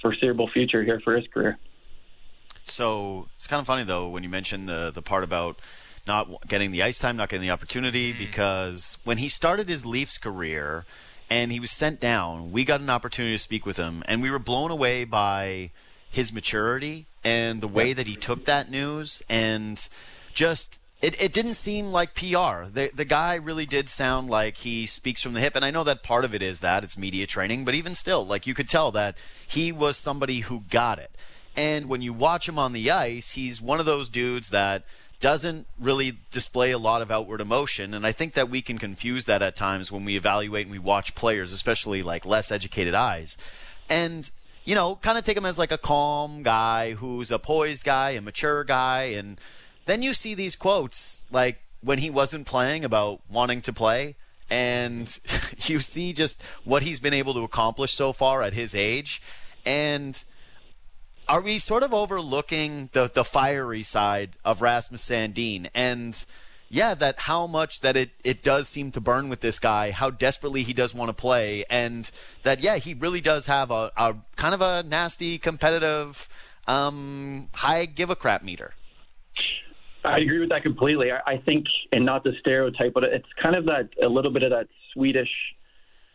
foreseeable 0.00 0.48
future 0.52 0.84
here 0.84 1.00
for 1.02 1.16
his 1.16 1.26
career. 1.34 1.58
So 2.66 3.28
it's 3.36 3.46
kind 3.46 3.60
of 3.60 3.66
funny 3.66 3.84
though 3.84 4.08
when 4.08 4.22
you 4.22 4.28
mentioned 4.28 4.68
the 4.68 4.90
the 4.90 5.02
part 5.02 5.24
about 5.24 5.58
not 6.06 6.46
getting 6.46 6.70
the 6.70 6.82
ice 6.82 6.98
time, 6.98 7.16
not 7.16 7.28
getting 7.28 7.42
the 7.42 7.50
opportunity, 7.50 8.12
mm. 8.12 8.18
because 8.18 8.98
when 9.04 9.18
he 9.18 9.28
started 9.28 9.68
his 9.68 9.84
Leafs 9.84 10.18
career 10.18 10.84
and 11.28 11.50
he 11.50 11.58
was 11.58 11.70
sent 11.70 11.98
down, 11.98 12.52
we 12.52 12.64
got 12.64 12.80
an 12.80 12.90
opportunity 12.90 13.34
to 13.34 13.42
speak 13.42 13.66
with 13.66 13.76
him, 13.76 14.04
and 14.06 14.22
we 14.22 14.30
were 14.30 14.38
blown 14.38 14.70
away 14.70 15.04
by 15.04 15.70
his 16.08 16.32
maturity 16.32 17.06
and 17.24 17.60
the 17.60 17.68
way 17.68 17.92
that 17.92 18.06
he 18.06 18.14
took 18.14 18.44
that 18.44 18.70
news 18.70 19.20
and 19.28 19.88
just 20.32 20.78
it, 21.02 21.20
it 21.20 21.32
didn't 21.32 21.54
seem 21.54 21.86
like 21.88 22.14
PR. 22.14 22.64
The 22.72 22.90
the 22.94 23.04
guy 23.04 23.34
really 23.34 23.66
did 23.66 23.88
sound 23.88 24.30
like 24.30 24.58
he 24.58 24.86
speaks 24.86 25.22
from 25.22 25.34
the 25.34 25.40
hip, 25.40 25.54
and 25.54 25.64
I 25.64 25.70
know 25.70 25.84
that 25.84 26.02
part 26.02 26.24
of 26.24 26.34
it 26.34 26.42
is 26.42 26.60
that 26.60 26.84
it's 26.84 26.96
media 26.96 27.26
training, 27.26 27.64
but 27.64 27.74
even 27.74 27.94
still, 27.94 28.24
like 28.24 28.46
you 28.46 28.54
could 28.54 28.68
tell 28.68 28.92
that 28.92 29.16
he 29.46 29.72
was 29.72 29.96
somebody 29.96 30.40
who 30.40 30.64
got 30.70 30.98
it. 30.98 31.10
And 31.56 31.88
when 31.88 32.02
you 32.02 32.12
watch 32.12 32.48
him 32.48 32.58
on 32.58 32.72
the 32.72 32.90
ice, 32.90 33.32
he's 33.32 33.60
one 33.60 33.80
of 33.80 33.86
those 33.86 34.08
dudes 34.08 34.50
that 34.50 34.84
doesn't 35.20 35.66
really 35.80 36.18
display 36.30 36.70
a 36.70 36.78
lot 36.78 37.00
of 37.00 37.10
outward 37.10 37.40
emotion, 37.40 37.94
and 37.94 38.06
I 38.06 38.12
think 38.12 38.34
that 38.34 38.50
we 38.50 38.60
can 38.60 38.78
confuse 38.78 39.24
that 39.24 39.40
at 39.40 39.56
times 39.56 39.90
when 39.90 40.04
we 40.04 40.14
evaluate 40.14 40.66
and 40.66 40.72
we 40.72 40.78
watch 40.78 41.14
players, 41.14 41.52
especially 41.52 42.02
like 42.02 42.26
less 42.26 42.52
educated 42.52 42.94
eyes. 42.94 43.38
And 43.88 44.30
you 44.66 44.74
know, 44.74 44.96
kind 44.96 45.16
of 45.16 45.24
take 45.24 45.36
him 45.36 45.46
as 45.46 45.58
like 45.58 45.72
a 45.72 45.78
calm 45.78 46.42
guy 46.42 46.92
who's 46.94 47.30
a 47.30 47.38
poised 47.38 47.84
guy, 47.84 48.10
a 48.10 48.20
mature 48.20 48.64
guy. 48.64 49.04
And 49.04 49.40
then 49.86 50.02
you 50.02 50.12
see 50.12 50.34
these 50.34 50.56
quotes 50.56 51.22
like 51.30 51.60
when 51.80 51.98
he 51.98 52.10
wasn't 52.10 52.46
playing 52.46 52.84
about 52.84 53.20
wanting 53.30 53.62
to 53.62 53.72
play. 53.72 54.16
And 54.50 55.18
you 55.58 55.78
see 55.78 56.12
just 56.12 56.42
what 56.64 56.82
he's 56.82 56.98
been 56.98 57.14
able 57.14 57.32
to 57.34 57.44
accomplish 57.44 57.94
so 57.94 58.12
far 58.12 58.42
at 58.42 58.54
his 58.54 58.74
age. 58.74 59.22
And 59.64 60.22
are 61.28 61.40
we 61.40 61.58
sort 61.58 61.82
of 61.82 61.92
overlooking 61.92 62.88
the, 62.92 63.10
the 63.12 63.24
fiery 63.24 63.82
side 63.82 64.36
of 64.44 64.62
Rasmus 64.62 65.08
Sandin? 65.08 65.68
And 65.74 66.24
yeah, 66.68 66.94
that 66.94 67.20
how 67.20 67.46
much 67.46 67.80
that 67.80 67.96
it, 67.96 68.10
it 68.24 68.42
does 68.42 68.68
seem 68.68 68.90
to 68.92 69.00
burn 69.00 69.28
with 69.28 69.40
this 69.40 69.58
guy, 69.58 69.90
how 69.90 70.10
desperately 70.10 70.62
he 70.62 70.72
does 70.72 70.94
want 70.94 71.08
to 71.08 71.12
play, 71.14 71.64
and 71.70 72.10
that 72.42 72.60
yeah, 72.60 72.76
he 72.76 72.94
really 72.94 73.20
does 73.20 73.46
have 73.46 73.70
a, 73.70 73.92
a 73.96 74.16
kind 74.36 74.54
of 74.54 74.60
a 74.60 74.82
nasty, 74.82 75.38
competitive, 75.38 76.28
um, 76.66 77.48
high 77.54 77.86
give 77.86 78.10
a 78.10 78.16
crap 78.16 78.42
meter. 78.42 78.74
I 80.04 80.18
agree 80.18 80.38
with 80.38 80.50
that 80.50 80.62
completely. 80.62 81.10
I, 81.10 81.32
I 81.32 81.36
think, 81.38 81.66
and 81.92 82.04
not 82.04 82.24
the 82.24 82.32
stereotype, 82.40 82.94
but 82.94 83.04
it's 83.04 83.28
kind 83.42 83.56
of 83.56 83.64
that 83.66 83.88
a 84.02 84.08
little 84.08 84.32
bit 84.32 84.42
of 84.42 84.50
that 84.50 84.68
Swedish. 84.92 85.30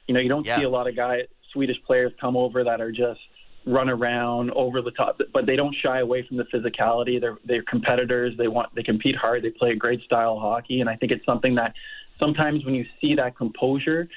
You 0.07 0.13
know, 0.13 0.19
you 0.19 0.29
don't 0.29 0.45
yeah. 0.45 0.57
see 0.57 0.63
a 0.63 0.69
lot 0.69 0.87
of 0.87 0.95
guy 0.95 1.21
Swedish 1.53 1.77
players 1.85 2.11
come 2.19 2.35
over 2.35 2.63
that 2.63 2.81
are 2.81 2.91
just 2.91 3.19
run 3.65 3.89
around 3.89 4.51
over 4.51 4.81
the 4.81 4.91
top, 4.91 5.19
but 5.33 5.45
they 5.45 5.55
don't 5.55 5.75
shy 5.83 5.99
away 5.99 6.25
from 6.27 6.37
the 6.37 6.45
physicality. 6.45 7.19
They're 7.19 7.37
they're 7.45 7.63
competitors. 7.63 8.33
They 8.37 8.47
want 8.47 8.73
they 8.75 8.83
compete 8.83 9.15
hard. 9.15 9.43
They 9.43 9.51
play 9.51 9.71
a 9.71 9.75
great 9.75 10.01
style 10.01 10.33
of 10.33 10.41
hockey, 10.41 10.81
and 10.81 10.89
I 10.89 10.95
think 10.95 11.11
it's 11.11 11.25
something 11.25 11.55
that 11.55 11.73
sometimes 12.19 12.65
when 12.65 12.73
you 12.73 12.85
see 12.99 13.15
that 13.15 13.37
composure, 13.37 14.07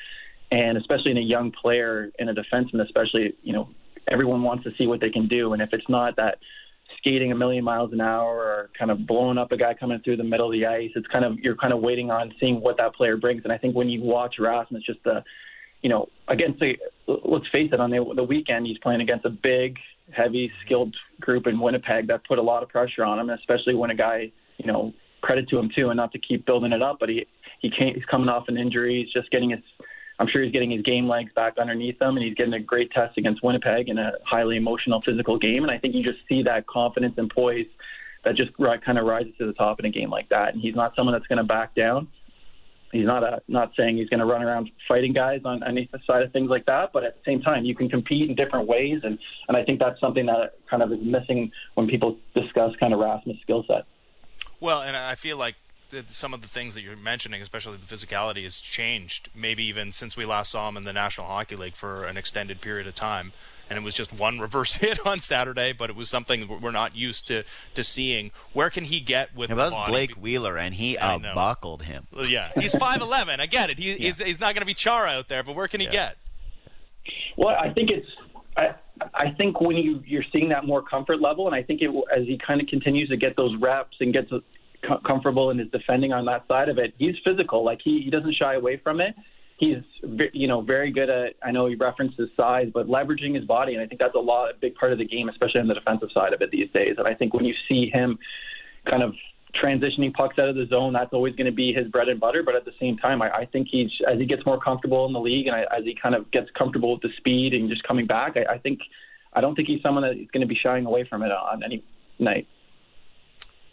and 0.50 0.78
especially 0.78 1.10
in 1.10 1.18
a 1.18 1.22
young 1.22 1.50
player 1.50 2.10
in 2.18 2.28
a 2.28 2.34
defenseman, 2.34 2.82
especially 2.82 3.34
you 3.42 3.52
know 3.52 3.68
everyone 4.10 4.42
wants 4.42 4.64
to 4.64 4.70
see 4.76 4.86
what 4.86 5.00
they 5.00 5.10
can 5.10 5.28
do, 5.28 5.52
and 5.52 5.60
if 5.60 5.72
it's 5.72 5.88
not 5.88 6.16
that 6.16 6.38
skating 6.98 7.32
a 7.32 7.34
million 7.34 7.64
miles 7.64 7.92
an 7.92 8.00
hour 8.00 8.36
or 8.36 8.70
kind 8.78 8.90
of 8.90 9.06
blowing 9.06 9.36
up 9.36 9.52
a 9.52 9.56
guy 9.56 9.74
coming 9.74 10.00
through 10.00 10.16
the 10.16 10.24
middle 10.24 10.46
of 10.46 10.52
the 10.52 10.64
ice, 10.64 10.90
it's 10.94 11.06
kind 11.08 11.24
of 11.24 11.38
you're 11.40 11.56
kind 11.56 11.72
of 11.72 11.80
waiting 11.80 12.10
on 12.10 12.32
seeing 12.40 12.60
what 12.60 12.78
that 12.78 12.94
player 12.94 13.16
brings. 13.16 13.42
And 13.44 13.52
I 13.52 13.58
think 13.58 13.74
when 13.74 13.88
you 13.90 14.02
watch 14.02 14.36
Rasmus, 14.38 14.82
just 14.84 15.02
the 15.04 15.22
you 15.84 15.90
know, 15.90 16.08
against 16.28 16.60
the, 16.60 16.78
let's 17.06 17.46
face 17.52 17.68
it, 17.70 17.78
on 17.78 17.90
the, 17.90 18.02
the 18.16 18.24
weekend, 18.24 18.66
he's 18.66 18.78
playing 18.78 19.02
against 19.02 19.26
a 19.26 19.30
big, 19.30 19.76
heavy, 20.12 20.50
skilled 20.64 20.96
group 21.20 21.46
in 21.46 21.60
Winnipeg 21.60 22.06
that 22.06 22.26
put 22.26 22.38
a 22.38 22.42
lot 22.42 22.62
of 22.62 22.70
pressure 22.70 23.04
on 23.04 23.18
him, 23.18 23.28
especially 23.28 23.74
when 23.74 23.90
a 23.90 23.94
guy, 23.94 24.32
you 24.56 24.66
know, 24.66 24.94
credit 25.20 25.46
to 25.50 25.58
him 25.58 25.70
too, 25.76 25.90
and 25.90 25.98
not 25.98 26.10
to 26.12 26.18
keep 26.18 26.46
building 26.46 26.72
it 26.72 26.80
up, 26.80 26.96
but 26.98 27.10
he, 27.10 27.26
he 27.60 27.68
can't, 27.68 27.94
he's 27.94 28.04
coming 28.06 28.30
off 28.30 28.48
an 28.48 28.56
injury. 28.56 29.04
He's 29.04 29.12
just 29.12 29.30
getting 29.30 29.50
his, 29.50 29.60
I'm 30.18 30.26
sure 30.26 30.42
he's 30.42 30.52
getting 30.52 30.70
his 30.70 30.80
game 30.80 31.06
legs 31.06 31.30
back 31.36 31.58
underneath 31.58 32.00
him, 32.00 32.16
and 32.16 32.24
he's 32.24 32.34
getting 32.34 32.54
a 32.54 32.60
great 32.60 32.90
test 32.90 33.18
against 33.18 33.42
Winnipeg 33.42 33.90
in 33.90 33.98
a 33.98 34.12
highly 34.24 34.56
emotional, 34.56 35.02
physical 35.02 35.38
game. 35.38 35.64
And 35.64 35.70
I 35.70 35.76
think 35.76 35.94
you 35.94 36.02
just 36.02 36.20
see 36.26 36.42
that 36.44 36.66
confidence 36.66 37.16
and 37.18 37.28
poise 37.28 37.66
that 38.24 38.36
just 38.36 38.52
kind 38.56 38.96
of 38.96 39.04
rises 39.04 39.34
to 39.36 39.46
the 39.46 39.52
top 39.52 39.80
in 39.80 39.84
a 39.84 39.90
game 39.90 40.08
like 40.08 40.30
that. 40.30 40.54
And 40.54 40.62
he's 40.62 40.74
not 40.74 40.96
someone 40.96 41.12
that's 41.12 41.26
going 41.26 41.36
to 41.36 41.44
back 41.44 41.74
down 41.74 42.08
he's 42.94 43.06
not 43.06 43.22
a, 43.22 43.42
not 43.48 43.72
saying 43.76 43.96
he's 43.96 44.08
going 44.08 44.20
to 44.20 44.26
run 44.26 44.42
around 44.42 44.70
fighting 44.88 45.12
guys 45.12 45.40
on 45.44 45.62
any 45.64 45.90
side 46.06 46.22
of 46.22 46.32
things 46.32 46.48
like 46.48 46.66
that. 46.66 46.92
But 46.92 47.04
at 47.04 47.16
the 47.16 47.22
same 47.26 47.42
time, 47.42 47.64
you 47.64 47.74
can 47.74 47.88
compete 47.88 48.28
in 48.28 48.36
different 48.36 48.68
ways, 48.68 49.00
and 49.02 49.18
and 49.48 49.56
I 49.56 49.64
think 49.64 49.80
that's 49.80 50.00
something 50.00 50.26
that 50.26 50.54
kind 50.70 50.82
of 50.82 50.92
is 50.92 51.00
missing 51.02 51.50
when 51.74 51.88
people 51.88 52.16
discuss 52.34 52.74
kind 52.76 52.94
of 52.94 53.00
Rasmus' 53.00 53.36
skill 53.42 53.64
set. 53.66 53.84
Well, 54.60 54.82
and 54.82 54.96
I 54.96 55.14
feel 55.14 55.36
like 55.36 55.56
some 56.06 56.34
of 56.34 56.42
the 56.42 56.48
things 56.48 56.74
that 56.74 56.82
you're 56.82 56.96
mentioning, 56.96 57.42
especially 57.42 57.76
the 57.76 57.94
physicality, 57.94 58.44
has 58.44 58.58
changed. 58.60 59.28
Maybe 59.34 59.64
even 59.64 59.92
since 59.92 60.16
we 60.16 60.24
last 60.24 60.52
saw 60.52 60.68
him 60.68 60.76
in 60.76 60.84
the 60.84 60.92
National 60.92 61.26
Hockey 61.26 61.56
League 61.56 61.76
for 61.76 62.04
an 62.04 62.16
extended 62.16 62.60
period 62.60 62.86
of 62.86 62.94
time, 62.94 63.32
and 63.70 63.78
it 63.78 63.82
was 63.82 63.94
just 63.94 64.12
one 64.12 64.38
reverse 64.38 64.72
hit 64.84 65.04
on 65.06 65.20
Saturday, 65.20 65.72
but 65.72 65.90
it 65.90 65.96
was 65.96 66.08
something 66.08 66.60
we're 66.60 66.70
not 66.70 66.96
used 66.96 67.26
to 67.28 67.44
to 67.74 67.84
seeing. 67.84 68.30
Where 68.52 68.70
can 68.70 68.84
he 68.84 69.00
get 69.00 69.34
with? 69.34 69.50
Yeah, 69.50 69.56
that 69.56 69.72
was 69.72 69.88
Blake 69.88 70.12
Wheeler, 70.12 70.56
and 70.56 70.74
he 70.74 70.96
buckled 70.96 71.82
him. 71.82 72.06
Yeah, 72.12 72.50
he's 72.54 72.74
five 72.74 73.00
eleven. 73.00 73.40
I 73.40 73.46
get 73.46 73.70
it. 73.70 73.78
He, 73.78 73.92
yeah. 73.92 73.96
he's 73.96 74.18
he's 74.18 74.40
not 74.40 74.54
going 74.54 74.62
to 74.62 74.66
be 74.66 74.74
Chara 74.74 75.10
out 75.10 75.28
there, 75.28 75.42
but 75.42 75.54
where 75.54 75.68
can 75.68 75.80
he 75.80 75.86
yeah. 75.86 75.92
get? 75.92 76.16
Well, 77.36 77.56
I 77.56 77.72
think 77.72 77.90
it's. 77.90 78.08
I, 78.56 78.74
I 79.12 79.30
think 79.36 79.60
when 79.60 79.76
you 79.76 80.02
you're 80.06 80.24
seeing 80.32 80.48
that 80.50 80.64
more 80.64 80.82
comfort 80.82 81.20
level, 81.20 81.46
and 81.46 81.54
I 81.54 81.62
think 81.62 81.82
it 81.82 81.90
as 82.14 82.26
he 82.26 82.38
kind 82.38 82.60
of 82.60 82.68
continues 82.68 83.08
to 83.08 83.16
get 83.16 83.36
those 83.36 83.54
reps 83.60 83.96
and 84.00 84.12
gets 84.12 84.30
comfortable 85.06 85.50
and 85.50 85.60
is 85.60 85.68
defending 85.70 86.12
on 86.12 86.24
that 86.26 86.46
side 86.46 86.68
of 86.68 86.78
it, 86.78 86.94
he's 86.98 87.16
physical. 87.24 87.64
Like 87.64 87.80
he 87.82 88.02
he 88.02 88.10
doesn't 88.10 88.34
shy 88.34 88.54
away 88.54 88.76
from 88.76 89.00
it. 89.00 89.14
He's 89.56 89.78
you 90.32 90.48
know 90.48 90.60
very 90.60 90.90
good 90.90 91.08
at. 91.08 91.34
I 91.42 91.52
know 91.52 91.66
he 91.66 91.76
referenced 91.76 92.18
his 92.18 92.28
size, 92.36 92.68
but 92.74 92.86
leveraging 92.88 93.36
his 93.36 93.44
body, 93.44 93.74
and 93.74 93.82
I 93.82 93.86
think 93.86 94.00
that's 94.00 94.14
a 94.16 94.18
lot 94.18 94.50
a 94.50 94.54
big 94.54 94.74
part 94.74 94.92
of 94.92 94.98
the 94.98 95.04
game, 95.04 95.28
especially 95.28 95.60
on 95.60 95.68
the 95.68 95.74
defensive 95.74 96.08
side 96.12 96.32
of 96.32 96.42
it 96.42 96.50
these 96.50 96.68
days. 96.72 96.96
And 96.98 97.06
I 97.06 97.14
think 97.14 97.34
when 97.34 97.44
you 97.44 97.54
see 97.68 97.88
him 97.92 98.18
kind 98.88 99.02
of 99.02 99.14
transitioning 99.62 100.12
pucks 100.12 100.38
out 100.38 100.48
of 100.48 100.56
the 100.56 100.66
zone, 100.66 100.92
that's 100.92 101.12
always 101.12 101.34
going 101.36 101.46
to 101.46 101.52
be 101.52 101.72
his 101.72 101.86
bread 101.88 102.08
and 102.08 102.18
butter. 102.18 102.42
But 102.42 102.56
at 102.56 102.64
the 102.64 102.72
same 102.80 102.96
time, 102.96 103.22
I, 103.22 103.30
I 103.30 103.46
think 103.46 103.68
he's 103.70 103.90
as 104.10 104.18
he 104.18 104.26
gets 104.26 104.44
more 104.44 104.60
comfortable 104.60 105.06
in 105.06 105.12
the 105.12 105.20
league 105.20 105.46
and 105.46 105.54
I, 105.54 105.62
as 105.76 105.84
he 105.84 105.96
kind 106.00 106.14
of 106.14 106.30
gets 106.32 106.50
comfortable 106.58 106.92
with 106.92 107.02
the 107.02 107.10
speed 107.16 107.54
and 107.54 107.68
just 107.68 107.82
coming 107.84 108.06
back, 108.06 108.36
I, 108.36 108.54
I 108.54 108.58
think 108.58 108.80
I 109.32 109.40
don't 109.40 109.54
think 109.54 109.68
he's 109.68 109.82
someone 109.82 110.02
that 110.02 110.16
is 110.20 110.28
going 110.32 110.42
to 110.42 110.46
be 110.46 110.58
shying 110.60 110.86
away 110.86 111.06
from 111.08 111.22
it 111.22 111.30
on 111.30 111.62
any 111.62 111.84
night. 112.18 112.46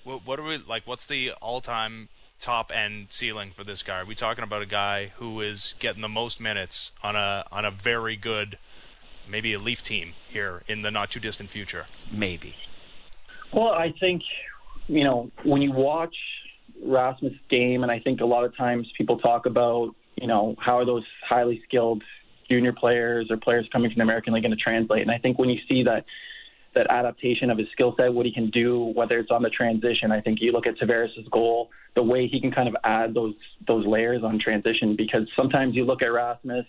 What, 0.04 0.26
what 0.26 0.40
are 0.40 0.44
we 0.44 0.58
like? 0.58 0.88
What's 0.88 1.06
the 1.06 1.32
all-time 1.42 2.10
top 2.42 2.72
end 2.76 3.08
ceiling 3.10 3.52
for 3.52 3.64
this 3.64 3.84
guy? 3.84 4.00
Are 4.00 4.06
we 4.06 4.16
talking 4.16 4.44
about 4.44 4.62
a 4.62 4.66
guy 4.66 5.14
who 5.18 5.40
is 5.42 5.76
getting 5.80 6.02
the 6.02 6.10
most 6.10 6.40
minutes 6.40 6.92
on 7.04 7.16
a 7.16 7.46
on 7.52 7.64
a 7.64 7.72
very 7.72 8.16
good, 8.18 8.58
maybe 9.30 9.54
a 9.54 9.60
Leaf 9.60 9.82
team 9.82 10.14
here 10.28 10.64
in 10.68 10.82
the 10.82 10.92
not 10.92 11.12
too 11.12 11.20
distant 11.20 11.50
future? 11.50 11.86
Maybe. 12.12 12.56
Well, 13.54 13.70
I 13.70 13.94
think 14.00 14.24
you 14.88 15.04
know, 15.06 15.32
when 15.44 15.62
you 15.62 15.72
watch 15.72 16.16
Rasmus' 16.84 17.34
game, 17.50 17.84
and 17.84 17.92
I 17.92 18.00
think 18.00 18.22
a 18.22 18.26
lot 18.26 18.44
of 18.44 18.56
times 18.58 18.92
people 18.98 19.20
talk 19.20 19.46
about, 19.46 19.96
you 20.16 20.28
know, 20.28 20.56
how 20.60 20.78
are 20.78 20.86
those 20.86 21.06
highly 21.28 21.62
skilled 21.66 22.04
junior 22.50 22.74
players 22.74 23.28
or 23.30 23.38
players 23.38 23.68
coming 23.72 23.90
from 23.90 24.00
the 24.00 24.04
American 24.04 24.34
League 24.34 24.44
going 24.44 24.56
to 24.56 24.62
translate? 24.62 25.02
And 25.02 25.12
I 25.12 25.18
think 25.18 25.40
when 25.40 25.50
you 25.50 25.60
see 25.70 25.84
that 25.84 26.06
that 26.76 26.88
adaptation 26.90 27.50
of 27.50 27.58
his 27.58 27.68
skill 27.72 27.94
set, 27.98 28.14
what 28.14 28.26
he 28.26 28.34
can 28.34 28.50
do, 28.50 28.92
whether 28.96 29.20
it's 29.20 29.32
on 29.32 29.44
the 29.44 29.50
transition, 29.50 30.12
I 30.12 30.22
think 30.22 30.40
you 30.42 30.52
look 30.52 30.68
at 30.68 30.78
Tavares' 30.78 31.30
goal, 31.32 31.70
the 31.96 32.04
way 32.04 32.28
he 32.28 32.40
can 32.40 32.52
kind 32.52 32.68
of 32.68 32.76
add 32.84 33.14
those 33.14 33.36
those 33.68 33.86
layers 33.86 34.24
on 34.24 34.40
transition. 34.40 34.96
Because 34.96 35.28
sometimes 35.36 35.76
you 35.76 35.86
look 35.86 36.02
at 36.02 36.08
Rasmus 36.08 36.66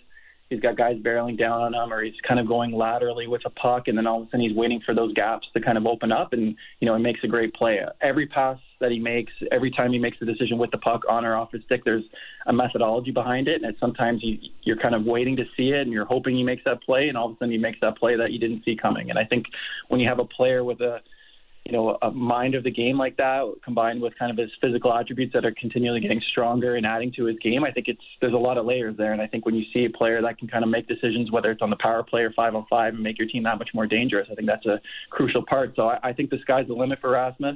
he's 0.53 0.61
got 0.61 0.77
guys 0.77 0.97
barreling 0.97 1.37
down 1.37 1.61
on 1.61 1.73
him, 1.73 1.91
or 1.91 2.03
he's 2.03 2.13
kind 2.27 2.39
of 2.39 2.47
going 2.47 2.71
laterally 2.71 3.27
with 3.27 3.41
a 3.45 3.49
puck, 3.49 3.87
and 3.87 3.97
then 3.97 4.07
all 4.07 4.21
of 4.21 4.27
a 4.27 4.31
sudden 4.31 4.41
he's 4.41 4.55
waiting 4.55 4.81
for 4.85 4.93
those 4.93 5.13
gaps 5.13 5.47
to 5.53 5.61
kind 5.61 5.77
of 5.77 5.85
open 5.85 6.11
up, 6.11 6.33
and 6.33 6.55
you 6.79 6.85
know, 6.85 6.95
he 6.95 7.01
makes 7.01 7.19
a 7.23 7.27
great 7.27 7.53
play. 7.53 7.79
Every 8.01 8.27
pass 8.27 8.57
that 8.83 8.91
he 8.91 8.99
makes, 8.99 9.33
every 9.51 9.71
time 9.71 9.91
he 9.91 9.97
makes 9.97 10.17
a 10.21 10.25
decision 10.25 10.59
with 10.59 10.69
the 10.69 10.77
puck 10.77 11.01
on 11.09 11.25
or 11.25 11.35
off 11.35 11.51
his 11.51 11.63
stick, 11.63 11.81
there's 11.83 12.03
a 12.45 12.53
methodology 12.53 13.09
behind 13.11 13.47
it, 13.47 13.63
and 13.63 13.75
sometimes 13.79 14.21
you, 14.21 14.37
you're 14.61 14.77
kind 14.77 14.93
of 14.93 15.05
waiting 15.05 15.35
to 15.37 15.45
see 15.57 15.69
it, 15.69 15.81
and 15.81 15.91
you're 15.91 16.05
hoping 16.05 16.35
he 16.35 16.43
makes 16.43 16.63
that 16.65 16.83
play, 16.83 17.07
and 17.07 17.17
all 17.17 17.27
of 17.27 17.31
a 17.31 17.35
sudden 17.39 17.51
he 17.51 17.57
makes 17.57 17.79
that 17.81 17.97
play 17.97 18.15
that 18.15 18.31
you 18.31 18.39
didn't 18.39 18.63
see 18.63 18.75
coming. 18.79 19.09
And 19.09 19.17
I 19.17 19.25
think 19.25 19.45
when 19.87 19.99
you 19.99 20.07
have 20.07 20.19
a 20.19 20.25
player 20.25 20.63
with 20.63 20.81
a 20.81 20.99
you 21.65 21.71
know, 21.71 21.97
a 22.01 22.11
mind 22.11 22.55
of 22.55 22.63
the 22.65 22.71
game 22.71 22.97
like 22.97 23.15
that, 23.17 23.49
combined 23.63 24.01
with 24.01 24.13
kind 24.19 24.29
of 24.29 24.37
his 24.37 24.49
physical 24.59 24.93
attributes 24.93 25.31
that 25.33 25.45
are 25.45 25.53
continually 25.57 26.01
getting 26.01 26.21
stronger 26.31 26.75
and 26.75 26.85
adding 26.85 27.11
to 27.15 27.25
his 27.25 27.37
game, 27.39 27.63
I 27.63 27.71
think 27.71 27.87
it's 27.87 28.01
there's 28.19 28.33
a 28.33 28.37
lot 28.37 28.57
of 28.57 28.65
layers 28.65 28.97
there. 28.97 29.13
And 29.13 29.21
I 29.21 29.27
think 29.27 29.45
when 29.45 29.55
you 29.55 29.63
see 29.73 29.85
a 29.85 29.89
player 29.89 30.21
that 30.21 30.37
can 30.37 30.49
kind 30.49 30.65
of 30.65 30.69
make 30.69 30.89
decisions, 30.89 31.31
whether 31.31 31.51
it's 31.51 31.61
on 31.61 31.69
the 31.69 31.77
power 31.77 32.03
play 32.03 32.21
or 32.21 32.33
five 32.33 32.53
on 32.53 32.65
five, 32.69 32.93
and 32.95 33.01
make 33.01 33.17
your 33.17 33.29
team 33.29 33.43
that 33.43 33.57
much 33.59 33.69
more 33.73 33.87
dangerous, 33.87 34.27
I 34.29 34.35
think 34.35 34.47
that's 34.47 34.65
a 34.65 34.81
crucial 35.09 35.45
part. 35.45 35.73
So 35.77 35.87
I, 35.87 36.09
I 36.09 36.13
think 36.13 36.31
the 36.31 36.39
sky's 36.41 36.67
the 36.67 36.73
limit 36.73 36.99
for 36.99 37.11
Rasmus, 37.11 37.55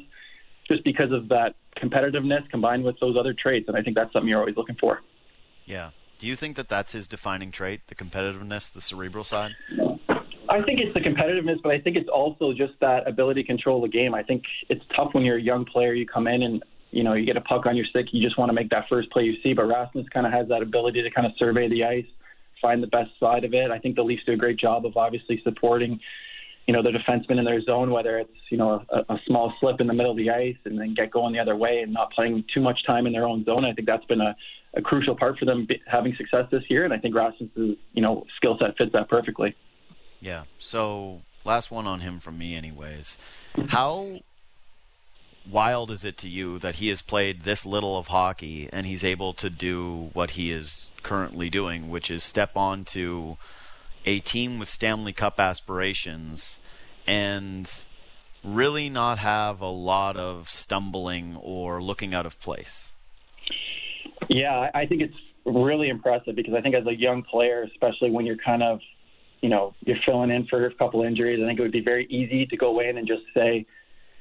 just 0.67 0.83
because 0.83 1.11
of 1.11 1.29
that 1.29 1.55
competitiveness 1.81 2.49
combined 2.49 2.83
with 2.83 2.99
those 2.99 3.15
other 3.17 3.33
traits. 3.33 3.67
And 3.67 3.77
I 3.77 3.81
think 3.81 3.95
that's 3.95 4.11
something 4.13 4.27
you're 4.27 4.39
always 4.39 4.57
looking 4.57 4.75
for. 4.79 5.01
Yeah. 5.65 5.91
Do 6.19 6.27
you 6.27 6.35
think 6.35 6.55
that 6.55 6.69
that's 6.69 6.93
his 6.93 7.07
defining 7.07 7.51
trait, 7.51 7.81
the 7.87 7.95
competitiveness, 7.95 8.71
the 8.71 8.81
cerebral 8.81 9.23
side? 9.23 9.51
I 10.49 10.61
think 10.63 10.79
it's 10.79 10.93
the 10.93 11.01
competitiveness, 11.01 11.61
but 11.61 11.71
I 11.71 11.79
think 11.79 11.97
it's 11.97 12.09
also 12.09 12.53
just 12.53 12.73
that 12.79 13.07
ability 13.07 13.43
to 13.43 13.47
control 13.47 13.81
the 13.81 13.87
game. 13.87 14.15
I 14.15 14.23
think 14.23 14.43
it's 14.69 14.83
tough 14.95 15.13
when 15.13 15.23
you're 15.25 15.37
a 15.37 15.41
young 15.41 15.65
player. 15.65 15.93
You 15.93 16.07
come 16.07 16.27
in 16.27 16.41
and 16.41 16.63
you 16.91 17.03
know 17.03 17.13
you 17.13 17.25
get 17.25 17.37
a 17.37 17.41
puck 17.41 17.65
on 17.65 17.75
your 17.75 17.85
stick. 17.85 18.07
You 18.11 18.25
just 18.25 18.37
want 18.37 18.49
to 18.49 18.53
make 18.53 18.69
that 18.69 18.85
first 18.89 19.11
play 19.11 19.23
you 19.23 19.35
see. 19.43 19.53
But 19.53 19.65
Rasmus 19.65 20.07
kind 20.09 20.25
of 20.25 20.31
has 20.31 20.47
that 20.47 20.61
ability 20.61 21.03
to 21.03 21.11
kind 21.11 21.27
of 21.27 21.33
survey 21.37 21.67
the 21.67 21.83
ice, 21.83 22.05
find 22.61 22.81
the 22.81 22.87
best 22.87 23.11
side 23.19 23.43
of 23.43 23.53
it. 23.53 23.71
I 23.71 23.77
think 23.77 23.95
the 23.95 24.03
Leafs 24.03 24.23
do 24.25 24.31
a 24.31 24.37
great 24.37 24.57
job 24.57 24.85
of 24.85 24.95
obviously 24.95 25.41
supporting, 25.43 25.99
you 26.67 26.73
know, 26.73 26.83
the 26.83 26.89
defenseman 26.89 27.39
in 27.39 27.45
their 27.45 27.61
zone, 27.61 27.91
whether 27.91 28.19
it's 28.19 28.37
you 28.49 28.57
know 28.57 28.83
a, 28.89 29.13
a 29.13 29.19
small 29.25 29.53
slip 29.59 29.79
in 29.79 29.87
the 29.87 29.93
middle 29.93 30.11
of 30.11 30.17
the 30.17 30.29
ice 30.29 30.57
and 30.65 30.77
then 30.77 30.93
get 30.93 31.11
going 31.11 31.33
the 31.33 31.39
other 31.39 31.55
way 31.55 31.79
and 31.79 31.93
not 31.93 32.11
playing 32.11 32.43
too 32.53 32.61
much 32.61 32.85
time 32.85 33.07
in 33.07 33.13
their 33.13 33.25
own 33.25 33.45
zone. 33.45 33.63
I 33.63 33.73
think 33.73 33.87
that's 33.87 34.05
been 34.05 34.19
a, 34.19 34.35
a 34.73 34.81
crucial 34.81 35.15
part 35.15 35.39
for 35.39 35.45
them 35.45 35.65
having 35.87 36.13
success 36.15 36.45
this 36.51 36.63
year. 36.69 36.83
And 36.83 36.93
I 36.93 36.97
think 36.97 37.15
Rasmus's 37.15 37.77
you 37.93 38.01
know 38.01 38.25
skill 38.35 38.57
set 38.59 38.77
fits 38.77 38.91
that 38.91 39.07
perfectly. 39.07 39.55
Yeah. 40.19 40.43
So 40.59 41.21
last 41.45 41.71
one 41.71 41.87
on 41.87 42.01
him 42.01 42.19
from 42.19 42.37
me, 42.37 42.55
anyways. 42.55 43.17
How 43.69 44.19
wild 45.49 45.89
is 45.89 46.03
it 46.03 46.17
to 46.17 46.27
you 46.27 46.59
that 46.59 46.75
he 46.75 46.89
has 46.89 47.01
played 47.01 47.43
this 47.43 47.65
little 47.65 47.97
of 47.97 48.07
hockey 48.07 48.67
and 48.73 48.85
he's 48.85 49.05
able 49.05 49.31
to 49.31 49.49
do 49.49 50.09
what 50.11 50.31
he 50.31 50.51
is 50.51 50.91
currently 51.01 51.49
doing, 51.49 51.89
which 51.89 52.11
is 52.11 52.23
step 52.23 52.57
onto 52.57 53.37
a 54.07 54.19
team 54.19 54.57
with 54.57 54.69
Stanley 54.69 55.13
Cup 55.13 55.39
aspirations 55.39 56.61
and 57.05 57.85
really 58.43 58.89
not 58.89 59.19
have 59.19 59.61
a 59.61 59.69
lot 59.69 60.17
of 60.17 60.49
stumbling 60.49 61.35
or 61.35 61.83
looking 61.83 62.13
out 62.13 62.25
of 62.25 62.39
place? 62.39 62.93
Yeah, 64.29 64.71
I 64.73 64.85
think 64.85 65.01
it's 65.01 65.15
really 65.45 65.89
impressive 65.89 66.35
because 66.35 66.53
I 66.53 66.61
think 66.61 66.73
as 66.73 66.87
a 66.87 66.95
young 66.95 67.21
player, 67.23 67.63
especially 67.63 68.09
when 68.09 68.25
you're 68.25 68.37
kind 68.37 68.63
of 68.63 68.79
you 69.41 69.49
know, 69.49 69.75
you're 69.81 69.97
filling 70.05 70.31
in 70.31 70.47
for 70.47 70.65
a 70.65 70.73
couple 70.75 71.03
injuries. 71.03 71.39
I 71.41 71.47
think 71.47 71.59
it 71.59 71.61
would 71.61 71.71
be 71.71 71.83
very 71.83 72.05
easy 72.07 72.45
to 72.47 72.57
go 72.57 72.79
in 72.79 72.97
and 72.97 73.07
just 73.07 73.21
say, 73.35 73.65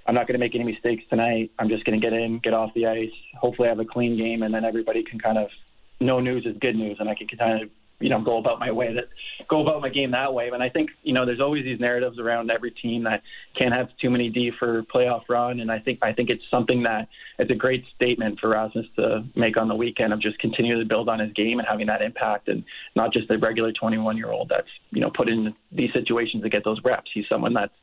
I'm 0.06 0.14
not 0.14 0.26
going 0.26 0.38
to 0.38 0.38
make 0.38 0.54
any 0.54 0.64
mistakes 0.64 1.04
tonight. 1.08 1.50
I'm 1.58 1.68
just 1.68 1.84
going 1.84 1.98
to 1.98 2.04
get 2.06 2.12
in, 2.12 2.38
get 2.42 2.52
off 2.52 2.70
the 2.74 2.86
ice, 2.86 3.10
hopefully 3.40 3.68
have 3.68 3.80
a 3.80 3.84
clean 3.84 4.16
game, 4.18 4.42
and 4.42 4.54
then 4.54 4.64
everybody 4.64 5.02
can 5.02 5.18
kind 5.18 5.38
of, 5.38 5.48
no 6.00 6.20
news 6.20 6.44
is 6.44 6.56
good 6.60 6.76
news, 6.76 6.98
and 7.00 7.08
I 7.08 7.14
can 7.14 7.26
kind 7.28 7.62
of 7.62 7.70
you 7.98 8.10
know 8.10 8.20
go 8.20 8.38
about 8.38 8.58
my 8.60 8.70
way 8.70 8.92
that 8.92 9.04
go 9.48 9.62
about 9.62 9.80
my 9.80 9.88
game 9.88 10.10
that 10.10 10.32
way. 10.32 10.50
And 10.52 10.62
I 10.62 10.68
think 10.68 10.90
you 11.02 11.12
know 11.12 11.24
there's 11.24 11.40
always 11.40 11.64
these 11.64 11.80
narratives 11.80 12.18
around 12.18 12.50
every 12.50 12.70
team 12.70 13.04
that 13.04 13.22
can't 13.56 13.72
have 13.72 13.88
too 14.00 14.10
many 14.10 14.28
D 14.28 14.52
for 14.58 14.82
playoff 14.84 15.22
run. 15.28 15.60
And 15.60 15.70
I 15.70 15.78
think 15.78 16.00
I 16.02 16.12
think 16.12 16.30
it's 16.30 16.42
something 16.50 16.82
that 16.82 17.08
it's 17.38 17.50
a 17.50 17.54
great 17.54 17.84
statement 17.94 18.38
for 18.40 18.50
Rasmus 18.50 18.86
to 18.96 19.24
make 19.34 19.56
on 19.56 19.68
the 19.68 19.74
weekend 19.74 20.12
of 20.12 20.20
just 20.20 20.38
continuing 20.38 20.80
to 20.80 20.86
build 20.86 21.08
on 21.08 21.18
his 21.18 21.32
game 21.32 21.58
and 21.58 21.66
having 21.66 21.86
that 21.86 22.02
impact, 22.02 22.48
and 22.48 22.64
not 22.94 23.12
just 23.12 23.28
the 23.28 23.38
regular 23.38 23.72
21 23.72 24.16
year 24.16 24.30
old 24.30 24.48
that's 24.48 24.68
you 24.90 25.00
know 25.00 25.10
put 25.10 25.28
in 25.28 25.54
these 25.72 25.92
situations 25.92 26.42
to 26.42 26.48
get 26.48 26.64
those 26.64 26.78
reps. 26.84 27.10
He's 27.14 27.28
someone 27.28 27.54
that's 27.54 27.74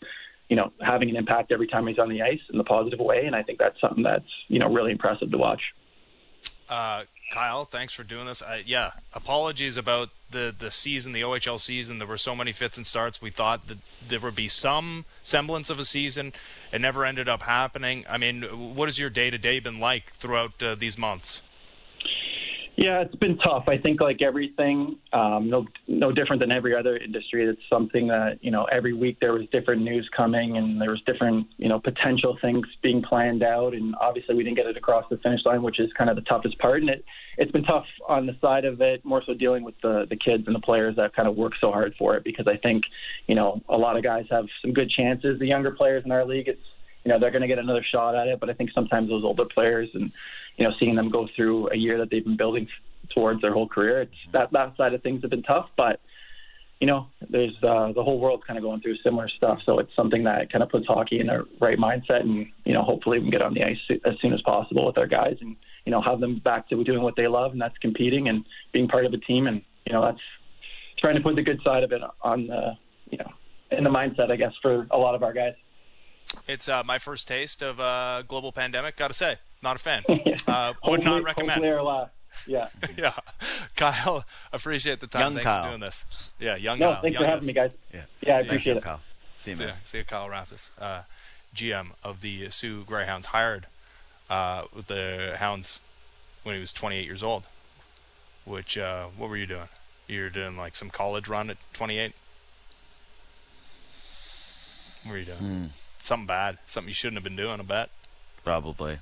you 0.49 0.55
know 0.55 0.71
having 0.81 1.09
an 1.09 1.15
impact 1.15 1.51
every 1.51 1.67
time 1.67 1.87
he's 1.87 1.99
on 1.99 2.09
the 2.09 2.21
ice 2.21 2.41
in 2.51 2.57
the 2.57 2.63
positive 2.63 2.99
way, 2.99 3.25
and 3.25 3.35
I 3.35 3.41
think 3.41 3.57
that's 3.57 3.79
something 3.81 4.03
that's 4.03 4.29
you 4.47 4.59
know 4.59 4.71
really 4.71 4.91
impressive 4.91 5.31
to 5.31 5.37
watch. 5.37 5.61
Uh, 6.69 7.03
Kyle, 7.31 7.65
thanks 7.65 7.93
for 7.93 8.03
doing 8.03 8.25
this. 8.25 8.43
yeah, 8.65 8.91
apologies 9.13 9.77
about 9.77 10.09
the 10.29 10.53
the 10.57 10.69
season, 10.69 11.13
the 11.13 11.21
OHL 11.21 11.59
season. 11.59 11.99
There 11.99 12.07
were 12.07 12.17
so 12.17 12.35
many 12.35 12.51
fits 12.51 12.77
and 12.77 12.85
starts. 12.85 13.21
We 13.21 13.29
thought 13.29 13.67
that 13.67 13.77
there 14.07 14.19
would 14.19 14.35
be 14.35 14.49
some 14.49 15.05
semblance 15.21 15.69
of 15.69 15.79
a 15.79 15.85
season. 15.85 16.33
It 16.71 16.81
never 16.81 17.05
ended 17.05 17.29
up 17.29 17.43
happening. 17.43 18.05
I 18.09 18.17
mean, 18.17 18.75
what 18.75 18.87
has 18.87 18.99
your 18.99 19.09
day 19.09 19.29
to 19.29 19.37
day 19.37 19.59
been 19.59 19.79
like 19.79 20.11
throughout 20.13 20.61
uh, 20.61 20.75
these 20.75 20.97
months? 20.97 21.41
Yeah, 22.75 23.01
it's 23.01 23.15
been 23.15 23.37
tough. 23.37 23.65
I 23.67 23.77
think 23.77 24.01
like 24.01 24.23
everything, 24.23 24.97
um, 25.13 25.47
no 25.47 25.67
no 25.87 26.11
different 26.11 26.39
than 26.39 26.51
every 26.51 26.75
other 26.75 26.97
industry. 26.97 27.45
It's 27.45 27.61
something 27.69 28.07
that 28.07 28.39
you 28.41 28.49
know 28.49 28.63
every 28.65 28.93
week 28.93 29.17
there 29.21 29.33
was 29.33 29.43
different 29.51 29.83
news 29.83 30.09
coming, 30.15 30.57
and 30.57 30.81
there 30.81 30.89
was 30.89 31.01
different 31.05 31.47
you 31.57 31.69
know 31.69 31.79
potential 31.79 32.35
things 32.41 32.65
being 32.81 33.03
planned 33.03 33.43
out, 33.43 33.75
and 33.75 33.93
obviously 34.01 34.33
we 34.33 34.43
didn't 34.43 34.57
get 34.57 34.65
it 34.65 34.75
across 34.75 35.05
the 35.11 35.17
finish 35.17 35.41
line, 35.45 35.61
which 35.61 35.79
is 35.79 35.93
kind 35.93 36.09
of 36.09 36.15
the 36.15 36.23
toughest 36.23 36.57
part. 36.57 36.81
And 36.81 36.89
it 36.89 37.05
it's 37.37 37.51
been 37.51 37.63
tough 37.63 37.85
on 38.09 38.25
the 38.25 38.35
side 38.41 38.65
of 38.65 38.81
it, 38.81 39.05
more 39.05 39.21
so 39.23 39.35
dealing 39.35 39.63
with 39.63 39.75
the 39.83 40.07
the 40.09 40.15
kids 40.15 40.45
and 40.47 40.55
the 40.55 40.61
players 40.61 40.95
that 40.95 41.15
kind 41.15 41.27
of 41.27 41.35
work 41.35 41.53
so 41.61 41.71
hard 41.71 41.93
for 41.99 42.15
it, 42.15 42.23
because 42.23 42.47
I 42.47 42.57
think 42.57 42.85
you 43.27 43.35
know 43.35 43.61
a 43.69 43.77
lot 43.77 43.97
of 43.97 44.03
guys 44.03 44.25
have 44.31 44.45
some 44.63 44.73
good 44.73 44.89
chances. 44.89 45.37
The 45.37 45.47
younger 45.47 45.71
players 45.71 46.05
in 46.05 46.11
our 46.11 46.25
league, 46.25 46.47
it's 46.47 46.59
you 47.03 47.11
know 47.11 47.19
they're 47.19 47.31
going 47.31 47.41
to 47.41 47.47
get 47.47 47.59
another 47.59 47.83
shot 47.83 48.15
at 48.15 48.27
it, 48.27 48.39
but 48.39 48.49
I 48.49 48.53
think 48.53 48.71
sometimes 48.73 49.09
those 49.09 49.23
older 49.23 49.45
players 49.45 49.89
and 49.93 50.11
you 50.57 50.65
know, 50.65 50.73
seeing 50.79 50.95
them 50.95 51.09
go 51.09 51.27
through 51.35 51.69
a 51.71 51.75
year 51.75 51.97
that 51.97 52.09
they've 52.09 52.23
been 52.23 52.37
building 52.37 52.67
towards 53.13 53.41
their 53.41 53.53
whole 53.53 53.67
career. 53.67 54.01
It's 54.01 54.15
that 54.31 54.51
that 54.51 54.77
side 54.77 54.93
of 54.93 55.01
things 55.01 55.21
have 55.21 55.31
been 55.31 55.43
tough, 55.43 55.69
but 55.75 55.99
you 56.79 56.87
know, 56.87 57.07
there's 57.29 57.55
uh, 57.63 57.93
the 57.93 58.03
whole 58.03 58.19
world's 58.19 58.43
kind 58.45 58.57
of 58.57 58.63
going 58.63 58.81
through 58.81 58.97
similar 58.97 59.29
stuff. 59.29 59.59
So 59.65 59.79
it's 59.79 59.95
something 59.95 60.23
that 60.25 60.51
kind 60.51 60.63
of 60.63 60.69
puts 60.69 60.87
hockey 60.87 61.19
in 61.19 61.27
the 61.27 61.45
right 61.61 61.77
mindset, 61.77 62.21
and 62.21 62.47
you 62.65 62.73
know, 62.73 62.83
hopefully 62.83 63.19
we 63.19 63.25
can 63.25 63.31
get 63.31 63.41
on 63.41 63.53
the 63.53 63.63
ice 63.63 63.99
as 64.05 64.13
soon 64.21 64.33
as 64.33 64.41
possible 64.41 64.85
with 64.85 64.97
our 64.97 65.07
guys 65.07 65.37
and 65.41 65.55
you 65.85 65.91
know, 65.91 66.01
have 66.01 66.19
them 66.19 66.39
back 66.43 66.69
to 66.69 66.83
doing 66.83 67.01
what 67.01 67.15
they 67.15 67.27
love, 67.27 67.51
and 67.51 67.61
that's 67.61 67.77
competing 67.79 68.29
and 68.29 68.45
being 68.71 68.87
part 68.87 69.05
of 69.05 69.13
a 69.13 69.17
team. 69.17 69.47
And 69.47 69.61
you 69.85 69.93
know, 69.93 70.03
that's 70.03 70.21
trying 70.99 71.15
to 71.15 71.21
put 71.21 71.35
the 71.35 71.41
good 71.41 71.59
side 71.63 71.83
of 71.83 71.91
it 71.91 72.01
on 72.21 72.47
the, 72.47 72.71
you 73.09 73.17
know, 73.17 73.31
in 73.71 73.83
the 73.83 73.89
mindset, 73.89 74.31
I 74.31 74.35
guess, 74.35 74.53
for 74.61 74.87
a 74.91 74.97
lot 74.97 75.15
of 75.15 75.23
our 75.23 75.33
guys. 75.33 75.53
It's 76.47 76.67
uh, 76.67 76.83
my 76.83 76.99
first 76.99 77.27
taste 77.27 77.61
of 77.61 77.79
uh, 77.79 78.23
global 78.27 78.51
pandemic. 78.51 78.95
Got 78.97 79.09
to 79.09 79.13
say, 79.13 79.37
not 79.61 79.75
a 79.75 79.79
fan. 79.79 80.03
Uh, 80.47 80.73
would 80.85 81.03
not 81.03 81.23
recommend. 81.23 81.63
Yeah. 82.47 82.67
yeah. 82.97 83.13
Kyle, 83.77 84.25
appreciate 84.51 84.99
the 84.99 85.07
time. 85.07 85.21
Young 85.21 85.33
thanks 85.35 85.43
Kyle. 85.45 85.63
for 85.63 85.69
doing 85.69 85.79
this. 85.81 86.05
Yeah, 86.39 86.55
young 86.57 86.79
No, 86.79 86.93
Kyle. 86.93 87.01
thanks 87.01 87.17
for 87.17 87.23
having 87.25 87.39
us. 87.39 87.45
me, 87.45 87.53
guys. 87.53 87.71
Yeah. 87.93 88.01
Yeah, 88.21 88.33
I 88.33 88.35
Thanks, 88.37 88.49
appreciate 88.49 88.77
it. 88.77 88.83
Kyle. 88.83 88.99
See 89.37 89.51
you, 89.51 89.57
See 89.57 89.63
man. 89.63 89.69
ya, 89.69 89.75
see 89.85 89.97
ya, 89.99 90.03
Kyle 90.05 90.27
Raftis, 90.27 90.69
uh, 90.79 91.01
GM 91.55 91.91
of 92.03 92.21
the 92.21 92.49
Soo 92.49 92.83
Greyhounds, 92.83 93.27
hired 93.27 93.67
uh, 94.29 94.63
with 94.75 94.87
the 94.87 95.35
Hounds 95.37 95.79
when 96.43 96.55
he 96.55 96.59
was 96.59 96.73
28 96.73 97.05
years 97.05 97.23
old. 97.23 97.43
Which, 98.45 98.77
uh, 98.77 99.05
what 99.17 99.29
were 99.29 99.37
you 99.37 99.45
doing? 99.47 99.69
You 100.07 100.23
were 100.23 100.29
doing 100.29 100.57
like 100.57 100.75
some 100.75 100.89
college 100.89 101.29
run 101.29 101.49
at 101.49 101.57
28. 101.73 102.13
What 105.03 105.11
were 105.13 105.17
you 105.19 105.25
doing? 105.25 105.37
Hmm. 105.37 105.65
Something 106.03 106.27
bad. 106.27 106.57
Something 106.67 106.89
you 106.89 106.93
shouldn't 106.93 107.15
have 107.15 107.23
been 107.23 107.37
doing. 107.37 107.61
I 107.61 107.63
bet. 107.63 107.89
Probably. 108.43 108.97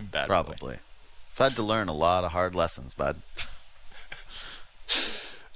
Bad. 0.00 0.24
boy. 0.24 0.26
Probably. 0.26 0.74
I've 0.74 1.38
had 1.38 1.56
to 1.56 1.62
learn 1.62 1.86
a 1.86 1.92
lot 1.92 2.24
of 2.24 2.32
hard 2.32 2.56
lessons, 2.56 2.92
bud. 2.92 3.16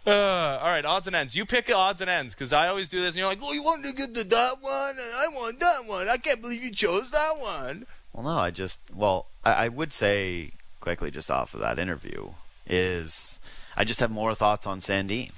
Uh, 0.07 0.59
all 0.63 0.71
right, 0.71 0.87
odds 0.87 1.07
and 1.07 1.15
ends. 1.15 1.37
You 1.37 1.45
pick 1.45 1.71
odds 1.71 2.01
and 2.01 2.09
ends 2.09 2.33
because 2.33 2.51
I 2.55 2.69
always 2.69 2.89
do 2.89 3.03
this, 3.03 3.15
and 3.15 3.19
you're 3.19 3.29
like, 3.29 3.41
"Oh, 3.43 3.53
you 3.53 3.63
wanted 3.63 3.89
to 3.89 3.93
get 3.93 4.15
the 4.15 4.25
that 4.25 4.55
one, 4.63 4.91
and 4.91 5.15
I 5.15 5.29
want 5.29 5.61
that 5.61 5.85
one. 5.85 6.09
I 6.09 6.17
can't 6.17 6.41
believe 6.41 6.63
you 6.63 6.73
chose 6.73 7.11
that 7.11 7.39
one." 7.39 7.85
Well, 8.15 8.25
no, 8.25 8.41
I 8.41 8.51
just 8.51 8.81
well, 8.95 9.27
I, 9.45 9.53
I 9.53 9.69
would 9.69 9.93
say 9.93 10.53
quickly 10.81 11.11
just 11.11 11.31
off 11.31 11.53
of 11.53 11.61
that 11.61 11.79
interview 11.79 12.31
is 12.67 13.39
I 13.77 13.85
just 13.85 14.01
have 14.01 14.11
more 14.11 14.35
thoughts 14.35 14.67
on 14.67 14.79
Sandin, 14.79 15.33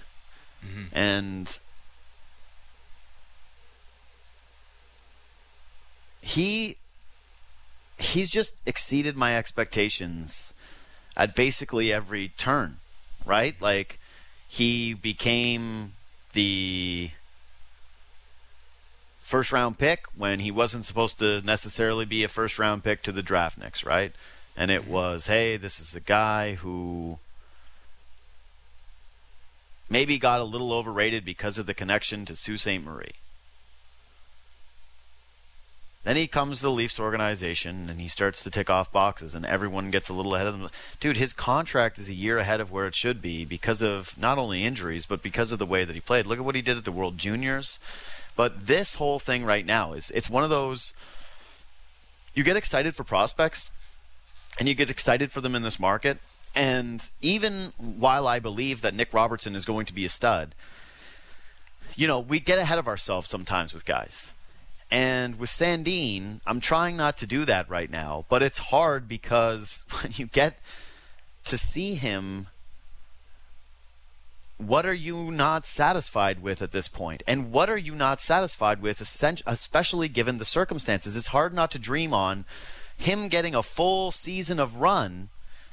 and 0.92 1.58
he 6.20 6.76
he's 7.98 8.30
just 8.30 8.54
exceeded 8.66 9.16
my 9.16 9.36
expectations 9.36 10.54
at 11.16 11.34
basically 11.34 11.92
every 11.92 12.28
turn, 12.28 12.78
right? 13.24 13.60
Like 13.60 13.98
he 14.48 14.94
became 14.94 15.92
the 16.32 17.10
first 19.20 19.52
round 19.52 19.78
pick 19.78 20.06
when 20.16 20.40
he 20.40 20.50
wasn't 20.50 20.84
supposed 20.84 21.18
to 21.18 21.40
necessarily 21.42 22.04
be 22.04 22.24
a 22.24 22.28
first 22.28 22.58
round 22.58 22.82
pick 22.82 23.02
to 23.02 23.12
the 23.12 23.22
draft 23.22 23.58
next, 23.58 23.84
right? 23.84 24.12
And 24.56 24.70
it 24.70 24.82
mm-hmm. 24.82 24.92
was, 24.92 25.26
hey, 25.26 25.56
this 25.56 25.78
is 25.78 25.94
a 25.94 26.00
guy 26.00 26.54
who 26.54 27.18
maybe 29.88 30.18
got 30.18 30.40
a 30.40 30.44
little 30.44 30.72
overrated 30.72 31.24
because 31.24 31.58
of 31.58 31.66
the 31.66 31.74
connection 31.74 32.24
to 32.24 32.36
Sault 32.36 32.60
Ste. 32.60 32.82
Marie. 32.82 33.14
Then 36.02 36.16
he 36.16 36.26
comes 36.26 36.58
to 36.58 36.62
the 36.64 36.70
Leafs 36.70 36.98
organization 36.98 37.90
and 37.90 38.00
he 38.00 38.08
starts 38.08 38.42
to 38.42 38.50
tick 38.50 38.70
off 38.70 38.90
boxes, 38.90 39.34
and 39.34 39.44
everyone 39.44 39.90
gets 39.90 40.08
a 40.08 40.14
little 40.14 40.34
ahead 40.34 40.46
of 40.46 40.58
him. 40.58 40.70
Dude, 40.98 41.18
his 41.18 41.34
contract 41.34 41.98
is 41.98 42.08
a 42.08 42.14
year 42.14 42.38
ahead 42.38 42.60
of 42.60 42.72
where 42.72 42.86
it 42.86 42.94
should 42.94 43.20
be 43.20 43.44
because 43.44 43.82
of 43.82 44.16
not 44.16 44.38
only 44.38 44.64
injuries, 44.64 45.04
but 45.04 45.22
because 45.22 45.52
of 45.52 45.58
the 45.58 45.66
way 45.66 45.84
that 45.84 45.94
he 45.94 46.00
played. 46.00 46.26
Look 46.26 46.38
at 46.38 46.44
what 46.44 46.54
he 46.54 46.62
did 46.62 46.78
at 46.78 46.86
the 46.86 46.92
World 46.92 47.18
Juniors. 47.18 47.78
But 48.34 48.66
this 48.66 48.94
whole 48.94 49.18
thing 49.18 49.44
right 49.44 49.66
now 49.66 49.92
is 49.92 50.10
it's 50.12 50.30
one 50.30 50.44
of 50.44 50.48
those 50.48 50.94
you 52.34 52.44
get 52.44 52.56
excited 52.56 52.96
for 52.96 53.04
prospects 53.04 53.70
and 54.58 54.68
you 54.68 54.74
get 54.74 54.88
excited 54.88 55.30
for 55.30 55.42
them 55.42 55.54
in 55.54 55.62
this 55.62 55.78
market. 55.78 56.18
And 56.54 57.08
even 57.20 57.72
while 57.76 58.26
I 58.26 58.38
believe 58.38 58.80
that 58.80 58.94
Nick 58.94 59.12
Robertson 59.12 59.54
is 59.54 59.66
going 59.66 59.84
to 59.86 59.94
be 59.94 60.06
a 60.06 60.08
stud, 60.08 60.54
you 61.94 62.06
know, 62.06 62.18
we 62.18 62.40
get 62.40 62.58
ahead 62.58 62.78
of 62.78 62.88
ourselves 62.88 63.28
sometimes 63.28 63.74
with 63.74 63.84
guys. 63.84 64.32
And 64.90 65.38
with 65.38 65.50
Sandin, 65.50 66.40
I'm 66.46 66.60
trying 66.60 66.96
not 66.96 67.16
to 67.18 67.26
do 67.26 67.44
that 67.44 67.68
right 67.68 67.90
now, 67.90 68.24
but 68.28 68.42
it's 68.42 68.58
hard 68.58 69.08
because 69.08 69.84
when 70.02 70.12
you 70.16 70.26
get 70.26 70.58
to 71.44 71.56
see 71.56 71.94
him, 71.94 72.48
what 74.58 74.84
are 74.84 74.94
you 74.94 75.30
not 75.30 75.64
satisfied 75.64 76.42
with 76.42 76.60
at 76.60 76.72
this 76.72 76.88
point? 76.88 77.22
And 77.26 77.50
what 77.50 77.70
are 77.70 77.78
you 77.78 77.94
not 77.94 78.20
satisfied 78.20 78.82
with, 78.82 79.00
especially 79.00 80.08
given 80.08 80.38
the 80.38 80.44
circumstances? 80.44 81.16
It's 81.16 81.28
hard 81.28 81.54
not 81.54 81.70
to 81.70 81.78
dream 81.78 82.12
on 82.12 82.44
him 82.96 83.28
getting 83.28 83.54
a 83.54 83.62
full 83.62 84.10
season 84.10 84.60
of 84.60 84.76
run. 84.76 85.30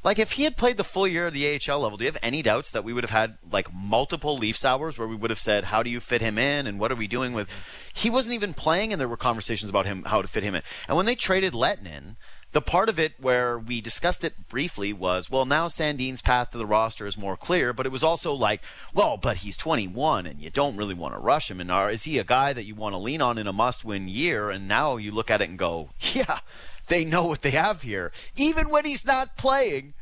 Like 0.08 0.20
if 0.20 0.32
he 0.32 0.46
had 0.46 0.56
played 0.56 0.78
the 0.78 0.86
full 0.86 1.06
year 1.06 1.28
of 1.28 1.34
the 1.34 1.60
AHL 1.60 1.82
level, 1.82 1.98
do 1.98 2.06
you 2.06 2.10
have 2.10 2.18
any 2.24 2.42
doubts 2.42 2.72
that 2.72 2.86
we 2.86 2.94
would 2.94 3.04
have 3.04 3.12
had 3.12 3.38
like 3.52 3.74
multiple 3.74 4.38
Leafs 4.38 4.64
hours 4.64 4.98
where 4.98 5.06
we 5.06 5.18
would 5.18 5.32
have 5.32 5.38
said, 5.38 5.66
"How 5.66 5.84
do 5.84 5.90
you 5.90 6.00
fit 6.00 6.22
him 6.22 6.38
in?" 6.38 6.66
and 6.66 6.80
"What 6.80 6.94
are 6.94 6.96
we 6.96 7.08
doing 7.08 7.34
with?" 7.34 7.50
He 7.94 8.10
wasn't 8.10 8.36
even 8.36 8.54
playing, 8.54 8.94
and 8.94 9.02
there 9.02 9.10
were 9.10 9.18
conversations 9.18 9.70
about 9.70 9.86
him 9.86 10.04
how 10.06 10.22
to 10.22 10.28
fit 10.30 10.44
him 10.44 10.56
in. 10.56 10.62
And 10.88 10.96
when 10.96 11.08
they 11.08 11.16
traded 11.16 11.52
Lehtonen, 11.52 12.16
the 12.54 12.62
part 12.62 12.88
of 12.88 12.98
it 12.98 13.16
where 13.20 13.60
we 13.60 13.82
discussed 13.82 14.24
it 14.24 14.48
briefly 14.48 14.94
was, 14.94 15.30
well, 15.30 15.46
now 15.46 15.68
Sandin's 15.68 16.22
path 16.22 16.52
to 16.52 16.58
the 16.58 16.66
roster 16.66 17.06
is 17.06 17.18
more 17.18 17.36
clear, 17.36 17.74
but 17.74 17.86
it 17.86 17.92
was 17.92 18.04
also 18.04 18.32
like, 18.32 18.62
well, 18.94 19.18
but 19.18 19.38
he's 19.38 19.58
21 19.58 20.26
and 20.26 20.40
you 20.40 20.50
don't 20.50 20.78
really 20.78 20.94
want 20.94 21.14
to 21.16 21.20
rush 21.20 21.52
him. 21.52 21.60
And 21.60 21.70
are, 21.70 21.92
is 21.92 22.04
he 22.04 22.18
a 22.18 22.24
guy 22.24 22.54
that 22.54 22.64
you 22.64 22.76
want 22.76 22.94
to 22.94 23.00
lean 23.00 23.22
on 23.22 23.38
in 23.38 23.48
a 23.48 23.54
must 23.54 23.84
win 23.84 24.08
year? 24.08 24.50
And 24.50 24.70
now 24.70 24.96
you 24.96 25.12
look 25.12 25.30
at 25.30 25.42
it 25.42 25.50
and 25.50 25.60
go, 25.60 25.90
yeah, 26.14 26.40
they 26.88 27.04
know 27.04 27.26
what 27.26 27.42
they 27.42 27.52
have 27.52 27.82
here. 27.82 28.14
Even 28.38 28.70
when 28.70 28.86
he's 28.86 29.06
not 29.06 29.36
playing, 29.36 29.94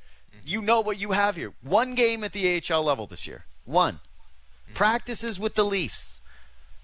you 0.46 0.62
know 0.62 0.82
what 0.82 1.00
you 1.00 1.12
have 1.12 1.36
here. 1.36 1.54
One 1.62 1.96
game 1.96 2.24
at 2.24 2.34
the 2.34 2.62
AHL 2.62 2.84
level 2.84 3.08
this 3.08 3.28
year. 3.28 3.46
One. 3.66 4.00
Practices 4.74 5.40
with 5.40 5.56
the 5.56 5.66
Leafs. 5.66 6.20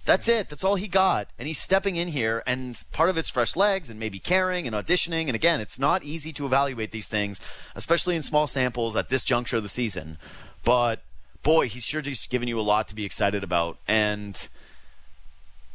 That's 0.05 0.27
it. 0.27 0.49
That's 0.49 0.63
all 0.63 0.75
he 0.75 0.87
got. 0.87 1.27
And 1.37 1.47
he's 1.47 1.59
stepping 1.59 1.95
in 1.95 2.07
here, 2.07 2.41
and 2.47 2.81
part 2.91 3.09
of 3.09 3.17
it's 3.17 3.29
fresh 3.29 3.55
legs 3.55 3.89
and 3.89 3.99
maybe 3.99 4.17
caring 4.17 4.65
and 4.65 4.75
auditioning. 4.75 5.27
And 5.27 5.35
again, 5.35 5.61
it's 5.61 5.77
not 5.77 6.03
easy 6.03 6.33
to 6.33 6.45
evaluate 6.45 6.91
these 6.91 7.07
things, 7.07 7.39
especially 7.75 8.15
in 8.15 8.23
small 8.23 8.47
samples 8.47 8.95
at 8.95 9.09
this 9.09 9.23
juncture 9.23 9.57
of 9.57 9.63
the 9.63 9.69
season. 9.69 10.17
But 10.63 11.01
boy, 11.43 11.67
he's 11.67 11.85
sure 11.85 12.01
just 12.01 12.29
given 12.29 12.47
you 12.47 12.59
a 12.59 12.61
lot 12.61 12.87
to 12.87 12.95
be 12.95 13.05
excited 13.05 13.43
about. 13.43 13.77
And 13.87 14.47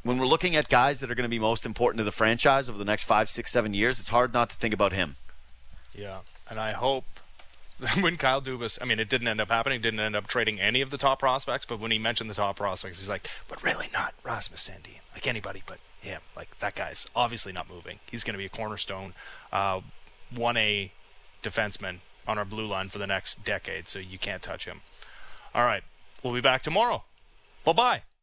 when 0.02 0.18
we're 0.18 0.26
looking 0.26 0.56
at 0.56 0.68
guys 0.68 1.00
that 1.00 1.10
are 1.10 1.14
going 1.14 1.24
to 1.24 1.28
be 1.28 1.38
most 1.38 1.64
important 1.64 1.98
to 1.98 2.04
the 2.04 2.12
franchise 2.12 2.68
over 2.68 2.78
the 2.78 2.84
next 2.84 3.04
five, 3.04 3.28
six, 3.28 3.50
seven 3.52 3.74
years, 3.74 4.00
it's 4.00 4.08
hard 4.08 4.32
not 4.32 4.50
to 4.50 4.56
think 4.56 4.74
about 4.74 4.92
him. 4.92 5.16
Yeah, 5.94 6.18
and 6.50 6.58
I 6.58 6.72
hope 6.72 7.04
when 8.00 8.16
Kyle 8.16 8.40
Dubas, 8.40 8.78
I 8.80 8.84
mean, 8.84 8.98
it 8.98 9.08
didn't 9.08 9.28
end 9.28 9.40
up 9.40 9.48
happening. 9.48 9.80
Didn't 9.80 10.00
end 10.00 10.16
up 10.16 10.26
trading 10.26 10.60
any 10.60 10.80
of 10.80 10.90
the 10.90 10.98
top 10.98 11.18
prospects. 11.18 11.66
But 11.66 11.78
when 11.78 11.90
he 11.90 11.98
mentioned 11.98 12.30
the 12.30 12.34
top 12.34 12.56
prospects, 12.56 13.00
he's 13.00 13.08
like, 13.08 13.28
"But 13.48 13.62
really, 13.62 13.88
not 13.92 14.14
Rasmus 14.22 14.68
Sandin. 14.68 15.00
Like 15.14 15.26
anybody 15.26 15.62
but 15.66 15.78
him. 16.00 16.20
Like 16.34 16.58
that 16.60 16.74
guy's 16.74 17.06
obviously 17.14 17.52
not 17.52 17.68
moving. 17.68 17.98
He's 18.10 18.24
going 18.24 18.34
to 18.34 18.38
be 18.38 18.46
a 18.46 18.50
cornerstone, 18.50 19.12
uh, 19.52 19.80
one 20.34 20.56
A 20.56 20.92
defenseman 21.42 21.98
on 22.26 22.38
our 22.38 22.44
blue 22.44 22.66
line 22.66 22.88
for 22.88 22.98
the 22.98 23.06
next 23.06 23.44
decade. 23.44 23.88
So 23.88 23.98
you 23.98 24.18
can't 24.18 24.42
touch 24.42 24.64
him. 24.64 24.80
All 25.54 25.64
right, 25.64 25.82
we'll 26.22 26.34
be 26.34 26.40
back 26.40 26.62
tomorrow. 26.62 27.04
Bye 27.64 27.72
bye. 27.72 28.15